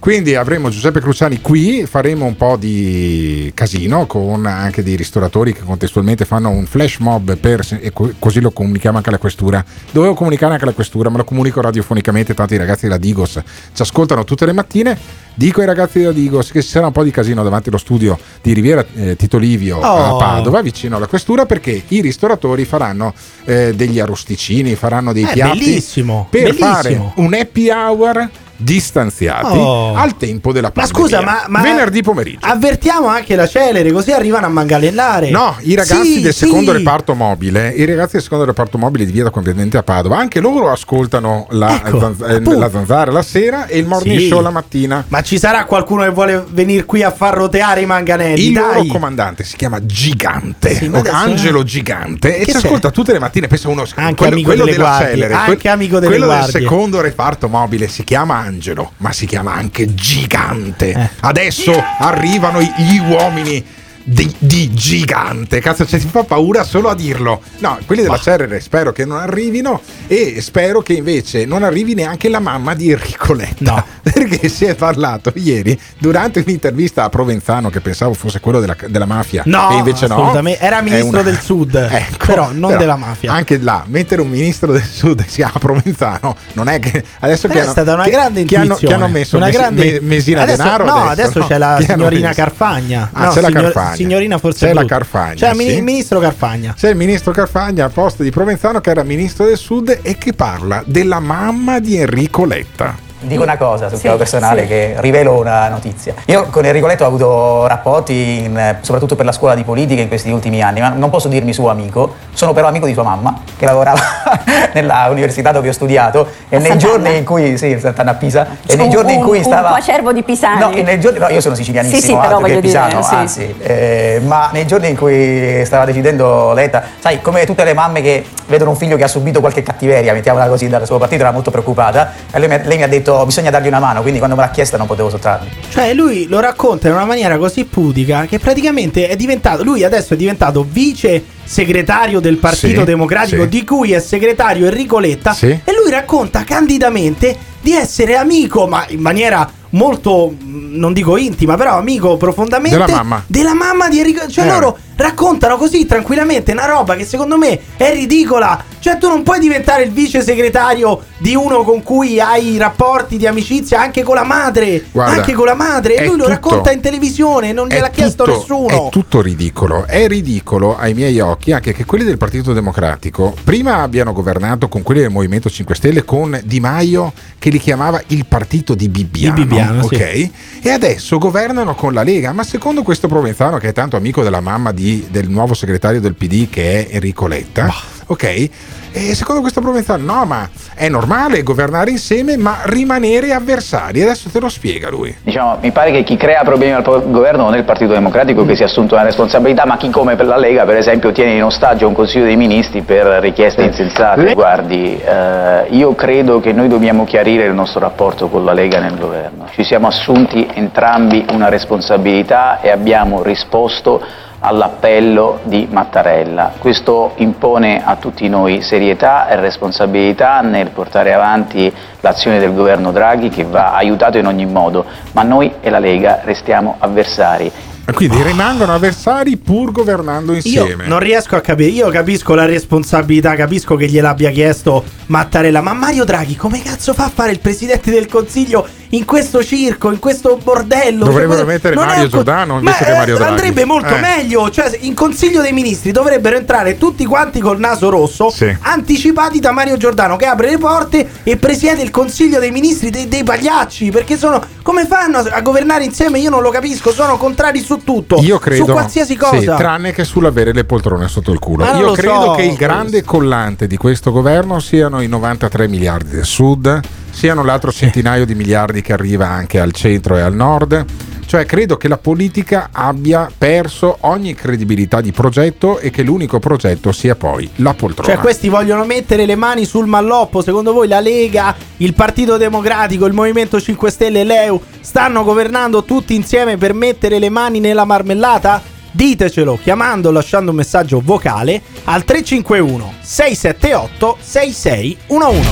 Quindi 0.02 0.34
avremo 0.34 0.68
Giuseppe 0.68 0.98
Cruciani 0.98 1.40
qui, 1.40 1.86
faremo 1.86 2.24
un 2.24 2.34
po' 2.34 2.56
di 2.58 3.52
casino 3.54 4.06
con 4.06 4.46
anche 4.46 4.82
dei 4.82 4.96
ristoratori 4.96 5.52
che 5.52 5.60
contestualmente 5.62 6.24
fanno 6.24 6.48
un 6.50 6.66
flash 6.66 6.96
mob 6.96 7.36
per, 7.36 7.64
e 7.80 7.92
co- 7.92 8.12
così 8.18 8.40
lo 8.40 8.50
comunichiamo 8.50 8.96
anche 8.96 9.10
alla 9.10 9.18
questura. 9.18 9.64
Dovevo 9.92 10.14
comunicare 10.14 10.54
anche 10.54 10.64
alla 10.64 10.72
questura, 10.72 11.08
ma 11.08 11.18
lo 11.18 11.24
comunico 11.24 11.60
radiofonicamente, 11.60 12.34
tanto 12.34 12.52
i 12.52 12.56
ragazzi 12.56 12.86
della 12.86 12.98
Digos 12.98 13.40
ci 13.72 13.80
ascoltano 13.82 14.24
tutte 14.24 14.44
le 14.44 14.52
mattine. 14.52 14.98
Dico 15.34 15.60
ai 15.60 15.66
ragazzi 15.66 16.00
della 16.00 16.10
Digos 16.10 16.50
che 16.50 16.62
ci 16.62 16.68
sarà 16.68 16.86
un 16.86 16.92
po' 16.92 17.04
di 17.04 17.12
casino 17.12 17.44
davanti 17.44 17.68
allo 17.68 17.78
studio 17.78 18.18
di 18.42 18.52
Riviera 18.54 18.84
eh, 18.96 19.14
Tito 19.14 19.38
Livio 19.38 19.80
a 19.80 20.14
Oh. 20.14 20.16
Padova, 20.18 20.62
vicino 20.62 20.96
alla 20.96 21.06
questura, 21.06 21.46
perché 21.46 21.80
i 21.86 22.00
ristoratori 22.00 22.64
faranno 22.64 23.14
eh, 23.44 23.72
degli 23.76 24.00
arrosticini, 24.00 24.74
faranno 24.74 25.12
dei 25.12 25.22
Eh, 25.22 25.32
piatti 25.32 25.58
bellissimo, 25.60 26.26
per 26.28 26.42
bellissimo. 26.56 26.72
fare 26.72 27.12
un 27.14 27.34
happy 27.34 27.70
hour 27.70 28.28
distanziati 28.62 29.56
Oh. 29.58 29.94
al 29.94 30.16
tempo 30.16 30.52
della 30.52 30.70
Ma 30.74 30.82
pandemia. 30.82 31.00
scusa, 31.02 31.20
ma, 31.22 31.44
ma 31.48 31.60
venerdì 31.62 32.02
pomeriggio. 32.02 32.46
Avvertiamo 32.46 33.06
anche 33.08 33.34
la 33.36 33.46
celere, 33.46 33.90
così 33.92 34.12
arrivano 34.12 34.46
a 34.46 34.48
manganellare. 34.48 35.30
No, 35.30 35.56
i 35.60 35.74
ragazzi 35.74 36.14
Sì, 36.14 36.20
del 36.20 36.32
sì. 36.32 36.46
secondo 36.46 36.72
reparto 36.72 37.14
mobile, 37.14 37.68
i 37.70 37.84
ragazzi 37.84 38.12
del 38.12 38.22
secondo 38.22 38.44
reparto 38.44 38.78
mobile 38.78 39.04
di 39.04 39.12
Via 39.12 39.24
da 39.24 39.30
Conveniente 39.30 39.76
a 39.78 39.82
Padova, 39.82 40.16
anche 40.18 40.40
loro 40.40 40.70
ascoltano 40.70 41.46
la, 41.50 41.80
Ecco, 41.84 41.98
zanz- 42.00 42.22
eh, 42.28 42.40
la 42.40 42.70
zanzara 42.70 43.10
la 43.12 43.22
sera 43.22 43.66
e 43.66 43.78
il 43.78 43.86
morning 43.86 44.18
Sì. 44.18 44.26
show 44.28 44.40
la 44.40 44.50
mattina. 44.50 45.04
Ma 45.08 45.22
ci 45.22 45.38
sarà 45.38 45.64
qualcuno 45.64 46.02
che 46.02 46.10
vuole 46.10 46.44
venire 46.50 46.84
qui 46.84 47.02
a 47.02 47.10
far 47.10 47.34
roteare 47.34 47.80
i 47.82 47.86
manganelli? 47.86 48.46
Il 48.46 48.52
dai. 48.54 48.62
loro 48.62 48.84
comandante 48.86 49.44
si 49.44 49.56
chiama 49.56 49.84
Gigante, 49.84 50.74
Sì, 50.74 50.88
ma 50.88 51.00
Angelo 51.10 51.62
Gigante, 51.62 52.36
e 52.38 52.44
ci 52.46 52.56
ascolta 52.56 52.90
tutte 52.90 53.12
le 53.12 53.18
mattine. 53.18 53.46
Pensa 53.46 53.68
uno 53.68 53.84
Anche 53.94 54.14
quello, 54.14 54.32
amico 54.32 54.48
quello 54.48 54.64
delle 54.64 54.76
della 54.76 54.88
guardie, 54.88 55.08
Celere, 55.14 55.34
anche 55.34 55.68
amico 55.68 55.94
delle 55.98 56.06
quello 56.06 56.26
guardie. 56.26 56.52
del 56.52 56.62
secondo 56.62 57.00
reparto 57.00 57.48
mobile 57.48 57.88
si 57.88 58.04
chiama 58.04 58.50
Angelo, 58.52 58.92
ma 58.98 59.12
si 59.12 59.26
chiama 59.26 59.54
anche 59.54 59.94
Gigante. 59.94 60.92
Eh. 60.92 61.08
Adesso 61.20 61.72
arrivano 61.98 62.60
gli 62.60 62.98
uomini. 62.98 63.64
Di, 64.04 64.34
di 64.38 64.72
gigante, 64.74 65.60
cazzo, 65.60 65.86
cioè, 65.86 66.00
ti 66.00 66.08
fa 66.08 66.24
paura 66.24 66.64
solo 66.64 66.88
a 66.88 66.94
dirlo. 66.94 67.40
No, 67.58 67.78
quelli 67.86 68.02
della 68.02 68.18
Cerere 68.18 68.58
spero 68.60 68.90
che 68.92 69.04
non 69.04 69.18
arrivino 69.18 69.80
e 70.08 70.40
spero 70.40 70.80
che 70.82 70.94
invece 70.94 71.44
non 71.44 71.62
arrivi 71.62 71.94
neanche 71.94 72.28
la 72.28 72.40
mamma 72.40 72.74
di 72.74 72.90
Enrico 72.90 73.32
Letta. 73.32 73.84
Perché 74.02 74.48
si 74.48 74.64
è 74.64 74.74
parlato 74.74 75.32
ieri 75.36 75.78
durante 75.98 76.40
un'intervista 76.44 77.04
a 77.04 77.08
Provenzano, 77.08 77.70
che 77.70 77.80
pensavo 77.80 78.12
fosse 78.14 78.40
quello 78.40 78.58
della, 78.58 78.76
della 78.88 79.06
mafia, 79.06 79.42
No, 79.46 79.70
e 79.70 79.76
invece 79.76 80.08
no. 80.08 80.32
Era 80.58 80.80
ministro 80.82 81.20
una- 81.20 81.22
del 81.22 81.38
sud, 81.40 81.74
Ecco, 81.90 82.26
però 82.26 82.50
non 82.50 82.66
però 82.66 82.78
della 82.78 82.96
mafia. 82.96 83.32
Anche 83.32 83.58
là, 83.58 83.84
mettere 83.86 84.20
un 84.20 84.28
ministro 84.28 84.72
del 84.72 84.82
sud 84.84 85.24
si 85.26 85.36
chiama 85.36 85.58
Provenzano, 85.60 86.36
non 86.54 86.68
è 86.68 86.80
che 86.80 87.04
adesso 87.20 87.42
Però 87.46 87.52
che 87.54 87.58
è 87.60 87.62
hanno, 87.62 87.70
stata 87.72 87.94
una 87.94 88.02
che- 88.04 88.10
grande 88.10 88.44
che 88.44 88.56
hanno, 88.56 88.74
che 88.74 88.92
hanno 88.92 89.06
messo 89.08 89.36
Una 89.36 89.46
Mes- 89.46 89.54
grande- 89.56 89.84
Me- 89.84 90.00
Mesina 90.00 90.42
Adesso- 90.42 90.62
Denaro. 90.62 90.84
no, 90.84 91.08
adesso 91.08 91.46
c'è 91.46 91.56
la 91.58 91.78
signorina? 91.80 92.32
Carfagna. 92.34 93.10
Ah, 93.12 93.26
No, 93.26 93.30
c'è 93.32 93.40
la 93.40 93.46
signor- 93.46 93.62
Carfagna. 93.92 94.08
signorina 94.08 94.38
forse 94.38 94.66
C'è 94.66 94.72
la. 94.72 94.84
Carfagna. 94.84 95.34
C'è 95.34 95.50
il 95.50 95.56
sì. 95.56 95.80
ministro 95.80 96.18
Carfagna. 96.18 96.74
C'è 96.76 96.90
il 96.90 96.96
ministro 96.96 97.32
Carfagna 97.32 97.84
al 97.84 97.92
posto 97.92 98.22
di 98.22 98.30
Provenzano 98.30 98.80
che 98.80 98.90
era 98.90 99.02
ministro 99.02 99.46
del 99.46 99.56
sud 99.56 99.98
e 100.02 100.18
che 100.18 100.32
parla 100.32 100.82
della 100.86 101.20
mamma 101.20 101.78
di 101.78 101.96
Enrico 101.96 102.44
Letta. 102.44 103.10
Dico 103.22 103.42
una 103.42 103.56
cosa 103.56 103.86
sul 103.88 103.96
Sì, 103.96 104.02
piano 104.02 104.16
personale 104.16 104.62
sì. 104.62 104.66
che 104.68 104.94
rivelo 104.98 105.38
una 105.38 105.68
notizia. 105.68 106.14
Io 106.26 106.46
con 106.50 106.64
Enrico 106.64 106.86
Letto 106.86 107.04
ho 107.04 107.06
avuto 107.06 107.66
rapporti 107.68 108.44
in- 108.44 108.76
soprattutto 108.80 109.14
per 109.14 109.24
la 109.24 109.32
scuola 109.32 109.54
di 109.54 109.62
politica 109.62 110.00
in 110.02 110.08
questi 110.08 110.30
ultimi 110.30 110.60
anni, 110.62 110.80
ma 110.80 110.88
non 110.88 111.08
posso 111.10 111.28
dirmi 111.28 111.52
suo 111.52 111.70
amico, 111.70 112.14
sono 112.32 112.52
però 112.52 112.66
amico 112.66 112.86
di 112.86 112.92
sua 112.94 113.04
mamma 113.04 113.40
che 113.56 113.64
lavorava 113.64 114.00
nella 114.74 115.06
università 115.10 115.52
dove 115.52 115.68
ho 115.68 115.72
studiato 115.72 116.26
e 116.48 116.58
nei 116.58 116.76
giorni 116.78 117.16
in 117.18 117.24
cui 117.24 117.56
sì, 117.56 117.78
Sant'Anna 117.78 118.10
a 118.10 118.14
Pisa 118.14 118.46
e 118.66 118.74
nei 118.76 118.86
Un- 118.86 118.90
giorni 118.92 119.12
in 119.14 119.20
un- 119.20 119.26
cui 119.26 119.38
un 119.38 119.44
stava 119.44 119.68
coacervo 119.68 120.12
di 120.12 120.22
Pisani. 120.24 120.58
No, 120.60 120.68
nei 120.82 120.98
giorni- 121.00 121.18
no, 121.20 121.28
io 121.28 121.40
sono 121.40 121.54
sicilianissimo, 121.54 122.00
Sì, 122.00 122.06
sì, 122.06 122.12
però 122.12 122.22
altro 122.24 122.36
che 122.38 122.42
voglio 122.42 122.60
dire, 122.60 122.80
pisano, 122.86 123.02
sì. 123.02 123.14
anzi, 123.14 123.54
eh, 123.60 124.20
ma 124.24 124.50
nei 124.52 124.66
giorni 124.66 124.88
in 124.88 124.96
cui 124.96 125.64
stava 125.64 125.84
decidendo 125.84 126.52
Letta, 126.52 126.82
sai, 126.98 127.20
come 127.22 127.44
tutte 127.46 127.62
le 127.64 127.72
mamme 127.74 128.00
che 128.02 128.24
vedono 128.46 128.70
un 128.70 128.76
figlio 128.76 128.96
che 128.96 129.04
ha 129.04 129.08
subito 129.08 129.40
qualche 129.40 129.62
cattiveria, 129.62 130.12
mettiamola 130.12 130.46
così, 130.48 130.68
dal 130.68 130.84
suo 130.86 130.98
partito, 130.98 131.22
era 131.22 131.30
molto 131.30 131.50
preoccupata, 131.50 132.10
e 132.32 132.38
lei 132.38 132.48
mi, 132.48 132.58
lei 132.64 132.76
mi 132.78 132.82
ha 132.82 132.88
detto 132.88 133.10
bisogna 133.24 133.50
dargli 133.50 133.66
una 133.66 133.78
mano, 133.80 134.00
quindi 134.00 134.18
quando 134.18 134.36
me 134.36 134.42
l'ha 134.42 134.50
chiesta 134.50 134.76
non 134.76 134.86
potevo 134.86 135.10
sottrarmi. 135.10 135.48
Cioè, 135.68 135.94
lui 135.94 136.26
lo 136.28 136.40
racconta 136.40 136.88
in 136.88 136.94
una 136.94 137.04
maniera 137.04 137.38
così 137.38 137.64
pudica 137.64 138.26
che 138.26 138.38
praticamente 138.38 139.08
è 139.08 139.16
diventato. 139.16 139.62
Lui 139.62 139.84
adesso 139.84 140.14
è 140.14 140.16
diventato 140.16 140.66
vice 140.68 141.22
segretario 141.44 142.20
del 142.20 142.36
Partito 142.36 142.80
Sì, 142.80 142.84
Democratico, 142.84 143.42
sì. 143.42 143.48
di 143.48 143.64
cui 143.64 143.92
è 143.92 144.00
segretario 144.00 144.66
Enrico 144.66 144.98
Letta. 144.98 145.32
Sì. 145.32 145.46
E 145.46 145.72
lui 145.80 145.90
racconta 145.90 146.44
candidamente 146.44 147.36
di 147.60 147.72
essere 147.72 148.16
amico, 148.16 148.66
ma 148.66 148.84
in 148.88 149.00
maniera 149.00 149.48
molto, 149.72 150.34
mh, 150.38 150.76
non 150.78 150.92
dico 150.92 151.16
intima, 151.16 151.56
però 151.56 151.76
amico 151.78 152.16
profondamente 152.16 152.76
Della 152.78 152.90
mamma. 152.96 153.22
della 153.26 153.54
mamma 153.54 153.88
di 153.88 153.98
Enrico. 153.98 154.26
Cioè, 154.28 154.44
Eh. 154.44 154.48
loro 154.48 154.78
raccontano 154.96 155.56
così 155.56 155.84
tranquillamente 155.86 156.52
una 156.52 156.66
roba 156.66 156.94
che 156.94 157.04
secondo 157.04 157.36
me 157.36 157.58
è 157.76 157.92
ridicola. 157.92 158.64
Cioè, 158.78 158.98
tu 158.98 159.08
non 159.08 159.22
puoi 159.22 159.38
diventare 159.38 159.84
il 159.84 159.92
vice 159.92 160.22
segretario 160.22 161.00
di 161.18 161.34
uno 161.36 161.62
con 161.62 161.82
cui 161.82 162.20
hai 162.20 162.56
rapporti 162.58 163.16
di 163.16 163.26
amicizia 163.26 163.80
anche 163.80 164.02
con 164.02 164.14
la 164.16 164.24
madre. 164.24 164.84
Guarda, 164.90 165.14
anche 165.14 165.32
con 165.34 165.46
la 165.46 165.54
madre. 165.54 165.94
E 165.96 166.00
lui 166.06 166.16
lo 166.16 166.24
tutto- 166.24 166.28
racconta 166.28 166.72
in 166.72 166.80
televisione, 166.80 167.52
non 167.52 167.68
gliel'ha 167.68 167.90
chiesto 167.90 168.24
tutto- 168.24 168.38
nessuno. 168.38 168.86
È 168.86 168.90
tutto 168.90 169.20
ridicolo. 169.22 169.84
È 169.86 170.06
ridicolo 170.08 170.76
ai 170.76 170.94
miei 170.94 171.18
occhi 171.20 171.52
anche 171.52 171.72
che 171.72 171.84
quelli 171.84 172.04
del 172.04 172.18
Partito 172.18 172.52
Democratico 172.52 173.34
prima 173.44 173.82
abbiano 173.82 174.12
governato 174.12 174.68
con 174.68 174.82
quelli 174.82 175.00
del 175.00 175.10
Movimento 175.10 175.48
5 175.48 175.74
Stelle 175.76 176.04
con 176.04 176.38
Di 176.44 176.58
Maio 176.60 177.12
che 177.38 177.50
li 177.50 177.58
chiamava 177.58 178.00
il 178.08 178.26
partito 178.26 178.74
di 178.74 178.88
Bibbiano. 178.88 179.34
Di 179.36 179.42
Bibbiano, 179.42 179.61
sì. 179.88 179.94
ok? 179.94 180.30
E 180.62 180.70
adesso 180.70 181.18
governano 181.18 181.74
con 181.74 181.92
la 181.92 182.02
Lega. 182.02 182.32
Ma 182.32 182.44
secondo 182.44 182.82
questo 182.82 183.08
Provenzano, 183.08 183.58
che 183.58 183.68
è 183.68 183.72
tanto 183.72 183.96
amico 183.96 184.22
della 184.22 184.40
mamma 184.40 184.72
di- 184.72 185.06
del 185.10 185.28
nuovo 185.28 185.54
segretario 185.54 186.00
del 186.00 186.14
PD 186.14 186.48
che 186.48 186.86
è 186.88 186.94
Enrico 186.94 187.26
Letta, 187.26 187.64
ok? 188.12 188.50
E 188.94 189.14
secondo 189.14 189.40
questo 189.40 189.60
Provenzano, 189.62 190.04
no, 190.04 190.24
ma 190.26 190.48
è 190.74 190.88
normale 190.88 191.42
governare 191.42 191.90
insieme, 191.90 192.36
ma 192.36 192.58
rimanere 192.64 193.32
avversari. 193.32 194.02
Adesso 194.02 194.28
te 194.28 194.38
lo 194.38 194.50
spiega 194.50 194.90
lui. 194.90 195.14
Diciamo, 195.22 195.58
mi 195.62 195.70
pare 195.70 195.92
che 195.92 196.02
chi 196.02 196.16
crea 196.16 196.42
problemi 196.42 196.74
al 196.74 196.82
governo 196.82 197.44
non 197.44 197.54
è 197.54 197.58
il 197.58 197.64
Partito 197.64 197.92
Democratico 197.92 198.44
che 198.44 198.54
si 198.54 198.62
è 198.62 198.66
assunto 198.66 198.94
una 198.94 199.04
responsabilità, 199.04 199.64
ma 199.64 199.78
chi 199.78 199.88
come 199.88 200.14
per 200.16 200.26
la 200.26 200.36
Lega, 200.36 200.64
per 200.64 200.76
esempio, 200.76 201.10
tiene 201.12 201.32
in 201.32 201.44
ostaggio 201.44 201.88
un 201.88 201.94
Consiglio 201.94 202.24
dei 202.24 202.36
Ministri 202.36 202.82
per 202.82 203.06
richieste 203.20 203.62
insensate. 203.62 204.34
Guardi, 204.34 205.00
eh, 205.00 205.66
io 205.70 205.94
credo 205.94 206.40
che 206.40 206.52
noi 206.52 206.68
dobbiamo 206.68 207.04
chiarire 207.04 207.44
il 207.44 207.54
nostro 207.54 207.80
rapporto 207.80 208.28
con 208.28 208.44
la 208.44 208.52
Lega 208.52 208.78
nel 208.78 208.98
governo. 208.98 209.48
Ci 209.52 209.64
siamo 209.64 209.86
assunti 209.86 210.46
entrambi 210.52 211.24
una 211.32 211.48
responsabilità 211.48 212.60
e 212.60 212.70
abbiamo 212.70 213.22
risposto 213.22 214.04
all'appello 214.42 215.38
di 215.44 215.68
Mattarella. 215.70 216.52
Questo 216.58 217.12
impone 217.16 217.82
a 217.84 217.96
tutti 217.96 218.28
noi 218.28 218.60
serietà 218.60 219.28
e 219.28 219.36
responsabilità 219.36 220.40
nel 220.40 220.70
portare 220.70 221.14
avanti 221.14 221.72
l'azione 222.00 222.38
del 222.38 222.52
governo 222.52 222.92
Draghi 222.92 223.28
che 223.28 223.44
va 223.44 223.72
aiutato 223.74 224.18
in 224.18 224.26
ogni 224.26 224.46
modo, 224.46 224.84
ma 225.12 225.22
noi 225.22 225.54
e 225.60 225.70
la 225.70 225.78
Lega 225.78 226.20
restiamo 226.24 226.76
avversari. 226.78 227.50
Quindi 227.94 228.22
rimangono 228.22 228.74
avversari 228.74 229.36
pur 229.36 229.72
governando 229.72 230.32
Io 230.32 230.36
insieme. 230.36 230.86
non 230.86 230.98
riesco 230.98 231.36
a 231.36 231.40
capire. 231.40 231.70
Io 231.70 231.88
capisco 231.90 232.34
la 232.34 232.46
responsabilità, 232.46 233.34
capisco 233.34 233.76
che 233.76 233.86
gliel'abbia 233.86 234.30
chiesto 234.30 234.84
Mattarella. 235.06 235.60
Ma 235.60 235.72
Mario 235.72 236.04
Draghi, 236.04 236.36
come 236.36 236.62
cazzo 236.62 236.94
fa 236.94 237.04
a 237.04 237.10
fare 237.12 237.32
il 237.32 237.40
presidente 237.40 237.90
del 237.90 238.06
consiglio 238.06 238.66
in 238.90 239.04
questo 239.04 239.42
circo, 239.42 239.90
in 239.90 239.98
questo 239.98 240.38
bordello? 240.42 241.04
Dovrebbero 241.04 241.38
Cioè, 241.40 241.46
mettere 241.46 241.74
Mario 241.74 242.08
Giordano 242.08 242.58
invece 242.58 242.78
Ma, 242.80 242.86
che 242.86 242.96
Mario 242.96 243.14
eh, 243.14 243.18
Draghi. 243.18 243.30
Andrebbe 243.32 243.64
molto 243.64 243.94
Eh. 243.94 244.00
meglio. 244.00 244.50
Cioè, 244.50 244.78
in 244.80 244.94
consiglio 244.94 245.42
dei 245.42 245.52
ministri 245.52 245.90
dovrebbero 245.92 246.36
entrare 246.36 246.78
tutti 246.78 247.04
quanti 247.04 247.40
col 247.40 247.58
naso 247.58 247.90
rosso, 247.90 248.30
Sì. 248.30 248.54
anticipati 248.60 249.38
da 249.40 249.50
Mario 249.52 249.76
Giordano, 249.76 250.16
che 250.16 250.26
apre 250.26 250.50
le 250.50 250.58
porte 250.58 251.06
e 251.24 251.36
presiede 251.36 251.82
il 251.82 251.90
consiglio 251.90 252.38
dei 252.38 252.50
ministri 252.52 252.90
dei, 252.90 253.08
dei 253.08 253.22
pagliacci. 253.24 253.90
Perché 253.90 254.16
sono. 254.16 254.42
Come 254.62 254.86
fanno 254.86 255.18
a, 255.18 255.24
a 255.32 255.40
governare 255.40 255.84
insieme? 255.84 256.18
Io 256.20 256.30
non 256.30 256.40
lo 256.42 256.50
capisco. 256.50 256.92
Sono 256.92 257.16
contrari 257.16 257.60
su 257.60 257.71
tutto. 257.78 258.16
Io 258.20 258.38
credo 258.38 258.64
Su 258.64 258.72
qualsiasi 258.72 259.16
cosa. 259.16 259.38
sì, 259.38 259.44
tranne 259.46 259.92
che 259.92 260.04
sull'avere 260.04 260.52
le 260.52 260.64
poltrone 260.64 261.08
sotto 261.08 261.32
il 261.32 261.38
culo. 261.38 261.64
Ma 261.64 261.76
Io 261.76 261.92
credo 261.92 262.22
so, 262.22 262.30
che 262.32 262.42
il 262.42 262.54
grande 262.54 263.02
collante 263.02 263.66
di 263.66 263.76
questo 263.76 264.10
governo 264.12 264.60
siano 264.60 265.00
i 265.00 265.08
93 265.08 265.68
miliardi 265.68 266.10
del 266.10 266.24
sud, 266.24 266.80
siano 267.10 267.44
l'altro 267.44 267.72
centinaio 267.72 268.24
di 268.24 268.34
miliardi 268.34 268.82
che 268.82 268.92
arriva 268.92 269.28
anche 269.28 269.60
al 269.60 269.72
centro 269.72 270.16
e 270.16 270.20
al 270.20 270.34
nord. 270.34 270.84
Cioè, 271.32 271.46
credo 271.46 271.78
che 271.78 271.88
la 271.88 271.96
politica 271.96 272.68
abbia 272.70 273.26
perso 273.38 273.96
ogni 274.00 274.34
credibilità 274.34 275.00
di 275.00 275.12
progetto 275.12 275.78
e 275.78 275.88
che 275.88 276.02
l'unico 276.02 276.38
progetto 276.38 276.92
sia 276.92 277.14
poi 277.14 277.48
la 277.56 277.72
poltrona. 277.72 278.12
Cioè, 278.12 278.20
questi 278.20 278.50
vogliono 278.50 278.84
mettere 278.84 279.24
le 279.24 279.34
mani 279.34 279.64
sul 279.64 279.86
malloppo. 279.86 280.42
Secondo 280.42 280.74
voi 280.74 280.88
la 280.88 281.00
Lega, 281.00 281.56
il 281.78 281.94
Partito 281.94 282.36
Democratico, 282.36 283.06
il 283.06 283.14
Movimento 283.14 283.58
5 283.58 283.90
Stelle 283.90 284.20
e 284.20 284.24
l'EU 284.24 284.60
stanno 284.80 285.24
governando 285.24 285.84
tutti 285.84 286.14
insieme 286.14 286.58
per 286.58 286.74
mettere 286.74 287.18
le 287.18 287.30
mani 287.30 287.60
nella 287.60 287.86
marmellata? 287.86 288.60
Ditecelo 288.90 289.58
chiamando 289.62 290.10
o 290.10 290.12
lasciando 290.12 290.50
un 290.50 290.58
messaggio 290.58 291.00
vocale 291.02 291.62
al 291.84 292.04
351 292.04 292.92
678 293.00 294.18
6611. 294.20 295.48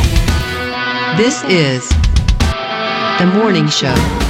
This 1.16 1.42
is 1.48 1.86
the 3.16 3.24
morning 3.24 3.68
show. 3.68 4.29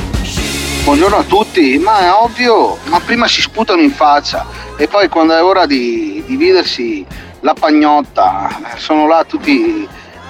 Buongiorno 0.83 1.19
a 1.19 1.25
tutti, 1.25 1.79
ma 1.79 2.01
è 2.01 2.13
ovvio, 2.13 2.79
ma 2.87 2.99
prima 3.01 3.29
si 3.29 3.43
sputano 3.43 3.81
in 3.83 3.93
faccia 3.93 4.47
e 4.77 4.89
poi 4.89 5.09
quando 5.09 5.37
è 5.37 5.43
ora 5.43 5.67
di 5.67 6.25
dividersi 6.27 7.07
la 7.41 7.55
pagnotta 7.55 8.49
sono 8.77 9.07
là 9.07 9.23
tutti 9.25 9.87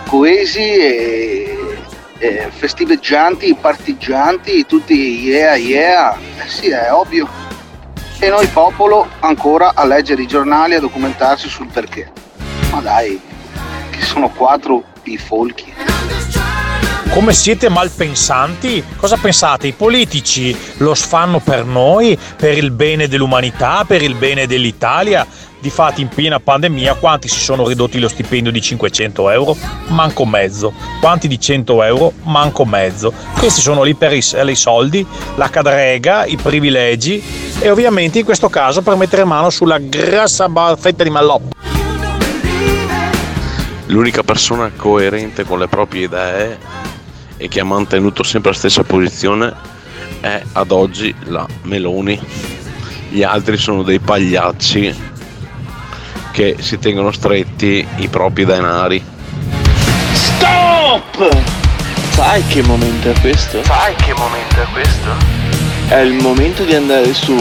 coesi 0.07 0.59
e, 0.61 1.79
e 2.19 2.49
festiveggianti, 2.51 3.57
partigianti, 3.59 4.67
tutti 4.67 5.23
yeah 5.23 5.55
yeah, 5.55 6.19
eh 6.39 6.49
sì 6.49 6.69
è 6.69 6.93
ovvio. 6.93 7.29
E 8.19 8.29
noi 8.29 8.47
popolo 8.49 9.09
ancora 9.21 9.73
a 9.75 9.87
leggere 9.87 10.23
i 10.23 10.27
giornali 10.27 10.75
a 10.75 10.81
documentarsi 10.81 11.49
sul 11.49 11.69
perché. 11.69 12.11
Ma 12.71 12.81
dai, 12.81 13.19
che 13.91 14.01
sono 14.03 14.29
quattro 14.29 14.83
i 15.05 15.17
folchi. 15.17 15.73
Come 17.13 17.33
siete 17.33 17.69
malpensanti? 17.69 18.83
Cosa 18.97 19.17
pensate? 19.17 19.67
I 19.67 19.73
politici 19.73 20.57
lo 20.79 20.95
fanno 20.95 21.41
per 21.41 21.65
noi, 21.65 22.17
per 22.37 22.57
il 22.57 22.71
bene 22.71 23.09
dell'umanità, 23.09 23.85
per 23.87 24.03
il 24.03 24.15
bene 24.15 24.47
dell'Italia? 24.47 25.27
Difatti 25.59 26.01
in 26.01 26.09
piena 26.09 26.41
pandemia 26.41 26.95
quanti 26.95 27.29
si 27.29 27.39
sono 27.39 27.67
ridotti 27.67 27.99
lo 27.99 28.09
stipendio 28.09 28.53
di 28.53 28.63
500 28.63 29.29
euro? 29.31 29.57
Manco 29.89 30.25
mezzo. 30.25 30.73
Quanti 31.01 31.29
di 31.29 31.39
100 31.39 31.83
euro? 31.83 32.13
Manco 32.23 32.65
mezzo. 32.65 33.13
Questi 33.39 33.61
sono 33.61 33.83
lì 33.83 33.95
per 33.95 34.13
i, 34.13 34.19
i 34.19 34.55
soldi, 34.55 35.05
la 35.35 35.51
cadrega, 35.51 36.25
i 36.25 36.37
privilegi 36.37 37.23
e 37.59 37.69
ovviamente 37.69 38.21
in 38.21 38.25
questo 38.25 38.49
caso 38.49 38.83
per 38.83 38.95
mettere 38.95 39.25
mano 39.25 39.51
sulla 39.51 39.79
grassa 39.79 40.49
fetta 40.77 41.03
di 41.03 41.11
malloppo. 41.11 41.49
L'unica 43.87 44.23
persona 44.23 44.71
coerente 44.75 45.45
con 45.45 45.59
le 45.59 45.67
proprie 45.67 46.05
idee 46.05 46.59
e 47.41 47.49
che 47.49 47.61
ha 47.61 47.65
mantenuto 47.65 48.23
sempre 48.23 48.51
la 48.51 48.57
stessa 48.57 48.85
posizione 48.85 49.51
è 50.21 50.43
ad 50.53 50.71
oggi 50.73 51.15
la 51.25 51.47
Meloni. 51.63 52.21
Gli 53.09 53.23
altri 53.23 53.57
sono 53.57 53.83
dei 53.83 53.99
pagliacci 53.99 54.95
che 56.33 56.57
si 56.61 56.79
tengono 56.79 57.11
stretti 57.13 57.87
i 57.97 58.09
propri 58.09 58.45
denari. 58.45 59.03
Stop! 60.13 61.39
Sai 62.11 62.45
che 62.47 62.63
momento 62.63 63.11
è 63.11 63.19
questo? 63.21 63.65
Sai 63.65 63.95
che 63.95 64.13
momento 64.13 64.61
è 64.61 64.67
questo? 64.73 65.39
È 65.89 65.97
il 65.97 66.13
momento 66.13 66.65
di 66.65 66.75
andare 66.75 67.15
su 67.15 67.35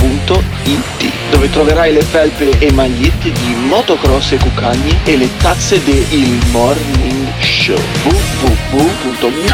www.gates.it 0.00 1.12
dove 1.30 1.50
troverai 1.50 1.92
le 1.92 2.02
felpe 2.02 2.58
e 2.58 2.72
magliette 2.72 3.30
di 3.32 3.54
motocross 3.54 4.32
e 4.32 4.38
cucagni 4.38 4.98
e 5.04 5.16
le 5.16 5.28
tazze 5.36 5.80
del 5.84 6.40
Morning 6.50 7.28
Show 7.40 7.78
www.gates.it 8.04 9.48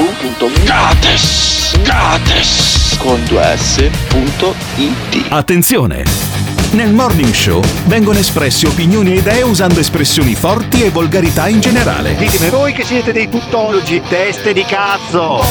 www.gates 0.00 1.76
Gates 1.82 2.96
con 2.98 3.20
2s.it 3.24 5.26
Attenzione! 5.28 6.47
Nel 6.70 6.92
morning 6.92 7.32
show 7.32 7.62
vengono 7.86 8.18
espresse 8.18 8.66
opinioni 8.66 9.12
e 9.12 9.16
idee 9.16 9.42
usando 9.42 9.80
espressioni 9.80 10.34
forti 10.34 10.84
e 10.84 10.90
volgarità 10.90 11.48
in 11.48 11.60
generale. 11.60 12.14
Ditemi 12.14 12.50
voi 12.50 12.74
che 12.74 12.84
siete 12.84 13.10
dei 13.10 13.30
tuttologi, 13.30 14.02
teste 14.06 14.52
di 14.52 14.64
cazzo! 14.64 15.42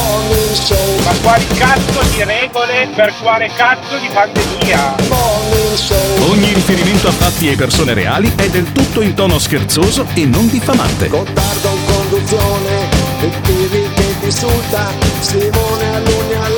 Ma 1.04 1.12
quali 1.20 1.44
cazzo 1.54 2.02
di 2.10 2.22
regole 2.22 2.88
per 2.94 3.12
quale 3.20 3.50
cazzo 3.56 3.98
di 3.98 4.08
pandemia? 4.12 4.94
Ogni 6.28 6.52
riferimento 6.52 7.08
a 7.08 7.12
fatti 7.12 7.50
e 7.50 7.56
persone 7.56 7.94
reali 7.94 8.32
è 8.36 8.48
del 8.48 8.70
tutto 8.70 9.00
in 9.00 9.14
tono 9.14 9.40
scherzoso 9.40 10.06
e 10.14 10.24
non 10.24 10.48
diffamante. 10.48 11.08
Gottardo 11.08 11.68
in 11.68 11.94
conduzione 11.94 12.90
e 13.20 13.30
che 13.42 13.90
ti 14.20 14.24
insulta, 14.24 14.92
Simone 15.20 15.96
all'ugna. 15.96 16.57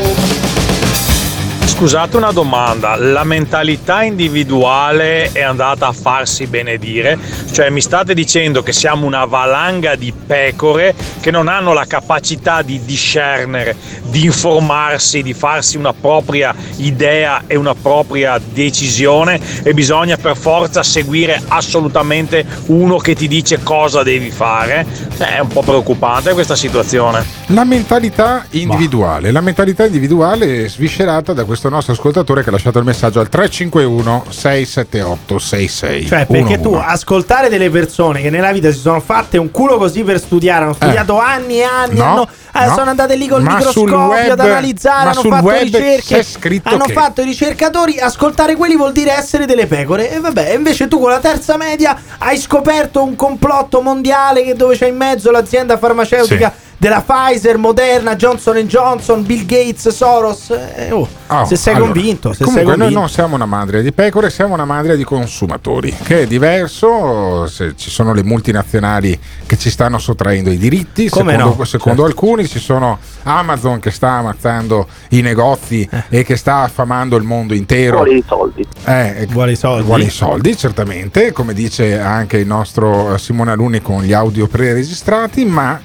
Scusate 1.81 2.15
una 2.15 2.31
domanda, 2.31 2.95
la 2.95 3.23
mentalità 3.23 4.03
individuale 4.03 5.31
è 5.31 5.41
andata 5.41 5.87
a 5.87 5.91
farsi 5.91 6.45
benedire? 6.45 7.17
Cioè 7.51 7.71
mi 7.71 7.81
state 7.81 8.13
dicendo 8.13 8.61
che 8.61 8.71
siamo 8.71 9.07
una 9.07 9.25
valanga 9.25 9.95
di 9.95 10.13
pecore 10.13 10.93
che 11.19 11.31
non 11.31 11.47
hanno 11.47 11.73
la 11.73 11.85
capacità 11.85 12.61
di 12.61 12.85
discernere, 12.85 13.75
di 14.03 14.25
informarsi, 14.25 15.23
di 15.23 15.33
farsi 15.33 15.75
una 15.75 15.91
propria 15.91 16.53
idea 16.75 17.45
e 17.47 17.55
una 17.55 17.73
propria 17.73 18.39
decisione 18.39 19.39
e 19.63 19.73
bisogna 19.73 20.17
per 20.17 20.37
forza 20.37 20.83
seguire 20.83 21.41
assolutamente 21.47 22.45
uno 22.67 22.97
che 22.97 23.15
ti 23.15 23.27
dice 23.27 23.63
cosa 23.63 24.03
devi 24.03 24.29
fare? 24.29 24.85
Eh, 25.17 25.37
È 25.37 25.39
un 25.39 25.47
po' 25.47 25.63
preoccupante 25.63 26.33
questa 26.33 26.55
situazione. 26.55 27.25
La 27.47 27.63
mentalità 27.63 28.45
individuale, 28.51 29.31
la 29.31 29.41
mentalità 29.41 29.83
individuale 29.83 30.65
è 30.65 30.69
sviscerata 30.69 31.33
da 31.33 31.43
questo 31.43 31.69
nostro 31.71 31.93
ascoltatore 31.93 32.43
che 32.43 32.49
ha 32.49 32.51
lasciato 32.51 32.79
il 32.79 32.85
messaggio 32.85 33.19
al 33.19 33.29
351 33.29 34.25
678 34.29 35.39
66. 35.39 36.05
Cioè, 36.05 36.25
perché 36.25 36.59
tu 36.59 36.73
ascoltare 36.73 37.49
delle 37.49 37.69
persone 37.69 38.21
che 38.21 38.29
nella 38.29 38.51
vita 38.51 38.71
si 38.71 38.79
sono 38.79 38.99
fatte 38.99 39.37
un 39.37 39.51
culo 39.51 39.77
così 39.77 40.03
per 40.03 40.19
studiare, 40.19 40.63
hanno 40.65 40.73
studiato 40.73 41.19
anni 41.19 41.59
e 41.59 41.63
anni, 41.63 41.95
No, 41.97 42.03
hanno- 42.03 42.27
eh, 42.53 42.65
no. 42.67 42.73
sono 42.75 42.89
andate 42.89 43.15
lì 43.15 43.27
col 43.27 43.41
Ma 43.43 43.55
microscopio 43.55 43.97
web- 44.07 44.31
ad 44.31 44.39
analizzare, 44.39 45.09
hanno 45.09 45.21
fatto 45.21 45.49
ricerche, 45.61 46.25
hanno 46.63 46.85
che- 46.85 46.93
fatto 46.93 47.21
i 47.21 47.25
ricercatori, 47.25 47.99
ascoltare 47.99 48.55
quelli 48.55 48.75
vuol 48.75 48.91
dire 48.91 49.11
essere 49.17 49.45
delle 49.45 49.65
pecore. 49.67 50.11
E 50.11 50.19
vabbè, 50.19 50.53
invece 50.53 50.87
tu 50.87 50.99
con 50.99 51.09
la 51.09 51.19
terza 51.19 51.57
media 51.57 51.97
hai 52.19 52.37
scoperto 52.37 53.03
un 53.03 53.15
complotto 53.15 53.81
mondiale 53.81 54.43
che 54.43 54.53
dove 54.55 54.75
c'è 54.75 54.87
in 54.87 54.97
mezzo 54.97 55.31
l'azienda 55.31 55.77
farmaceutica 55.77 56.53
della 56.81 57.03
Pfizer, 57.05 57.59
Moderna, 57.59 58.15
Johnson 58.15 58.57
Johnson, 58.65 59.23
Bill 59.23 59.45
Gates, 59.45 59.87
Soros. 59.89 60.49
Eh, 60.49 60.91
oh, 60.91 61.07
Oh, 61.33 61.45
se 61.45 61.55
sei 61.55 61.75
allora, 61.75 61.91
convinto, 61.93 62.33
se 62.33 62.43
comunque 62.43 62.63
sei 62.63 62.63
convinto. 62.73 62.83
noi 62.83 62.93
non 62.93 63.07
siamo 63.09 63.35
una 63.35 63.45
madre 63.45 63.81
di 63.83 63.93
pecore, 63.93 64.29
siamo 64.29 64.53
una 64.55 64.65
madre 64.65 64.97
di 64.97 65.03
consumatori, 65.05 65.95
che 66.03 66.23
è 66.23 66.27
diverso, 66.27 67.47
se 67.47 67.73
ci 67.77 67.89
sono 67.89 68.13
le 68.13 68.21
multinazionali 68.23 69.17
che 69.45 69.57
ci 69.57 69.69
stanno 69.69 69.97
sottraendo 69.97 70.49
i 70.49 70.57
diritti, 70.57 71.07
Come 71.07 71.33
secondo, 71.33 71.55
no? 71.57 71.63
secondo 71.63 72.01
Certo. 72.03 72.19
alcuni 72.19 72.47
ci 72.49 72.59
sono 72.59 72.97
Amazon 73.23 73.79
che 73.79 73.91
sta 73.91 74.09
ammazzando 74.09 74.87
i 75.11 75.21
negozi 75.21 75.87
Eh. 75.89 76.03
e 76.19 76.23
che 76.23 76.35
sta 76.35 76.63
affamando 76.63 77.15
il 77.15 77.23
mondo 77.23 77.53
intero. 77.53 77.97
Vuole 77.97 78.15
i 78.17 78.23
soldi. 78.27 78.67
Eh, 78.83 79.27
vuole 79.29 79.51
i 79.51 79.55
soldi. 79.55 79.85
Vuole 79.85 80.03
i 80.05 80.09
soldi, 80.09 80.57
certamente, 80.57 81.31
come 81.31 81.53
dice 81.53 81.97
anche 81.97 82.37
il 82.39 82.47
nostro 82.47 83.13
eh, 83.13 83.19
Simone 83.19 83.51
Aluni 83.51 83.81
con 83.81 84.01
gli 84.03 84.11
audio 84.11 84.47
pre-registrati, 84.47 85.45
ma 85.45 85.79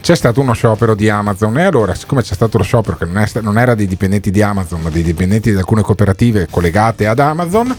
c'è 0.00 0.14
stato 0.14 0.40
uno 0.40 0.52
sciopero 0.52 0.94
di 0.94 1.08
Amazon 1.08 1.58
e 1.58 1.64
allora, 1.64 1.94
siccome 1.94 2.22
c'è 2.22 2.34
stato 2.34 2.58
lo 2.58 2.64
sciopero 2.64 2.96
che 2.96 3.04
non, 3.04 3.18
è 3.18 3.28
non 3.40 3.58
era 3.58 3.74
dei 3.74 3.86
dipendenti 3.86 4.30
di 4.30 4.42
Amazon, 4.42 4.80
ma 4.80 4.90
dei 4.90 5.02
dipendenti 5.02 5.50
di 5.50 5.56
alcune 5.56 5.82
cooperative 5.82 6.46
collegate 6.50 7.06
ad 7.06 7.18
Amazon, 7.18 7.76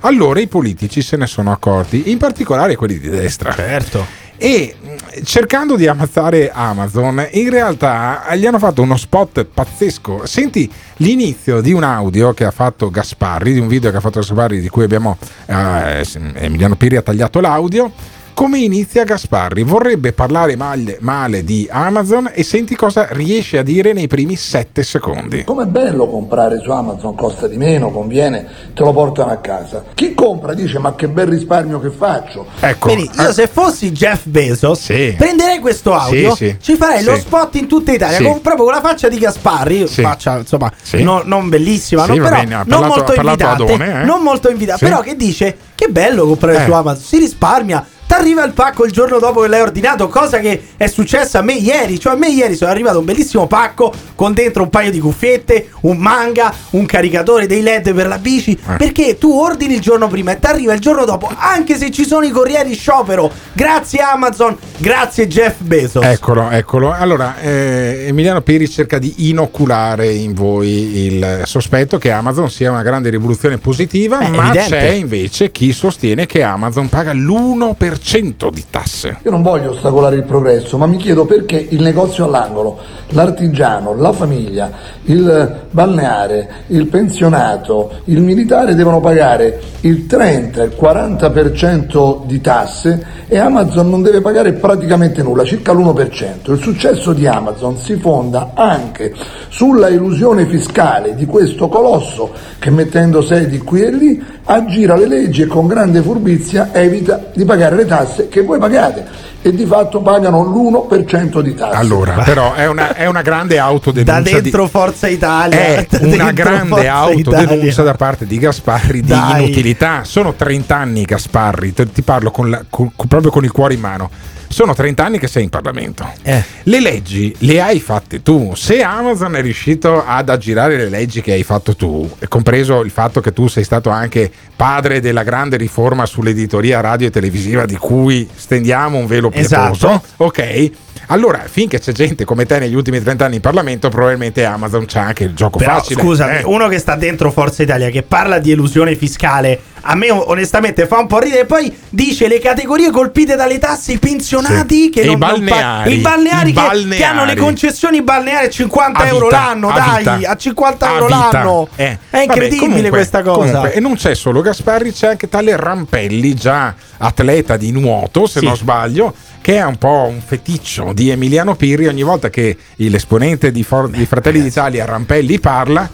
allora 0.00 0.40
i 0.40 0.46
politici 0.46 1.02
se 1.02 1.16
ne 1.16 1.26
sono 1.26 1.52
accorti, 1.52 2.10
in 2.10 2.18
particolare 2.18 2.76
quelli 2.76 2.98
di 2.98 3.08
destra. 3.08 3.52
Certo. 3.52 4.26
E 4.40 4.76
cercando 5.24 5.74
di 5.74 5.88
ammazzare 5.88 6.52
Amazon, 6.52 7.26
in 7.32 7.50
realtà 7.50 8.22
gli 8.36 8.46
hanno 8.46 8.60
fatto 8.60 8.82
uno 8.82 8.96
spot 8.96 9.44
pazzesco. 9.44 10.26
Senti 10.26 10.70
l'inizio 10.98 11.60
di 11.60 11.72
un 11.72 11.82
audio 11.82 12.32
che 12.34 12.44
ha 12.44 12.52
fatto 12.52 12.88
Gasparri, 12.88 13.52
di 13.52 13.58
un 13.58 13.66
video 13.66 13.90
che 13.90 13.96
ha 13.96 14.00
fatto 14.00 14.20
Gasparri, 14.20 14.60
di 14.60 14.68
cui 14.68 14.84
abbiamo 14.84 15.18
eh, 15.46 16.06
Emiliano 16.34 16.76
Piri 16.76 16.96
ha 16.96 17.02
tagliato 17.02 17.40
l'audio. 17.40 17.92
Come 18.38 18.58
inizia 18.60 19.02
Gasparri? 19.02 19.64
Vorrebbe 19.64 20.12
parlare 20.12 20.54
male, 20.54 20.98
male 21.00 21.42
di 21.42 21.66
Amazon 21.68 22.30
e 22.32 22.44
senti 22.44 22.76
cosa 22.76 23.08
riesce 23.10 23.58
a 23.58 23.64
dire 23.64 23.92
nei 23.92 24.06
primi 24.06 24.36
7 24.36 24.80
secondi. 24.84 25.42
Com'è 25.42 25.64
bello 25.64 26.06
comprare 26.08 26.60
su 26.62 26.70
Amazon, 26.70 27.16
costa 27.16 27.48
di 27.48 27.56
meno, 27.56 27.90
conviene, 27.90 28.46
te 28.74 28.84
lo 28.84 28.92
portano 28.92 29.32
a 29.32 29.38
casa. 29.38 29.82
Chi 29.92 30.14
compra 30.14 30.54
dice 30.54 30.78
ma 30.78 30.94
che 30.94 31.08
bel 31.08 31.26
risparmio 31.26 31.80
che 31.80 31.90
faccio. 31.90 32.46
Ecco, 32.60 32.86
Quindi 32.92 33.10
io 33.18 33.32
se 33.32 33.48
fossi 33.48 33.90
Jeff 33.90 34.26
Bezos 34.26 34.84
prenderei 35.16 35.58
questo 35.58 35.92
audio, 35.94 36.32
Sì, 36.36 36.46
sì. 36.50 36.56
ci 36.60 36.76
farei 36.76 37.02
lo 37.02 37.14
Sì. 37.16 37.22
spot 37.22 37.56
in 37.56 37.66
tutta 37.66 37.90
Italia, 37.90 38.18
Sì. 38.18 38.22
con, 38.22 38.40
proprio 38.40 38.66
con 38.66 38.74
la 38.74 38.80
faccia 38.80 39.08
di 39.08 39.18
Gasparri, 39.18 39.88
Sì. 39.88 40.00
faccia 40.02 40.38
insomma 40.38 40.70
Sì. 40.80 41.02
no- 41.02 41.22
non 41.24 41.48
bellissima, 41.48 42.04
Sì, 42.04 42.10
no, 42.10 42.22
va 42.22 42.28
però 42.28 42.36
bene, 42.40 42.54
ha 42.54 42.58
non 42.58 42.66
parlato- 42.82 42.86
molto 42.94 43.12
parlato 43.14 43.42
invitante, 43.42 43.72
Adone, 43.72 44.02
eh? 44.02 44.04
non 44.04 44.22
molto 44.22 44.48
invitante, 44.48 44.84
Sì. 44.84 44.90
però 44.92 45.02
che 45.02 45.16
dice 45.16 45.56
che 45.74 45.88
bello 45.88 46.24
comprare 46.24 46.58
Eh. 46.62 46.64
su 46.66 46.70
Amazon, 46.72 47.02
si 47.02 47.18
risparmia. 47.18 47.84
T'arriva 48.08 48.42
il 48.42 48.52
pacco 48.52 48.86
il 48.86 48.90
giorno 48.90 49.18
dopo 49.18 49.42
che 49.42 49.48
l'hai 49.48 49.60
ordinato, 49.60 50.08
cosa 50.08 50.38
che 50.38 50.68
è 50.78 50.86
successa 50.86 51.40
a 51.40 51.42
me 51.42 51.52
ieri. 51.52 52.00
Cioè, 52.00 52.14
a 52.14 52.16
me 52.16 52.30
ieri 52.30 52.56
sono 52.56 52.70
arrivato 52.70 52.98
un 53.00 53.04
bellissimo 53.04 53.46
pacco 53.46 53.92
con 54.14 54.32
dentro 54.32 54.62
un 54.62 54.70
paio 54.70 54.90
di 54.90 54.98
cuffiette, 54.98 55.68
un 55.82 55.98
manga, 55.98 56.50
un 56.70 56.86
caricatore 56.86 57.46
dei 57.46 57.60
LED 57.60 57.92
per 57.92 58.06
la 58.06 58.16
bici. 58.16 58.52
Eh. 58.52 58.76
Perché 58.78 59.18
tu 59.18 59.30
ordini 59.38 59.74
il 59.74 59.80
giorno 59.80 60.08
prima 60.08 60.32
e 60.32 60.38
ti 60.38 60.46
arriva 60.46 60.72
il 60.72 60.80
giorno 60.80 61.04
dopo, 61.04 61.30
anche 61.36 61.76
se 61.76 61.90
ci 61.90 62.06
sono 62.06 62.24
i 62.24 62.30
corrieri 62.30 62.74
sciopero. 62.74 63.30
Grazie 63.52 64.00
Amazon, 64.00 64.56
grazie 64.78 65.28
Jeff 65.28 65.56
Bezos. 65.60 66.02
Eccolo, 66.02 66.48
eccolo. 66.48 66.90
Allora, 66.90 67.38
eh, 67.40 68.06
Emiliano 68.08 68.40
Piri 68.40 68.70
cerca 68.70 68.98
di 68.98 69.28
inoculare 69.28 70.10
in 70.10 70.32
voi 70.32 71.04
il 71.04 71.42
sospetto 71.44 71.98
che 71.98 72.10
Amazon 72.10 72.48
sia 72.50 72.70
una 72.70 72.82
grande 72.82 73.10
rivoluzione 73.10 73.58
positiva, 73.58 74.20
È 74.20 74.28
ma 74.30 74.44
evidente. 74.46 74.76
c'è 74.76 74.88
invece 74.92 75.50
chi 75.52 75.72
sostiene 75.74 76.24
che 76.24 76.42
Amazon 76.42 76.88
paga 76.88 77.12
l'1% 77.12 77.96
31% 77.98 78.50
di 78.50 78.64
tasse. 78.70 79.18
Io 79.24 79.30
non 79.30 79.42
voglio 79.42 79.70
ostacolare 79.70 80.16
il 80.16 80.24
progresso, 80.24 80.78
ma 80.78 80.86
mi 80.86 80.96
chiedo 80.96 81.24
perché 81.24 81.56
il 81.70 81.82
negozio 81.82 82.24
all'angolo, 82.24 82.78
l'artigiano, 83.08 83.94
la 83.94 84.12
famiglia, 84.12 84.70
il 85.04 85.66
balneare, 85.70 86.48
il 86.68 86.86
pensionato, 86.86 88.00
il 88.04 88.20
militare 88.20 88.74
devono 88.74 89.00
pagare 89.00 89.60
il 89.80 90.06
30, 90.06 90.62
il 90.62 90.76
40% 90.78 92.26
di 92.26 92.40
tasse 92.40 93.06
e 93.28 93.38
Amazon 93.38 93.88
non 93.88 94.02
deve 94.02 94.20
pagare 94.20 94.54
praticamente 94.54 95.22
nulla, 95.22 95.44
circa 95.44 95.72
l'1%. 95.72 96.52
Il 96.52 96.60
successo 96.60 97.12
di 97.12 97.26
Amazon 97.26 97.76
si 97.76 97.96
fonda 97.96 98.52
anche 98.54 99.14
sulla 99.48 99.88
illusione 99.88 100.46
fiscale 100.46 101.14
di 101.14 101.26
questo 101.26 101.68
colosso 101.68 102.30
che 102.58 102.70
mettendo 102.70 103.22
sedi 103.22 103.58
qui 103.58 103.82
e 103.82 103.90
lì 103.92 104.24
aggira 104.44 104.96
le 104.96 105.06
leggi 105.06 105.42
e 105.42 105.46
con 105.46 105.66
grande 105.66 106.00
furbizia 106.00 106.70
evita 106.72 107.26
di 107.34 107.44
pagare 107.44 107.76
le 107.76 107.86
tasse 107.88 108.28
che 108.28 108.42
voi 108.42 108.58
pagate 108.60 109.04
e 109.42 109.52
di 109.52 109.66
fatto 109.66 110.00
pagano 110.00 110.42
l'1% 110.44 111.40
di 111.40 111.54
tasse. 111.54 111.76
Allora, 111.76 112.22
però 112.24 112.54
è 112.54 112.68
una, 112.68 112.94
è 112.94 113.06
una 113.06 113.22
grande 113.22 113.58
autodenuncia. 113.58 114.12
Da 114.12 114.20
dentro 114.20 114.62
di, 114.64 114.68
Forza 114.68 115.08
Italia. 115.08 115.58
è 115.58 115.86
una 116.02 116.30
grande 116.30 116.68
Forza 116.68 116.92
autodenuncia 116.94 117.66
Italia. 117.66 117.82
da 117.90 117.94
parte 117.94 118.26
di 118.26 118.38
Gasparri 118.38 119.00
di 119.00 119.08
Dai. 119.08 119.42
inutilità. 119.42 120.04
Sono 120.04 120.34
30 120.34 120.76
anni, 120.76 121.02
Gasparri, 121.04 121.72
ti 121.74 122.02
parlo 122.02 122.30
con 122.30 122.50
la- 122.50 122.62
con- 122.70 122.92
con- 122.94 123.08
proprio 123.08 123.30
con 123.32 123.42
il 123.44 123.50
cuore 123.50 123.74
in 123.74 123.80
mano. 123.80 124.10
Sono 124.58 124.74
30 124.74 125.04
anni 125.04 125.18
che 125.20 125.28
sei 125.28 125.44
in 125.44 125.50
Parlamento. 125.50 126.04
Eh. 126.24 126.42
Le 126.64 126.80
leggi 126.80 127.32
le 127.42 127.60
hai 127.62 127.78
fatte 127.78 128.22
tu. 128.22 128.54
Se 128.56 128.82
Amazon 128.82 129.36
è 129.36 129.40
riuscito 129.40 130.04
ad 130.04 130.28
aggirare 130.28 130.76
le 130.76 130.88
leggi 130.88 131.20
che 131.20 131.30
hai 131.30 131.44
fatto 131.44 131.76
tu, 131.76 132.10
compreso 132.26 132.80
il 132.80 132.90
fatto 132.90 133.20
che 133.20 133.32
tu 133.32 133.46
sei 133.46 133.62
stato 133.62 133.88
anche 133.90 134.28
padre 134.56 134.98
della 134.98 135.22
grande 135.22 135.56
riforma 135.56 136.06
sull'editoria 136.06 136.80
radio 136.80 137.06
e 137.06 137.10
televisiva 137.12 137.66
di 137.66 137.76
cui 137.76 138.28
stendiamo 138.34 138.98
un 138.98 139.06
velo 139.06 139.30
pietoso, 139.30 139.86
Esatto. 139.90 140.02
ok? 140.24 140.70
Allora, 141.10 141.44
finché 141.48 141.78
c'è 141.78 141.92
gente 141.92 142.24
come 142.24 142.44
te 142.44 142.58
negli 142.58 142.74
ultimi 142.74 143.00
30 143.00 143.24
anni 143.26 143.36
in 143.36 143.40
Parlamento, 143.40 143.88
probabilmente 143.90 144.44
Amazon 144.44 144.86
c'ha 144.86 145.02
anche 145.02 145.22
il 145.22 145.34
gioco 145.34 145.58
Però 145.58 145.74
facile. 145.78 146.02
scusami, 146.02 146.36
Eh. 146.38 146.42
uno 146.44 146.66
che 146.66 146.78
sta 146.80 146.96
dentro 146.96 147.30
Forza 147.30 147.62
Italia 147.62 147.90
che 147.90 148.02
parla 148.02 148.40
di 148.40 148.50
elusione 148.50 148.96
fiscale, 148.96 149.58
a 149.80 149.94
me 149.94 150.10
onestamente 150.10 150.86
fa 150.86 150.98
un 150.98 151.06
po' 151.06 151.18
ridere. 151.18 151.42
E 151.42 151.46
poi 151.46 151.74
dice 151.88 152.28
le 152.28 152.38
categorie 152.40 152.90
colpite 152.90 153.36
dalle 153.36 153.58
tasse, 153.58 153.92
i 153.92 153.98
pensionati 153.98 154.82
Sì. 154.84 154.90
che 154.90 155.00
E 155.02 155.04
non 155.06 155.16
i 155.16 155.18
non 155.18 155.28
pa- 155.28 155.34
balneari, 155.34 155.94
i 155.94 155.98
balneari 155.98 156.50
i 156.50 156.52
che, 156.52 156.60
balneari. 156.60 156.96
che 156.96 157.04
hanno 157.04 157.24
le 157.24 157.36
concessioni 157.36 158.02
balneari 158.02 158.46
a 158.46 158.50
50 158.50 159.00
A 159.00 159.06
euro 159.06 159.26
vita, 159.26 159.38
l'anno, 159.38 159.68
a 159.70 160.00
dai, 160.02 160.24
a 160.24 160.36
50 160.36 160.86
A 160.88 160.92
euro 160.94 161.06
vita. 161.06 161.28
l'anno. 161.32 161.68
Eh. 161.76 161.98
È 162.10 162.18
incredibile 162.18 162.48
Vabbè, 162.48 162.58
comunque- 162.58 162.90
questa 162.90 163.22
cosa. 163.22 163.38
comunque, 163.46 163.72
e 163.74 163.80
non 163.80 163.94
c'è 163.94 164.14
solo 164.14 164.40
Gasparri, 164.40 164.92
c'è 164.92 165.08
anche 165.08 165.28
tale 165.28 165.56
Rampelli, 165.56 166.34
già 166.34 166.74
atleta 166.98 167.56
di 167.56 167.70
nuoto, 167.70 168.26
se 168.26 168.40
Sì. 168.40 168.44
non 168.46 168.56
sbaglio, 168.56 169.14
che 169.40 169.56
è 169.56 169.64
un 169.64 169.76
po' 169.76 170.06
un 170.10 170.20
feticcio 170.24 170.92
di 170.92 171.10
Emiliano 171.10 171.54
Pirri. 171.54 171.86
Ogni 171.86 172.02
volta 172.02 172.28
che 172.30 172.56
l'esponente 172.76 173.50
di, 173.52 173.62
For- 173.62 173.88
di 173.88 174.04
Fratelli 174.06 174.42
d'Italia, 174.42 174.84
Rampelli, 174.84 175.38
parla, 175.40 175.88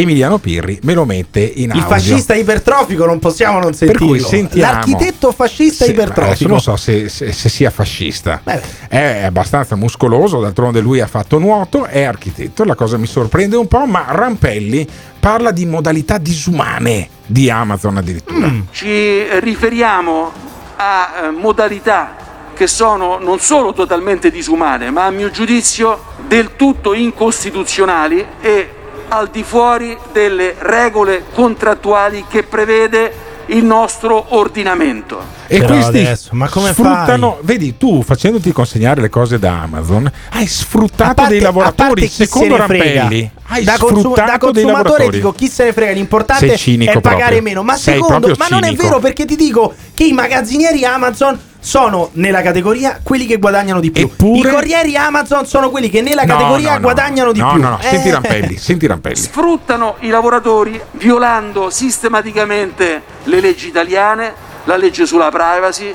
Emiliano 0.00 0.36
Pirri 0.38 0.78
me 0.82 0.92
lo 0.92 1.04
mette 1.06 1.40
in 1.40 1.70
Il 1.70 1.70
audio. 1.70 1.86
fascista 1.86 2.34
ipertrofico 2.34 3.06
non 3.06 3.18
possiamo 3.18 3.58
non 3.60 3.74
Per 3.76 3.96
cui 3.96 4.18
sentirlo. 4.20 4.28
sentiamo. 4.28 4.72
L'architetto 4.72 5.32
fascista 5.32 5.84
adesso 5.84 6.00
ipertrofico. 6.02 6.50
non 6.50 6.60
so 6.60 6.76
se, 6.76 7.08
se- 7.08 7.32
se 7.32 7.48
sia 7.48 7.70
fascista. 7.70 8.42
È 8.88 9.22
abbastanza 9.24 9.74
muscoloso, 9.74 10.40
d'altronde 10.40 10.80
lui 10.80 11.00
ha 11.00 11.06
fatto 11.06 11.38
nuoto, 11.38 11.86
è 11.86 12.02
architetto, 12.02 12.64
la 12.64 12.74
cosa 12.74 12.98
mi 12.98 13.06
sorprende 13.06 13.56
un 13.56 13.66
po', 13.68 13.86
ma 13.86 14.04
Rampelli 14.08 14.86
parla 15.18 15.50
di 15.50 15.64
modalità 15.64 16.18
disumane 16.18 17.08
di 17.24 17.48
Amazon 17.48 17.96
addirittura. 17.96 18.52
Ci 18.70 19.24
riferiamo 19.40 20.30
a 20.76 21.08
eh, 21.24 21.30
modalità 21.30 22.16
che 22.54 22.66
sono 22.66 23.18
non 23.18 23.38
solo 23.38 23.72
totalmente 23.72 24.30
disumane, 24.30 24.90
ma 24.90 25.04
a 25.06 25.10
mio 25.10 25.30
giudizio 25.30 26.00
del 26.26 26.50
tutto 26.56 26.92
incostituzionali 26.94 28.24
e 28.40 28.70
al 29.08 29.28
di 29.30 29.42
fuori 29.42 29.96
delle 30.12 30.54
regole 30.58 31.24
contrattuali 31.34 32.24
che 32.28 32.42
prevede 32.42 33.24
il 33.46 33.64
nostro 33.64 34.26
ordinamento. 34.30 35.34
E 35.46 35.58
Però 35.60 35.74
questi 35.74 35.98
adesso, 35.98 36.30
ma 36.32 36.48
come 36.48 36.72
sfruttano, 36.72 37.38
vedi 37.42 37.76
tu 37.76 38.02
facendoti 38.02 38.50
consegnare 38.50 39.00
le 39.00 39.08
cose 39.08 39.38
da 39.38 39.62
Amazon, 39.62 40.10
hai 40.30 40.46
sfruttato 40.48 41.14
parte- 41.14 41.32
dei 41.34 41.40
lavoratori, 41.40 42.02
chi 42.02 42.08
se 42.08 42.24
secondo 42.24 42.56
ne 42.56 42.64
frega. 42.64 43.00
Rampelli, 43.02 43.30
hai 43.46 43.62
da, 43.62 43.76
consum- 43.78 44.00
sfruttato 44.00 44.46
da 44.46 44.52
dei 44.52 44.64
consumatore 44.64 45.08
dico 45.08 45.32
chi 45.32 45.46
se 45.46 45.64
ne 45.66 45.72
frega 45.72 45.92
l'importante 45.92 46.52
è 46.54 47.00
pagare 47.00 47.16
proprio. 47.18 47.42
meno 47.42 47.62
ma 47.62 47.76
Sei 47.76 47.94
secondo 47.94 48.34
ma 48.36 48.46
non 48.48 48.64
è 48.64 48.72
vero 48.72 48.98
perché 48.98 49.24
ti 49.24 49.36
dico 49.36 49.72
che 49.94 50.04
i 50.04 50.12
magazzinieri 50.12 50.84
Amazon 50.84 51.38
sono 51.66 52.10
nella 52.12 52.42
categoria 52.42 53.00
quelli 53.02 53.26
che 53.26 53.38
guadagnano 53.38 53.80
di 53.80 53.90
più 53.90 54.04
Eppure- 54.04 54.48
i 54.48 54.52
corrieri 54.52 54.96
Amazon 54.96 55.46
sono 55.46 55.68
quelli 55.70 55.90
che 55.90 56.00
nella 56.00 56.24
categoria 56.24 56.68
no, 56.68 56.74
no. 56.74 56.80
guadagnano 56.82 57.32
di 57.32 57.40
no, 57.40 57.50
più 57.54 57.60
No, 57.60 57.70
no, 57.70 57.78
senti 57.80 58.06
Eh. 58.06 58.12
Rampelli, 58.12 58.54
senti 58.56 58.86
Rampelli. 58.86 59.16
Sfruttano 59.16 59.96
i 60.00 60.08
lavoratori 60.08 60.80
violando 60.92 61.68
sistematicamente 61.68 63.02
le 63.24 63.40
leggi 63.40 63.66
italiane, 63.66 64.32
la 64.62 64.76
legge 64.76 65.06
sulla 65.06 65.28
privacy, 65.30 65.92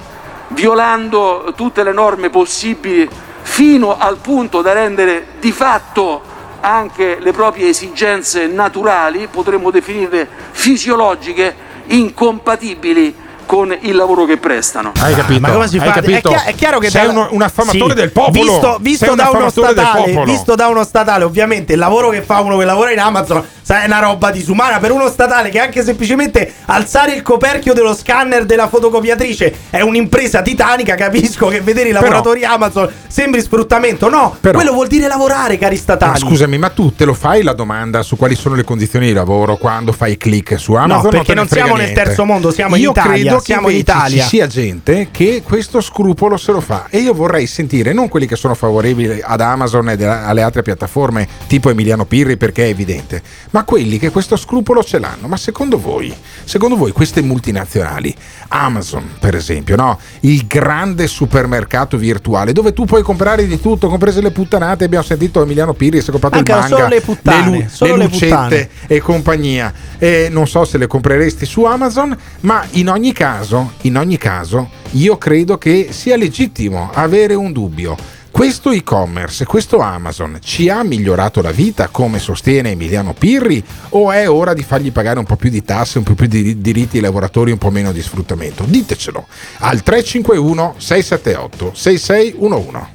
violando 0.50 1.54
tutte 1.56 1.84
le 1.84 1.94
norme 1.94 2.30
possibili 2.30 3.10
fino 3.42 3.98
al 3.98 4.18
punto 4.18 4.62
da 4.62 4.74
rendere 4.74 5.26
di 5.40 5.54
fatto 5.54 6.22
anche 6.60 7.18
le 7.22 7.32
proprie 7.32 7.70
esigenze 7.70 8.46
naturali, 8.46 9.30
potremmo 9.32 9.72
definirle 9.72 10.28
fisiologiche, 10.52 11.56
incompatibili 11.88 13.21
con 13.46 13.76
il 13.82 13.96
lavoro 13.96 14.26
che 14.26 14.38
prestano. 14.38 14.92
Hai 15.00 15.14
capito? 15.16 15.40
Ma 15.42 15.52
come 15.52 15.68
si 15.68 15.78
fa? 15.80 15.86
È, 15.86 15.92
capito? 15.92 16.30
chia- 16.30 16.44
è 16.46 16.56
chiaro 16.56 16.80
che 16.80 16.90
sei 16.90 17.08
dalla- 17.08 17.20
uno- 17.20 17.28
un 17.32 17.42
affamatore 17.42 17.90
Sì, 17.94 17.96
del 18.00 18.12
popolo. 18.12 18.44
Visto, 18.52 18.78
visto 18.82 19.10
un 19.12 19.16
da 19.18 19.30
uno 19.30 19.50
statale, 19.50 20.02
popolo. 20.12 20.24
visto 20.26 20.56
da 20.56 20.68
uno 20.68 20.84
statale, 20.84 21.24
ovviamente 21.24 21.74
il 21.74 21.80
lavoro 21.80 22.10
che 22.10 22.22
fa 22.22 22.40
uno 22.42 22.58
che 22.58 22.66
lavora 22.66 22.92
in 22.92 23.00
Amazon 23.00 23.44
sai, 23.62 23.84
è 23.84 23.86
una 23.86 24.00
roba 24.00 24.32
disumana 24.32 24.80
per 24.80 24.92
uno 24.92 25.10
statale 25.10 25.50
che 25.50 25.60
anche 25.60 25.84
semplicemente 25.84 26.54
alzare 26.66 27.14
il 27.14 27.22
coperchio 27.22 27.74
dello 27.74 27.94
scanner 27.96 28.46
della 28.46 28.68
fotocopiatrice 28.68 29.54
è 29.70 29.82
un'impresa 29.82 30.42
titanica. 30.42 30.96
Capisco 30.96 31.48
che 31.48 31.62
vedere 31.62 31.90
i 31.90 31.92
Però- 31.92 32.04
lavoratori 32.04 32.44
Amazon 32.46 32.90
sembri 33.08 33.42
sfruttamento. 33.42 34.10
No, 34.10 34.36
Però- 34.40 34.58
quello 34.58 34.74
vuol 34.74 34.88
dire 34.88 35.08
lavorare, 35.08 35.58
cari 35.58 35.76
Ma 35.76 35.82
statali. 35.82 36.20
scusami, 36.20 36.58
ma 36.58 36.70
tu 36.70 36.94
te 36.94 37.06
lo 37.06 37.14
fai 37.14 37.44
la 37.44 37.54
domanda 37.54 38.04
su 38.04 38.16
quali 38.18 38.36
sono 38.36 38.56
le 38.56 38.64
condizioni 38.64 39.08
di 39.08 39.14
lavoro 39.14 39.58
quando 39.58 39.92
fai 39.92 40.18
click 40.18 40.60
su 40.60 40.74
Amazon? 40.74 41.04
No, 41.04 41.10
perché 41.10 41.34
non 41.34 41.48
frega 41.48 41.66
siamo 41.66 41.80
nel 41.82 41.92
terzo 41.94 42.26
mondo, 42.26 42.52
siamo 42.52 42.76
in 42.76 42.82
Io 42.84 42.92
Italia, 42.92 43.12
credo 43.12 43.36
che 43.38 43.44
siamo 43.44 43.70
in 43.70 43.78
Italia. 43.78 44.24
Ci 44.24 44.30
sia 44.30 44.48
gente 44.48 45.08
che 45.12 45.42
questo 45.44 45.82
scrupolo 45.82 46.38
se 46.38 46.52
lo 46.52 46.62
fa 46.62 46.88
e 46.90 47.00
io 47.00 47.14
vorrei 47.14 47.48
sentire 47.48 47.94
non 47.94 48.08
quelli 48.10 48.26
che 48.28 48.36
sono 48.36 48.54
favorevoli 48.56 49.22
ad 49.24 49.42
Amazon 49.42 49.90
e 49.90 50.04
alle 50.04 50.42
altre 50.42 50.62
piattaforme 50.62 51.28
tipo 51.48 51.70
Emiliano 51.70 52.06
Pirri 52.06 52.38
perché 52.38 52.66
è 52.66 52.70
evidente, 52.70 53.22
ma 53.52 53.61
quelli 53.64 53.98
che 53.98 54.10
questo 54.10 54.36
scrupolo 54.36 54.84
ce 54.84 55.00
l'hanno. 55.00 55.28
Ma 55.28 55.38
secondo 55.38 55.80
voi, 55.80 56.14
secondo 56.44 56.76
voi 56.76 56.92
queste 56.92 57.22
multinazionali, 57.22 58.14
Amazon 58.50 59.10
per 59.20 59.36
esempio, 59.36 59.76
no? 59.76 60.00
il 60.22 60.46
grande 60.48 61.08
supermercato 61.08 61.98
virtuale 61.98 62.52
dove 62.52 62.74
tu 62.74 62.86
puoi 62.86 63.02
comprare 63.04 63.48
di 63.48 63.60
tutto, 63.60 63.88
comprese 63.88 64.22
le 64.22 64.32
puttanate, 64.32 64.86
abbiamo 64.86 65.04
sentito 65.04 65.42
Emiliano 65.42 65.74
Pirri 65.74 66.02
si 66.02 66.10
è 66.10 66.12
comprato 66.12 66.36
Mancano 66.36 66.66
il 66.66 66.70
manga, 66.70 66.84
solo 66.84 66.96
le 66.96 67.02
puttane, 67.02 67.58
lu- 67.58 67.70
solo 67.70 67.96
le 67.96 68.04
lucette 68.06 68.28
puttane. 68.28 68.70
e 68.88 69.00
compagnia. 69.00 69.74
E 69.98 70.28
non 70.30 70.48
so 70.48 70.66
se 70.66 70.78
le 70.78 70.88
compreresti 70.88 71.46
su 71.46 71.64
Amazon, 71.64 72.16
ma 72.42 72.66
in 72.72 72.90
ogni 72.90 73.14
caso, 73.14 73.74
in 73.82 73.98
ogni 73.98 74.18
caso, 74.18 74.70
io 74.92 75.18
credo 75.18 75.58
che 75.58 75.90
sia 75.92 76.18
legittimo 76.18 76.90
avere 76.94 77.34
un 77.34 77.52
dubbio. 77.52 78.20
Questo 78.32 78.72
e-commerce, 78.72 79.46
questo 79.46 79.80
Amazon 79.80 80.40
ci 80.42 80.70
ha 80.70 80.82
migliorato 80.84 81.42
la 81.42 81.52
vita 81.52 81.90
come 81.90 82.18
sostiene 82.18 82.72
Emiliano 82.72 83.14
Pirri 83.14 83.64
o 83.90 84.12
è 84.12 84.28
ora 84.30 84.54
di 84.54 84.64
fargli 84.64 84.92
pagare 84.92 85.20
un 85.20 85.26
po' 85.26 85.36
più 85.36 85.50
di 85.50 85.64
tasse, 85.64 85.98
un 85.98 86.06
po' 86.06 86.14
più 86.14 86.28
di 86.28 86.62
diritti 86.62 86.96
ai 86.96 87.04
lavoratori, 87.04 87.52
un 87.52 87.58
po' 87.58 87.70
meno 87.70 87.92
di 87.92 88.02
sfruttamento? 88.02 88.64
Ditecelo 88.64 89.28
al 89.60 89.84
351 89.84 90.76
678 90.78 91.72
6611. 91.76 92.88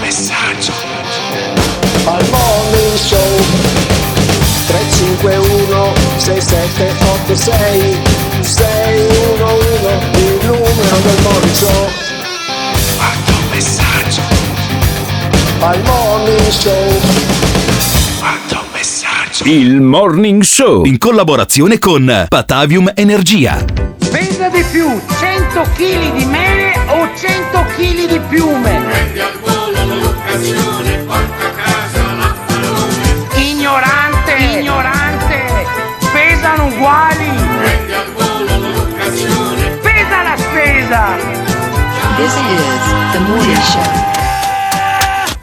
messaggio 0.00 0.72
al 2.04 2.24
morning 2.30 2.96
show 2.96 3.40
351 4.66 5.92
6786 6.18 7.96
611 8.40 10.18
il 10.18 10.46
numero 10.46 10.96
del 11.02 11.22
morning 11.22 11.54
show 11.54 12.15
al 15.66 15.82
morning 15.82 16.48
show 16.48 17.00
quanto 18.20 18.64
messaggio 18.72 19.42
Il 19.46 19.80
Morning 19.80 20.40
Show 20.42 20.84
in 20.84 20.96
collaborazione 20.96 21.80
con 21.80 22.26
Patavium 22.28 22.92
Energia. 22.94 23.64
Venda 24.10 24.48
di 24.48 24.62
più 24.70 24.88
100 25.18 25.60
kg 25.74 26.12
di 26.12 26.24
mele 26.24 26.72
o 26.86 27.08
100 27.12 27.64
kg 27.74 28.06
di 28.06 28.20
piume? 28.28 28.80
Ignorante, 33.34 34.34
ignorante, 34.36 35.66
pesano 36.12 36.66
uguali. 36.66 37.30
Pesa 39.82 40.22
la 40.22 40.36
spesa. 40.36 41.16
This 42.16 42.34
is 42.36 43.12
the 43.12 43.18
morning 43.18 43.62
show. 43.62 44.25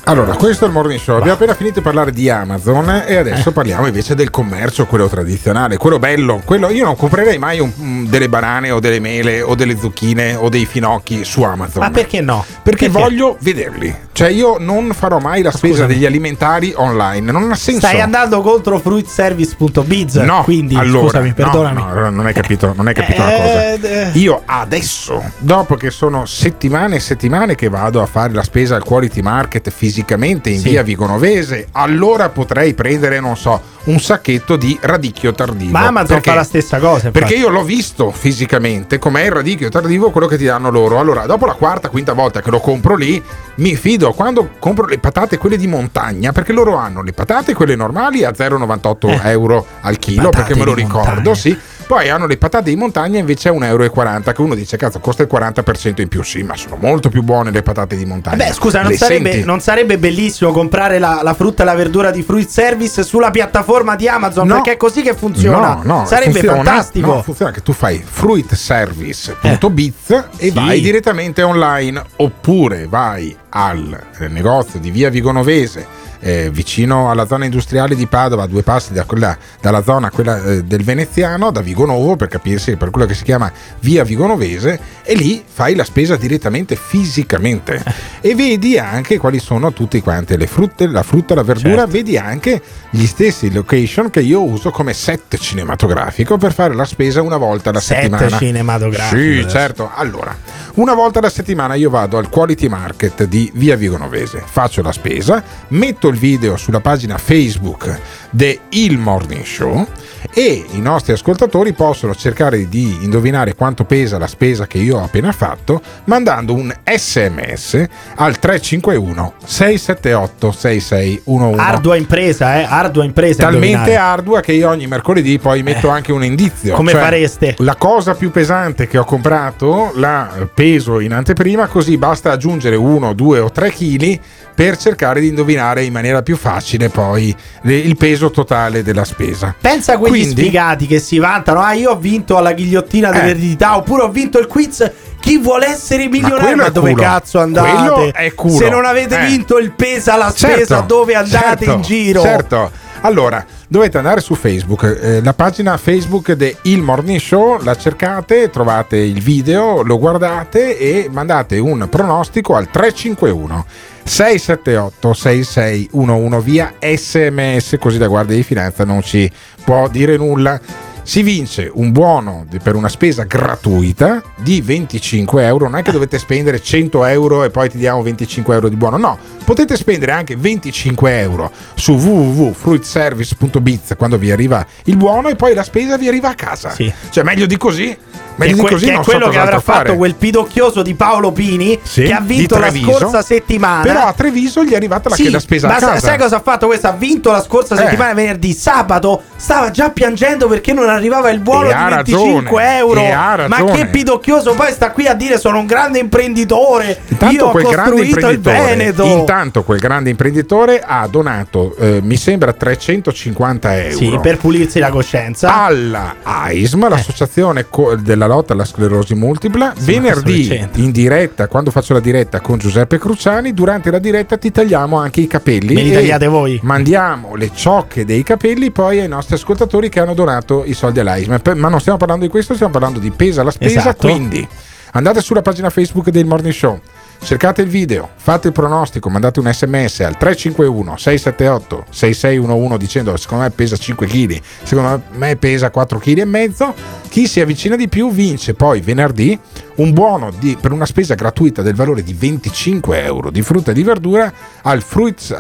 Allora, 0.05 0.33
questo 0.35 0.65
è 0.65 0.67
il 0.67 0.73
morning 0.73 0.99
show. 0.99 1.15
Abbiamo 1.15 1.35
appena 1.35 1.53
finito 1.53 1.75
di 1.75 1.81
parlare 1.81 2.11
di 2.11 2.29
Amazon 2.29 3.03
e 3.07 3.15
adesso 3.15 3.49
Eh. 3.49 3.51
parliamo 3.53 3.87
invece 3.87 4.15
del 4.15 4.29
commercio, 4.31 4.85
quello 4.85 5.07
tradizionale, 5.07 5.77
quello 5.77 5.97
bello. 5.97 6.41
Quello, 6.43 6.69
io 6.69 6.83
non 6.83 6.97
comprerei 6.97 7.37
mai 7.37 7.59
un- 7.61 7.71
un- 7.77 8.09
delle 8.09 8.27
banane 8.27 8.69
o 8.69 8.81
delle 8.81 8.99
mele 8.99 9.41
o 9.41 9.55
delle 9.55 9.77
zucchine 9.77 10.35
o 10.35 10.49
dei 10.49 10.65
finocchi 10.65 11.23
su 11.23 11.41
Amazon. 11.43 11.83
Ma 11.83 11.89
perché 11.89 12.19
no? 12.19 12.43
Perché 12.63 12.89
voglio 12.89 13.37
vederli. 13.39 13.95
Cioè, 14.11 14.27
io 14.29 14.57
non 14.59 14.91
farò 14.93 15.19
mai 15.19 15.41
la 15.41 15.51
spesa 15.51 15.73
Scusami. 15.73 15.93
degli 15.93 16.05
alimentari 16.05 16.73
online. 16.75 17.31
Non 17.31 17.49
ha 17.51 17.55
senso. 17.55 17.87
Stai 17.87 18.01
andando 18.01 18.41
contro 18.41 18.79
fruitservice.biz. 18.79 20.15
No, 20.17 20.43
quindi 20.43 20.75
allora, 20.75 21.05
scusami, 21.07 21.29
no, 21.29 21.33
perdonami. 21.33 21.81
no, 21.81 22.09
non 22.09 22.25
hai 22.25 22.33
capito, 22.33 22.73
non 22.75 22.87
hai 22.87 22.93
capito 22.93 23.21
Eh, 23.21 23.25
una 23.25 23.31
cosa. 23.37 23.73
eh. 23.73 24.09
Io 24.19 24.41
adesso, 24.45 25.23
dopo 25.37 25.75
che 25.75 25.89
sono 25.91 26.25
settimane 26.25 26.97
e 26.97 26.99
settimane 26.99 27.55
che 27.55 27.69
vado 27.69 28.01
a 28.01 28.05
fare 28.05 28.33
la 28.33 28.43
spesa 28.43 28.75
al 28.75 28.83
quality 28.83 29.21
market 29.21 29.69
fisicamente 29.93 30.49
in 30.49 30.59
Sì. 30.59 30.69
via 30.69 30.81
Vigonovese, 30.81 31.67
allora 31.73 32.29
potrei 32.29 32.73
prendere, 32.73 33.19
non 33.19 33.37
so, 33.37 33.61
un 33.85 33.99
sacchetto 33.99 34.55
di 34.55 34.75
radicchio 34.81 35.33
tardivo. 35.33 35.71
Ma 35.71 35.87
Amazon 35.87 36.15
Perché? 36.15 36.29
fa 36.31 36.35
la 36.35 36.43
stessa 36.43 36.79
cosa. 36.79 37.07
infatti. 37.07 37.19
Perché 37.19 37.35
io 37.35 37.49
l'ho 37.49 37.63
visto 37.63 38.09
fisicamente 38.11 38.97
com'è 38.97 39.25
il 39.25 39.31
radicchio 39.31 39.69
tardivo, 39.69 40.09
quello 40.09 40.25
che 40.25 40.37
ti 40.37 40.45
danno 40.45 40.71
loro. 40.71 40.97
Allora, 40.99 41.25
dopo 41.27 41.45
la 41.45 41.53
quarta, 41.53 41.89
quinta 41.89 42.13
volta 42.13 42.41
che 42.41 42.49
lo 42.49 42.59
compro 42.59 42.95
lì, 42.95 43.21
mi 43.55 43.75
fido 43.75 44.11
quando 44.13 44.49
compro 44.57 44.87
le 44.87 44.97
patate, 44.97 45.37
quelle 45.37 45.57
di 45.57 45.67
montagna, 45.67 46.31
perché 46.31 46.53
loro 46.53 46.75
hanno 46.75 47.03
le 47.03 47.13
patate, 47.13 47.53
quelle 47.53 47.75
normali, 47.75 48.23
a 48.23 48.33
0,98 48.33 49.09
Eh. 49.09 49.29
euro 49.29 49.65
al 49.81 49.99
chilo, 49.99 50.29
perché 50.29 50.55
me 50.55 50.63
lo 50.65 50.73
ricordo, 50.73 51.09
montagna. 51.11 51.35
sì. 51.35 51.57
Poi 51.85 52.09
hanno 52.09 52.27
le 52.27 52.37
patate 52.37 52.69
di 52.69 52.75
montagna 52.75 53.19
invece 53.19 53.49
a 53.49 53.51
1,40 53.51 53.63
euro, 53.65 53.89
che 53.89 54.41
uno 54.41 54.55
dice, 54.55 54.77
cazzo, 54.77 54.99
costa 54.99 55.23
il 55.23 55.29
40% 55.31 56.01
in 56.01 56.07
più. 56.07 56.23
Sì, 56.23 56.43
ma 56.43 56.55
sono 56.55 56.77
molto 56.79 57.09
più 57.09 57.21
buone 57.23 57.51
le 57.51 57.61
patate 57.61 57.95
di 57.95 58.05
montagna. 58.05 58.45
Beh, 58.45 58.53
scusa, 58.53 58.81
non 58.81 58.93
sarebbe, 58.93 59.43
non 59.43 59.59
sarebbe 59.59 59.97
bellissimo 59.97 60.51
comprare 60.51 60.99
la, 60.99 61.19
la 61.23 61.33
frutta 61.33 61.63
e 61.63 61.65
la 61.65 61.75
verdura 61.75 62.11
di 62.11 62.23
Fruit 62.23 62.47
Service 62.47 63.03
sulla 63.03 63.31
piattaforma 63.31 63.95
di 63.95 64.07
Amazon? 64.07 64.47
No. 64.47 64.55
Perché 64.55 64.73
è 64.73 64.77
così 64.77 65.01
che 65.01 65.13
funziona. 65.13 65.75
No, 65.75 65.81
no, 65.99 66.05
sarebbe 66.05 66.31
funziona- 66.33 66.63
fantastico. 66.63 67.13
no, 67.13 67.21
funziona 67.21 67.51
che 67.51 67.61
tu 67.61 67.73
fai 67.73 68.01
fruitservice.biz 68.03 70.09
e 70.37 70.47
Sì. 70.47 70.51
vai 70.51 70.81
direttamente 70.81 71.41
online 71.43 72.01
oppure 72.17 72.87
vai 72.87 73.35
al 73.49 73.99
eh, 74.19 74.27
negozio 74.27 74.79
di 74.79 74.89
via 74.91 75.09
Vigonovese 75.09 75.85
eh, 76.25 76.49
vicino 76.51 77.11
alla 77.11 77.27
zona 77.27 77.43
industriale 77.45 77.95
di 77.95 78.07
Padova, 78.07 78.43
a 78.43 78.47
due 78.47 78.63
passi 78.63 78.93
da 78.93 79.03
quella- 79.03 79.37
dalla 79.59 79.83
zona 79.83 80.09
quella 80.09 80.41
eh, 80.41 80.63
del 80.63 80.83
Veneziano, 80.83 81.51
da 81.51 81.59
Vigonovo 81.61 82.15
per 82.15 82.29
capirsi, 82.29 82.77
per 82.77 82.89
quello 82.91 83.05
che 83.05 83.13
si 83.13 83.23
chiama 83.23 83.51
via 83.81 84.03
Vigonovese, 84.05 84.79
e 85.03 85.15
lì 85.15 85.43
fai 85.45 85.75
la 85.75 85.83
spesa 85.83 86.15
direttamente 86.15 86.75
fisicamente 86.77 87.83
e 88.21 88.35
vedi 88.35 88.77
anche 88.77 89.17
quali 89.17 89.39
sono 89.39 89.73
tutte 89.73 90.01
quante 90.01 90.37
le 90.37 90.47
frutte, 90.47 90.87
la 90.87 91.03
frutta, 91.03 91.35
la 91.35 91.43
verdura, 91.43 91.75
Certo. 91.83 91.91
vedi 91.91 92.17
anche 92.17 92.61
gli 92.89 93.05
stessi 93.05 93.51
location 93.51 94.09
che 94.09 94.21
io 94.21 94.41
uso 94.43 94.71
come 94.71 94.93
set 94.93 95.37
cinematografico 95.37 96.37
per 96.37 96.53
fare 96.53 96.73
la 96.73 96.85
spesa 96.85 97.21
una 97.21 97.37
volta 97.37 97.69
alla 97.71 97.79
Set 97.81 97.97
settimana. 97.99 98.37
cinematografico, 98.37 99.21
Sì, 99.21 99.27
adesso. 99.39 99.49
certo. 99.49 99.91
Allora, 99.93 100.35
una 100.75 100.93
volta 100.93 101.19
alla 101.19 101.29
settimana 101.29 101.75
io 101.75 101.89
vado 101.89 102.17
al 102.17 102.29
Quality 102.29 102.67
Market 102.67 103.23
di 103.25 103.51
Via 103.55 103.75
Vigonovese, 103.75 104.41
faccio 104.45 104.81
la 104.81 104.91
spesa, 104.91 105.43
metto 105.69 106.09
il 106.13 106.19
video 106.19 106.55
sulla 106.55 106.79
pagina 106.79 107.17
Facebook 107.17 107.99
de 108.33 108.61
Il 108.69 108.97
Morning 108.97 109.43
Show 109.43 109.85
e 110.33 110.65
i 110.71 110.81
nostri 110.81 111.13
ascoltatori 111.13 111.73
possono 111.73 112.15
cercare 112.15 112.67
di 112.67 112.97
indovinare 113.01 113.53
quanto 113.53 113.83
pesa 113.83 114.17
la 114.17 114.25
spesa 114.25 114.65
che 114.65 114.79
io 114.79 114.97
ho 114.97 115.03
appena 115.03 115.31
fatto 115.31 115.79
mandando 116.05 116.55
un 116.55 116.73
sms 116.83 117.85
al 118.15 118.39
351 118.39 119.33
678 119.45 120.51
6611 120.51 121.59
Ardua 121.59 121.95
impresa, 121.95 122.59
eh? 122.59 122.63
Ardua 122.63 123.03
impresa. 123.03 123.43
talmente 123.43 123.95
ardua 123.95 124.41
che 124.41 124.53
io 124.53 124.69
ogni 124.69 124.87
mercoledì 124.87 125.37
poi 125.37 125.61
metto 125.61 125.89
anche 125.89 126.11
un 126.11 126.23
indizio. 126.23 126.73
Eh. 126.73 126.75
come 126.75 126.91
Cioè, 126.91 127.01
fareste? 127.01 127.55
La 127.59 127.75
cosa 127.75 128.15
più 128.15 128.31
pesante 128.31 128.87
che 128.87 128.97
ho 128.97 129.05
comprato 129.05 129.91
la 129.95 130.47
peso 130.51 130.99
in 130.99 131.13
anteprima, 131.13 131.67
così 131.67 131.97
basta 131.97 132.31
aggiungere 132.31 132.75
uno, 132.75 133.13
due 133.13 133.39
o 133.39 133.51
tre 133.51 133.71
chili 133.71 134.19
per 134.55 134.77
cercare 134.77 135.19
di 135.19 135.27
indovinare 135.27 135.83
in 135.83 135.91
maniera 135.91 136.21
più 136.21 136.37
facile 136.37 136.89
poi 136.89 137.35
il 137.63 137.97
peso 137.97 138.22
totale 138.31 138.83
della 138.83 139.05
spesa. 139.05 139.53
Pensa 139.59 139.93
a 139.93 139.97
quegli 139.97 140.21
Quindi- 140.23 140.41
sfigati 140.41 140.87
che 140.87 140.99
si 140.99 141.17
vantano. 141.19 141.59
Ah, 141.61 141.73
io 141.73 141.91
ho 141.91 141.97
vinto 141.97 142.37
alla 142.37 142.53
ghigliottina 142.53 143.09
Eh. 143.09 143.11
dell'eredità. 143.11 143.77
Oppure 143.77 144.03
ho 144.03 144.09
vinto 144.09 144.39
il 144.39 144.47
quiz. 144.47 144.91
Chi 145.19 145.37
vuole 145.37 145.67
essere 145.67 146.07
milionario? 146.09 146.55
Ma, 146.57 146.65
è 146.65 146.71
dove 146.71 146.91
culo. 146.91 147.01
cazzo 147.03 147.39
andate? 147.39 148.13
Se 148.49 148.69
non 148.69 148.83
avete 148.85 149.21
Eh. 149.21 149.25
vinto 149.25 149.57
il 149.57 149.71
pesa 149.71 150.17
la 150.17 150.29
spesa, 150.31 150.75
Certo, 150.75 150.83
dove 150.85 151.15
andate 151.15 151.65
certo, 151.65 151.71
in 151.71 151.81
giro? 151.81 152.21
Certo. 152.21 152.71
Allora, 153.05 153.45
dovete 153.67 153.97
andare 153.97 154.21
su 154.21 154.33
Facebook, 154.35 154.83
eh, 155.01 155.21
la 155.21 155.33
pagina 155.33 155.75
Facebook 155.77 156.31
di 156.33 156.55
Il 156.63 156.81
Morning 156.81 157.19
Show, 157.19 157.61
la 157.61 157.75
cercate, 157.75 158.49
trovate 158.49 158.95
il 158.97 159.21
video, 159.21 159.81
lo 159.81 159.97
guardate 159.99 160.77
e 160.77 161.09
mandate 161.11 161.57
un 161.59 161.87
pronostico 161.89 162.55
al 162.55 162.69
351 162.69 163.65
678 164.03 165.13
6611 165.13 166.41
via 166.41 166.73
sms, 166.79 167.77
così 167.79 167.97
da 167.97 168.07
Guardia 168.07 168.35
di 168.35 168.43
Finanza 168.43 168.83
non 168.83 169.01
ci 169.01 169.29
può 169.63 169.87
dire 169.87 170.17
nulla. 170.17 170.59
Si 171.05 171.21
vince 171.21 171.69
un 171.73 171.91
buono 171.91 172.45
per 172.63 172.75
una 172.75 172.87
spesa 172.87 173.23
gratuita 173.23 174.21
di 174.37 174.61
25 174.61 175.45
euro. 175.45 175.67
Non 175.67 175.79
è 175.79 175.83
che 175.83 175.91
dovete 175.91 176.17
spendere 176.17 176.61
100 176.61 177.03
euro 177.05 177.43
e 177.43 177.49
poi 177.49 177.69
ti 177.69 177.77
diamo 177.77 178.01
25 178.01 178.53
euro 178.55 178.69
di 178.69 178.77
buono. 178.77 178.95
No, 178.97 179.17
potete 179.43 179.75
spendere 179.75 180.13
anche 180.13 180.37
25 180.37 181.19
euro 181.19 181.51
su 181.75 181.91
www.fruitservice.biz 181.93 183.95
quando 183.97 184.17
vi 184.17 184.31
arriva 184.31 184.65
il 184.85 184.95
buono 184.95 185.27
e 185.27 185.35
poi 185.35 185.53
la 185.53 185.63
spesa 185.63 185.97
vi 185.97 186.07
arriva 186.07 186.29
a 186.29 186.35
casa. 186.35 186.73
Cioè, 186.73 187.23
meglio 187.23 187.45
di 187.47 187.57
così. 187.57 187.97
Meglio 188.35 188.49
Che 188.49 188.55
di 188.55 188.61
que- 188.61 188.69
così 188.71 188.85
che 188.85 188.91
è 188.91 188.95
non 188.95 189.03
so 189.03 189.11
quello 189.11 189.29
che 189.29 189.37
avrà 189.37 189.59
fatto 189.59 189.77
fare. 189.85 189.95
quel 189.95 190.15
pidocchioso 190.15 190.81
di 190.81 190.95
Paolo 190.95 191.31
Pini 191.31 191.77
Sì, 191.83 192.01
che 192.01 192.13
ha 192.13 192.19
vinto 192.19 192.57
la 192.57 192.71
scorsa 192.73 193.21
settimana. 193.21 193.83
Però 193.83 194.07
a 194.07 194.13
Treviso 194.13 194.63
gli 194.63 194.71
è 194.71 194.75
arrivata 194.75 195.09
la, 195.09 195.15
Sì, 195.15 195.29
la 195.29 195.39
spesa 195.39 195.67
ma 195.67 195.75
a 195.75 195.79
sa- 195.79 195.87
casa. 195.89 196.07
sai 196.07 196.17
cosa 196.17 196.37
ha 196.37 196.41
fatto 196.41 196.65
questo? 196.65 196.87
Ha 196.87 196.93
vinto 196.93 197.29
la 197.29 197.43
scorsa 197.43 197.75
Eh. 197.75 197.77
settimana 197.77 198.15
venerdì. 198.15 198.53
Sabato 198.53 199.21
stava 199.35 199.69
già 199.69 199.91
piangendo 199.91 200.47
perché 200.47 200.73
non 200.73 200.89
arrivava 200.93 201.29
il 201.29 201.39
buono 201.39 201.65
E 201.65 201.67
di 201.67 201.73
ha 201.73 201.89
25 201.89 202.61
ragione, 202.61 202.77
euro. 202.77 203.47
Ma 203.47 203.63
che 203.71 203.87
pidocchioso 203.87 204.53
poi 204.53 204.71
sta 204.71 204.91
qui 204.91 205.07
a 205.07 205.13
dire 205.13 205.37
sono 205.37 205.59
un 205.59 205.65
grande 205.65 205.99
imprenditore. 205.99 206.99
Intanto 207.07 207.35
Io 207.35 207.45
ho 207.45 207.51
quel 207.51 207.67
grande 207.67 207.89
costruito 207.97 208.29
il 208.29 208.39
Veneto. 208.39 209.03
intanto 209.05 209.63
quel 209.63 209.79
grande 209.79 210.09
imprenditore 210.09 210.81
ha 210.85 211.07
donato, 211.07 211.75
eh, 211.77 211.99
mi 212.01 212.15
sembra 212.17 212.53
350 212.53 213.83
euro. 213.83 213.97
Sì, 213.97 214.19
per 214.21 214.37
pulirsi 214.37 214.79
la 214.79 214.89
coscienza. 214.89 215.53
alla 215.63 216.15
AISM, 216.23 216.87
l'associazione 216.89 217.67
co- 217.69 217.95
della 217.95 218.27
lotta 218.27 218.53
alla 218.53 218.65
sclerosi 218.65 219.15
multipla. 219.15 219.73
Sì, 219.77 219.85
Venerdì 219.85 220.67
in 220.75 220.91
diretta, 220.91 221.47
quando 221.47 221.71
faccio 221.71 221.93
la 221.93 221.99
diretta 221.99 222.39
con 222.41 222.57
Giuseppe 222.57 222.97
Cruciani, 222.97 223.53
durante 223.53 223.91
la 223.91 223.99
diretta 223.99 224.37
ti 224.37 224.51
tagliamo 224.51 224.97
anche 224.97 225.21
i 225.21 225.27
capelli. 225.27 225.73
Me 225.73 225.81
li 225.81 225.91
tagliate 225.91 226.27
voi. 226.27 226.59
Mandiamo 226.63 227.35
le 227.35 227.51
ciocche 227.53 228.05
dei 228.05 228.23
capelli 228.23 228.71
poi 228.71 228.99
ai 228.99 229.07
nostri 229.07 229.35
ascoltatori 229.35 229.89
che 229.89 229.99
hanno 229.99 230.13
donato 230.13 230.63
i 230.65 230.73
soldi 230.83 230.99
all'AISM. 230.99 231.39
Per- 231.39 231.55
Ma 231.55 231.69
non 231.69 231.79
stiamo 231.79 231.97
parlando 231.97 232.25
di 232.25 232.29
questo, 232.31 232.53
stiamo 232.55 232.71
parlando 232.73 232.99
di 232.99 233.09
pesa 233.11 233.41
la 233.43 233.51
spesa. 233.51 233.79
Esatto. 233.79 234.07
Quindi 234.07 234.45
andate 234.91 235.21
sulla 235.21 235.41
pagina 235.41 235.69
Facebook 235.69 236.09
del 236.09 236.25
Morning 236.25 236.53
Show. 236.53 236.79
Cercate 237.23 237.61
il 237.61 237.69
video, 237.69 238.09
fate 238.15 238.47
il 238.47 238.53
pronostico, 238.53 239.09
mandate 239.09 239.39
un 239.39 239.51
sms 239.51 240.01
al 240.01 240.17
351 240.17 240.97
678 240.97 241.85
6611 241.89 242.77
dicendo 242.77 243.15
secondo 243.15 243.45
me 243.45 243.49
pesa 243.49 243.77
5 243.77 244.05
kg, 244.05 244.39
secondo 244.63 245.01
me 245.13 245.35
pesa 245.37 245.71
4 245.71 245.99
kg 245.99 246.17
e 246.17 246.25
mezzo. 246.25 246.73
Chi 247.07 247.27
si 247.27 247.39
avvicina 247.39 247.75
di 247.75 247.87
più 247.87 248.11
vince 248.11 248.55
poi 248.55 248.81
venerdì 248.81 249.39
un 249.75 249.93
buono 249.93 250.31
di- 250.37 250.57
per 250.59 250.71
una 250.71 250.85
spesa 250.85 251.13
gratuita 251.15 251.61
del 251.61 251.75
valore 251.75 252.03
di 252.03 252.13
25 252.13 253.03
euro 253.03 253.29
di 253.31 253.41
frutta 253.41 253.71
e 253.71 253.73
di 253.73 253.83
verdura 253.83 254.31
al 254.63 254.81
fruits 254.81 255.35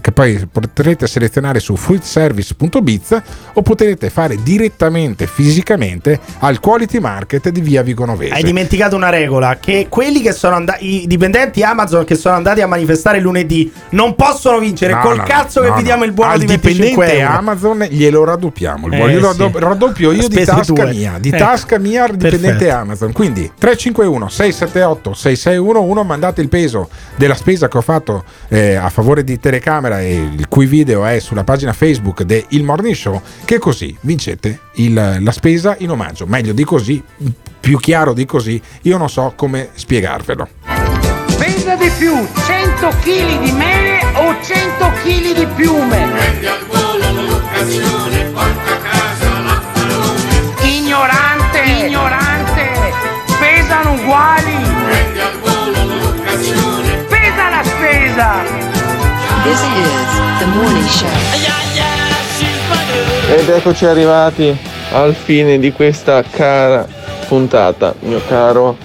che 0.00 0.12
poi 0.12 0.46
potrete 0.50 1.06
selezionare 1.06 1.60
su 1.60 1.76
fruitservice.biz 1.76 3.22
o 3.54 3.62
potrete 3.62 4.10
fare 4.10 4.42
direttamente 4.42 5.26
fisicamente 5.26 6.18
al 6.38 6.60
quality 6.60 6.98
market 6.98 7.48
di 7.48 7.60
via 7.60 7.82
Vigonovese. 7.82 8.34
Hai 8.34 8.42
dimenticato 8.42 8.94
una 8.94 9.10
regola: 9.10 9.56
che 9.58 9.86
quelli 9.88 10.20
che 10.20 10.32
sono 10.32 10.56
andati, 10.56 11.06
dipendenti 11.08 11.62
Amazon 11.62 12.04
che 12.04 12.14
sono 12.14 12.36
andati 12.36 12.60
a 12.60 12.66
manifestare 12.68 13.18
lunedì 13.18 13.72
non 13.90 14.14
possono 14.14 14.58
vincere. 14.60 14.92
No, 14.92 15.00
Col 15.00 15.16
no, 15.16 15.22
cazzo 15.24 15.60
no, 15.60 15.68
che 15.70 15.76
vi 15.78 15.82
diamo 15.82 16.04
il 16.04 16.12
buono 16.12 16.32
Al 16.32 16.38
di 16.38 16.46
25 16.46 16.84
dipendente 16.88 17.18
euro. 17.20 17.36
Amazon 17.38 17.78
glielo 17.90 18.24
raddoppiamo. 18.24 18.86
Il 18.86 18.92
Eh, 18.92 18.96
buono 18.96 19.12
glielo 19.12 19.32
sì. 19.32 19.38
raddo- 19.42 19.58
raddoppio 19.58 20.12
io 20.12 20.28
di 20.28 20.44
tasca 20.44 20.72
tue. 20.74 20.90
mia. 20.94 21.16
Di 21.18 21.28
Ecco. 21.30 21.36
tasca 21.38 21.78
mia 21.78 22.04
al 22.04 22.10
dipendente 22.16 22.48
Perfetto. 22.58 22.74
Amazon. 22.76 23.12
Quindi 23.12 23.50
351 23.58 24.28
678 24.28 25.14
6611 25.14 26.06
mandate 26.06 26.40
il 26.42 26.48
peso 26.48 26.88
della 27.16 27.34
spesa 27.34 27.66
che 27.68 27.76
ho 27.78 27.82
fatto 27.82 28.24
eh, 28.48 28.74
a 28.76 28.88
favore 28.90 29.24
di 29.24 29.40
telecamera 29.40 30.00
e 30.00 30.14
il 30.14 30.46
cui 30.48 30.66
video 30.66 31.04
è 31.04 31.18
sulla 31.18 31.42
pagina 31.44 31.72
Facebook 31.72 32.22
del 32.22 32.44
Il 32.48 32.62
Morning 32.62 32.94
Show 32.94 33.20
che 33.44 33.58
così 33.58 33.96
vincete 34.02 34.60
il- 34.74 35.16
la 35.20 35.32
spesa 35.32 35.74
in 35.78 35.90
omaggio. 35.90 36.26
Meglio 36.26 36.52
di 36.52 36.64
così, 36.64 37.02
più 37.60 37.78
chiaro 37.78 38.12
di 38.12 38.24
così, 38.26 38.60
io 38.82 38.96
non 38.98 39.08
so 39.08 39.32
come 39.36 39.70
spiegarvelo. 39.74 40.77
Pesa 41.58 41.74
di 41.74 41.90
più 41.98 42.14
100 42.46 42.88
kg 43.02 43.40
di 43.40 43.50
mele 43.50 43.98
o 44.14 44.32
100 44.40 44.92
kg 45.02 45.34
di 45.34 45.46
piume? 45.56 46.06
Ignorante, 50.60 51.58
ignorante, 51.58 52.92
pesano 53.40 53.94
uguali. 53.94 54.56
Pesa 57.08 57.48
la 57.48 57.62
spesa. 57.64 58.42
This 59.42 59.60
is 59.60 60.38
the 60.38 60.46
morning 60.54 60.86
show. 60.86 61.08
Ed 63.30 63.48
eccoci 63.48 63.84
arrivati 63.84 64.56
al 64.92 65.12
fine 65.12 65.58
di 65.58 65.72
questa 65.72 66.22
cara 66.22 66.86
puntata, 67.26 67.94
mio 68.02 68.22
caro 68.28 68.76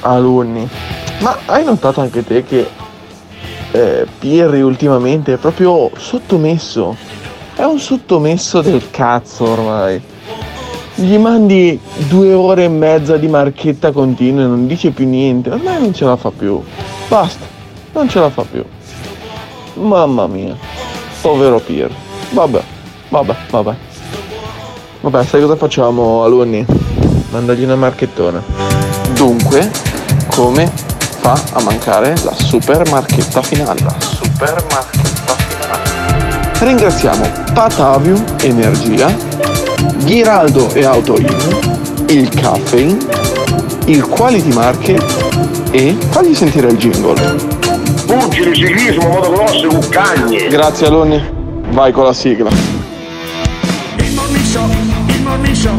alunni. 0.00 0.96
Ma 1.20 1.36
hai 1.46 1.64
notato 1.64 2.00
anche 2.00 2.24
te 2.24 2.44
che 2.44 2.68
eh, 3.72 4.06
Pirri 4.18 4.60
ultimamente 4.60 5.34
è 5.34 5.36
proprio 5.36 5.90
sottomesso? 5.96 6.96
È 7.54 7.64
un 7.64 7.80
sottomesso 7.80 8.60
del 8.60 8.88
cazzo 8.90 9.44
ormai. 9.44 10.00
Gli 10.94 11.16
mandi 11.16 11.78
due 12.08 12.32
ore 12.32 12.64
e 12.64 12.68
mezza 12.68 13.16
di 13.16 13.26
marchetta 13.26 13.90
continua 13.90 14.44
e 14.44 14.46
non 14.46 14.66
dice 14.68 14.90
più 14.90 15.08
niente. 15.08 15.50
Ormai 15.50 15.80
non 15.80 15.92
ce 15.92 16.04
la 16.04 16.16
fa 16.16 16.30
più. 16.30 16.62
Basta, 17.08 17.44
non 17.92 18.08
ce 18.08 18.20
la 18.20 18.30
fa 18.30 18.44
più. 18.48 18.64
Mamma 19.74 20.26
mia, 20.28 20.56
povero 21.20 21.58
Pirri. 21.58 21.94
Vabbè, 22.30 22.62
vabbè, 23.08 23.36
vabbè. 23.50 23.74
Vabbè, 25.00 25.24
sai 25.24 25.40
cosa 25.40 25.56
facciamo, 25.56 26.22
alunni? 26.22 26.64
Mandagli 27.30 27.64
una 27.64 27.76
marchettona. 27.76 28.42
Dunque, 29.14 29.70
come 30.30 30.87
fa 31.20 31.40
a 31.52 31.62
mancare 31.62 32.14
la 32.22 32.32
super 32.34 32.88
marchetta 32.90 33.42
finale? 33.42 33.80
La 33.82 33.94
super 33.98 34.64
marchetta 34.70 35.34
finale. 35.34 36.58
Ringraziamo 36.60 37.30
Patavium 37.52 38.24
Energia, 38.40 39.14
Ghiraldo 40.04 40.72
e 40.72 40.84
Autoin, 40.84 41.26
il 42.08 42.28
Caffeine, 42.30 42.98
il 43.86 44.06
Quality 44.06 44.52
Market 44.52 45.04
e 45.70 45.96
fagli 46.10 46.34
sentire 46.34 46.68
il 46.68 46.76
jingle. 46.76 47.56
Pugili, 48.06 48.54
ciclismo, 48.54 49.08
motocross, 49.08 49.66
cuccagne. 49.66 50.48
Grazie 50.48 50.86
alunni, 50.86 51.22
vai 51.70 51.92
con 51.92 52.04
la 52.04 52.12
sigla. 52.12 52.50
Il 53.96 54.14
morning 54.14 54.44
show, 54.44 54.68
il 55.08 55.22
morning 55.22 55.54
show, 55.54 55.78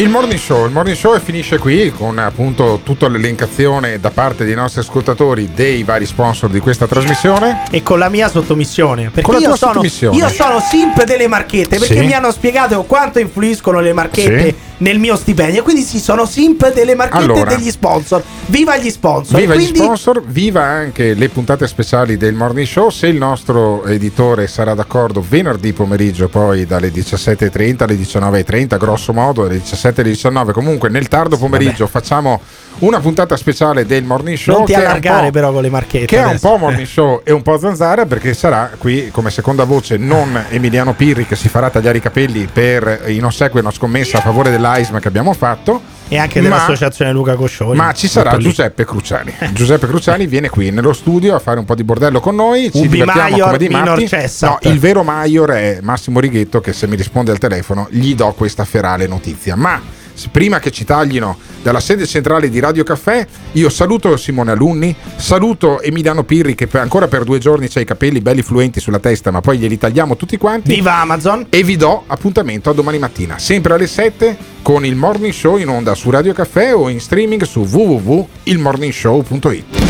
Il 0.00 0.08
morning 0.08 0.38
show, 0.40 0.64
il 0.64 0.72
morning 0.72 0.96
show 0.96 1.18
finisce 1.20 1.58
qui 1.58 1.92
con 1.92 2.16
appunto 2.16 2.80
tutta 2.82 3.06
l'elencazione 3.06 4.00
da 4.00 4.10
parte 4.10 4.46
dei 4.46 4.54
nostri 4.54 4.80
ascoltatori 4.80 5.50
dei 5.54 5.82
vari 5.82 6.06
sponsor 6.06 6.48
di 6.48 6.58
questa 6.58 6.86
trasmissione. 6.86 7.64
E 7.70 7.82
con 7.82 7.98
la 7.98 8.08
mia 8.08 8.30
sottomissione. 8.30 9.10
Perché 9.10 9.20
Con 9.20 9.34
la 9.34 9.40
io 9.40 9.56
sono, 9.56 9.72
sottomissione. 9.72 10.16
io 10.16 10.28
sono 10.30 10.58
simp 10.58 11.04
delle 11.04 11.26
marchette. 11.28 11.78
Perché 11.78 11.98
Sì. 11.98 12.06
mi 12.06 12.14
hanno 12.14 12.32
spiegato 12.32 12.82
quanto 12.84 13.18
influiscono 13.18 13.80
le 13.80 13.92
marchette 13.92 14.42
Sì. 14.44 14.54
Nel 14.80 14.98
mio 14.98 15.16
stipendio. 15.16 15.62
Quindi 15.62 15.82
sì, 15.82 15.98
sono 15.98 16.26
simp 16.26 16.72
delle 16.72 16.94
marchette 16.94 17.24
Allora. 17.24 17.50
e 17.50 17.56
degli 17.56 17.70
sponsor. 17.70 18.22
Viva 18.46 18.76
gli 18.76 18.90
sponsor! 18.90 19.38
Viva 19.38 19.54
E 19.54 19.56
gli 19.56 19.60
quindi 19.62 19.78
sponsor, 19.78 20.22
viva 20.24 20.62
anche 20.62 21.14
le 21.14 21.28
puntate 21.28 21.66
speciali 21.66 22.16
del 22.16 22.34
Morning 22.34 22.66
Show. 22.66 22.90
Se 22.90 23.06
il 23.06 23.16
nostro 23.16 23.84
editore 23.84 24.46
sarà 24.46 24.74
d'accordo, 24.74 25.24
venerdì 25.26 25.72
pomeriggio, 25.72 26.28
poi 26.28 26.66
dalle 26.66 26.90
17.30 26.90 27.82
alle 27.84 27.94
19.30, 27.94 28.78
grosso 28.78 29.12
modo, 29.12 29.42
dalle 29.42 29.58
17 29.58 30.00
alle 30.00 30.10
19. 30.10 30.52
Comunque, 30.52 30.88
nel 30.88 31.08
tardo 31.08 31.36
pomeriggio 31.36 31.86
facciamo 31.86 32.40
una 32.80 33.00
puntata 33.00 33.36
speciale 33.36 33.86
del 33.86 34.04
Morning 34.04 34.36
Show. 34.36 34.56
non 34.56 34.64
ti 34.66 34.74
allargare 34.74 35.26
po'- 35.26 35.32
però 35.32 35.52
con 35.52 35.62
le 35.62 35.70
marchette. 35.70 36.06
Che 36.06 36.16
è 36.16 36.22
un 36.22 36.28
adesso. 36.30 36.48
po' 36.48 36.56
morning 36.56 36.86
show 36.86 37.20
e 37.24 37.32
un 37.32 37.42
po' 37.42 37.58
zanzara 37.58 38.06
perché 38.06 38.32
sarà 38.34 38.70
qui 38.78 39.10
come 39.10 39.30
seconda 39.30 39.64
voce 39.64 39.96
non 39.96 40.46
Emiliano 40.48 40.94
Pirri 40.94 41.26
che 41.26 41.36
si 41.36 41.48
farà 41.48 41.70
tagliare 41.70 41.98
i 41.98 42.00
capelli 42.00 42.48
per 42.52 43.04
in 43.08 43.24
ossequio 43.24 43.60
a 43.60 43.62
una 43.62 43.72
scommessa 43.72 44.18
a 44.18 44.20
favore 44.20 44.50
dell'AISM 44.50 44.98
che 44.98 45.08
abbiamo 45.08 45.32
fatto. 45.32 45.98
E 46.12 46.18
anche 46.18 46.40
ma- 46.40 46.48
dell'associazione 46.48 47.12
Luca 47.12 47.36
Coscioni. 47.36 47.76
Ma 47.76 47.92
ci 47.92 48.08
sarà. 48.08 48.36
Giuseppe 48.36 48.84
Cruciani. 48.84 49.32
Giuseppe 49.52 49.86
Cruciani 49.86 50.26
viene 50.26 50.48
qui 50.48 50.70
nello 50.70 50.92
studio 50.92 51.34
a 51.36 51.38
fare 51.38 51.58
un 51.60 51.64
po' 51.64 51.74
di 51.76 51.84
bordello 51.84 52.18
con 52.18 52.34
noi. 52.34 52.70
Ci 52.72 52.78
Ubi 52.78 52.88
divertiamo 52.88 53.28
Maior 53.28 53.44
come 53.44 53.58
dei 53.58 53.68
matti. 53.68 54.08
No, 54.40 54.58
il 54.62 54.78
vero 54.80 55.02
Maior 55.04 55.50
è 55.50 55.78
Massimo 55.82 56.18
Righetto 56.18 56.60
che 56.60 56.72
se 56.72 56.86
mi 56.88 56.96
risponde 56.96 57.30
al 57.30 57.38
telefono 57.38 57.86
gli 57.90 58.14
do 58.16 58.32
questa 58.32 58.64
ferale 58.64 59.06
notizia. 59.06 59.54
Ma 59.54 59.80
prima 60.28 60.58
che 60.58 60.70
ci 60.70 60.84
taglino 60.84 61.38
dalla 61.62 61.80
sede 61.80 62.06
centrale 62.06 62.48
di 62.48 62.60
Radio 62.60 62.84
Caffè, 62.84 63.26
io 63.52 63.68
saluto 63.68 64.16
Simone 64.16 64.52
Alunni, 64.52 64.94
saluto 65.16 65.80
Emiliano 65.80 66.24
Pirri 66.24 66.54
che 66.54 66.66
per- 66.66 66.80
ancora 66.80 67.08
per 67.08 67.24
due 67.24 67.38
giorni 67.38 67.68
c'ha 67.68 67.80
i 67.80 67.84
capelli 67.84 68.20
belli 68.20 68.42
fluenti 68.42 68.80
sulla 68.80 68.98
testa, 68.98 69.30
ma 69.30 69.40
poi 69.40 69.58
glieli 69.58 69.78
tagliamo 69.78 70.16
tutti 70.16 70.36
quanti. 70.36 70.74
Viva 70.74 70.96
Amazon! 70.96 71.46
E 71.50 71.62
vi 71.62 71.76
do 71.76 72.04
appuntamento 72.06 72.70
a 72.70 72.72
domani 72.72 72.98
mattina, 72.98 73.38
sempre 73.38 73.74
alle 73.74 73.86
7 73.86 74.36
con 74.62 74.84
il 74.84 74.96
Morning 74.96 75.32
Show 75.32 75.56
in 75.56 75.68
onda 75.68 75.94
su 75.94 76.10
Radio 76.10 76.32
Caffè 76.32 76.74
o 76.74 76.88
in 76.88 77.00
streaming 77.00 77.42
su 77.42 77.60
www.ilmorningshow.it. 77.60 79.89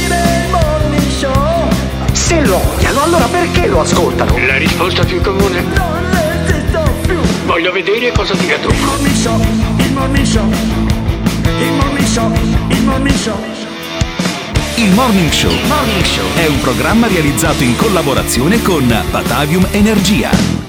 Se 2.31 2.45
lo 2.45 2.61
odiano, 2.65 3.03
allora 3.03 3.25
perché 3.25 3.67
lo 3.67 3.81
ascoltano? 3.81 4.37
La 4.47 4.55
risposta 4.55 5.03
più 5.03 5.19
comune? 5.19 5.63
Non 5.63 6.09
resisto 6.11 6.81
più. 7.05 7.19
Voglio 7.45 7.73
vedere 7.73 8.13
cosa 8.13 8.33
dirà 8.35 8.57
tu. 8.57 8.69
Il 8.69 8.79
morning 8.85 9.15
show, 9.17 9.41
il 9.75 9.91
morning 9.91 10.25
show. 10.25 10.49
Il 11.59 11.73
morning 11.73 12.07
show, 12.07 12.31
il 12.69 12.83
morning 12.83 13.17
show. 13.17 13.37
Il 14.75 14.93
Morning 14.95 15.31
Show 15.31 15.53
è 16.37 16.47
un 16.47 16.59
programma 16.61 17.07
realizzato 17.07 17.61
in 17.63 17.75
collaborazione 17.75 18.63
con 18.63 18.87
Batavium 19.11 19.67
Energia. 19.71 20.51